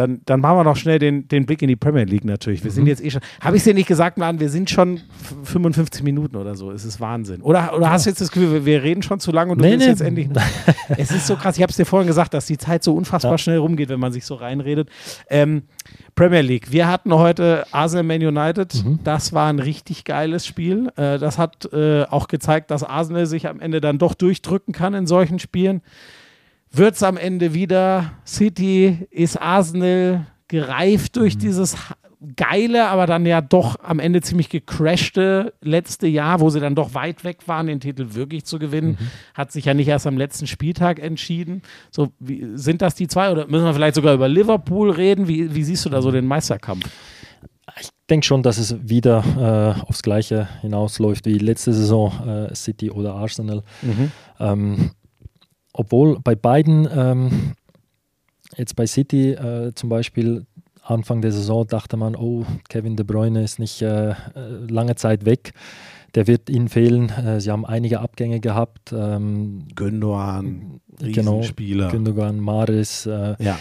Dann, 0.00 0.22
dann 0.24 0.40
machen 0.40 0.56
wir 0.56 0.64
noch 0.64 0.76
schnell 0.76 0.98
den, 0.98 1.28
den 1.28 1.44
Blick 1.44 1.60
in 1.60 1.68
die 1.68 1.76
Premier 1.76 2.04
League 2.04 2.24
natürlich. 2.24 2.64
Wir 2.64 2.70
sind 2.70 2.84
Mhm. 2.84 2.88
jetzt 2.88 3.04
eh 3.04 3.10
schon, 3.10 3.20
habe 3.42 3.56
ich 3.56 3.60
es 3.60 3.64
dir 3.64 3.74
nicht 3.74 3.86
gesagt, 3.86 4.16
Mann, 4.16 4.40
wir 4.40 4.48
sind 4.48 4.70
schon 4.70 4.94
f- 4.96 5.34
55 5.44 6.02
Minuten 6.02 6.36
oder 6.36 6.54
so. 6.54 6.70
Es 6.70 6.84
ist 6.86 7.00
Wahnsinn. 7.00 7.42
Oder, 7.42 7.74
oder 7.76 7.90
hast 7.90 8.06
du 8.06 8.10
jetzt 8.10 8.20
das 8.20 8.30
Gefühl, 8.30 8.52
wir, 8.52 8.64
wir 8.64 8.82
reden 8.82 9.02
schon 9.02 9.20
zu 9.20 9.30
lange 9.30 9.52
und 9.52 9.58
du 9.58 9.64
Nee, 9.64 9.72
willst 9.72 9.84
nee. 9.86 9.90
jetzt 9.90 10.00
endlich. 10.00 10.28
es 10.96 11.10
ist 11.10 11.26
so 11.26 11.36
krass, 11.36 11.56
ich 11.56 11.62
habe 11.62 11.70
es 11.70 11.76
dir 11.76 11.84
vorhin 11.84 12.06
gesagt, 12.06 12.32
dass 12.32 12.46
die 12.46 12.56
Zeit 12.56 12.82
so 12.82 12.94
unfassbar 12.94 13.32
Ja. 13.32 13.38
schnell 13.38 13.58
rumgeht, 13.58 13.90
wenn 13.90 14.00
man 14.00 14.12
sich 14.12 14.24
so 14.24 14.36
reinredet. 14.36 14.88
Ähm, 15.28 15.64
Premier 16.14 16.40
League. 16.40 16.72
Wir 16.72 16.88
hatten 16.88 17.12
heute 17.14 17.64
Arsenal 17.72 18.04
Man 18.04 18.22
United. 18.22 18.74
Mhm. 18.84 19.00
Das 19.04 19.32
war 19.32 19.48
ein 19.48 19.58
richtig 19.58 20.04
geiles 20.04 20.46
Spiel. 20.46 20.88
Äh, 20.96 21.18
das 21.18 21.36
hat 21.38 21.70
äh, 21.72 22.04
auch 22.04 22.28
gezeigt, 22.28 22.70
dass 22.70 22.82
Arsenal 22.84 23.26
sich 23.26 23.48
am 23.48 23.60
Ende 23.60 23.80
dann 23.80 23.98
doch 23.98 24.14
durchdrücken 24.14 24.72
kann 24.72 24.94
in 24.94 25.06
solchen 25.06 25.38
Spielen. 25.38 25.82
Wird 26.72 26.94
es 26.94 27.02
am 27.02 27.16
Ende 27.16 27.52
wieder 27.54 28.12
City, 28.26 29.06
ist 29.10 29.40
Arsenal 29.40 30.26
gereift 30.48 31.16
durch 31.16 31.36
dieses 31.38 31.76
ha- 31.76 31.96
geile, 32.36 32.88
aber 32.88 33.06
dann 33.06 33.24
ja 33.24 33.40
doch 33.40 33.76
am 33.82 33.98
Ende 33.98 34.20
ziemlich 34.20 34.50
gecrashte 34.50 35.54
letzte 35.62 36.06
Jahr, 36.06 36.40
wo 36.40 36.50
sie 36.50 36.60
dann 36.60 36.74
doch 36.74 36.94
weit 36.94 37.24
weg 37.24 37.48
waren, 37.48 37.66
den 37.66 37.80
Titel 37.80 38.14
wirklich 38.14 38.44
zu 38.44 38.58
gewinnen. 38.58 38.98
Hat 39.34 39.50
sich 39.52 39.64
ja 39.64 39.74
nicht 39.74 39.88
erst 39.88 40.06
am 40.06 40.18
letzten 40.18 40.46
Spieltag 40.46 40.98
entschieden. 41.00 41.62
So, 41.90 42.08
wie, 42.18 42.46
sind 42.54 42.82
das 42.82 42.94
die 42.94 43.08
zwei 43.08 43.32
oder 43.32 43.46
müssen 43.46 43.64
wir 43.64 43.74
vielleicht 43.74 43.94
sogar 43.94 44.14
über 44.14 44.28
Liverpool 44.28 44.90
reden? 44.90 45.28
Wie, 45.28 45.54
wie 45.54 45.64
siehst 45.64 45.84
du 45.86 45.88
da 45.88 46.02
so 46.02 46.10
den 46.10 46.26
Meisterkampf? 46.26 46.84
Ich 47.80 47.88
denke 48.10 48.26
schon, 48.26 48.42
dass 48.42 48.58
es 48.58 48.76
wieder 48.88 49.76
äh, 49.78 49.88
aufs 49.88 50.02
Gleiche 50.02 50.48
hinausläuft 50.60 51.24
wie 51.26 51.38
letzte 51.38 51.72
Saison, 51.72 52.12
äh, 52.28 52.54
City 52.54 52.90
oder 52.90 53.14
Arsenal. 53.14 53.62
Ähm, 54.38 54.90
obwohl 55.80 56.20
bei 56.20 56.34
beiden, 56.34 56.86
ähm, 56.94 57.52
jetzt 58.56 58.76
bei 58.76 58.86
City 58.86 59.32
äh, 59.32 59.72
zum 59.74 59.88
Beispiel, 59.88 60.44
Anfang 60.82 61.22
der 61.22 61.32
Saison 61.32 61.66
dachte 61.66 61.96
man, 61.96 62.16
oh, 62.16 62.44
Kevin 62.68 62.96
De 62.96 63.04
Bruyne 63.06 63.42
ist 63.42 63.58
nicht 63.58 63.80
äh, 63.80 64.10
äh, 64.10 64.14
lange 64.68 64.96
Zeit 64.96 65.24
weg. 65.24 65.52
Der 66.14 66.26
wird 66.26 66.50
ihnen 66.50 66.68
fehlen. 66.68 67.08
Äh, 67.10 67.40
sie 67.40 67.50
haben 67.50 67.64
einige 67.64 68.00
Abgänge 68.00 68.40
gehabt. 68.40 68.92
Ähm, 68.92 69.68
Gündogan, 69.74 70.80
Genau, 70.98 71.38
Riesenspieler. 71.38 71.90
Gündogan, 71.90 72.40
Maris. 72.40 73.06
Äh, 73.06 73.36
ja. 73.38 73.58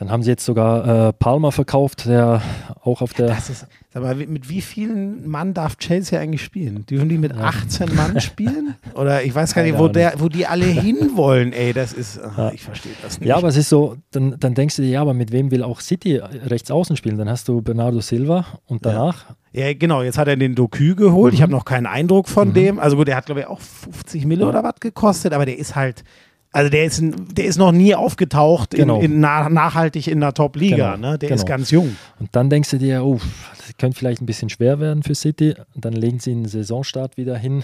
Dann 0.00 0.10
haben 0.10 0.22
sie 0.22 0.30
jetzt 0.30 0.46
sogar 0.46 1.08
äh, 1.08 1.12
Palmer 1.12 1.52
verkauft, 1.52 2.06
der 2.06 2.40
auch 2.82 3.02
auf 3.02 3.12
der. 3.12 3.26
Das 3.26 3.50
ist, 3.50 3.66
sag 3.92 4.02
mal, 4.02 4.14
mit 4.14 4.48
wie 4.48 4.62
vielen 4.62 5.28
Mann 5.28 5.52
darf 5.52 5.76
Chelsea 5.76 6.18
eigentlich 6.18 6.42
spielen? 6.42 6.86
Dürfen 6.86 7.10
die 7.10 7.18
mit 7.18 7.36
18 7.36 7.94
Mann 7.94 8.18
spielen? 8.22 8.76
Oder 8.94 9.22
ich 9.24 9.34
weiß 9.34 9.54
gar 9.54 9.62
nicht, 9.62 9.76
wo, 9.78 9.88
der, 9.88 10.14
wo 10.16 10.30
die 10.30 10.46
alle 10.46 10.64
hinwollen, 10.64 11.52
ey. 11.52 11.74
Das 11.74 11.92
ist, 11.92 12.18
ah, 12.18 12.50
ich 12.54 12.62
verstehe 12.62 12.92
das 13.02 13.20
nicht. 13.20 13.28
Ja, 13.28 13.36
aber 13.36 13.48
es 13.48 13.58
ist 13.58 13.68
so, 13.68 13.96
dann, 14.10 14.36
dann 14.40 14.54
denkst 14.54 14.76
du 14.76 14.82
dir, 14.82 14.88
ja, 14.88 15.02
aber 15.02 15.12
mit 15.12 15.32
wem 15.32 15.50
will 15.50 15.62
auch 15.62 15.82
City 15.82 16.16
rechts 16.16 16.70
außen 16.70 16.96
spielen? 16.96 17.18
Dann 17.18 17.28
hast 17.28 17.46
du 17.46 17.60
Bernardo 17.60 18.00
Silva 18.00 18.46
und 18.64 18.86
danach, 18.86 19.26
Ja, 19.52 19.74
genau, 19.74 20.00
jetzt 20.00 20.16
hat 20.16 20.28
er 20.28 20.36
den 20.36 20.54
Doku 20.54 20.94
geholt. 20.94 21.34
Ich 21.34 21.42
habe 21.42 21.52
noch 21.52 21.66
keinen 21.66 21.84
Eindruck 21.84 22.26
von 22.26 22.54
dem. 22.54 22.78
Also 22.78 22.96
gut, 22.96 23.08
der 23.08 23.16
hat, 23.16 23.26
glaube 23.26 23.42
ich, 23.42 23.46
auch 23.46 23.60
50 23.60 24.24
Mille 24.24 24.48
oder 24.48 24.64
was 24.64 24.80
gekostet, 24.80 25.34
aber 25.34 25.44
der 25.44 25.58
ist 25.58 25.76
halt, 25.76 26.04
also 26.52 26.68
der 26.70 26.84
ist, 26.84 27.00
der 27.02 27.44
ist 27.44 27.58
noch 27.58 27.72
nie 27.72 27.94
aufgetaucht 27.94 28.70
Genau. 28.70 28.98
in, 28.98 29.12
in 29.12 29.20
na, 29.20 29.48
nachhaltig 29.48 30.06
in 30.08 30.20
der 30.20 30.34
Top-Liga. 30.34 30.96
Genau, 30.96 31.10
Ne? 31.12 31.18
Der 31.18 31.28
genau. 31.28 31.40
ist 31.40 31.46
ganz 31.46 31.70
jung. 31.70 31.96
und 32.18 32.28
dann 32.32 32.50
denkst 32.50 32.70
du 32.70 32.78
dir, 32.78 33.04
oh, 33.04 33.20
das 33.56 33.76
könnte 33.78 33.96
vielleicht 33.98 34.20
ein 34.20 34.26
bisschen 34.26 34.48
schwer 34.50 34.80
werden 34.80 35.02
für 35.02 35.14
City. 35.14 35.54
Und 35.74 35.84
dann 35.84 35.92
legen 35.92 36.18
sie 36.18 36.32
einen 36.32 36.46
Saisonstart 36.48 37.16
wieder 37.16 37.36
hin. 37.36 37.62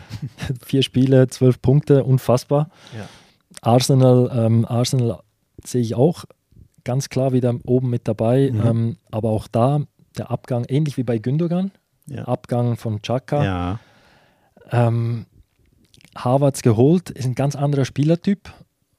Vier 0.64 0.82
Spiele, 0.82 1.28
zwölf 1.28 1.60
Punkte, 1.60 2.04
unfassbar. 2.04 2.70
Ja. 2.96 3.06
Arsenal, 3.60 4.30
ähm, 4.34 4.64
Arsenal 4.66 5.18
sehe 5.64 5.80
ich 5.82 5.94
auch 5.94 6.24
ganz 6.84 7.08
klar 7.08 7.32
wieder 7.32 7.54
oben 7.66 7.90
mit 7.90 8.06
dabei. 8.08 8.50
Mhm. 8.52 8.66
Ähm, 8.66 8.96
aber 9.10 9.30
auch 9.30 9.48
da 9.48 9.80
der 10.18 10.30
Abgang, 10.30 10.64
ähnlich 10.68 10.96
wie 10.96 11.02
bei 11.04 11.18
Gündogan, 11.18 11.70
Ja. 12.06 12.24
Abgang 12.24 12.76
von 12.76 13.00
Chaka. 13.02 13.44
Ja. 13.44 13.80
Ähm, 14.70 15.26
Harvards 16.16 16.62
geholt, 16.62 17.10
ist 17.10 17.26
ein 17.26 17.34
ganz 17.34 17.56
anderer 17.56 17.84
Spielertyp. 17.84 18.52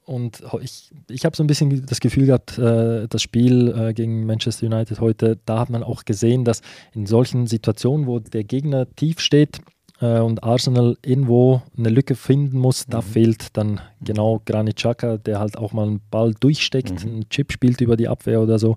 Und 0.06 0.42
ich, 0.60 0.90
ich 1.08 1.24
habe 1.24 1.34
so 1.34 1.42
ein 1.42 1.46
bisschen 1.46 1.86
das 1.86 2.00
Gefühl 2.00 2.26
gehabt, 2.26 2.58
äh, 2.58 3.08
das 3.08 3.22
Spiel 3.22 3.74
äh, 3.74 3.94
gegen 3.94 4.26
Manchester 4.26 4.66
United 4.66 5.00
heute, 5.00 5.38
da 5.46 5.60
hat 5.60 5.70
man 5.70 5.82
auch 5.82 6.04
gesehen, 6.04 6.44
dass 6.44 6.60
in 6.92 7.06
solchen 7.06 7.46
Situationen, 7.46 8.06
wo 8.06 8.18
der 8.18 8.44
Gegner 8.44 8.86
tief 8.96 9.20
steht 9.20 9.60
äh, 10.00 10.18
und 10.20 10.44
Arsenal 10.44 10.98
irgendwo 11.02 11.62
eine 11.78 11.88
Lücke 11.88 12.16
finden 12.16 12.58
muss, 12.58 12.84
da 12.86 13.00
fehlt 13.00 13.56
dann 13.56 13.80
genau 14.02 14.42
Granit 14.44 14.76
Xhaka, 14.76 15.16
der 15.16 15.38
halt 15.38 15.56
auch 15.56 15.72
mal 15.72 15.86
einen 15.86 16.00
Ball 16.10 16.34
durchsteckt, 16.38 17.02
einen 17.02 17.28
Chip 17.30 17.50
spielt 17.50 17.80
über 17.80 17.96
die 17.96 18.08
Abwehr 18.08 18.42
oder 18.42 18.58
so. 18.58 18.76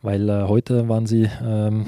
Weil 0.00 0.28
äh, 0.30 0.44
heute 0.48 0.88
waren 0.88 1.06
sie 1.06 1.28
ähm, 1.42 1.84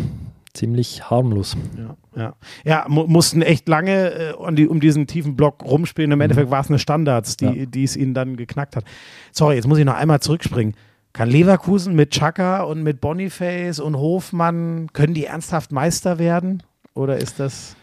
ziemlich 0.56 1.08
harmlos. 1.10 1.56
Ja, 1.76 1.96
ja. 2.20 2.34
ja 2.64 2.84
mu 2.88 3.06
mussten 3.06 3.42
echt 3.42 3.68
lange 3.68 4.10
äh, 4.12 4.32
um, 4.32 4.56
die, 4.56 4.66
um 4.66 4.80
diesen 4.80 5.06
tiefen 5.06 5.36
Block 5.36 5.62
rumspielen. 5.64 6.10
Im 6.12 6.20
Endeffekt 6.20 6.50
war 6.50 6.60
es 6.60 6.68
eine 6.68 6.78
Standards, 6.78 7.36
die, 7.36 7.68
Ja. 7.74 7.84
es 7.84 7.96
ihnen 7.96 8.14
dann 8.14 8.36
geknackt 8.36 8.76
hat. 8.76 8.84
Sorry, 9.32 9.56
jetzt 9.56 9.66
muss 9.68 9.78
ich 9.78 9.84
noch 9.84 9.94
einmal 9.94 10.20
zurückspringen. 10.20 10.74
Kann 11.12 11.30
Leverkusen 11.30 11.94
mit 11.94 12.10
Chaka 12.10 12.62
und 12.62 12.82
mit 12.82 13.00
Boniface 13.00 13.80
und 13.80 13.96
Hofmann, 13.96 14.88
können 14.92 15.14
die 15.14 15.24
ernsthaft 15.24 15.72
Meister 15.72 16.18
werden? 16.18 16.62
Oder 16.94 17.16
ist 17.18 17.40
das. 17.40 17.76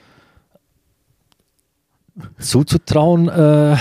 Zuzutrauen 2.37 3.27
äh, 3.27 3.75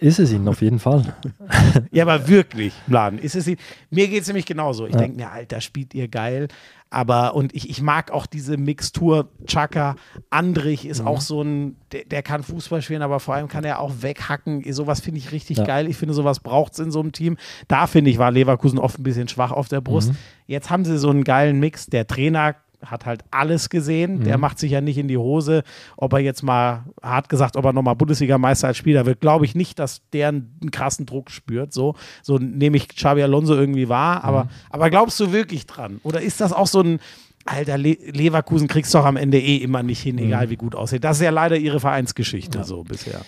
ist 0.00 0.18
es 0.18 0.32
ihnen 0.32 0.48
auf 0.48 0.62
jeden 0.62 0.78
Fall. 0.78 1.14
Ja, 1.90 2.04
aber 2.04 2.26
wirklich, 2.26 2.72
Laden. 2.86 3.18
Ist 3.18 3.34
es, 3.36 3.46
mir 3.90 4.08
geht 4.08 4.22
es 4.22 4.26
nämlich 4.28 4.46
genauso. 4.46 4.86
Ich 4.86 4.94
Ja. 4.94 5.00
denke 5.00 5.16
mir, 5.18 5.30
Alter, 5.30 5.60
spielt 5.60 5.92
ihr 5.94 6.08
geil. 6.08 6.48
Aber, 6.88 7.34
und 7.34 7.54
ich, 7.54 7.68
ich 7.68 7.82
mag 7.82 8.12
auch 8.12 8.26
diese 8.26 8.56
Mixtur. 8.56 9.28
Chaka, 9.46 9.96
Andrich 10.30 10.86
ist 10.86 11.02
Mhm. 11.02 11.08
auch 11.08 11.20
so 11.20 11.42
ein, 11.42 11.76
der, 11.92 12.04
der 12.04 12.22
kann 12.22 12.42
Fußball 12.44 12.80
spielen, 12.80 13.02
aber 13.02 13.18
vor 13.20 13.34
allem 13.34 13.48
kann 13.48 13.64
er 13.64 13.80
auch 13.80 13.92
weghacken. 14.00 14.62
Sowas 14.72 15.00
finde 15.00 15.18
ich 15.18 15.32
richtig 15.32 15.58
Ja. 15.58 15.64
geil. 15.64 15.88
Ich 15.88 15.96
finde, 15.96 16.14
sowas 16.14 16.40
braucht 16.40 16.74
es 16.74 16.78
in 16.78 16.90
so 16.92 17.00
einem 17.00 17.12
Team. 17.12 17.36
Da 17.68 17.86
finde 17.88 18.10
ich, 18.10 18.18
war 18.18 18.30
Leverkusen 18.30 18.78
oft 18.78 18.98
ein 18.98 19.02
bisschen 19.02 19.26
schwach 19.28 19.50
auf 19.50 19.68
der 19.68 19.80
Brust. 19.80 20.10
Mhm. 20.12 20.16
Jetzt 20.46 20.70
haben 20.70 20.84
sie 20.84 20.96
so 20.98 21.10
einen 21.10 21.24
geilen 21.24 21.58
Mix. 21.58 21.86
Der 21.86 22.06
Trainer 22.06 22.54
hat 22.84 23.06
halt 23.06 23.24
alles 23.30 23.70
gesehen. 23.70 24.24
Der 24.24 24.38
macht 24.38 24.58
sich 24.58 24.72
ja 24.72 24.80
nicht 24.80 24.98
in 24.98 25.08
die 25.08 25.16
Hose, 25.16 25.62
ob 25.96 26.12
er 26.12 26.20
jetzt 26.20 26.42
mal, 26.42 26.84
hart 27.02 27.28
gesagt, 27.28 27.56
ob 27.56 27.64
er 27.64 27.72
nochmal 27.72 27.96
Bundesligameister 27.96 28.68
als 28.68 28.76
Spieler 28.76 29.06
wird. 29.06 29.20
Glaube 29.20 29.44
ich 29.44 29.54
nicht, 29.54 29.78
dass 29.78 30.02
der 30.12 30.28
einen, 30.28 30.70
krassen 30.70 31.06
Druck 31.06 31.30
spürt. 31.30 31.72
So, 31.72 31.94
so 32.22 32.38
nehme 32.38 32.76
ich 32.76 32.88
Xabi 32.88 33.22
Alonso 33.22 33.54
irgendwie 33.54 33.88
wahr. 33.88 34.24
Aber, 34.24 34.48
aber 34.70 34.90
glaubst 34.90 35.18
du 35.20 35.32
wirklich 35.32 35.66
dran? 35.66 36.00
Oder 36.02 36.20
ist 36.20 36.40
das 36.40 36.52
auch 36.52 36.66
so 36.66 36.80
ein, 36.80 37.00
Alter, 37.46 37.78
Le 37.78 37.96
Leverkusen 38.10 38.66
kriegst 38.66 38.92
du 38.92 38.98
doch 38.98 39.04
am 39.04 39.16
Ende 39.16 39.38
eh 39.38 39.56
immer 39.56 39.82
nicht 39.82 40.02
hin, 40.02 40.18
egal 40.18 40.50
wie 40.50 40.56
gut 40.56 40.74
aussieht. 40.74 41.04
Das 41.04 41.18
ist 41.18 41.22
ja 41.22 41.30
leider 41.30 41.56
ihre 41.56 41.78
Vereinsgeschichte 41.78 42.64
so 42.64 42.82
bisher. 42.82 43.20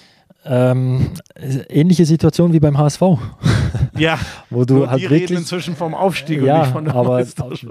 Ähm, 0.44 1.10
ähnliche 1.68 2.06
Situation 2.06 2.52
wie 2.52 2.60
beim 2.60 2.78
HSV. 2.78 3.02
Ja, 3.98 4.18
Wo 4.50 4.64
du 4.64 4.88
halt 4.88 5.00
die 5.00 5.06
reden 5.06 5.20
wirklich- 5.22 5.38
inzwischen 5.40 5.74
vom 5.76 5.92
Aufstieg 5.94 6.40
und 6.40 6.46
ja, 6.46 6.60
nicht 6.62 6.70
von 6.72 6.84
der 6.84 6.94
aber 6.94 7.26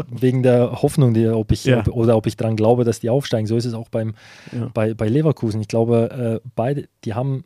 wegen 0.09 0.43
der 0.43 0.81
Hoffnung, 0.81 1.13
die, 1.13 1.25
ob 1.27 1.51
ich 1.51 1.63
Ja. 1.65 1.79
ob, 1.79 1.87
oder 1.87 2.17
ob 2.17 2.27
ich 2.27 2.35
daran 2.37 2.55
glaube, 2.55 2.83
dass 2.83 2.99
die 2.99 3.09
aufsteigen. 3.09 3.47
So 3.47 3.55
ist 3.57 3.65
es 3.65 3.73
auch 3.73 3.89
beim, 3.89 4.13
Ja. 4.51 4.69
bei, 4.73 4.93
bei 4.93 5.07
Leverkusen. 5.07 5.61
Ich 5.61 5.67
glaube, 5.69 6.41
äh, 6.43 6.47
beide, 6.55 6.87
die 7.05 7.13
haben 7.13 7.45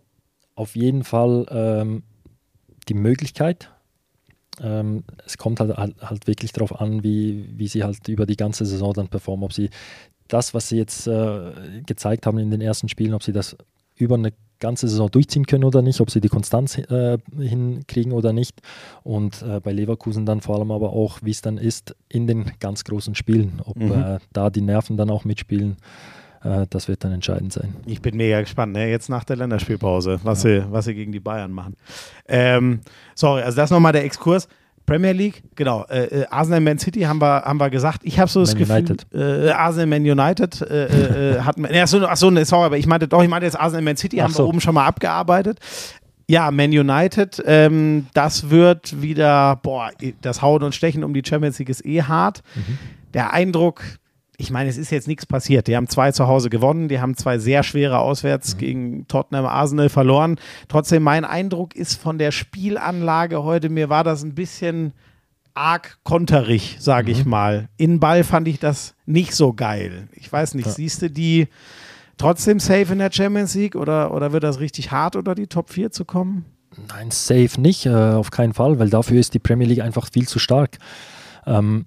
auf 0.55 0.75
jeden 0.75 1.03
Fall 1.03 1.45
ähm, 1.49 2.03
die 2.89 2.93
Möglichkeit. 2.95 3.69
Ähm, 4.61 5.03
es 5.25 5.37
kommt 5.37 5.59
halt, 5.59 5.77
halt, 5.77 5.95
halt 6.01 6.27
wirklich 6.27 6.51
darauf 6.51 6.81
an, 6.81 7.03
wie, 7.03 7.47
wie 7.55 7.67
sie 7.67 7.83
halt 7.83 8.07
über 8.09 8.25
die 8.25 8.35
ganze 8.35 8.65
Saison 8.65 8.93
dann 8.93 9.07
performen. 9.07 9.43
Ob 9.45 9.53
sie 9.53 9.69
das, 10.27 10.53
was 10.53 10.67
sie 10.69 10.77
jetzt 10.77 11.07
äh, 11.07 11.51
gezeigt 11.85 12.25
haben 12.25 12.37
in 12.39 12.51
den 12.51 12.61
ersten 12.61 12.89
Spielen, 12.89 13.13
ob 13.13 13.23
sie 13.23 13.31
das 13.31 13.55
über 13.95 14.15
eine 14.15 14.33
ganze 14.61 14.87
Saison 14.87 15.11
durchziehen 15.11 15.45
können 15.45 15.65
oder 15.65 15.81
nicht, 15.81 15.99
ob 15.99 16.09
sie 16.09 16.21
die 16.21 16.29
Konstanz 16.29 16.77
äh, 16.77 17.17
hinkriegen 17.37 18.13
oder 18.13 18.31
nicht. 18.31 18.61
Und 19.03 19.41
äh, 19.41 19.59
bei 19.59 19.73
Leverkusen 19.73 20.25
dann 20.25 20.39
vor 20.39 20.55
allem 20.57 20.71
aber 20.71 20.93
auch, 20.93 21.19
wie 21.21 21.31
es 21.31 21.41
dann 21.41 21.57
ist 21.57 21.93
in 22.07 22.27
den 22.27 22.51
ganz 22.61 22.85
großen 22.85 23.15
Spielen, 23.15 23.61
ob 23.65 23.75
Mhm. 23.75 23.91
äh, 23.91 24.19
da 24.31 24.49
die 24.49 24.61
Nerven 24.61 24.95
dann 24.95 25.09
auch 25.09 25.25
mitspielen. 25.25 25.75
Äh, 26.43 26.65
das 26.69 26.87
wird 26.87 27.03
dann 27.03 27.11
entscheidend 27.11 27.51
sein. 27.53 27.75
Ich 27.85 28.01
bin 28.01 28.15
mega 28.15 28.39
gespannt, 28.39 28.73
ne? 28.73 28.89
jetzt 28.89 29.09
nach 29.09 29.23
der 29.23 29.35
Länderspielpause, 29.35 30.19
was, 30.23 30.41
sie, 30.43 30.63
was 30.71 30.85
sie 30.85 30.95
gegen 30.95 31.11
die 31.11 31.19
Bayern 31.19 31.51
machen. 31.51 31.75
Ähm, 32.27 32.79
sorry, 33.15 33.41
also 33.41 33.55
das 33.57 33.69
nochmal 33.71 33.91
der 33.91 34.05
Exkurs. 34.05 34.47
Premier 34.85 35.13
League, 35.13 35.43
genau. 35.55 35.85
Äh, 35.89 36.21
äh, 36.21 36.25
Arsenal 36.29 36.61
Man 36.61 36.77
City 36.77 37.01
haben 37.01 37.21
wir, 37.21 37.43
haben 37.43 37.59
wir 37.59 37.69
gesagt. 37.69 38.01
Ich 38.03 38.19
habe 38.19 38.29
so 38.29 38.41
das 38.41 38.53
Man 38.53 38.59
Gefühl, 38.59 38.75
United. 38.75 39.07
Äh, 39.13 39.51
Arsenal 39.51 39.87
Man 39.87 40.01
United 40.01 40.61
äh, 40.61 40.85
äh, 40.85 41.35
äh, 41.37 41.39
hatten 41.41 41.63
wir. 41.63 41.81
Achso, 41.81 42.03
achso, 42.05 42.29
ne, 42.31 42.45
sorry, 42.45 42.65
aber 42.65 42.77
ich 42.77 42.87
meinte 42.87 43.07
doch, 43.07 43.23
ich 43.23 43.29
meinte 43.29 43.45
jetzt 43.45 43.59
Arsenal 43.59 43.83
Man 43.83 43.97
City, 43.97 44.17
haben 44.17 44.35
wir 44.35 44.45
oben 44.45 44.61
schon 44.61 44.73
mal 44.73 44.85
abgearbeitet. 44.85 45.59
Ja, 46.27 46.49
Man 46.51 46.71
United, 46.71 47.43
ähm, 47.45 48.07
das 48.13 48.49
wird 48.49 49.01
wieder, 49.01 49.59
boah, 49.63 49.91
das 50.21 50.41
Hauen 50.41 50.63
und 50.63 50.73
Stechen 50.73 51.03
um 51.03 51.13
die 51.13 51.23
Champions 51.25 51.59
League 51.59 51.69
ist 51.69 51.85
eh 51.85 52.03
hart. 52.03 52.41
Der 53.13 53.33
Eindruck, 53.33 53.83
ich 54.41 54.51
meine, 54.51 54.69
es 54.69 54.77
ist 54.77 54.91
jetzt 54.91 55.07
nichts 55.07 55.25
passiert. 55.25 55.67
Die 55.67 55.75
haben 55.75 55.87
zwei 55.87 56.11
zu 56.11 56.27
Hause 56.27 56.49
gewonnen, 56.49 56.87
die 56.87 56.99
haben 56.99 57.15
zwei 57.15 57.37
sehr 57.37 57.63
schwere 57.63 57.99
auswärts 57.99 58.57
gegen 58.57 59.07
Tottenham 59.07 59.45
Arsenal 59.45 59.89
verloren. 59.89 60.37
Trotzdem, 60.67 61.03
mein 61.03 61.23
Eindruck 61.25 61.75
ist 61.75 61.95
von 62.01 62.17
der 62.17 62.31
Spielanlage 62.31 63.43
heute, 63.43 63.69
mir 63.69 63.89
war 63.89 64.03
das 64.03 64.23
ein 64.23 64.35
bisschen 64.35 64.93
arg 65.53 65.97
konterig, 66.03 66.77
sage 66.79 67.11
ich 67.11 67.25
mal. 67.25 67.69
In 67.77 67.99
Ball 67.99 68.23
fand 68.23 68.47
ich 68.47 68.59
das 68.59 68.95
nicht 69.05 69.35
so 69.35 69.53
geil. 69.53 70.07
Ich 70.13 70.31
weiß 70.31 70.55
nicht, 70.55 70.65
Ja. 70.65 70.71
siehst 70.71 71.01
du 71.01 71.09
die 71.09 71.47
trotzdem 72.17 72.59
safe 72.59 72.93
in 72.93 72.99
der 72.99 73.11
Champions 73.11 73.55
League 73.55 73.75
oder, 73.75 74.13
oder 74.13 74.31
wird 74.31 74.43
das 74.43 74.59
richtig 74.59 74.91
hart, 74.91 75.15
unter 75.15 75.35
die 75.35 75.47
Top 75.47 75.69
4 75.69 75.91
zu 75.91 76.05
kommen? 76.05 76.45
Nein, 76.87 77.11
safe 77.11 77.59
nicht, 77.59 77.85
äh, 77.85 77.89
auf 77.91 78.31
keinen 78.31 78.53
Fall, 78.53 78.79
weil 78.79 78.89
dafür 78.89 79.19
ist 79.19 79.33
die 79.33 79.39
Premier 79.39 79.67
League 79.67 79.81
einfach 79.81 80.07
viel 80.11 80.27
zu 80.27 80.39
stark. 80.39 80.77
Ähm, 81.45 81.85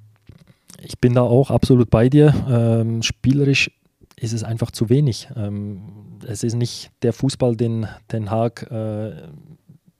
ich 0.85 0.99
bin 0.99 1.15
da 1.15 1.23
auch 1.23 1.51
absolut 1.51 1.91
bei 1.91 2.09
dir. 2.09 2.35
Ähm, 2.49 3.03
spielerisch 3.03 3.71
ist 4.17 4.33
es 4.33 4.45
einfach 4.45 4.71
zu 4.71 4.89
wenig. 4.89 5.29
Ähm, 5.37 5.83
es 6.27 6.43
ist 6.43 6.55
nicht 6.55 6.91
der 7.03 7.13
Fußball, 7.13 7.57
den 7.57 7.87
Den 8.13 8.31
Haag 8.31 8.71
äh, 8.71 9.13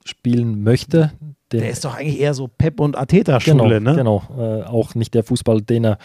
spielen 0.05 0.63
möchte. 0.63 1.13
Den, 1.53 1.61
Der 1.61 1.71
ist 1.71 1.85
doch 1.85 1.97
eigentlich 1.97 2.21
eher 2.21 2.35
so 2.35 2.49
Pep 2.49 2.81
und 2.81 2.93
genau, 2.93 3.03
Ateta-Schule, 3.03 3.81
ne? 3.81 3.95
genau. 3.95 4.23
Äh, 4.37 4.65
auch 4.65 4.95
nicht 4.95 5.15
der 5.15 5.25
Fußball, 5.25 5.63
den 5.63 5.85
er 5.85 5.99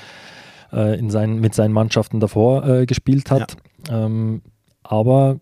äh, 0.71 0.97
in 0.97 1.09
seinen, 1.09 1.39
mit 1.39 1.53
seinen 1.53 1.73
Mannschaften 1.73 2.19
davor 2.19 2.67
äh, 2.67 2.85
gespielt 2.85 3.31
hat. 3.31 3.57
Ähm, 3.89 4.41
aber 4.83 5.39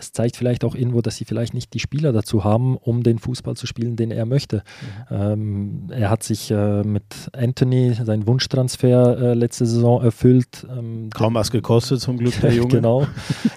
es 0.00 0.12
zeigt 0.12 0.36
vielleicht 0.36 0.64
auch 0.64 0.74
irgendwo, 0.74 1.00
dass 1.00 1.16
sie 1.16 1.24
vielleicht 1.24 1.54
nicht 1.54 1.74
die 1.74 1.78
Spieler 1.78 2.12
dazu 2.12 2.44
haben, 2.44 2.76
um 2.76 3.02
den 3.02 3.18
Fußball 3.18 3.56
zu 3.56 3.66
spielen, 3.66 3.96
den 3.96 4.10
er 4.10 4.26
möchte. 4.26 4.62
Ähm, 5.10 5.88
er 5.90 6.10
hat 6.10 6.22
sich 6.22 6.50
äh, 6.50 6.82
mit 6.82 7.04
Anthony 7.32 7.94
seinen 7.94 8.26
Wunschtransfer 8.26 9.18
äh, 9.18 9.34
letzte 9.34 9.66
Saison 9.66 10.02
erfüllt. 10.02 10.66
Ähm, 10.70 11.10
Kaum 11.14 11.34
was 11.34 11.50
gekostet, 11.50 12.00
zum 12.00 12.16
Glück, 12.18 12.40
der 12.40 12.52
Junge. 12.54 12.68
genau, 12.68 13.06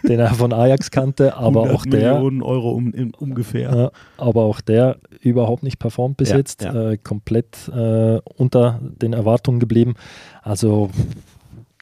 den 0.08 0.20
er 0.20 0.34
von 0.34 0.54
Ajax 0.54 0.92
kannte, 0.92 1.36
aber 1.38 1.64
100 1.64 1.76
auch 1.76 1.86
der, 1.86 2.14
Millionen 2.14 2.42
Euro 2.42 2.72
um, 2.72 2.94
in, 2.94 3.14
ungefähr. 3.14 3.76
ja, 3.76 3.92
aber 4.18 4.44
auch 4.44 4.62
der 4.62 4.98
überhaupt 5.22 5.64
nicht 5.64 5.80
performt 5.80 6.18
bis 6.18 6.30
Ja, 6.30 6.38
jetzt, 6.38 6.64
ja. 6.64 6.92
Äh, 6.92 6.98
komplett 6.98 7.70
äh, 7.70 8.20
unter 8.36 8.80
den 8.82 9.14
Erwartungen 9.14 9.60
geblieben. 9.60 9.96
Also 10.42 10.90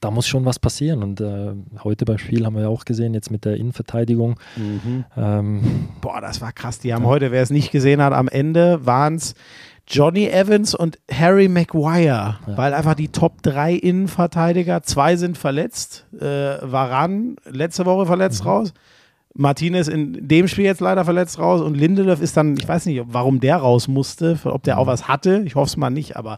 da 0.02 0.12
muss 0.12 0.28
schon 0.28 0.43
was 0.45 0.60
passieren. 0.60 1.04
Und 1.04 1.22
äh, 1.22 1.54
heute 1.84 2.06
beim 2.06 2.18
Spiel 2.18 2.45
haben 2.45 2.56
wir 2.56 2.64
ja 2.64 2.68
auch 2.68 2.86
gesehen, 2.86 3.14
jetzt 3.14 3.32
mit 3.32 3.45
der 3.45 3.56
Innenverteidigung. 3.56 4.39
Mhm. 4.58 5.06
Ähm, 5.16 5.89
Boah, 6.02 6.20
das 6.20 6.41
war 6.41 6.52
krass. 6.52 6.80
Die 6.80 6.93
haben 6.93 7.06
heute, 7.06 7.32
wer 7.32 7.41
es 7.41 7.52
nicht 7.52 7.72
gesehen 7.72 8.02
hat, 8.02 8.12
am 8.12 8.28
Ende 8.28 8.86
waren 8.86 9.16
es 9.16 9.36
Johnny 9.88 10.28
Evans 10.28 10.74
und 10.74 10.99
Harry 11.12 11.47
Maguire, 11.47 12.39
weil 12.45 12.74
einfach 12.74 12.95
die 12.95 13.10
Top 13.10 13.41
3 13.43 13.74
Innenverteidiger, 13.74 14.84
zwei 14.84 15.16
sind 15.18 15.38
verletzt. 15.38 16.06
Äh, 16.20 16.26
Varan 16.62 17.36
letzte 17.49 17.86
Woche 17.86 18.06
verletzt 18.06 18.45
raus. 18.45 18.74
Martinez 19.34 19.88
in 19.88 20.28
dem 20.28 20.47
Spiel 20.47 20.66
jetzt 20.66 20.82
leider 20.82 21.06
verletzt 21.06 21.39
raus 21.39 21.62
und 21.62 21.76
Lindelöf 21.76 22.22
ist 22.22 22.36
dann, 22.36 22.58
ich 22.58 22.68
weiß 22.68 22.86
nicht, 22.86 23.02
warum 23.08 23.39
der 23.39 23.58
raus 23.58 23.88
musste, 23.88 24.38
ob 24.43 24.64
der 24.64 24.78
auch 24.78 24.88
was 24.88 25.08
hatte, 25.08 25.43
ich 25.45 25.56
hoffe 25.56 25.68
es 25.68 25.78
mal 25.78 25.89
nicht, 25.89 26.18
aber 26.18 26.38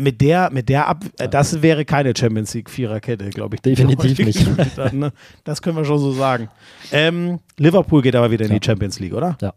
mit 0.00 0.20
der, 0.20 0.50
mit 0.50 0.68
der 0.68 0.86
Ab, 0.88 1.04
äh, 1.18 1.28
das 1.28 1.62
wäre 1.62 1.84
keine 1.84 2.14
Champions 2.16 2.54
League 2.54 2.70
Viererkette, 2.70 3.30
glaube 3.30 3.56
ich. 3.56 3.62
Definitiv 3.62 4.18
nicht. 4.18 4.46
hat, 4.78 4.92
ne? 4.92 5.12
Das 5.44 5.62
können 5.62 5.76
wir 5.76 5.84
schon 5.84 5.98
so 5.98 6.12
sagen. 6.12 6.48
Ähm, 6.92 7.40
Liverpool 7.58 8.02
geht 8.02 8.14
aber 8.14 8.30
wieder 8.30 8.46
in 8.46 8.52
die. 8.52 8.64
Champions 8.64 9.00
League, 9.00 9.14
oder? 9.14 9.36
ja, 9.40 9.52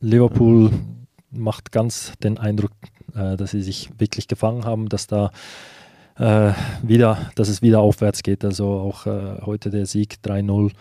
Liverpool 0.00 0.70
macht 1.30 1.72
ganz 1.72 2.12
den 2.22 2.38
Eindruck, 2.38 2.72
äh, 3.14 3.36
dass 3.36 3.52
sie 3.52 3.62
sich 3.62 3.90
wirklich 3.98 4.28
gefangen 4.28 4.64
haben, 4.64 4.88
dass 4.88 5.06
da 5.06 5.30
äh, 6.18 6.52
wieder, 6.82 7.30
dass 7.36 7.48
es 7.48 7.62
wieder 7.62 7.80
aufwärts 7.80 8.22
geht. 8.22 8.44
Also 8.44 8.66
auch 8.66 9.06
äh, 9.06 9.40
heute 9.44 9.70
der 9.70 9.86
Sieg 9.86 10.16
3-0 10.24 10.72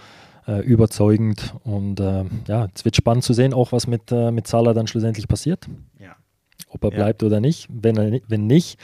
äh, 0.48 0.62
überzeugend 0.62 1.54
und 1.64 2.00
äh, 2.00 2.26
ja, 2.48 2.68
es 2.74 2.86
wird 2.86 2.96
spannend 2.96 3.24
zu 3.24 3.34
sehen, 3.34 3.54
auch 3.54 3.72
was 3.72 3.88
mit, 3.88 4.12
äh, 4.12 4.32
mit 4.32 4.48
Salah 4.48 4.74
dann 4.74 4.88
schlussendlich 4.88 5.28
passiert. 5.28 5.68
Ja. 6.00 6.16
Ob 6.70 6.84
er 6.84 6.92
Ja. 6.92 6.96
bleibt 6.98 7.24
oder 7.24 7.40
nicht. 7.40 7.68
Wenn, 7.72 7.98
er, 7.98 8.20
wenn 8.28 8.48
nicht, 8.48 8.80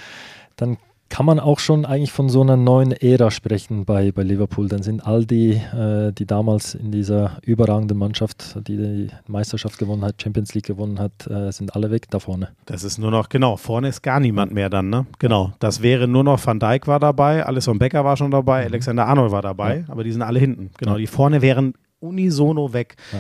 dann 0.56 0.78
kann 1.10 1.28
man 1.28 1.40
auch 1.40 1.60
schon 1.60 1.86
eigentlich 1.86 2.12
von 2.12 2.28
so 2.28 2.42
einer 2.42 2.58
neuen 2.58 2.92
Ära 2.92 3.30
sprechen 3.30 3.86
bei, 3.86 4.12
bei 4.12 4.24
Liverpool. 4.24 4.68
Dann 4.68 4.82
sind 4.82 5.06
all 5.06 5.26
die, 5.26 5.52
äh, 5.52 6.12
die 6.12 6.26
damals 6.26 6.74
in 6.74 6.92
dieser 6.92 7.38
überragenden 7.44 8.00
Mannschaft, 8.00 8.58
die 8.68 8.78
die 8.78 9.08
Meisterschaft 9.28 9.78
gewonnen 9.78 10.04
hat, 10.04 10.20
Champions 10.24 10.56
League 10.56 10.66
gewonnen 10.66 10.98
hat, 11.00 11.28
äh, 11.30 11.52
sind 11.52 11.76
alle 11.76 11.92
weg 11.92 12.10
da 12.10 12.18
vorne. 12.18 12.50
Das 12.66 12.84
ist 12.84 12.98
nur 12.98 13.12
noch, 13.12 13.30
genau, 13.30 13.58
vorne 13.58 13.90
ist 13.90 14.02
gar 14.02 14.20
niemand 14.20 14.54
mehr 14.54 14.72
dann, 14.72 14.90
ne? 14.90 15.06
Genau. 15.20 15.54
Das 15.60 15.84
wäre 15.84 16.08
nur 16.08 16.24
noch 16.24 16.44
Van 16.44 16.60
Dijk 16.60 16.88
war 16.88 17.00
dabei, 17.00 17.46
Alisson 17.46 17.78
Becker 17.78 18.04
war 18.04 18.18
schon 18.18 18.32
dabei, 18.32 18.66
Alexander 18.66 19.06
Arnold 19.06 19.32
war 19.32 19.44
dabei, 19.44 19.86
aber 19.90 20.04
die 20.04 20.12
sind 20.14 20.24
alle 20.24 20.40
hinten. 20.40 20.72
Genau, 20.80 20.94
Ja. 20.94 20.98
die 20.98 21.08
vorne 21.08 21.44
wären 21.44 21.76
unisono 22.00 22.74
weg. 22.74 22.96
Ja. 23.12 23.20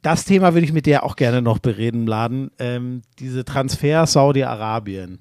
Das 0.00 0.24
Thema 0.24 0.54
würde 0.54 0.64
ich 0.64 0.72
mit 0.72 0.86
dir 0.86 1.02
auch 1.04 1.16
gerne 1.16 1.42
noch 1.42 1.58
bereden, 1.58 2.06
Laden. 2.06 2.50
Ähm, 2.58 3.02
diese 3.18 3.44
Transfer 3.44 4.06
Saudi-Arabien. 4.06 5.18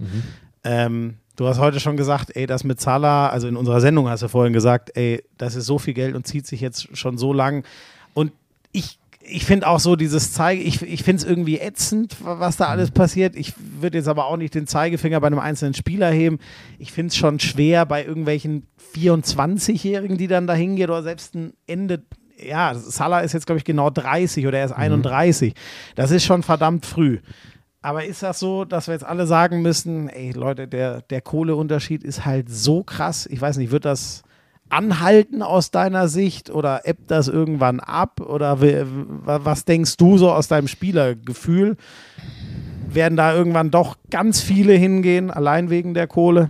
Ähm, 0.64 1.16
du 1.36 1.48
hast 1.48 1.60
heute 1.60 1.80
schon 1.80 1.98
gesagt, 1.98 2.36
ey, 2.36 2.46
das 2.46 2.64
mit 2.64 2.80
Salah, 2.80 3.30
also 3.30 3.48
in 3.48 3.56
unserer 3.56 3.82
Sendung 3.82 4.10
hast 4.10 4.24
du 4.24 4.28
vorhin 4.28 4.54
gesagt, 4.54 4.92
ey, 4.96 5.24
das 5.38 5.56
ist 5.56 5.66
so 5.66 5.80
viel 5.80 5.94
Geld 5.94 6.16
und 6.16 6.28
zieht 6.28 6.48
sich 6.48 6.62
jetzt 6.62 6.96
schon 6.96 7.18
so 7.18 7.34
lang. 7.34 7.66
Und 8.14 8.32
ich, 8.72 9.00
ich 9.22 9.46
finde 9.46 9.68
auch 9.68 9.80
so 9.80 9.96
dieses 9.96 10.34
Zeige, 10.34 10.62
ich, 10.62 10.82
ich 10.82 11.04
finde 11.04 11.24
es 11.24 11.28
irgendwie 11.28 11.60
ätzend, 11.60 12.18
was 12.24 12.58
da 12.58 12.66
alles 12.66 12.92
passiert. 12.92 13.36
Ich 13.36 13.54
würde 13.80 13.98
jetzt 13.98 14.08
aber 14.08 14.26
auch 14.26 14.38
nicht 14.38 14.56
den 14.56 14.68
Zeigefinger 14.68 15.20
bei 15.20 15.28
einem 15.28 15.40
einzelnen 15.40 15.74
Spieler 15.74 16.12
heben. 16.12 16.40
Ich 16.80 16.92
finde 16.92 17.10
es 17.10 17.18
schon 17.18 17.40
schwer 17.40 17.86
bei 17.86 18.06
irgendwelchen 18.06 18.68
24-Jährigen, 18.96 20.18
die 20.18 20.28
dann 20.28 20.48
da 20.48 20.54
hingehen 20.54 20.90
oder 20.90 21.04
selbst 21.04 21.36
ein 21.36 21.54
Ende. 21.68 22.04
Ja, 22.44 22.74
Salah 22.76 23.22
ist 23.22 23.34
jetzt, 23.34 23.46
glaube 23.46 23.60
ich, 23.60 23.66
genau 23.66 23.90
30 23.90 24.48
oder 24.48 24.60
er 24.60 24.66
ist 24.66 24.72
31. 24.72 25.54
Das 25.96 26.12
ist 26.12 26.24
schon 26.24 26.44
verdammt 26.44 26.86
früh. 26.86 27.20
Aber 27.82 28.06
ist 28.06 28.22
das 28.22 28.40
so, 28.40 28.64
dass 28.64 28.88
wir 28.88 28.94
jetzt 28.94 29.06
alle 29.06 29.26
sagen 29.26 29.62
müssen, 29.62 30.08
ey 30.08 30.32
Leute, 30.32 30.68
der, 30.68 31.02
der 31.02 31.22
Kohleunterschied 31.22 32.04
ist 32.04 32.26
halt 32.26 32.50
so 32.50 32.84
krass. 32.84 33.26
Ich 33.26 33.42
weiß 33.42 33.58
nicht, 33.58 33.72
wird 33.72 33.86
das 33.86 34.24
anhalten 34.70 35.42
aus 35.42 35.72
deiner 35.72 36.08
Sicht 36.08 36.50
oder 36.50 36.88
ebbt 36.88 37.12
das 37.12 37.28
irgendwann 37.28 37.80
ab? 37.80 38.22
Oder 38.22 38.58
was 38.60 39.66
denkst 39.66 39.98
du 39.98 40.18
so 40.18 40.32
aus 40.32 40.48
deinem 40.48 40.68
Spielergefühl? 40.68 41.76
Werden 42.88 43.18
da 43.18 43.34
irgendwann 43.34 43.72
doch 43.72 43.98
ganz 44.10 44.42
viele 44.42 44.74
hingehen, 44.74 45.32
allein 45.32 45.70
wegen 45.70 45.94
der 45.94 46.08
Kohle? 46.08 46.50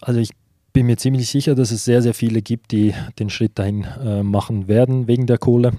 Also 0.00 0.20
ich 0.20 0.30
bin 0.74 0.84
mir 0.86 0.98
ziemlich 0.98 1.28
sicher, 1.30 1.54
dass 1.54 1.70
es 1.70 1.84
sehr, 1.86 2.02
sehr 2.02 2.12
viele 2.12 2.42
gibt, 2.42 2.72
die 2.72 2.92
den 3.18 3.30
Schritt 3.30 3.58
dahin 3.58 3.84
äh, 3.84 4.22
machen 4.22 4.68
werden 4.68 5.06
wegen 5.08 5.26
der 5.26 5.38
Kohle. 5.38 5.72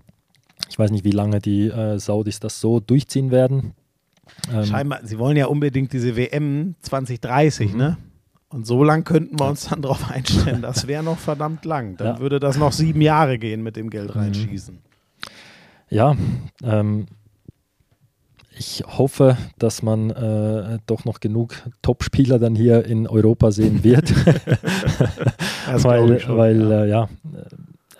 Ich 0.69 0.79
weiß 0.79 0.89
nicht, 0.89 1.03
wie 1.03 1.11
lange 1.11 1.39
die 1.39 1.67
äh, 1.67 1.99
Saudis 1.99 2.39
das 2.39 2.59
so 2.59 2.79
durchziehen 2.79 3.29
werden. 3.29 3.73
Ähm, 4.51 4.63
Scheinbar, 4.65 5.01
sie 5.03 5.19
wollen 5.19 5.37
ja 5.37 5.45
unbedingt 5.45 5.93
diese 5.93 6.15
WM 6.15 6.73
2030, 6.81 7.73
Mhm. 7.73 7.77
ne? 7.77 7.97
Und 8.49 8.65
so 8.65 8.83
lang 8.85 9.03
könnten 9.03 9.37
wir 9.37 9.49
uns 9.49 9.67
dann 9.67 9.81
darauf 9.81 10.09
einstellen. 10.09 10.61
Das 10.61 10.87
wäre 10.87 11.03
noch 11.03 11.19
verdammt 11.19 11.65
lang. 11.65 11.97
Dann 11.97 12.15
Ja. 12.15 12.19
Würde 12.19 12.39
das 12.39 12.57
noch 12.57 12.71
sieben 12.71 13.01
Jahre 13.01 13.37
gehen 13.37 13.61
mit 13.63 13.75
dem 13.75 13.89
Geld 13.89 14.15
reinschießen. 14.15 14.79
Ja, 15.89 16.15
ähm, 16.63 17.05
ich 18.57 18.83
hoffe, 18.87 19.37
dass 19.59 19.81
man 19.83 20.09
äh, 20.11 20.79
doch 20.85 21.05
noch 21.05 21.19
genug 21.19 21.55
Top-Spieler 21.81 22.39
dann 22.39 22.55
hier 22.55 22.85
in 22.85 23.07
Europa 23.07 23.51
sehen 23.51 23.83
wird, 23.83 24.13
weil, 25.83 26.19
schon, 26.19 26.37
weil 26.37 26.69
ja. 26.69 26.83
Äh, 26.83 26.89
ja, 26.89 27.09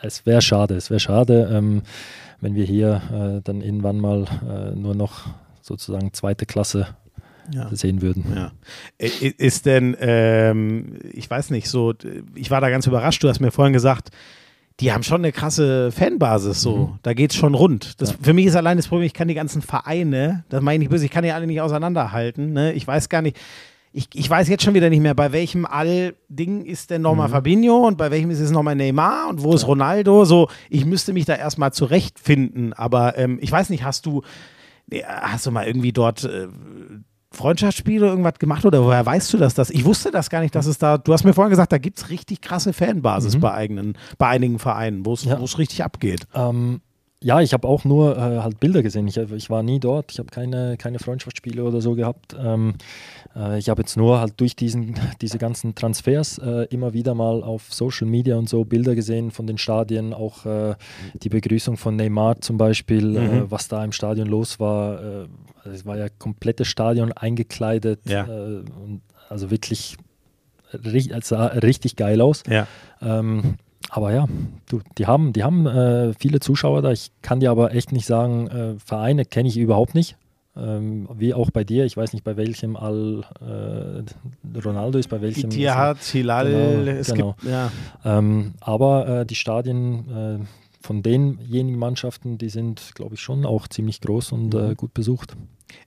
es 0.02 0.26
wäre 0.26 0.41
schade, 0.41 0.76
es 0.76 0.90
wäre 0.90 0.99
schade, 0.99 1.49
ähm, 1.52 1.82
wenn 2.41 2.56
wir 2.56 2.65
hier 2.65 3.02
äh, 3.38 3.41
dann 3.44 3.61
irgendwann 3.61 3.98
mal 3.99 4.26
äh, 4.48 4.76
nur 4.76 4.95
noch 4.95 5.27
sozusagen 5.61 6.14
zweite 6.14 6.45
Klasse 6.45 6.88
Ja. 7.52 7.69
sehen 7.76 8.02
würden. 8.02 8.23
Ja. 8.36 8.52
Ist 8.99 9.65
denn, 9.65 9.95
ähm, 9.99 10.99
ich 11.11 11.30
weiß 11.30 11.49
nicht, 11.49 11.69
so, 11.69 11.94
ich 12.36 12.52
war 12.52 12.61
da 12.61 12.69
ganz 12.69 12.86
überrascht, 12.88 13.23
du 13.23 13.30
hast 13.30 13.40
mir 13.40 13.52
vorhin 13.52 13.73
gesagt, 13.73 14.10
die 14.81 14.91
haben 14.91 15.03
schon 15.03 15.22
eine 15.22 15.31
krasse 15.31 15.91
Fanbasis, 15.91 16.61
so. 16.61 16.77
Mhm. 16.77 16.99
Da 17.02 17.14
geht's 17.14 17.35
schon 17.35 17.53
rund. 17.53 18.02
Das, 18.02 18.11
Für 18.22 18.34
mich 18.34 18.45
ist 18.45 18.56
allein 18.56 18.76
das 18.77 18.88
Problem, 18.89 19.06
ich 19.06 19.14
kann 19.14 19.27
die 19.30 19.34
ganzen 19.34 19.61
Vereine, 19.61 20.43
das 20.49 20.61
meine 20.61 20.76
ich 20.76 20.80
nicht 20.80 20.89
böse, 20.89 21.06
ich 21.06 21.11
kann 21.11 21.23
die 21.23 21.31
alle 21.31 21.47
nicht 21.47 21.61
auseinanderhalten. 21.61 22.52
Ne? 22.53 22.73
Ich 22.73 22.85
weiß 22.85 23.07
gar 23.10 23.22
nicht, 23.22 23.38
ich, 23.93 24.10
ich 24.14 24.30
weiß 24.30 24.49
jetzt 24.49 24.64
schon 24.64 24.73
wieder 24.73 24.89
nicht 24.89 24.99
mehr, 24.99 25.15
bei 25.15 25.31
welchem 25.31 25.65
All-Ding 25.65 26.65
ist 26.65 26.89
denn 26.89 26.99
Mhm. 27.02 27.03
nochmal 27.03 27.30
Fabinho 27.30 27.88
und 27.88 27.97
bei 27.97 28.11
welchem 28.11 28.30
ist 28.31 28.41
es 28.41 28.52
nochmal 28.52 28.76
Neymar 28.76 29.30
und 29.30 29.41
wo 29.43 29.53
ist 29.53 29.65
Ronaldo? 29.65 30.26
So, 30.26 30.49
ich 30.69 30.84
müsste 30.85 31.14
mich 31.14 31.23
da 31.23 31.35
erstmal 31.35 31.72
zurechtfinden, 31.72 32.73
aber 32.73 33.18
ähm, 33.18 33.38
ich 33.41 33.49
weiß 33.52 33.69
nicht, 33.69 33.85
hast 33.85 34.06
du, 34.06 34.23
äh, 34.91 35.03
hast 35.03 35.45
du 35.45 35.52
mal 35.52 35.65
irgendwie 35.65 35.93
dort 35.93 36.26
äh, 36.26 36.47
Freundschaftsspiele 37.36 38.06
irgendwas 38.07 38.40
gemacht 38.40 38.66
oder 38.66 38.84
woher 38.84 39.06
weißt 39.06 39.32
du 39.34 39.38
das? 39.38 39.53
das? 39.53 39.70
Ich 39.70 39.86
wusste 39.86 40.12
das 40.12 40.30
gar 40.30 40.41
nicht, 40.41 40.56
dass 40.56 40.66
es 40.66 40.78
da, 40.78 40.98
du 40.98 41.14
hast 41.14 41.24
mir 41.24 41.34
vorhin 41.34 41.49
gesagt, 41.52 41.72
da 41.72 41.78
gibt 41.78 41.99
es 41.99 42.10
richtig 42.10 42.41
krasse 42.41 42.74
Fanbasis 42.74 43.40
bei 43.40 43.53
eigenen, 43.53 43.98
bei 44.18 44.28
einigen 44.28 44.57
Vereinen, 44.60 45.06
wo 45.06 45.14
es 45.14 45.24
Ja. 45.26 45.40
wo 45.40 45.44
es 45.44 45.57
richtig 45.57 45.84
abgeht. 45.84 46.28
Ähm, 46.34 46.82
ja, 47.22 47.42
ich 47.42 47.54
habe 47.54 47.68
auch 47.68 47.86
nur 47.86 48.18
äh, 48.18 48.20
halt 48.20 48.60
Bilder 48.60 48.84
gesehen. 48.84 49.08
Ich, 49.08 49.18
ich 49.18 49.50
war 49.50 49.64
nie 49.64 49.80
dort. 49.80 50.12
Ich 50.12 50.20
habe 50.20 50.30
keine, 50.30 50.78
keine 50.78 51.00
Freundschaftsspiele 51.00 51.64
oder 51.64 51.82
so 51.82 51.96
gehabt. 51.96 52.36
Ähm, 52.40 52.76
äh, 53.36 53.58
ich 53.58 53.70
habe 53.70 53.82
jetzt 53.82 53.98
nur 53.98 54.20
halt 54.20 54.34
durch 54.38 54.56
diesen, 54.56 54.96
diese 55.22 55.38
ganzen 55.38 55.76
Transfers 55.76 56.38
äh, 56.38 56.66
immer 56.70 56.94
wieder 56.94 57.16
mal 57.16 57.42
auf 57.42 57.74
Social 57.74 58.08
Media 58.08 58.36
und 58.36 58.50
so 58.50 58.64
Bilder 58.66 58.96
gesehen 58.96 59.32
von 59.32 59.48
den 59.48 59.58
Stadien. 59.58 60.14
Auch 60.14 60.46
äh, 60.46 60.76
die 61.16 61.30
Begrüßung 61.30 61.78
von 61.78 61.96
Neymar 61.96 62.42
zum 62.42 62.58
Beispiel, 62.58 63.16
äh, 63.16 63.52
was 63.52 63.68
da 63.70 63.84
im 63.84 63.92
Stadion 63.92 64.28
los 64.28 64.60
war. 64.60 65.02
Äh, 65.02 65.28
es 65.74 65.86
war 65.86 65.98
ja 65.98 66.10
komplettes 66.10 66.68
Stadion 66.68 67.12
eingekleidet. 67.12 68.02
Ja. 68.08 68.26
Und 68.26 69.02
also 69.30 69.50
wirklich 69.50 69.98
es 70.72 71.28
sah 71.28 71.48
richtig 71.48 71.96
geil 71.96 72.22
aus. 72.22 72.44
Ja. 72.48 72.68
Ähm, 73.02 73.56
aber 73.90 74.14
ja, 74.14 74.28
du, 74.70 74.82
die 74.98 75.06
haben, 75.07 75.32
die 75.34 75.44
haben 75.44 75.66
äh, 75.68 76.14
viele 76.14 76.40
Zuschauer 76.40 76.82
da. 76.82 76.91
Ich 76.91 77.12
kann 77.22 77.40
dir 77.40 77.52
aber 77.52 77.74
echt 77.74 77.91
nicht 77.91 78.06
sagen, 78.06 78.48
äh, 78.48 78.76
Vereine 78.80 79.26
kenne 79.26 79.48
ich 79.49 79.57
überhaupt 79.57 79.95
nicht. 79.95 80.18
Ähm, 80.57 81.10
wie 81.14 81.34
auch 81.34 81.52
bei 81.52 81.66
dir. 81.66 81.84
Ich 81.84 81.98
weiß 81.98 82.14
nicht, 82.14 82.24
bei 82.24 82.38
welchem 82.38 82.78
Al 82.78 83.26
äh, 83.41 84.57
Ronaldo 84.60 84.98
ist, 84.98 85.10
bei 85.10 85.20
welchem. 85.22 85.49
Itihad, 85.52 86.02
Hilal, 86.02 86.49
Genau, 86.49 86.91
es 86.91 87.07
genau. 87.14 87.34
gibt, 87.41 87.52
ja. 87.52 87.72
Ähm, 88.06 88.53
aber 88.62 89.07
äh, 89.22 89.26
die 89.26 89.36
Stadien 89.36 90.10
äh, 90.10 90.45
von 90.82 91.03
denjenigen 91.03 91.78
Mannschaften, 91.78 92.38
die 92.38 92.48
sind, 92.49 92.91
glaube 92.95 93.16
ich, 93.16 93.22
schon 93.22 93.45
auch 93.45 93.68
ziemlich 93.68 93.99
groß 93.99 94.32
und 94.32 94.53
Mhm. 94.53 94.72
äh, 94.72 94.76
gut 94.76 94.94
besucht. 94.94 95.36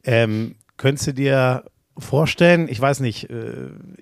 Ähm, 0.05 0.55
könntest 0.77 1.07
du 1.07 1.15
dir 1.15 1.65
vorstellen, 1.97 2.69
ich 2.69 2.81
weiß 2.81 3.01
nicht, 3.01 3.29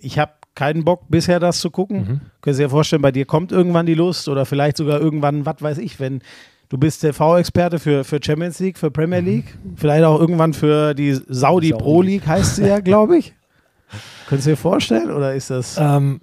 ich 0.00 0.18
habe 0.18 0.32
keinen 0.56 0.84
Bock 0.84 1.02
bisher 1.08 1.38
das 1.38 1.60
zu 1.60 1.70
gucken. 1.70 1.98
Mhm. 1.98 2.20
Könntest 2.40 2.60
du 2.60 2.64
dir 2.64 2.70
vorstellen, 2.70 3.02
bei 3.02 3.12
dir 3.12 3.26
kommt 3.26 3.52
irgendwann 3.52 3.86
die 3.86 3.94
Lust 3.94 4.28
oder 4.28 4.44
vielleicht 4.44 4.78
sogar 4.78 5.00
irgendwann, 5.00 5.46
was 5.46 5.60
weiß 5.60 5.78
ich, 5.78 6.00
wenn 6.00 6.22
du 6.68 6.78
bist 6.78 7.02
TV-Experte 7.02 7.78
für, 7.78 8.02
für 8.02 8.18
Champions 8.20 8.58
League, 8.58 8.78
für 8.78 8.90
Premier 8.90 9.20
League, 9.20 9.56
vielleicht 9.76 10.04
auch 10.04 10.18
irgendwann 10.18 10.52
für 10.52 10.94
die 10.94 11.12
Saudi, 11.12 11.28
Saudi. 11.28 11.72
Pro 11.72 12.02
League 12.02 12.26
heißt 12.26 12.56
sie 12.56 12.66
ja, 12.66 12.80
glaube 12.80 13.18
ich. 13.18 13.34
Könntest 14.28 14.46
du 14.48 14.50
dir 14.52 14.56
vorstellen 14.56 15.12
oder 15.12 15.34
ist 15.34 15.50
das... 15.50 15.76
Ähm, 15.78 16.20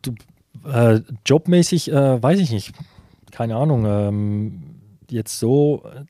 du, 0.00 0.14
äh, 0.64 1.00
jobmäßig 1.26 1.92
äh, 1.92 2.22
weiß 2.22 2.38
ich 2.38 2.50
nicht. 2.50 2.72
Keine 3.32 3.56
Ahnung. 3.56 3.84
Ähm, 3.84 4.62
jetzt 5.10 5.38
so 5.38 5.82
äh, 5.84 6.04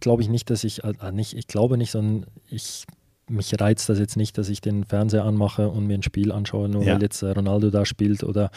glaube 0.00 0.22
ich 0.22 0.28
nicht, 0.28 0.50
dass 0.50 0.64
ich, 0.64 0.82
äh, 0.84 1.12
nicht, 1.12 1.36
ich 1.36 1.46
glaube 1.46 1.78
nicht, 1.78 1.90
sondern 1.90 2.26
ich, 2.48 2.86
mich 3.28 3.52
reizt 3.60 3.88
das 3.88 3.98
jetzt 3.98 4.16
nicht, 4.16 4.36
dass 4.38 4.48
ich 4.48 4.60
den 4.60 4.84
Fernseher 4.84 5.24
anmache 5.24 5.68
und 5.68 5.86
mir 5.86 5.94
ein 5.94 6.02
Spiel 6.02 6.30
anschaue, 6.32 6.68
nur 6.68 6.82
Ja. 6.84 6.94
weil 6.94 7.02
jetzt 7.02 7.22
äh, 7.22 7.30
Ronaldo 7.30 7.70
da 7.70 7.84
spielt 7.84 8.22
oder 8.24 8.50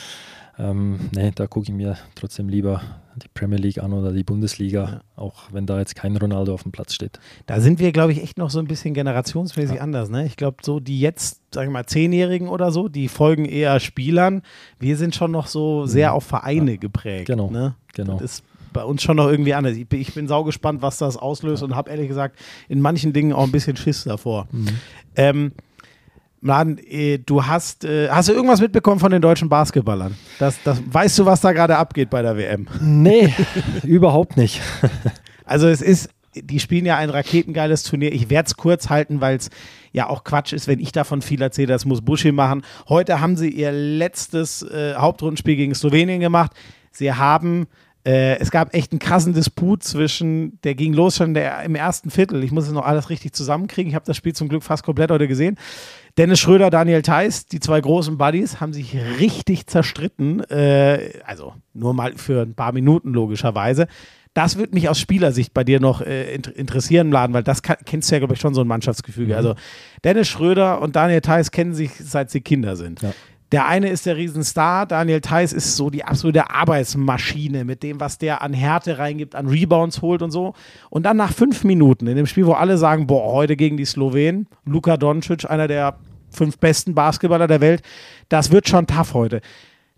ähm, 0.59 0.99
nee, 1.15 1.31
da 1.35 1.45
gucke 1.45 1.65
ich 1.69 1.71
mir 1.75 1.97
trotzdem 2.15 2.49
lieber 2.49 2.81
die 3.15 3.27
Premier 3.33 3.59
League 3.59 3.77
an 3.77 3.93
oder 3.93 4.11
die 4.11 4.23
Bundesliga, 4.23 4.83
Ja. 4.89 5.01
auch 5.15 5.51
wenn 5.51 5.65
da 5.67 5.77
jetzt 5.79 5.95
kein 5.95 6.17
Ronaldo 6.17 6.53
auf 6.53 6.63
dem 6.63 6.71
Platz 6.71 6.93
steht. 6.95 7.19
Da 7.45 7.59
sind 7.61 7.79
wir, 7.79 7.91
glaube 7.91 8.11
ich, 8.11 8.21
echt 8.23 8.37
noch 8.39 8.49
so 8.49 8.57
ein 8.59 8.67
bisschen 8.67 8.93
generationsmäßig 8.95 9.81
anders. 9.81 10.09
Ne? 10.09 10.25
Ich 10.25 10.35
glaube, 10.35 10.57
so 10.63 10.79
die 10.79 10.99
jetzt, 10.99 11.41
sagen 11.53 11.69
wir 11.69 11.73
mal, 11.73 11.85
Zehnjährigen 11.85 12.47
oder 12.47 12.71
so, 12.71 12.87
die 12.87 13.07
folgen 13.07 13.45
eher 13.45 13.79
Spielern. 13.79 14.41
Wir 14.79 14.97
sind 14.97 15.13
schon 15.15 15.31
noch 15.31 15.45
so 15.47 15.85
sehr 15.85 16.13
auf 16.13 16.23
Vereine 16.23 16.77
geprägt. 16.79 17.29
Mhm. 17.29 17.33
Genau, 17.33 17.49
Ne? 17.51 17.75
genau. 17.93 18.13
Das 18.13 18.23
ist 18.39 18.43
bei 18.73 18.83
uns 18.83 19.03
schon 19.03 19.17
noch 19.17 19.27
irgendwie 19.27 19.53
anders. 19.53 19.75
Ich 19.75 19.87
bin, 19.87 19.99
ich 19.99 20.13
bin 20.13 20.27
saugespannt, 20.27 20.81
was 20.81 20.97
das 20.97 21.17
auslöst 21.17 21.63
und 21.63 21.75
habe 21.75 21.89
ehrlich 21.89 22.07
gesagt 22.07 22.37
in 22.69 22.81
manchen 22.81 23.13
Dingen 23.13 23.33
auch 23.33 23.43
ein 23.43 23.51
bisschen 23.51 23.77
Schiss 23.77 24.03
davor. 24.03 24.47
Mhm. 24.51 24.67
Ähm, 25.15 25.51
Mladen, 26.41 26.77
äh, 26.77 27.17
du 27.17 27.45
hast, 27.45 27.83
äh, 27.83 28.09
hast 28.09 28.29
du 28.29 28.33
irgendwas 28.33 28.61
mitbekommen 28.61 28.99
von 28.99 29.11
den 29.11 29.21
deutschen 29.21 29.49
Basketballern? 29.49 30.15
Das, 30.39 30.61
das, 30.63 30.81
weißt 30.85 31.19
du, 31.19 31.25
was 31.25 31.41
da 31.41 31.51
gerade 31.51 31.77
abgeht 31.77 32.09
bei 32.09 32.21
der 32.21 32.37
WM? 32.37 32.67
Nee, 32.79 33.33
überhaupt 33.83 34.37
nicht. 34.37 34.61
Also 35.49 35.69
es 35.69 35.81
ist, 35.81 36.09
die 36.35 36.59
spielen 36.59 36.85
ja 36.85 36.97
ein 36.97 37.09
raketengeiles 37.09 37.83
Turnier. 37.83 38.11
Ich 38.11 38.29
werde 38.29 38.47
es 38.47 38.57
kurz 38.57 38.89
halten, 38.89 39.21
weil 39.21 39.37
es 39.37 39.49
ja 39.93 40.09
auch 40.09 40.25
Quatsch 40.25 40.51
ist, 40.51 40.67
wenn 40.67 40.79
ich 40.79 40.91
davon 40.91 41.21
viel 41.21 41.41
erzähle. 41.41 41.67
Das 41.67 41.85
muss 41.85 42.01
Buschi 42.01 42.33
machen. 42.33 42.63
Heute 42.89 43.21
haben 43.21 43.37
sie 43.37 43.49
ihr 43.49 43.71
letztes 43.71 44.61
äh, 44.63 44.95
Hauptrundenspiel 44.95 45.55
gegen 45.55 45.73
Slowenien 45.73 46.19
gemacht. 46.19 46.51
Sie 46.91 47.13
haben, 47.13 47.67
äh, 48.05 48.37
es 48.39 48.51
gab 48.51 48.73
echt 48.73 48.91
einen 48.91 48.99
krassen 48.99 49.33
Disput 49.33 49.83
zwischen, 49.83 50.59
der 50.61 50.75
ging 50.75 50.93
los 50.93 51.17
schon 51.17 51.33
der, 51.33 51.63
im 51.63 51.75
ersten 51.75 52.09
Viertel. 52.09 52.43
Ich 52.43 52.51
muss 52.51 52.65
es 52.67 52.71
noch 52.71 52.85
alles 52.85 53.09
richtig 53.09 53.33
zusammenkriegen. 53.33 53.89
Ich 53.89 53.95
habe 53.95 54.05
das 54.05 54.17
Spiel 54.17 54.33
zum 54.33 54.49
Glück 54.49 54.63
fast 54.63 54.83
komplett 54.83 55.11
heute 55.11 55.27
gesehen. 55.27 55.57
Dennis 56.17 56.39
Schröder, 56.39 56.69
Daniel 56.69 57.01
Theiss, 57.01 57.45
die 57.45 57.59
zwei 57.59 57.79
großen 57.79 58.17
Buddies, 58.17 58.59
haben 58.59 58.73
sich 58.73 58.95
richtig 59.19 59.67
zerstritten. 59.67 60.39
Äh, 60.49 61.11
also 61.25 61.53
nur 61.73 61.93
mal 61.93 62.13
für 62.15 62.41
ein 62.41 62.55
paar 62.55 62.71
Minuten 62.71 63.13
logischerweise. 63.13 63.87
Das 64.33 64.55
würde 64.57 64.73
mich 64.75 64.87
aus 64.87 64.99
Spielersicht 64.99 65.53
bei 65.53 65.63
dir 65.63 65.79
noch 65.79 66.01
äh, 66.01 66.35
int- 66.35 66.47
interessieren, 66.47 67.11
Laden, 67.11 67.33
weil 67.33 67.43
das 67.43 67.63
kann, 67.63 67.77
kennst 67.85 68.09
du 68.11 68.15
ja, 68.15 68.19
glaube 68.19 68.35
ich, 68.35 68.39
schon 68.39 68.53
so 68.53 68.61
ein 68.61 68.67
Mannschaftsgefüge. 68.67 69.35
Also 69.35 69.55
Dennis 70.03 70.27
Schröder 70.27 70.79
und 70.81 70.95
Daniel 70.95 71.21
Theiss 71.21 71.49
kennen 71.51 71.73
sich, 71.73 71.91
seit 71.99 72.29
sie 72.29 72.41
Kinder 72.41 72.75
sind. 72.75 73.01
Ja. 73.01 73.13
Der 73.53 73.65
eine 73.65 73.89
ist 73.89 74.05
der 74.05 74.17
Riesenstar, 74.17 74.85
Daniel 74.85 75.21
Theiss 75.21 75.53
ist 75.53 75.77
so 75.77 75.89
die 75.89 76.03
absolute 76.03 76.49
Arbeitsmaschine 76.49 77.63
mit 77.63 77.81
dem, 77.81 77.99
was 77.99 78.17
der 78.17 78.41
an 78.41 78.51
Härte 78.51 78.97
reingibt, 78.97 79.35
an 79.35 79.47
Rebounds 79.47 80.01
holt 80.01 80.21
und 80.21 80.31
so. 80.31 80.53
Und 80.89 81.03
dann 81.03 81.15
nach 81.15 81.31
fünf 81.31 81.63
Minuten 81.63 82.07
in 82.07 82.17
dem 82.17 82.25
Spiel, 82.25 82.45
wo 82.45 82.53
alle 82.53 82.77
sagen, 82.77 83.07
boah, 83.07 83.31
heute 83.31 83.55
gegen 83.55 83.77
die 83.77 83.85
Slowenen, 83.85 84.47
Luka 84.65 84.97
Doncic, 84.97 85.49
einer 85.49 85.67
der 85.67 85.97
fünf 86.29 86.57
besten 86.57 86.93
Basketballer 86.93 87.47
der 87.47 87.61
Welt, 87.61 87.83
das 88.27 88.51
wird 88.51 88.67
schon 88.67 88.85
tough 88.85 89.13
heute. 89.13 89.39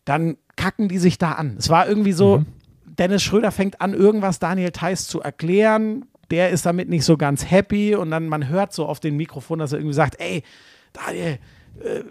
Dann 0.05 0.37
kacken 0.55 0.87
die 0.87 0.99
sich 0.99 1.17
da 1.17 1.31
an. 1.31 1.55
Es 1.57 1.69
war 1.69 1.87
irgendwie 1.87 2.11
so, 2.11 2.43
Dennis 2.85 3.23
Schröder 3.23 3.51
fängt 3.51 3.81
an, 3.81 3.95
irgendwas 3.95 4.37
Daniel 4.37 4.71
Theiss 4.71 5.07
zu 5.07 5.21
erklären. 5.21 6.05
Der 6.29 6.51
ist 6.51 6.67
damit 6.67 6.87
nicht 6.87 7.03
so 7.03 7.17
ganz 7.17 7.49
happy 7.49 7.95
und 7.95 8.11
dann 8.11 8.27
man 8.27 8.47
hört 8.47 8.73
so 8.73 8.85
auf 8.85 8.99
dem 8.99 9.17
Mikrofon, 9.17 9.57
dass 9.57 9.71
er 9.71 9.79
irgendwie 9.79 9.95
sagt, 9.95 10.19
ey, 10.19 10.43
Daniel, 10.93 11.39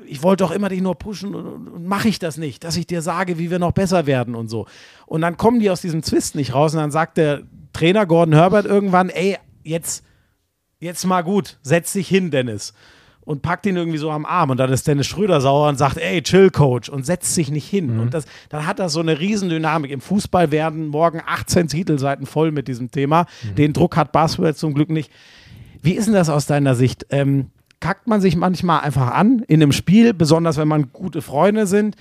ich 0.07 0.23
wollte 0.23 0.45
doch 0.45 0.51
immer 0.51 0.69
dich 0.69 0.81
nur 0.81 0.95
pushen 0.95 1.35
und, 1.35 1.87
mache 1.87 2.09
ich 2.09 2.19
das 2.19 2.37
nicht, 2.37 2.65
dass 2.65 2.77
ich 2.77 2.87
dir 2.87 3.03
sage, 3.03 3.39
wie 3.39 3.51
wir 3.51 3.59
noch 3.59 3.73
besser 3.73 4.07
werden 4.07 4.35
und 4.35 4.49
so. 4.49 4.67
Und 5.07 5.21
dann 5.21 5.37
kommen 5.37 5.61
die 5.61 5.71
aus 5.71 5.81
diesem 5.81 6.03
Zwist 6.03 6.35
nicht 6.35 6.55
raus 6.55 6.75
und 6.75 6.81
dann 6.81 6.91
sagt 6.91 7.17
der 7.17 7.43
Trainer 7.73 8.07
Gordon 8.07 8.35
Herbert 8.35 8.67
irgendwann, 8.67 9.11
ey, 9.11 9.37
jetzt, 9.63 10.05
jetzt 10.81 11.05
mal 11.05 11.23
gut, 11.23 11.59
setz 11.63 11.93
dich 11.93 12.09
hin, 12.09 12.31
Dennis. 12.31 12.73
Und 13.21 13.43
packt 13.43 13.67
ihn 13.67 13.77
irgendwie 13.77 13.99
so 13.99 14.11
am 14.11 14.25
Arm 14.25 14.49
und 14.49 14.57
dann 14.57 14.73
ist 14.73 14.89
Dennis 14.89 15.07
Schröder 15.07 15.43
sauer 15.43 15.69
und 15.69 15.77
sagt, 15.77 15.99
ey, 15.99 16.23
chill, 16.23 16.49
Coach, 16.51 16.89
und 16.89 17.05
setzt 17.05 17.35
sich 17.35 17.51
nicht 17.51 17.69
hin. 17.69 18.01
Und 18.01 18.15
das, 18.15 18.25
dann 18.49 18.67
hat 18.67 18.79
das 18.79 18.95
so 18.95 19.01
eine 19.01 19.21
Riesendynamik. 19.21 19.91
Im 19.91 20.01
Fußball 20.01 20.51
werden 20.51 20.87
morgen 20.87 21.21
18 21.27 21.69
Titelseiten 21.69 22.25
voll 22.25 22.53
mit 22.53 22.69
diesem 22.69 22.91
Thema. 22.91 23.27
Den 23.59 23.75
Druck 23.75 23.99
hat 23.99 24.13
Basketball 24.13 24.55
zum 24.55 24.73
Glück 24.73 24.89
nicht. 24.89 25.13
Wie 25.83 25.93
ist 25.93 26.07
denn 26.07 26.15
das 26.15 26.31
aus 26.31 26.47
deiner 26.47 26.75
Sicht? 26.75 27.05
Ähm, 27.11 27.51
kackt 27.81 28.07
man 28.07 28.21
sich 28.21 28.37
manchmal 28.37 28.81
einfach 28.81 29.13
an 29.13 29.41
in 29.47 29.63
einem 29.63 29.73
Spiel, 29.73 30.15
besonders 30.15 30.57
wenn 30.57 30.69
man 30.69 30.93
gute 30.93 31.23
Freunde 31.23 31.67
sind, 31.67 31.97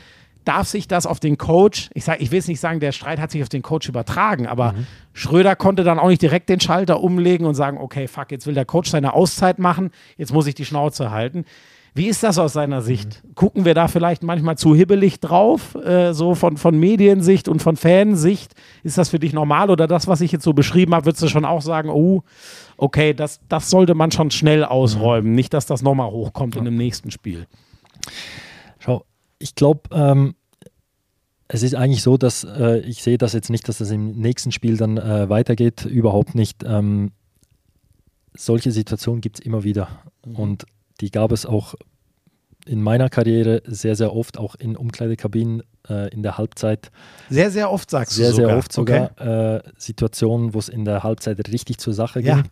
darf 0.47 0.67
sich 0.67 0.87
das 0.87 1.05
auf 1.05 1.19
den 1.19 1.37
Coach, 1.37 1.89
ich, 1.93 2.05
sag, 2.05 2.21
ich 2.21 2.31
will 2.31 2.37
jetzt 2.37 2.47
nicht 2.47 2.61
sagen, 2.61 2.79
der 2.79 2.93
Streit 2.93 3.19
hat 3.19 3.31
sich 3.31 3.43
auf 3.43 3.49
den 3.49 3.61
Coach 3.61 3.89
übertragen, 3.89 4.47
aber 4.47 4.75
Schröder 5.11 5.57
konnte 5.57 5.83
dann 5.83 5.99
auch 5.99 6.07
nicht 6.07 6.21
direkt 6.21 6.47
den 6.47 6.61
Schalter 6.61 7.01
umlegen 7.01 7.45
und 7.45 7.55
sagen, 7.55 7.77
okay, 7.77 8.07
fuck, 8.07 8.31
jetzt 8.31 8.47
will 8.47 8.53
der 8.53 8.63
Coach 8.63 8.89
seine 8.89 9.13
Auszeit 9.13 9.59
machen, 9.59 9.91
jetzt 10.15 10.31
muss 10.31 10.47
ich 10.47 10.55
die 10.55 10.63
Schnauze 10.63 11.11
halten. 11.11 11.43
Wie 11.97 12.07
ist 12.09 12.21
das 12.21 12.37
aus 12.37 12.53
seiner 12.53 12.83
Sicht? 12.83 13.23
Gucken 13.33 13.65
wir 13.65 13.73
da 13.73 13.87
vielleicht 13.87 14.21
manchmal 14.21 14.55
zu 14.55 14.75
hibbelig 14.75 15.19
drauf, 15.19 15.73
äh, 15.73 16.13
so 16.13 16.35
von, 16.35 16.55
von 16.57 16.77
Mediensicht 16.79 17.47
und 17.47 17.63
von 17.63 17.75
Fansicht? 17.75 18.53
Ist 18.83 18.99
das 18.99 19.09
für 19.09 19.17
dich 19.17 19.33
normal 19.33 19.71
oder 19.71 19.87
das, 19.87 20.07
was 20.07 20.21
ich 20.21 20.31
jetzt 20.31 20.43
so 20.43 20.53
beschrieben 20.53 20.93
habe, 20.93 21.07
würdest 21.07 21.23
du 21.23 21.27
schon 21.27 21.43
auch 21.43 21.63
sagen, 21.63 21.89
oh, 21.89 22.21
okay, 22.77 23.15
das, 23.15 23.39
das 23.49 23.71
sollte 23.71 23.95
man 23.95 24.11
schon 24.11 24.29
schnell 24.29 24.63
ausräumen, 24.63 25.33
nicht, 25.33 25.55
dass 25.55 25.65
das 25.65 25.81
nochmal 25.81 26.11
hochkommt 26.11 26.55
in 26.55 26.65
dem 26.65 26.77
nächsten 26.77 27.09
Spiel. 27.09 27.47
Schau, 28.77 29.03
ich 29.39 29.55
glaube, 29.55 29.81
ähm, 29.91 30.35
es 31.47 31.63
ist 31.63 31.73
eigentlich 31.73 32.03
so, 32.03 32.17
dass 32.17 32.43
äh, 32.43 32.77
ich 32.81 33.01
sehe 33.01 33.17
das 33.17 33.33
jetzt 33.33 33.49
nicht, 33.49 33.67
dass 33.67 33.79
das 33.79 33.89
im 33.89 34.11
nächsten 34.19 34.51
Spiel 34.51 34.77
dann 34.77 34.97
äh, 34.97 35.29
weitergeht, 35.29 35.83
überhaupt 35.85 36.35
nicht. 36.35 36.63
Ähm, 36.63 37.11
solche 38.35 38.71
Situationen 38.71 39.21
gibt 39.21 39.39
es 39.39 39.45
immer 39.45 39.63
wieder 39.63 39.87
und 40.21 40.65
die 41.01 41.11
gab 41.11 41.31
es 41.31 41.45
auch 41.45 41.75
in 42.67 42.81
meiner 42.81 43.09
Karriere 43.09 43.61
sehr, 43.65 43.95
sehr 43.95 44.13
oft, 44.13 44.37
auch 44.37 44.55
in 44.55 44.75
Umkleidekabinen 44.75 45.63
äh, 45.89 46.09
in 46.13 46.21
der 46.23 46.37
Halbzeit. 46.37 46.91
Sehr, 47.29 47.49
sehr 47.51 47.71
oft 47.71 47.89
sagst 47.89 48.15
Sehr, 48.15 48.29
du 48.29 48.35
sogar. 48.35 48.49
sehr 48.49 48.57
oft 48.57 48.73
sogar 48.73 49.11
Okay. 49.19 49.55
äh, 49.57 49.61
Situationen, 49.77 50.53
wo 50.53 50.59
es 50.59 50.69
in 50.69 50.85
der 50.85 51.03
Halbzeit 51.03 51.37
richtig 51.51 51.77
zur 51.79 51.93
Sache 51.93 52.21
Ja. 52.21 52.43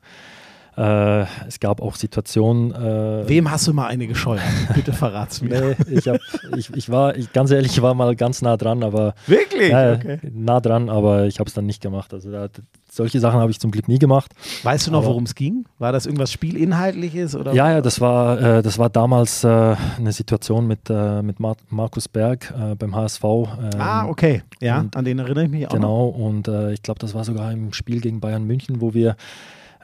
Äh, 0.77 1.26
es 1.47 1.60
gab 1.60 1.81
auch 1.81 1.95
Situationen. 1.95 2.73
Äh, 2.73 3.30
Wem 3.30 3.49
hast 3.49 3.65
du 3.68 3.73
mal 3.73 3.88
eine 3.88 4.07
gescheuert? 4.07 4.41
Bitte 4.73 4.91
verrat's 4.93 5.41
mir. 5.41 5.76
Nee, 5.88 5.95
ich, 5.97 6.07
hab, 6.07 6.18
ich, 6.57 6.69
ich 6.73 6.89
war, 6.89 7.15
ich, 7.15 7.31
ganz 7.31 7.52
ehrlich, 7.52 7.72
ich 7.72 7.81
war 7.81 7.93
mal 7.93 8.15
ganz 8.15 8.41
nah 8.41 8.57
dran, 8.57 8.84
aber 8.84 9.14
Wirklich? 9.27 9.69
ja, 9.69 9.93
okay. 9.93 10.19
nah 10.34 10.60
dran, 10.60 10.89
aber 10.89 11.26
ich 11.27 11.39
habe 11.39 11.47
es 11.47 11.53
dann 11.53 11.65
nicht 11.65 11.81
gemacht. 11.81 12.14
Also 12.14 12.30
da, 12.31 12.47
solche 12.91 13.19
Sachen 13.22 13.39
habe 13.39 13.52
ich 13.52 13.60
zum 13.60 13.72
Glück 13.72 13.88
nie 13.88 13.99
gemacht. 13.99 14.34
Weißt 14.64 14.88
du 14.88 14.91
noch, 14.91 15.06
worum 15.06 15.23
es 15.23 15.35
ging? 15.35 15.65
War 15.80 15.91
das 15.93 16.06
irgendwas 16.06 16.31
Spielinhaltliches? 16.31 17.35
Oder? 17.35 17.53
Ja, 17.53 17.72
ja, 17.72 17.81
das 17.81 18.02
war, 18.02 18.41
äh, 18.57 18.61
das 18.61 18.77
war 18.77 18.89
damals 18.89 19.43
äh, 19.43 19.76
eine 19.97 20.11
Situation 20.11 20.68
mit, 20.68 20.89
äh, 20.89 21.22
mit 21.22 21.39
Mar 21.39 21.56
Markus 21.69 22.07
Berg 22.10 22.53
äh, 22.57 22.76
beim 22.76 22.95
HSV. 22.95 23.23
ähm, 23.23 23.45
Ah, 23.80 24.07
okay. 24.07 24.43
Ja, 24.61 24.80
und- 24.81 24.95
an 24.95 25.06
den 25.06 25.19
erinnere 25.19 25.45
ich 25.45 25.49
mich 25.52 25.68
auch. 25.68 25.72
Noch. 25.73 25.80
Genau, 25.80 26.06
und 26.07 26.47
äh, 26.47 26.73
ich 26.73 26.81
glaube, 26.84 26.99
das 26.99 27.14
war 27.14 27.23
sogar 27.23 27.52
im 27.52 27.72
Spiel 27.73 28.02
gegen 28.02 28.19
Bayern 28.19 28.43
München, 28.45 28.81
wo 28.81 28.93
wir 28.93 29.15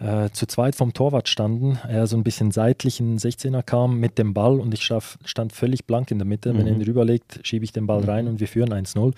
äh, 0.01 0.29
zu 0.31 0.47
zweit 0.47 0.75
vom 0.75 0.93
Torwart 0.93 1.29
standen. 1.29 1.77
Er 1.87 2.07
so 2.07 2.17
ein 2.17 2.23
bisschen 2.23 2.51
seitlich 2.51 2.99
in 2.99 3.17
den 3.17 3.19
16er 3.19 3.61
kam 3.61 3.99
mit 3.99 4.17
dem 4.17 4.33
Ball 4.33 4.59
und 4.59 4.73
ich 4.73 4.83
stand 4.83 5.53
völlig 5.53 5.85
blank 5.85 6.09
in 6.11 6.17
der 6.17 6.25
Mitte. 6.25 6.57
Wenn 6.57 6.65
er 6.65 6.73
ihn 6.73 6.81
rüberlegt, 6.81 7.39
schiebe 7.43 7.63
ich 7.65 7.71
den 7.71 7.85
Ball 7.85 8.03
rein 8.03 8.27
und 8.27 8.39
wir 8.39 8.47
führen 8.47 8.73
1-0. 8.73 9.13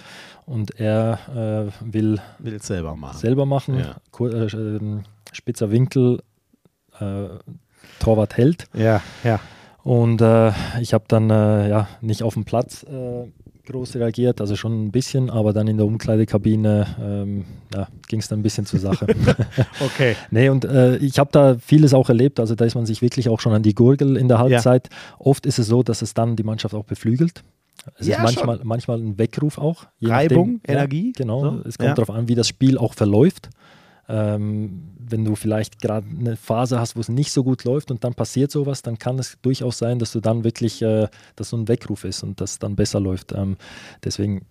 Und 0.45 0.79
er 0.79 1.71
äh, 1.81 1.93
will 1.93 2.19
Will 2.39 2.61
selber 2.61 2.95
machen. 2.95 3.17
selber 3.17 3.45
machen, 3.45 3.79
Ja. 3.79 3.95
Äh, 4.19 4.47
ähm, 4.53 5.03
spitzer 5.31 5.71
Winkel, 5.71 6.21
äh, 6.99 7.25
Torwart 7.99 8.35
hält. 8.37 8.65
Ja, 8.73 9.01
ja. 9.23 9.39
Und 9.83 10.21
äh, 10.21 10.51
ich 10.81 10.93
habe 10.93 11.05
dann 11.07 11.29
ja, 11.29 11.87
nicht 12.01 12.23
auf 12.23 12.33
dem 12.35 12.45
Platz 12.45 12.85
groß 13.65 13.95
reagiert, 13.95 14.41
also 14.41 14.55
schon 14.55 14.85
ein 14.85 14.91
bisschen, 14.91 15.29
aber 15.29 15.53
dann 15.53 15.67
in 15.67 15.77
der 15.77 15.85
Umkleidekabine 15.85 16.87
ähm, 17.01 17.45
ja, 17.73 17.87
ging 18.07 18.19
es 18.19 18.27
dann 18.27 18.39
ein 18.39 18.43
bisschen 18.43 18.65
zur 18.65 18.79
Sache. 18.79 19.07
Okay. 19.79 20.15
nee, 20.31 20.49
und 20.49 20.65
äh, 20.65 20.97
ich 20.97 21.19
habe 21.19 21.29
da 21.31 21.57
vieles 21.57 21.93
auch 21.93 22.09
erlebt, 22.09 22.39
also 22.39 22.55
da 22.55 22.65
ist 22.65 22.75
man 22.75 22.85
sich 22.85 23.01
wirklich 23.01 23.29
auch 23.29 23.39
schon 23.39 23.53
an 23.53 23.63
die 23.63 23.73
Gurgel 23.73 24.17
in 24.17 24.27
der 24.27 24.39
Halbzeit. 24.39 24.89
Oft 25.19 25.45
ist 25.45 25.59
es 25.59 25.67
so, 25.67 25.83
dass 25.83 26.01
es 26.01 26.13
dann 26.13 26.35
die 26.35 26.43
Mannschaft 26.43 26.73
auch 26.73 26.83
beflügelt. 26.85 27.43
Es 27.97 28.07
Ja, 28.07 28.17
ist 28.17 28.23
manchmal, 28.23 28.59
manchmal 28.63 28.99
ein 28.99 29.17
Weckruf 29.17 29.57
auch. 29.57 29.85
Reibung, 30.01 30.59
nachdem. 30.63 30.75
Energie, 30.75 31.07
Ja, 31.07 31.13
genau, 31.15 31.41
so, 31.41 31.61
es 31.67 31.77
kommt 31.77 31.89
ja. 31.89 31.95
darauf 31.95 32.11
an, 32.11 32.27
wie 32.27 32.35
das 32.35 32.47
Spiel 32.47 32.77
auch 32.77 32.93
verläuft. 32.93 33.49
Ähm, 34.09 34.83
wenn 34.99 35.23
du 35.23 35.35
vielleicht 35.35 35.81
gerade 35.81 36.05
eine 36.09 36.35
Phase 36.35 36.79
hast, 36.79 36.95
wo 36.97 36.99
es 36.99 37.07
nicht 37.09 37.31
so 37.31 37.43
gut 37.43 37.63
läuft 37.63 37.89
und 37.89 38.03
dann 38.03 38.13
passiert 38.13 38.51
sowas, 38.51 38.81
dann 38.81 38.97
kann 38.99 39.17
es 39.17 39.37
durchaus 39.41 39.77
sein, 39.77 39.97
dass 39.99 40.11
du 40.11 40.19
dann 40.19 40.43
wirklich, 40.43 40.81
äh, 40.81 41.07
dass 41.37 41.49
so 41.49 41.57
ein 41.57 41.67
Weckruf 41.69 42.03
ist 42.03 42.21
und 42.23 42.41
das 42.41 42.59
dann 42.59 42.75
besser 42.75 42.99
läuft. 42.99 43.31
Ähm, 43.31 43.55
deswegen 44.03 44.41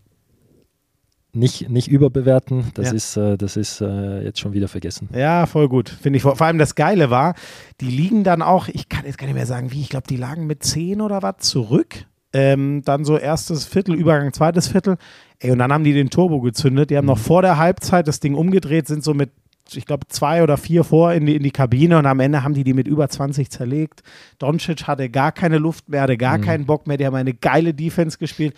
nicht, 1.34 1.70
nicht 1.70 1.88
überbewerten, 1.88 2.66
das 2.74 2.88
Ja. 2.88 2.94
ist, 2.94 3.16
äh, 3.16 3.38
das 3.38 3.56
ist 3.56 3.80
äh, 3.80 4.22
jetzt 4.22 4.38
schon 4.40 4.52
wieder 4.52 4.68
vergessen. 4.68 5.08
Ja, 5.14 5.46
voll 5.46 5.68
gut. 5.68 5.88
Finde 5.88 6.18
ich. 6.18 6.22
Vor 6.22 6.36
vor 6.36 6.46
allem 6.46 6.58
das 6.58 6.74
Geile 6.74 7.08
war, 7.10 7.34
die 7.80 7.86
liegen 7.90 8.22
dann 8.22 8.42
auch, 8.42 8.68
ich 8.68 8.88
kann 8.90 9.06
jetzt 9.06 9.16
gar 9.18 9.26
nicht 9.26 9.36
mehr 9.36 9.46
sagen, 9.46 9.72
wie, 9.72 9.80
ich 9.80 9.88
glaube, 9.88 10.06
die 10.08 10.16
lagen 10.18 10.46
mit 10.46 10.62
10 10.62 11.00
oder 11.00 11.22
was 11.22 11.38
zurück. 11.38 12.06
Ähm, 12.34 12.82
dann 12.84 13.04
so 13.04 13.18
erstes 13.18 13.64
Viertel, 13.66 13.94
Übergang 13.94 14.32
zweites 14.32 14.68
Viertel. 14.68 14.96
Ey, 15.38 15.50
und 15.50 15.58
dann 15.58 15.72
haben 15.72 15.84
die 15.84 15.92
den 15.92 16.08
Turbo 16.10 16.40
gezündet. 16.40 16.90
Die 16.90 16.96
haben 16.96 17.06
noch 17.06 17.18
vor 17.18 17.42
der 17.42 17.58
Halbzeit 17.58 18.08
das 18.08 18.20
Ding 18.20 18.34
umgedreht, 18.34 18.86
sind 18.86 19.02
so 19.04 19.12
mit, 19.12 19.30
ich 19.72 19.86
glaube, 19.86 20.06
zwei 20.08 20.42
oder 20.42 20.56
vier 20.56 20.84
vor 20.84 21.12
in 21.12 21.26
die, 21.26 21.36
in 21.36 21.42
die 21.42 21.50
Kabine 21.50 21.98
und 21.98 22.06
am 22.06 22.20
Ende 22.20 22.42
haben 22.42 22.54
die 22.54 22.64
die 22.64 22.74
mit 22.74 22.86
über 22.88 23.08
20 23.08 23.50
zerlegt. 23.50 24.02
Doncic 24.38 24.86
hatte 24.86 25.08
gar 25.08 25.32
keine 25.32 25.58
Luft 25.58 25.88
mehr, 25.88 26.02
hatte 26.02 26.16
gar 26.16 26.38
keinen 26.38 26.66
Bock 26.66 26.86
mehr. 26.86 26.96
Die 26.96 27.06
haben 27.06 27.14
eine 27.14 27.34
geile 27.34 27.72
Defense 27.74 28.18
gespielt. 28.18 28.54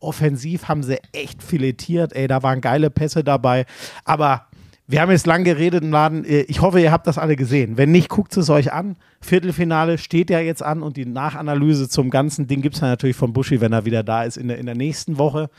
Offensiv 0.00 0.68
haben 0.68 0.82
sie 0.82 0.98
echt 1.12 1.42
filetiert. 1.42 2.12
Ey, 2.12 2.28
da 2.28 2.42
waren 2.42 2.60
geile 2.60 2.90
Pässe 2.90 3.24
dabei. 3.24 3.66
Aber 4.04 4.46
wir 4.86 5.02
haben 5.02 5.10
jetzt 5.10 5.26
lang 5.26 5.44
geredet 5.44 5.82
im 5.84 5.90
Laden. 5.90 6.24
Äh, 6.24 6.42
Ich 6.42 6.60
hoffe, 6.60 6.80
ihr 6.80 6.92
habt 6.92 7.06
das 7.06 7.18
alle 7.18 7.36
gesehen. 7.36 7.76
Wenn 7.76 7.90
nicht, 7.90 8.08
guckt 8.08 8.36
es 8.36 8.48
euch 8.48 8.72
an. 8.72 8.96
Viertelfinale 9.20 9.98
steht 9.98 10.30
ja 10.30 10.40
jetzt 10.40 10.62
an 10.62 10.82
und 10.82 10.96
die 10.96 11.04
Nachanalyse 11.06 11.88
zum 11.88 12.10
ganzen 12.10 12.46
Ding 12.46 12.62
gibt 12.62 12.76
es 12.76 12.80
ja 12.80 12.88
natürlich 12.88 13.16
von 13.16 13.32
Buschi, 13.32 13.60
wenn 13.60 13.72
er 13.72 13.84
wieder 13.84 14.02
da 14.02 14.22
ist 14.24 14.36
in 14.36 14.48
der, 14.48 14.58
in 14.58 14.66
der 14.66 14.74
nächsten 14.76 15.18
Woche. 15.18 15.50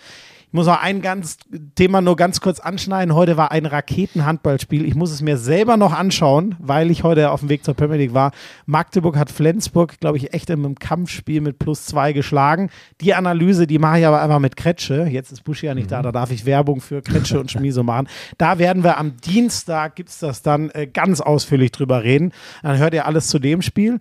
Ich 0.50 0.54
muss 0.54 0.66
noch 0.66 0.82
ein 0.82 1.04
ganz 1.04 1.38
Thema 1.76 2.02
nur 2.02 2.16
ganz 2.16 2.42
kurz 2.42 2.60
anschneiden. 2.60 3.14
Heute 3.14 3.38
war 3.38 3.52
ein 3.52 3.68
Raketenhandballspiel. 3.68 4.84
Ich 4.84 4.96
muss 4.96 5.12
es 5.12 5.22
mir 5.22 5.38
selber 5.38 5.78
noch 5.78 5.94
anschauen, 5.94 6.56
weil 6.58 6.90
ich 6.90 7.04
heute 7.04 7.30
auf 7.30 7.42
dem 7.42 7.50
Weg 7.50 7.64
zur 7.64 7.76
Premier 7.76 7.98
League 7.98 8.16
war. 8.16 8.32
Magdeburg 8.66 9.16
hat 9.16 9.30
Flensburg, 9.30 10.00
glaube 10.00 10.18
ich, 10.18 10.34
echt 10.34 10.50
im 10.50 10.74
Kampfspiel 10.74 11.42
mit 11.42 11.60
plus 11.60 11.86
zwei 11.86 12.14
geschlagen. 12.14 12.72
Die 13.00 13.14
Analyse, 13.14 13.68
die 13.68 13.78
mache 13.78 14.00
ich 14.00 14.08
aber 14.08 14.24
einfach 14.24 14.40
mit 14.40 14.58
Kretsche. 14.58 15.04
Jetzt 15.04 15.32
ist 15.32 15.44
Buschi 15.44 15.68
ja 15.68 15.76
nicht 15.76 15.92
da, 15.92 16.02
da 16.02 16.12
darf 16.12 16.32
ich 16.32 16.48
Werbung 16.48 16.82
für 16.82 17.04
Kretsche 17.04 17.40
und 17.40 17.52
Schmieso 17.52 17.84
machen. 17.84 18.08
Da 18.40 18.58
werden 18.58 18.84
wir 18.84 18.98
am 18.98 19.18
Dienstag, 19.18 19.96
gibt 19.96 20.10
es 20.10 20.18
das 20.18 20.42
dann, 20.42 20.72
äh, 20.72 20.88
ganz 20.88 21.22
ausführlich 21.22 21.72
drüber 21.74 22.04
reden. 22.04 22.32
Dann 22.64 22.80
hört 22.80 22.96
ihr 22.96 23.06
alles 23.06 23.28
zu 23.28 23.38
dem 23.38 23.62
Spiel. 23.62 24.00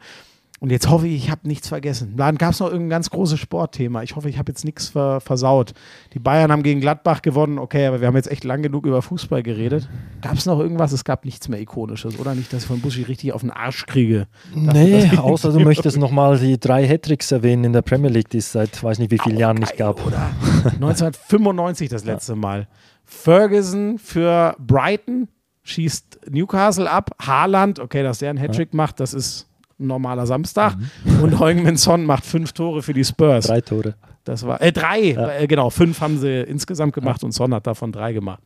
Und 0.60 0.70
jetzt 0.72 0.90
hoffe 0.90 1.06
ich, 1.06 1.14
ich 1.14 1.30
habe 1.30 1.46
nichts 1.46 1.68
vergessen. 1.68 2.14
Dann 2.16 2.36
gab 2.36 2.52
es 2.52 2.58
noch 2.58 2.66
irgendein 2.66 2.90
ganz 2.90 3.10
großes 3.10 3.38
Sportthema. 3.38 4.02
Ich 4.02 4.16
hoffe, 4.16 4.28
ich 4.28 4.38
habe 4.38 4.50
jetzt 4.50 4.64
nichts 4.64 4.88
ver 4.88 5.20
versaut. 5.20 5.72
Die 6.14 6.18
Bayern 6.18 6.50
haben 6.50 6.64
gegen 6.64 6.80
Gladbach 6.80 7.22
gewonnen. 7.22 7.58
Okay, 7.58 7.86
aber 7.86 8.00
wir 8.00 8.08
haben 8.08 8.16
jetzt 8.16 8.30
echt 8.30 8.42
lang 8.42 8.62
genug 8.62 8.84
über 8.84 9.00
Fußball 9.00 9.44
geredet. 9.44 9.88
Gab 10.20 10.34
es 10.34 10.46
noch 10.46 10.58
irgendwas? 10.58 10.90
Es 10.90 11.04
gab 11.04 11.24
nichts 11.24 11.48
mehr 11.48 11.60
Ikonisches, 11.60 12.18
oder 12.18 12.34
nicht, 12.34 12.52
dass 12.52 12.62
ich 12.62 12.68
von 12.68 12.80
Buschi 12.80 13.02
richtig 13.02 13.32
auf 13.32 13.42
den 13.42 13.52
Arsch 13.52 13.86
kriege? 13.86 14.26
Nee, 14.52 15.10
außer 15.16 15.52
du 15.52 15.60
möchtest 15.60 15.96
nochmal 15.96 16.38
die 16.38 16.58
drei 16.58 16.88
Hattricks 16.88 17.30
erwähnen 17.30 17.64
in 17.64 17.72
der 17.72 17.82
Premier 17.82 18.10
League, 18.10 18.30
die 18.30 18.38
es 18.38 18.50
seit 18.50 18.82
weiß 18.82 18.98
nicht 18.98 19.12
wie 19.12 19.18
vielen 19.18 19.38
Jahren 19.38 19.58
nicht 19.58 19.76
Geil, 19.76 19.94
gab. 19.94 20.04
Oder? 20.04 20.30
1995 20.64 21.88
das 21.88 22.04
letzte 22.04 22.34
Mal. 22.34 22.66
Ferguson 23.04 23.98
für 23.98 24.56
Brighton 24.58 25.28
schießt 25.62 26.30
Newcastle 26.30 26.90
ab. 26.90 27.10
Haaland, 27.20 27.78
okay, 27.78 28.02
dass 28.02 28.18
der 28.18 28.30
einen 28.30 28.38
Hattrick 28.38 28.74
macht, 28.74 29.00
das 29.00 29.14
ist 29.14 29.47
ein 29.78 29.86
normaler 29.86 30.26
Samstag. 30.26 30.76
Und 31.22 31.38
Heung-Min 31.38 31.76
Son 31.76 32.04
macht 32.04 32.24
fünf 32.24 32.52
Tore 32.52 32.82
für 32.82 32.92
die 32.92 33.04
Spurs. 33.04 33.46
Drei 33.46 33.60
Tore. 33.60 33.94
Das 34.24 34.46
war, 34.46 34.60
äh, 34.60 34.72
drei, 34.72 35.12
äh, 35.12 35.46
genau, 35.46 35.70
fünf 35.70 36.00
haben 36.00 36.18
sie 36.18 36.42
insgesamt 36.42 36.92
gemacht 36.92 37.24
und 37.24 37.32
Son 37.32 37.54
hat 37.54 37.66
davon 37.66 37.92
drei 37.92 38.12
gemacht. 38.12 38.42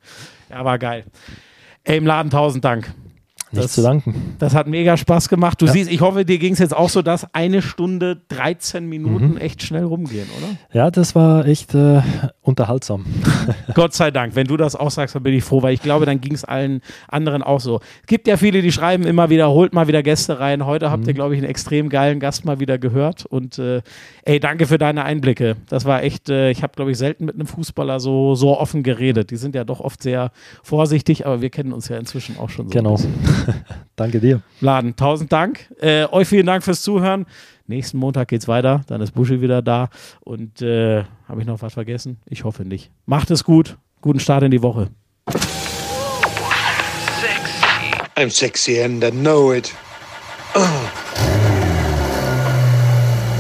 Ja, 0.49 0.65
war 0.65 0.79
geil. 0.79 1.05
Ey, 1.83 1.97
im 1.97 2.07
Laden 2.07 2.31
tausend 2.31 2.65
Dank. 2.65 2.95
Nicht 3.53 3.65
Das- 3.65 3.73
zu 3.73 3.83
danken. 3.83 4.35
Das 4.39 4.55
hat 4.55 4.67
mega 4.67 4.97
Spaß 4.97 5.29
gemacht. 5.29 5.61
Du 5.61 5.67
siehst, 5.67 5.91
ich 5.91 6.01
hoffe, 6.01 6.25
dir 6.25 6.39
ging 6.39 6.55
es 6.55 6.59
jetzt 6.59 6.75
auch 6.75 6.89
so, 6.89 7.03
dass 7.03 7.33
eine 7.35 7.61
Stunde 7.63 8.21
13 8.29 8.89
Minuten 8.89 9.37
echt 9.37 9.63
schnell 9.63 9.85
rumgehen, 9.85 10.27
oder? 10.39 10.57
Ja, 10.73 10.91
das 10.91 11.15
war 11.15 11.47
echt 11.47 11.75
äh, 11.75 12.01
unterhaltsam. 12.41 13.05
Gott 13.75 13.93
sei 13.95 14.11
Dank. 14.11 14.35
Wenn 14.37 14.47
du 14.47 14.57
das 14.57 14.75
auch 14.75 14.91
sagst, 14.91 15.15
dann 15.15 15.23
bin 15.23 15.35
ich 15.35 15.45
froh, 15.45 15.63
weil 15.63 15.75
ich 15.75 15.83
glaube, 15.83 16.07
dann 16.07 16.21
ging 16.21 16.33
es 16.35 16.45
allen 16.45 16.81
anderen 17.09 17.43
auch 17.43 17.61
so. 17.61 17.81
Es 18.01 18.07
gibt 18.07 18.27
ja 18.27 18.37
viele, 18.37 18.63
die 18.63 18.73
schreiben 18.73 19.05
immer 19.05 19.29
wieder, 19.31 19.51
holt 19.51 19.73
mal 19.75 19.87
wieder 19.87 20.03
Gäste 20.03 20.41
rein. 20.41 20.65
Heute 20.67 20.91
habt 20.91 21.07
ihr, 21.07 21.13
glaube 21.15 21.35
ich, 21.35 21.41
einen 21.43 21.51
extrem 21.51 21.89
geilen 21.89 22.21
Gast 22.21 22.45
mal 22.45 22.59
wieder 22.59 22.79
gehört. 22.79 23.27
Und 23.27 23.59
äh, 23.59 23.83
ey, 24.25 24.41
danke 24.41 24.67
für 24.67 24.79
deine 24.79 25.05
Einblicke. 25.05 25.57
Das 25.69 25.85
war 25.85 26.03
echt, 26.03 26.29
äh, 26.31 26.51
ich 26.51 26.63
habe, 26.63 26.73
glaube 26.75 26.91
ich, 26.91 26.99
selten 26.99 27.27
mit 27.27 27.35
einem 27.35 27.47
Fußballer 27.47 28.01
so, 28.01 28.35
so 28.35 28.59
offen 28.59 28.83
geredet. 28.83 29.31
Die 29.31 29.37
sind 29.37 29.55
ja 29.55 29.65
doch 29.65 29.81
oft 29.81 30.03
sehr 30.03 30.31
vorsichtig, 30.63 31.27
aber 31.27 31.41
wir 31.43 31.51
kennen 31.51 31.73
uns 31.73 31.89
ja 31.89 31.99
inzwischen 31.99 32.39
auch 32.39 32.49
schon 32.49 32.67
so. 32.69 32.71
Genau. 32.73 32.97
Danke 33.97 34.21
dir. 34.21 34.41
Laden, 34.61 34.97
tausend 34.97 35.33
Dank. 35.33 35.71
Äh, 35.81 36.07
euch 36.07 36.29
vielen 36.29 36.47
Dank 36.47 36.65
fürs 36.65 36.83
Zuhören. 36.83 37.27
Nächsten 37.67 37.99
Montag 37.99 38.29
geht's 38.29 38.49
weiter. 38.49 38.83
Dann 38.87 39.01
ist 39.01 39.13
Buschi 39.13 39.41
wieder 39.41 39.63
da. 39.63 39.89
Und 40.21 40.61
äh, 40.63 41.05
habe 41.29 41.41
ich 41.41 41.47
noch 41.47 41.63
was 41.63 41.75
vergessen? 41.75 42.19
Ich 42.27 42.45
hoffe 42.45 42.65
nicht. 42.65 42.91
Macht 43.07 43.31
es 43.31 43.45
gut. 43.45 43.77
Guten 44.01 44.21
Start 44.21 44.43
in 44.43 44.51
die 44.51 44.63
Woche. 44.63 44.89
I'm 48.17 48.31
sexy 48.31 48.83
and 48.83 49.03
I 49.03 49.11
know 49.11 49.53
it. 49.53 49.73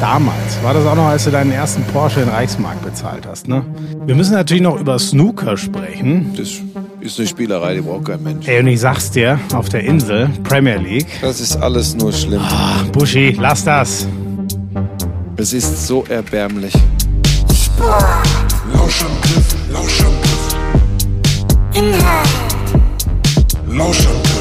Damals. 0.00 0.62
War 0.62 0.74
das 0.74 0.86
auch 0.86 0.96
noch, 0.96 1.04
als 1.04 1.24
du 1.24 1.30
deinen 1.30 1.52
ersten 1.52 1.84
Porsche 1.84 2.22
in 2.22 2.28
Reichsmark 2.28 2.82
bezahlt 2.82 3.26
hast, 3.26 3.46
ne? 3.46 3.64
Wir 4.04 4.14
müssen 4.14 4.32
natürlich 4.32 4.62
noch 4.62 4.80
über 4.80 4.98
Snooker 4.98 5.56
sprechen. 5.56 6.34
Das 6.36 6.60
ist 7.02 7.18
eine 7.18 7.26
Spielerei, 7.26 7.74
die 7.74 7.80
braucht 7.80 8.04
kein 8.04 8.22
Mensch. 8.22 8.46
Ey, 8.46 8.60
und 8.60 8.68
ich 8.68 8.78
sag's 8.78 9.10
dir, 9.10 9.40
auf 9.54 9.68
der 9.68 9.80
Insel, 9.80 10.28
Premier 10.44 10.76
League. 10.76 11.08
Das 11.20 11.40
ist 11.40 11.56
alles 11.56 11.96
nur 11.96 12.12
schlimm. 12.12 12.40
Ah, 12.40 12.84
Buschi, 12.92 13.36
lass 13.40 13.64
das. 13.64 14.06
Es 15.36 15.52
ist 15.52 15.88
so 15.88 16.04
erbärmlich. 16.08 16.72
Lauschangriff, 18.72 19.56
Lauschangriff. 19.72 20.56
Inhalt. 21.74 22.28
Lauschangriff. 23.68 24.31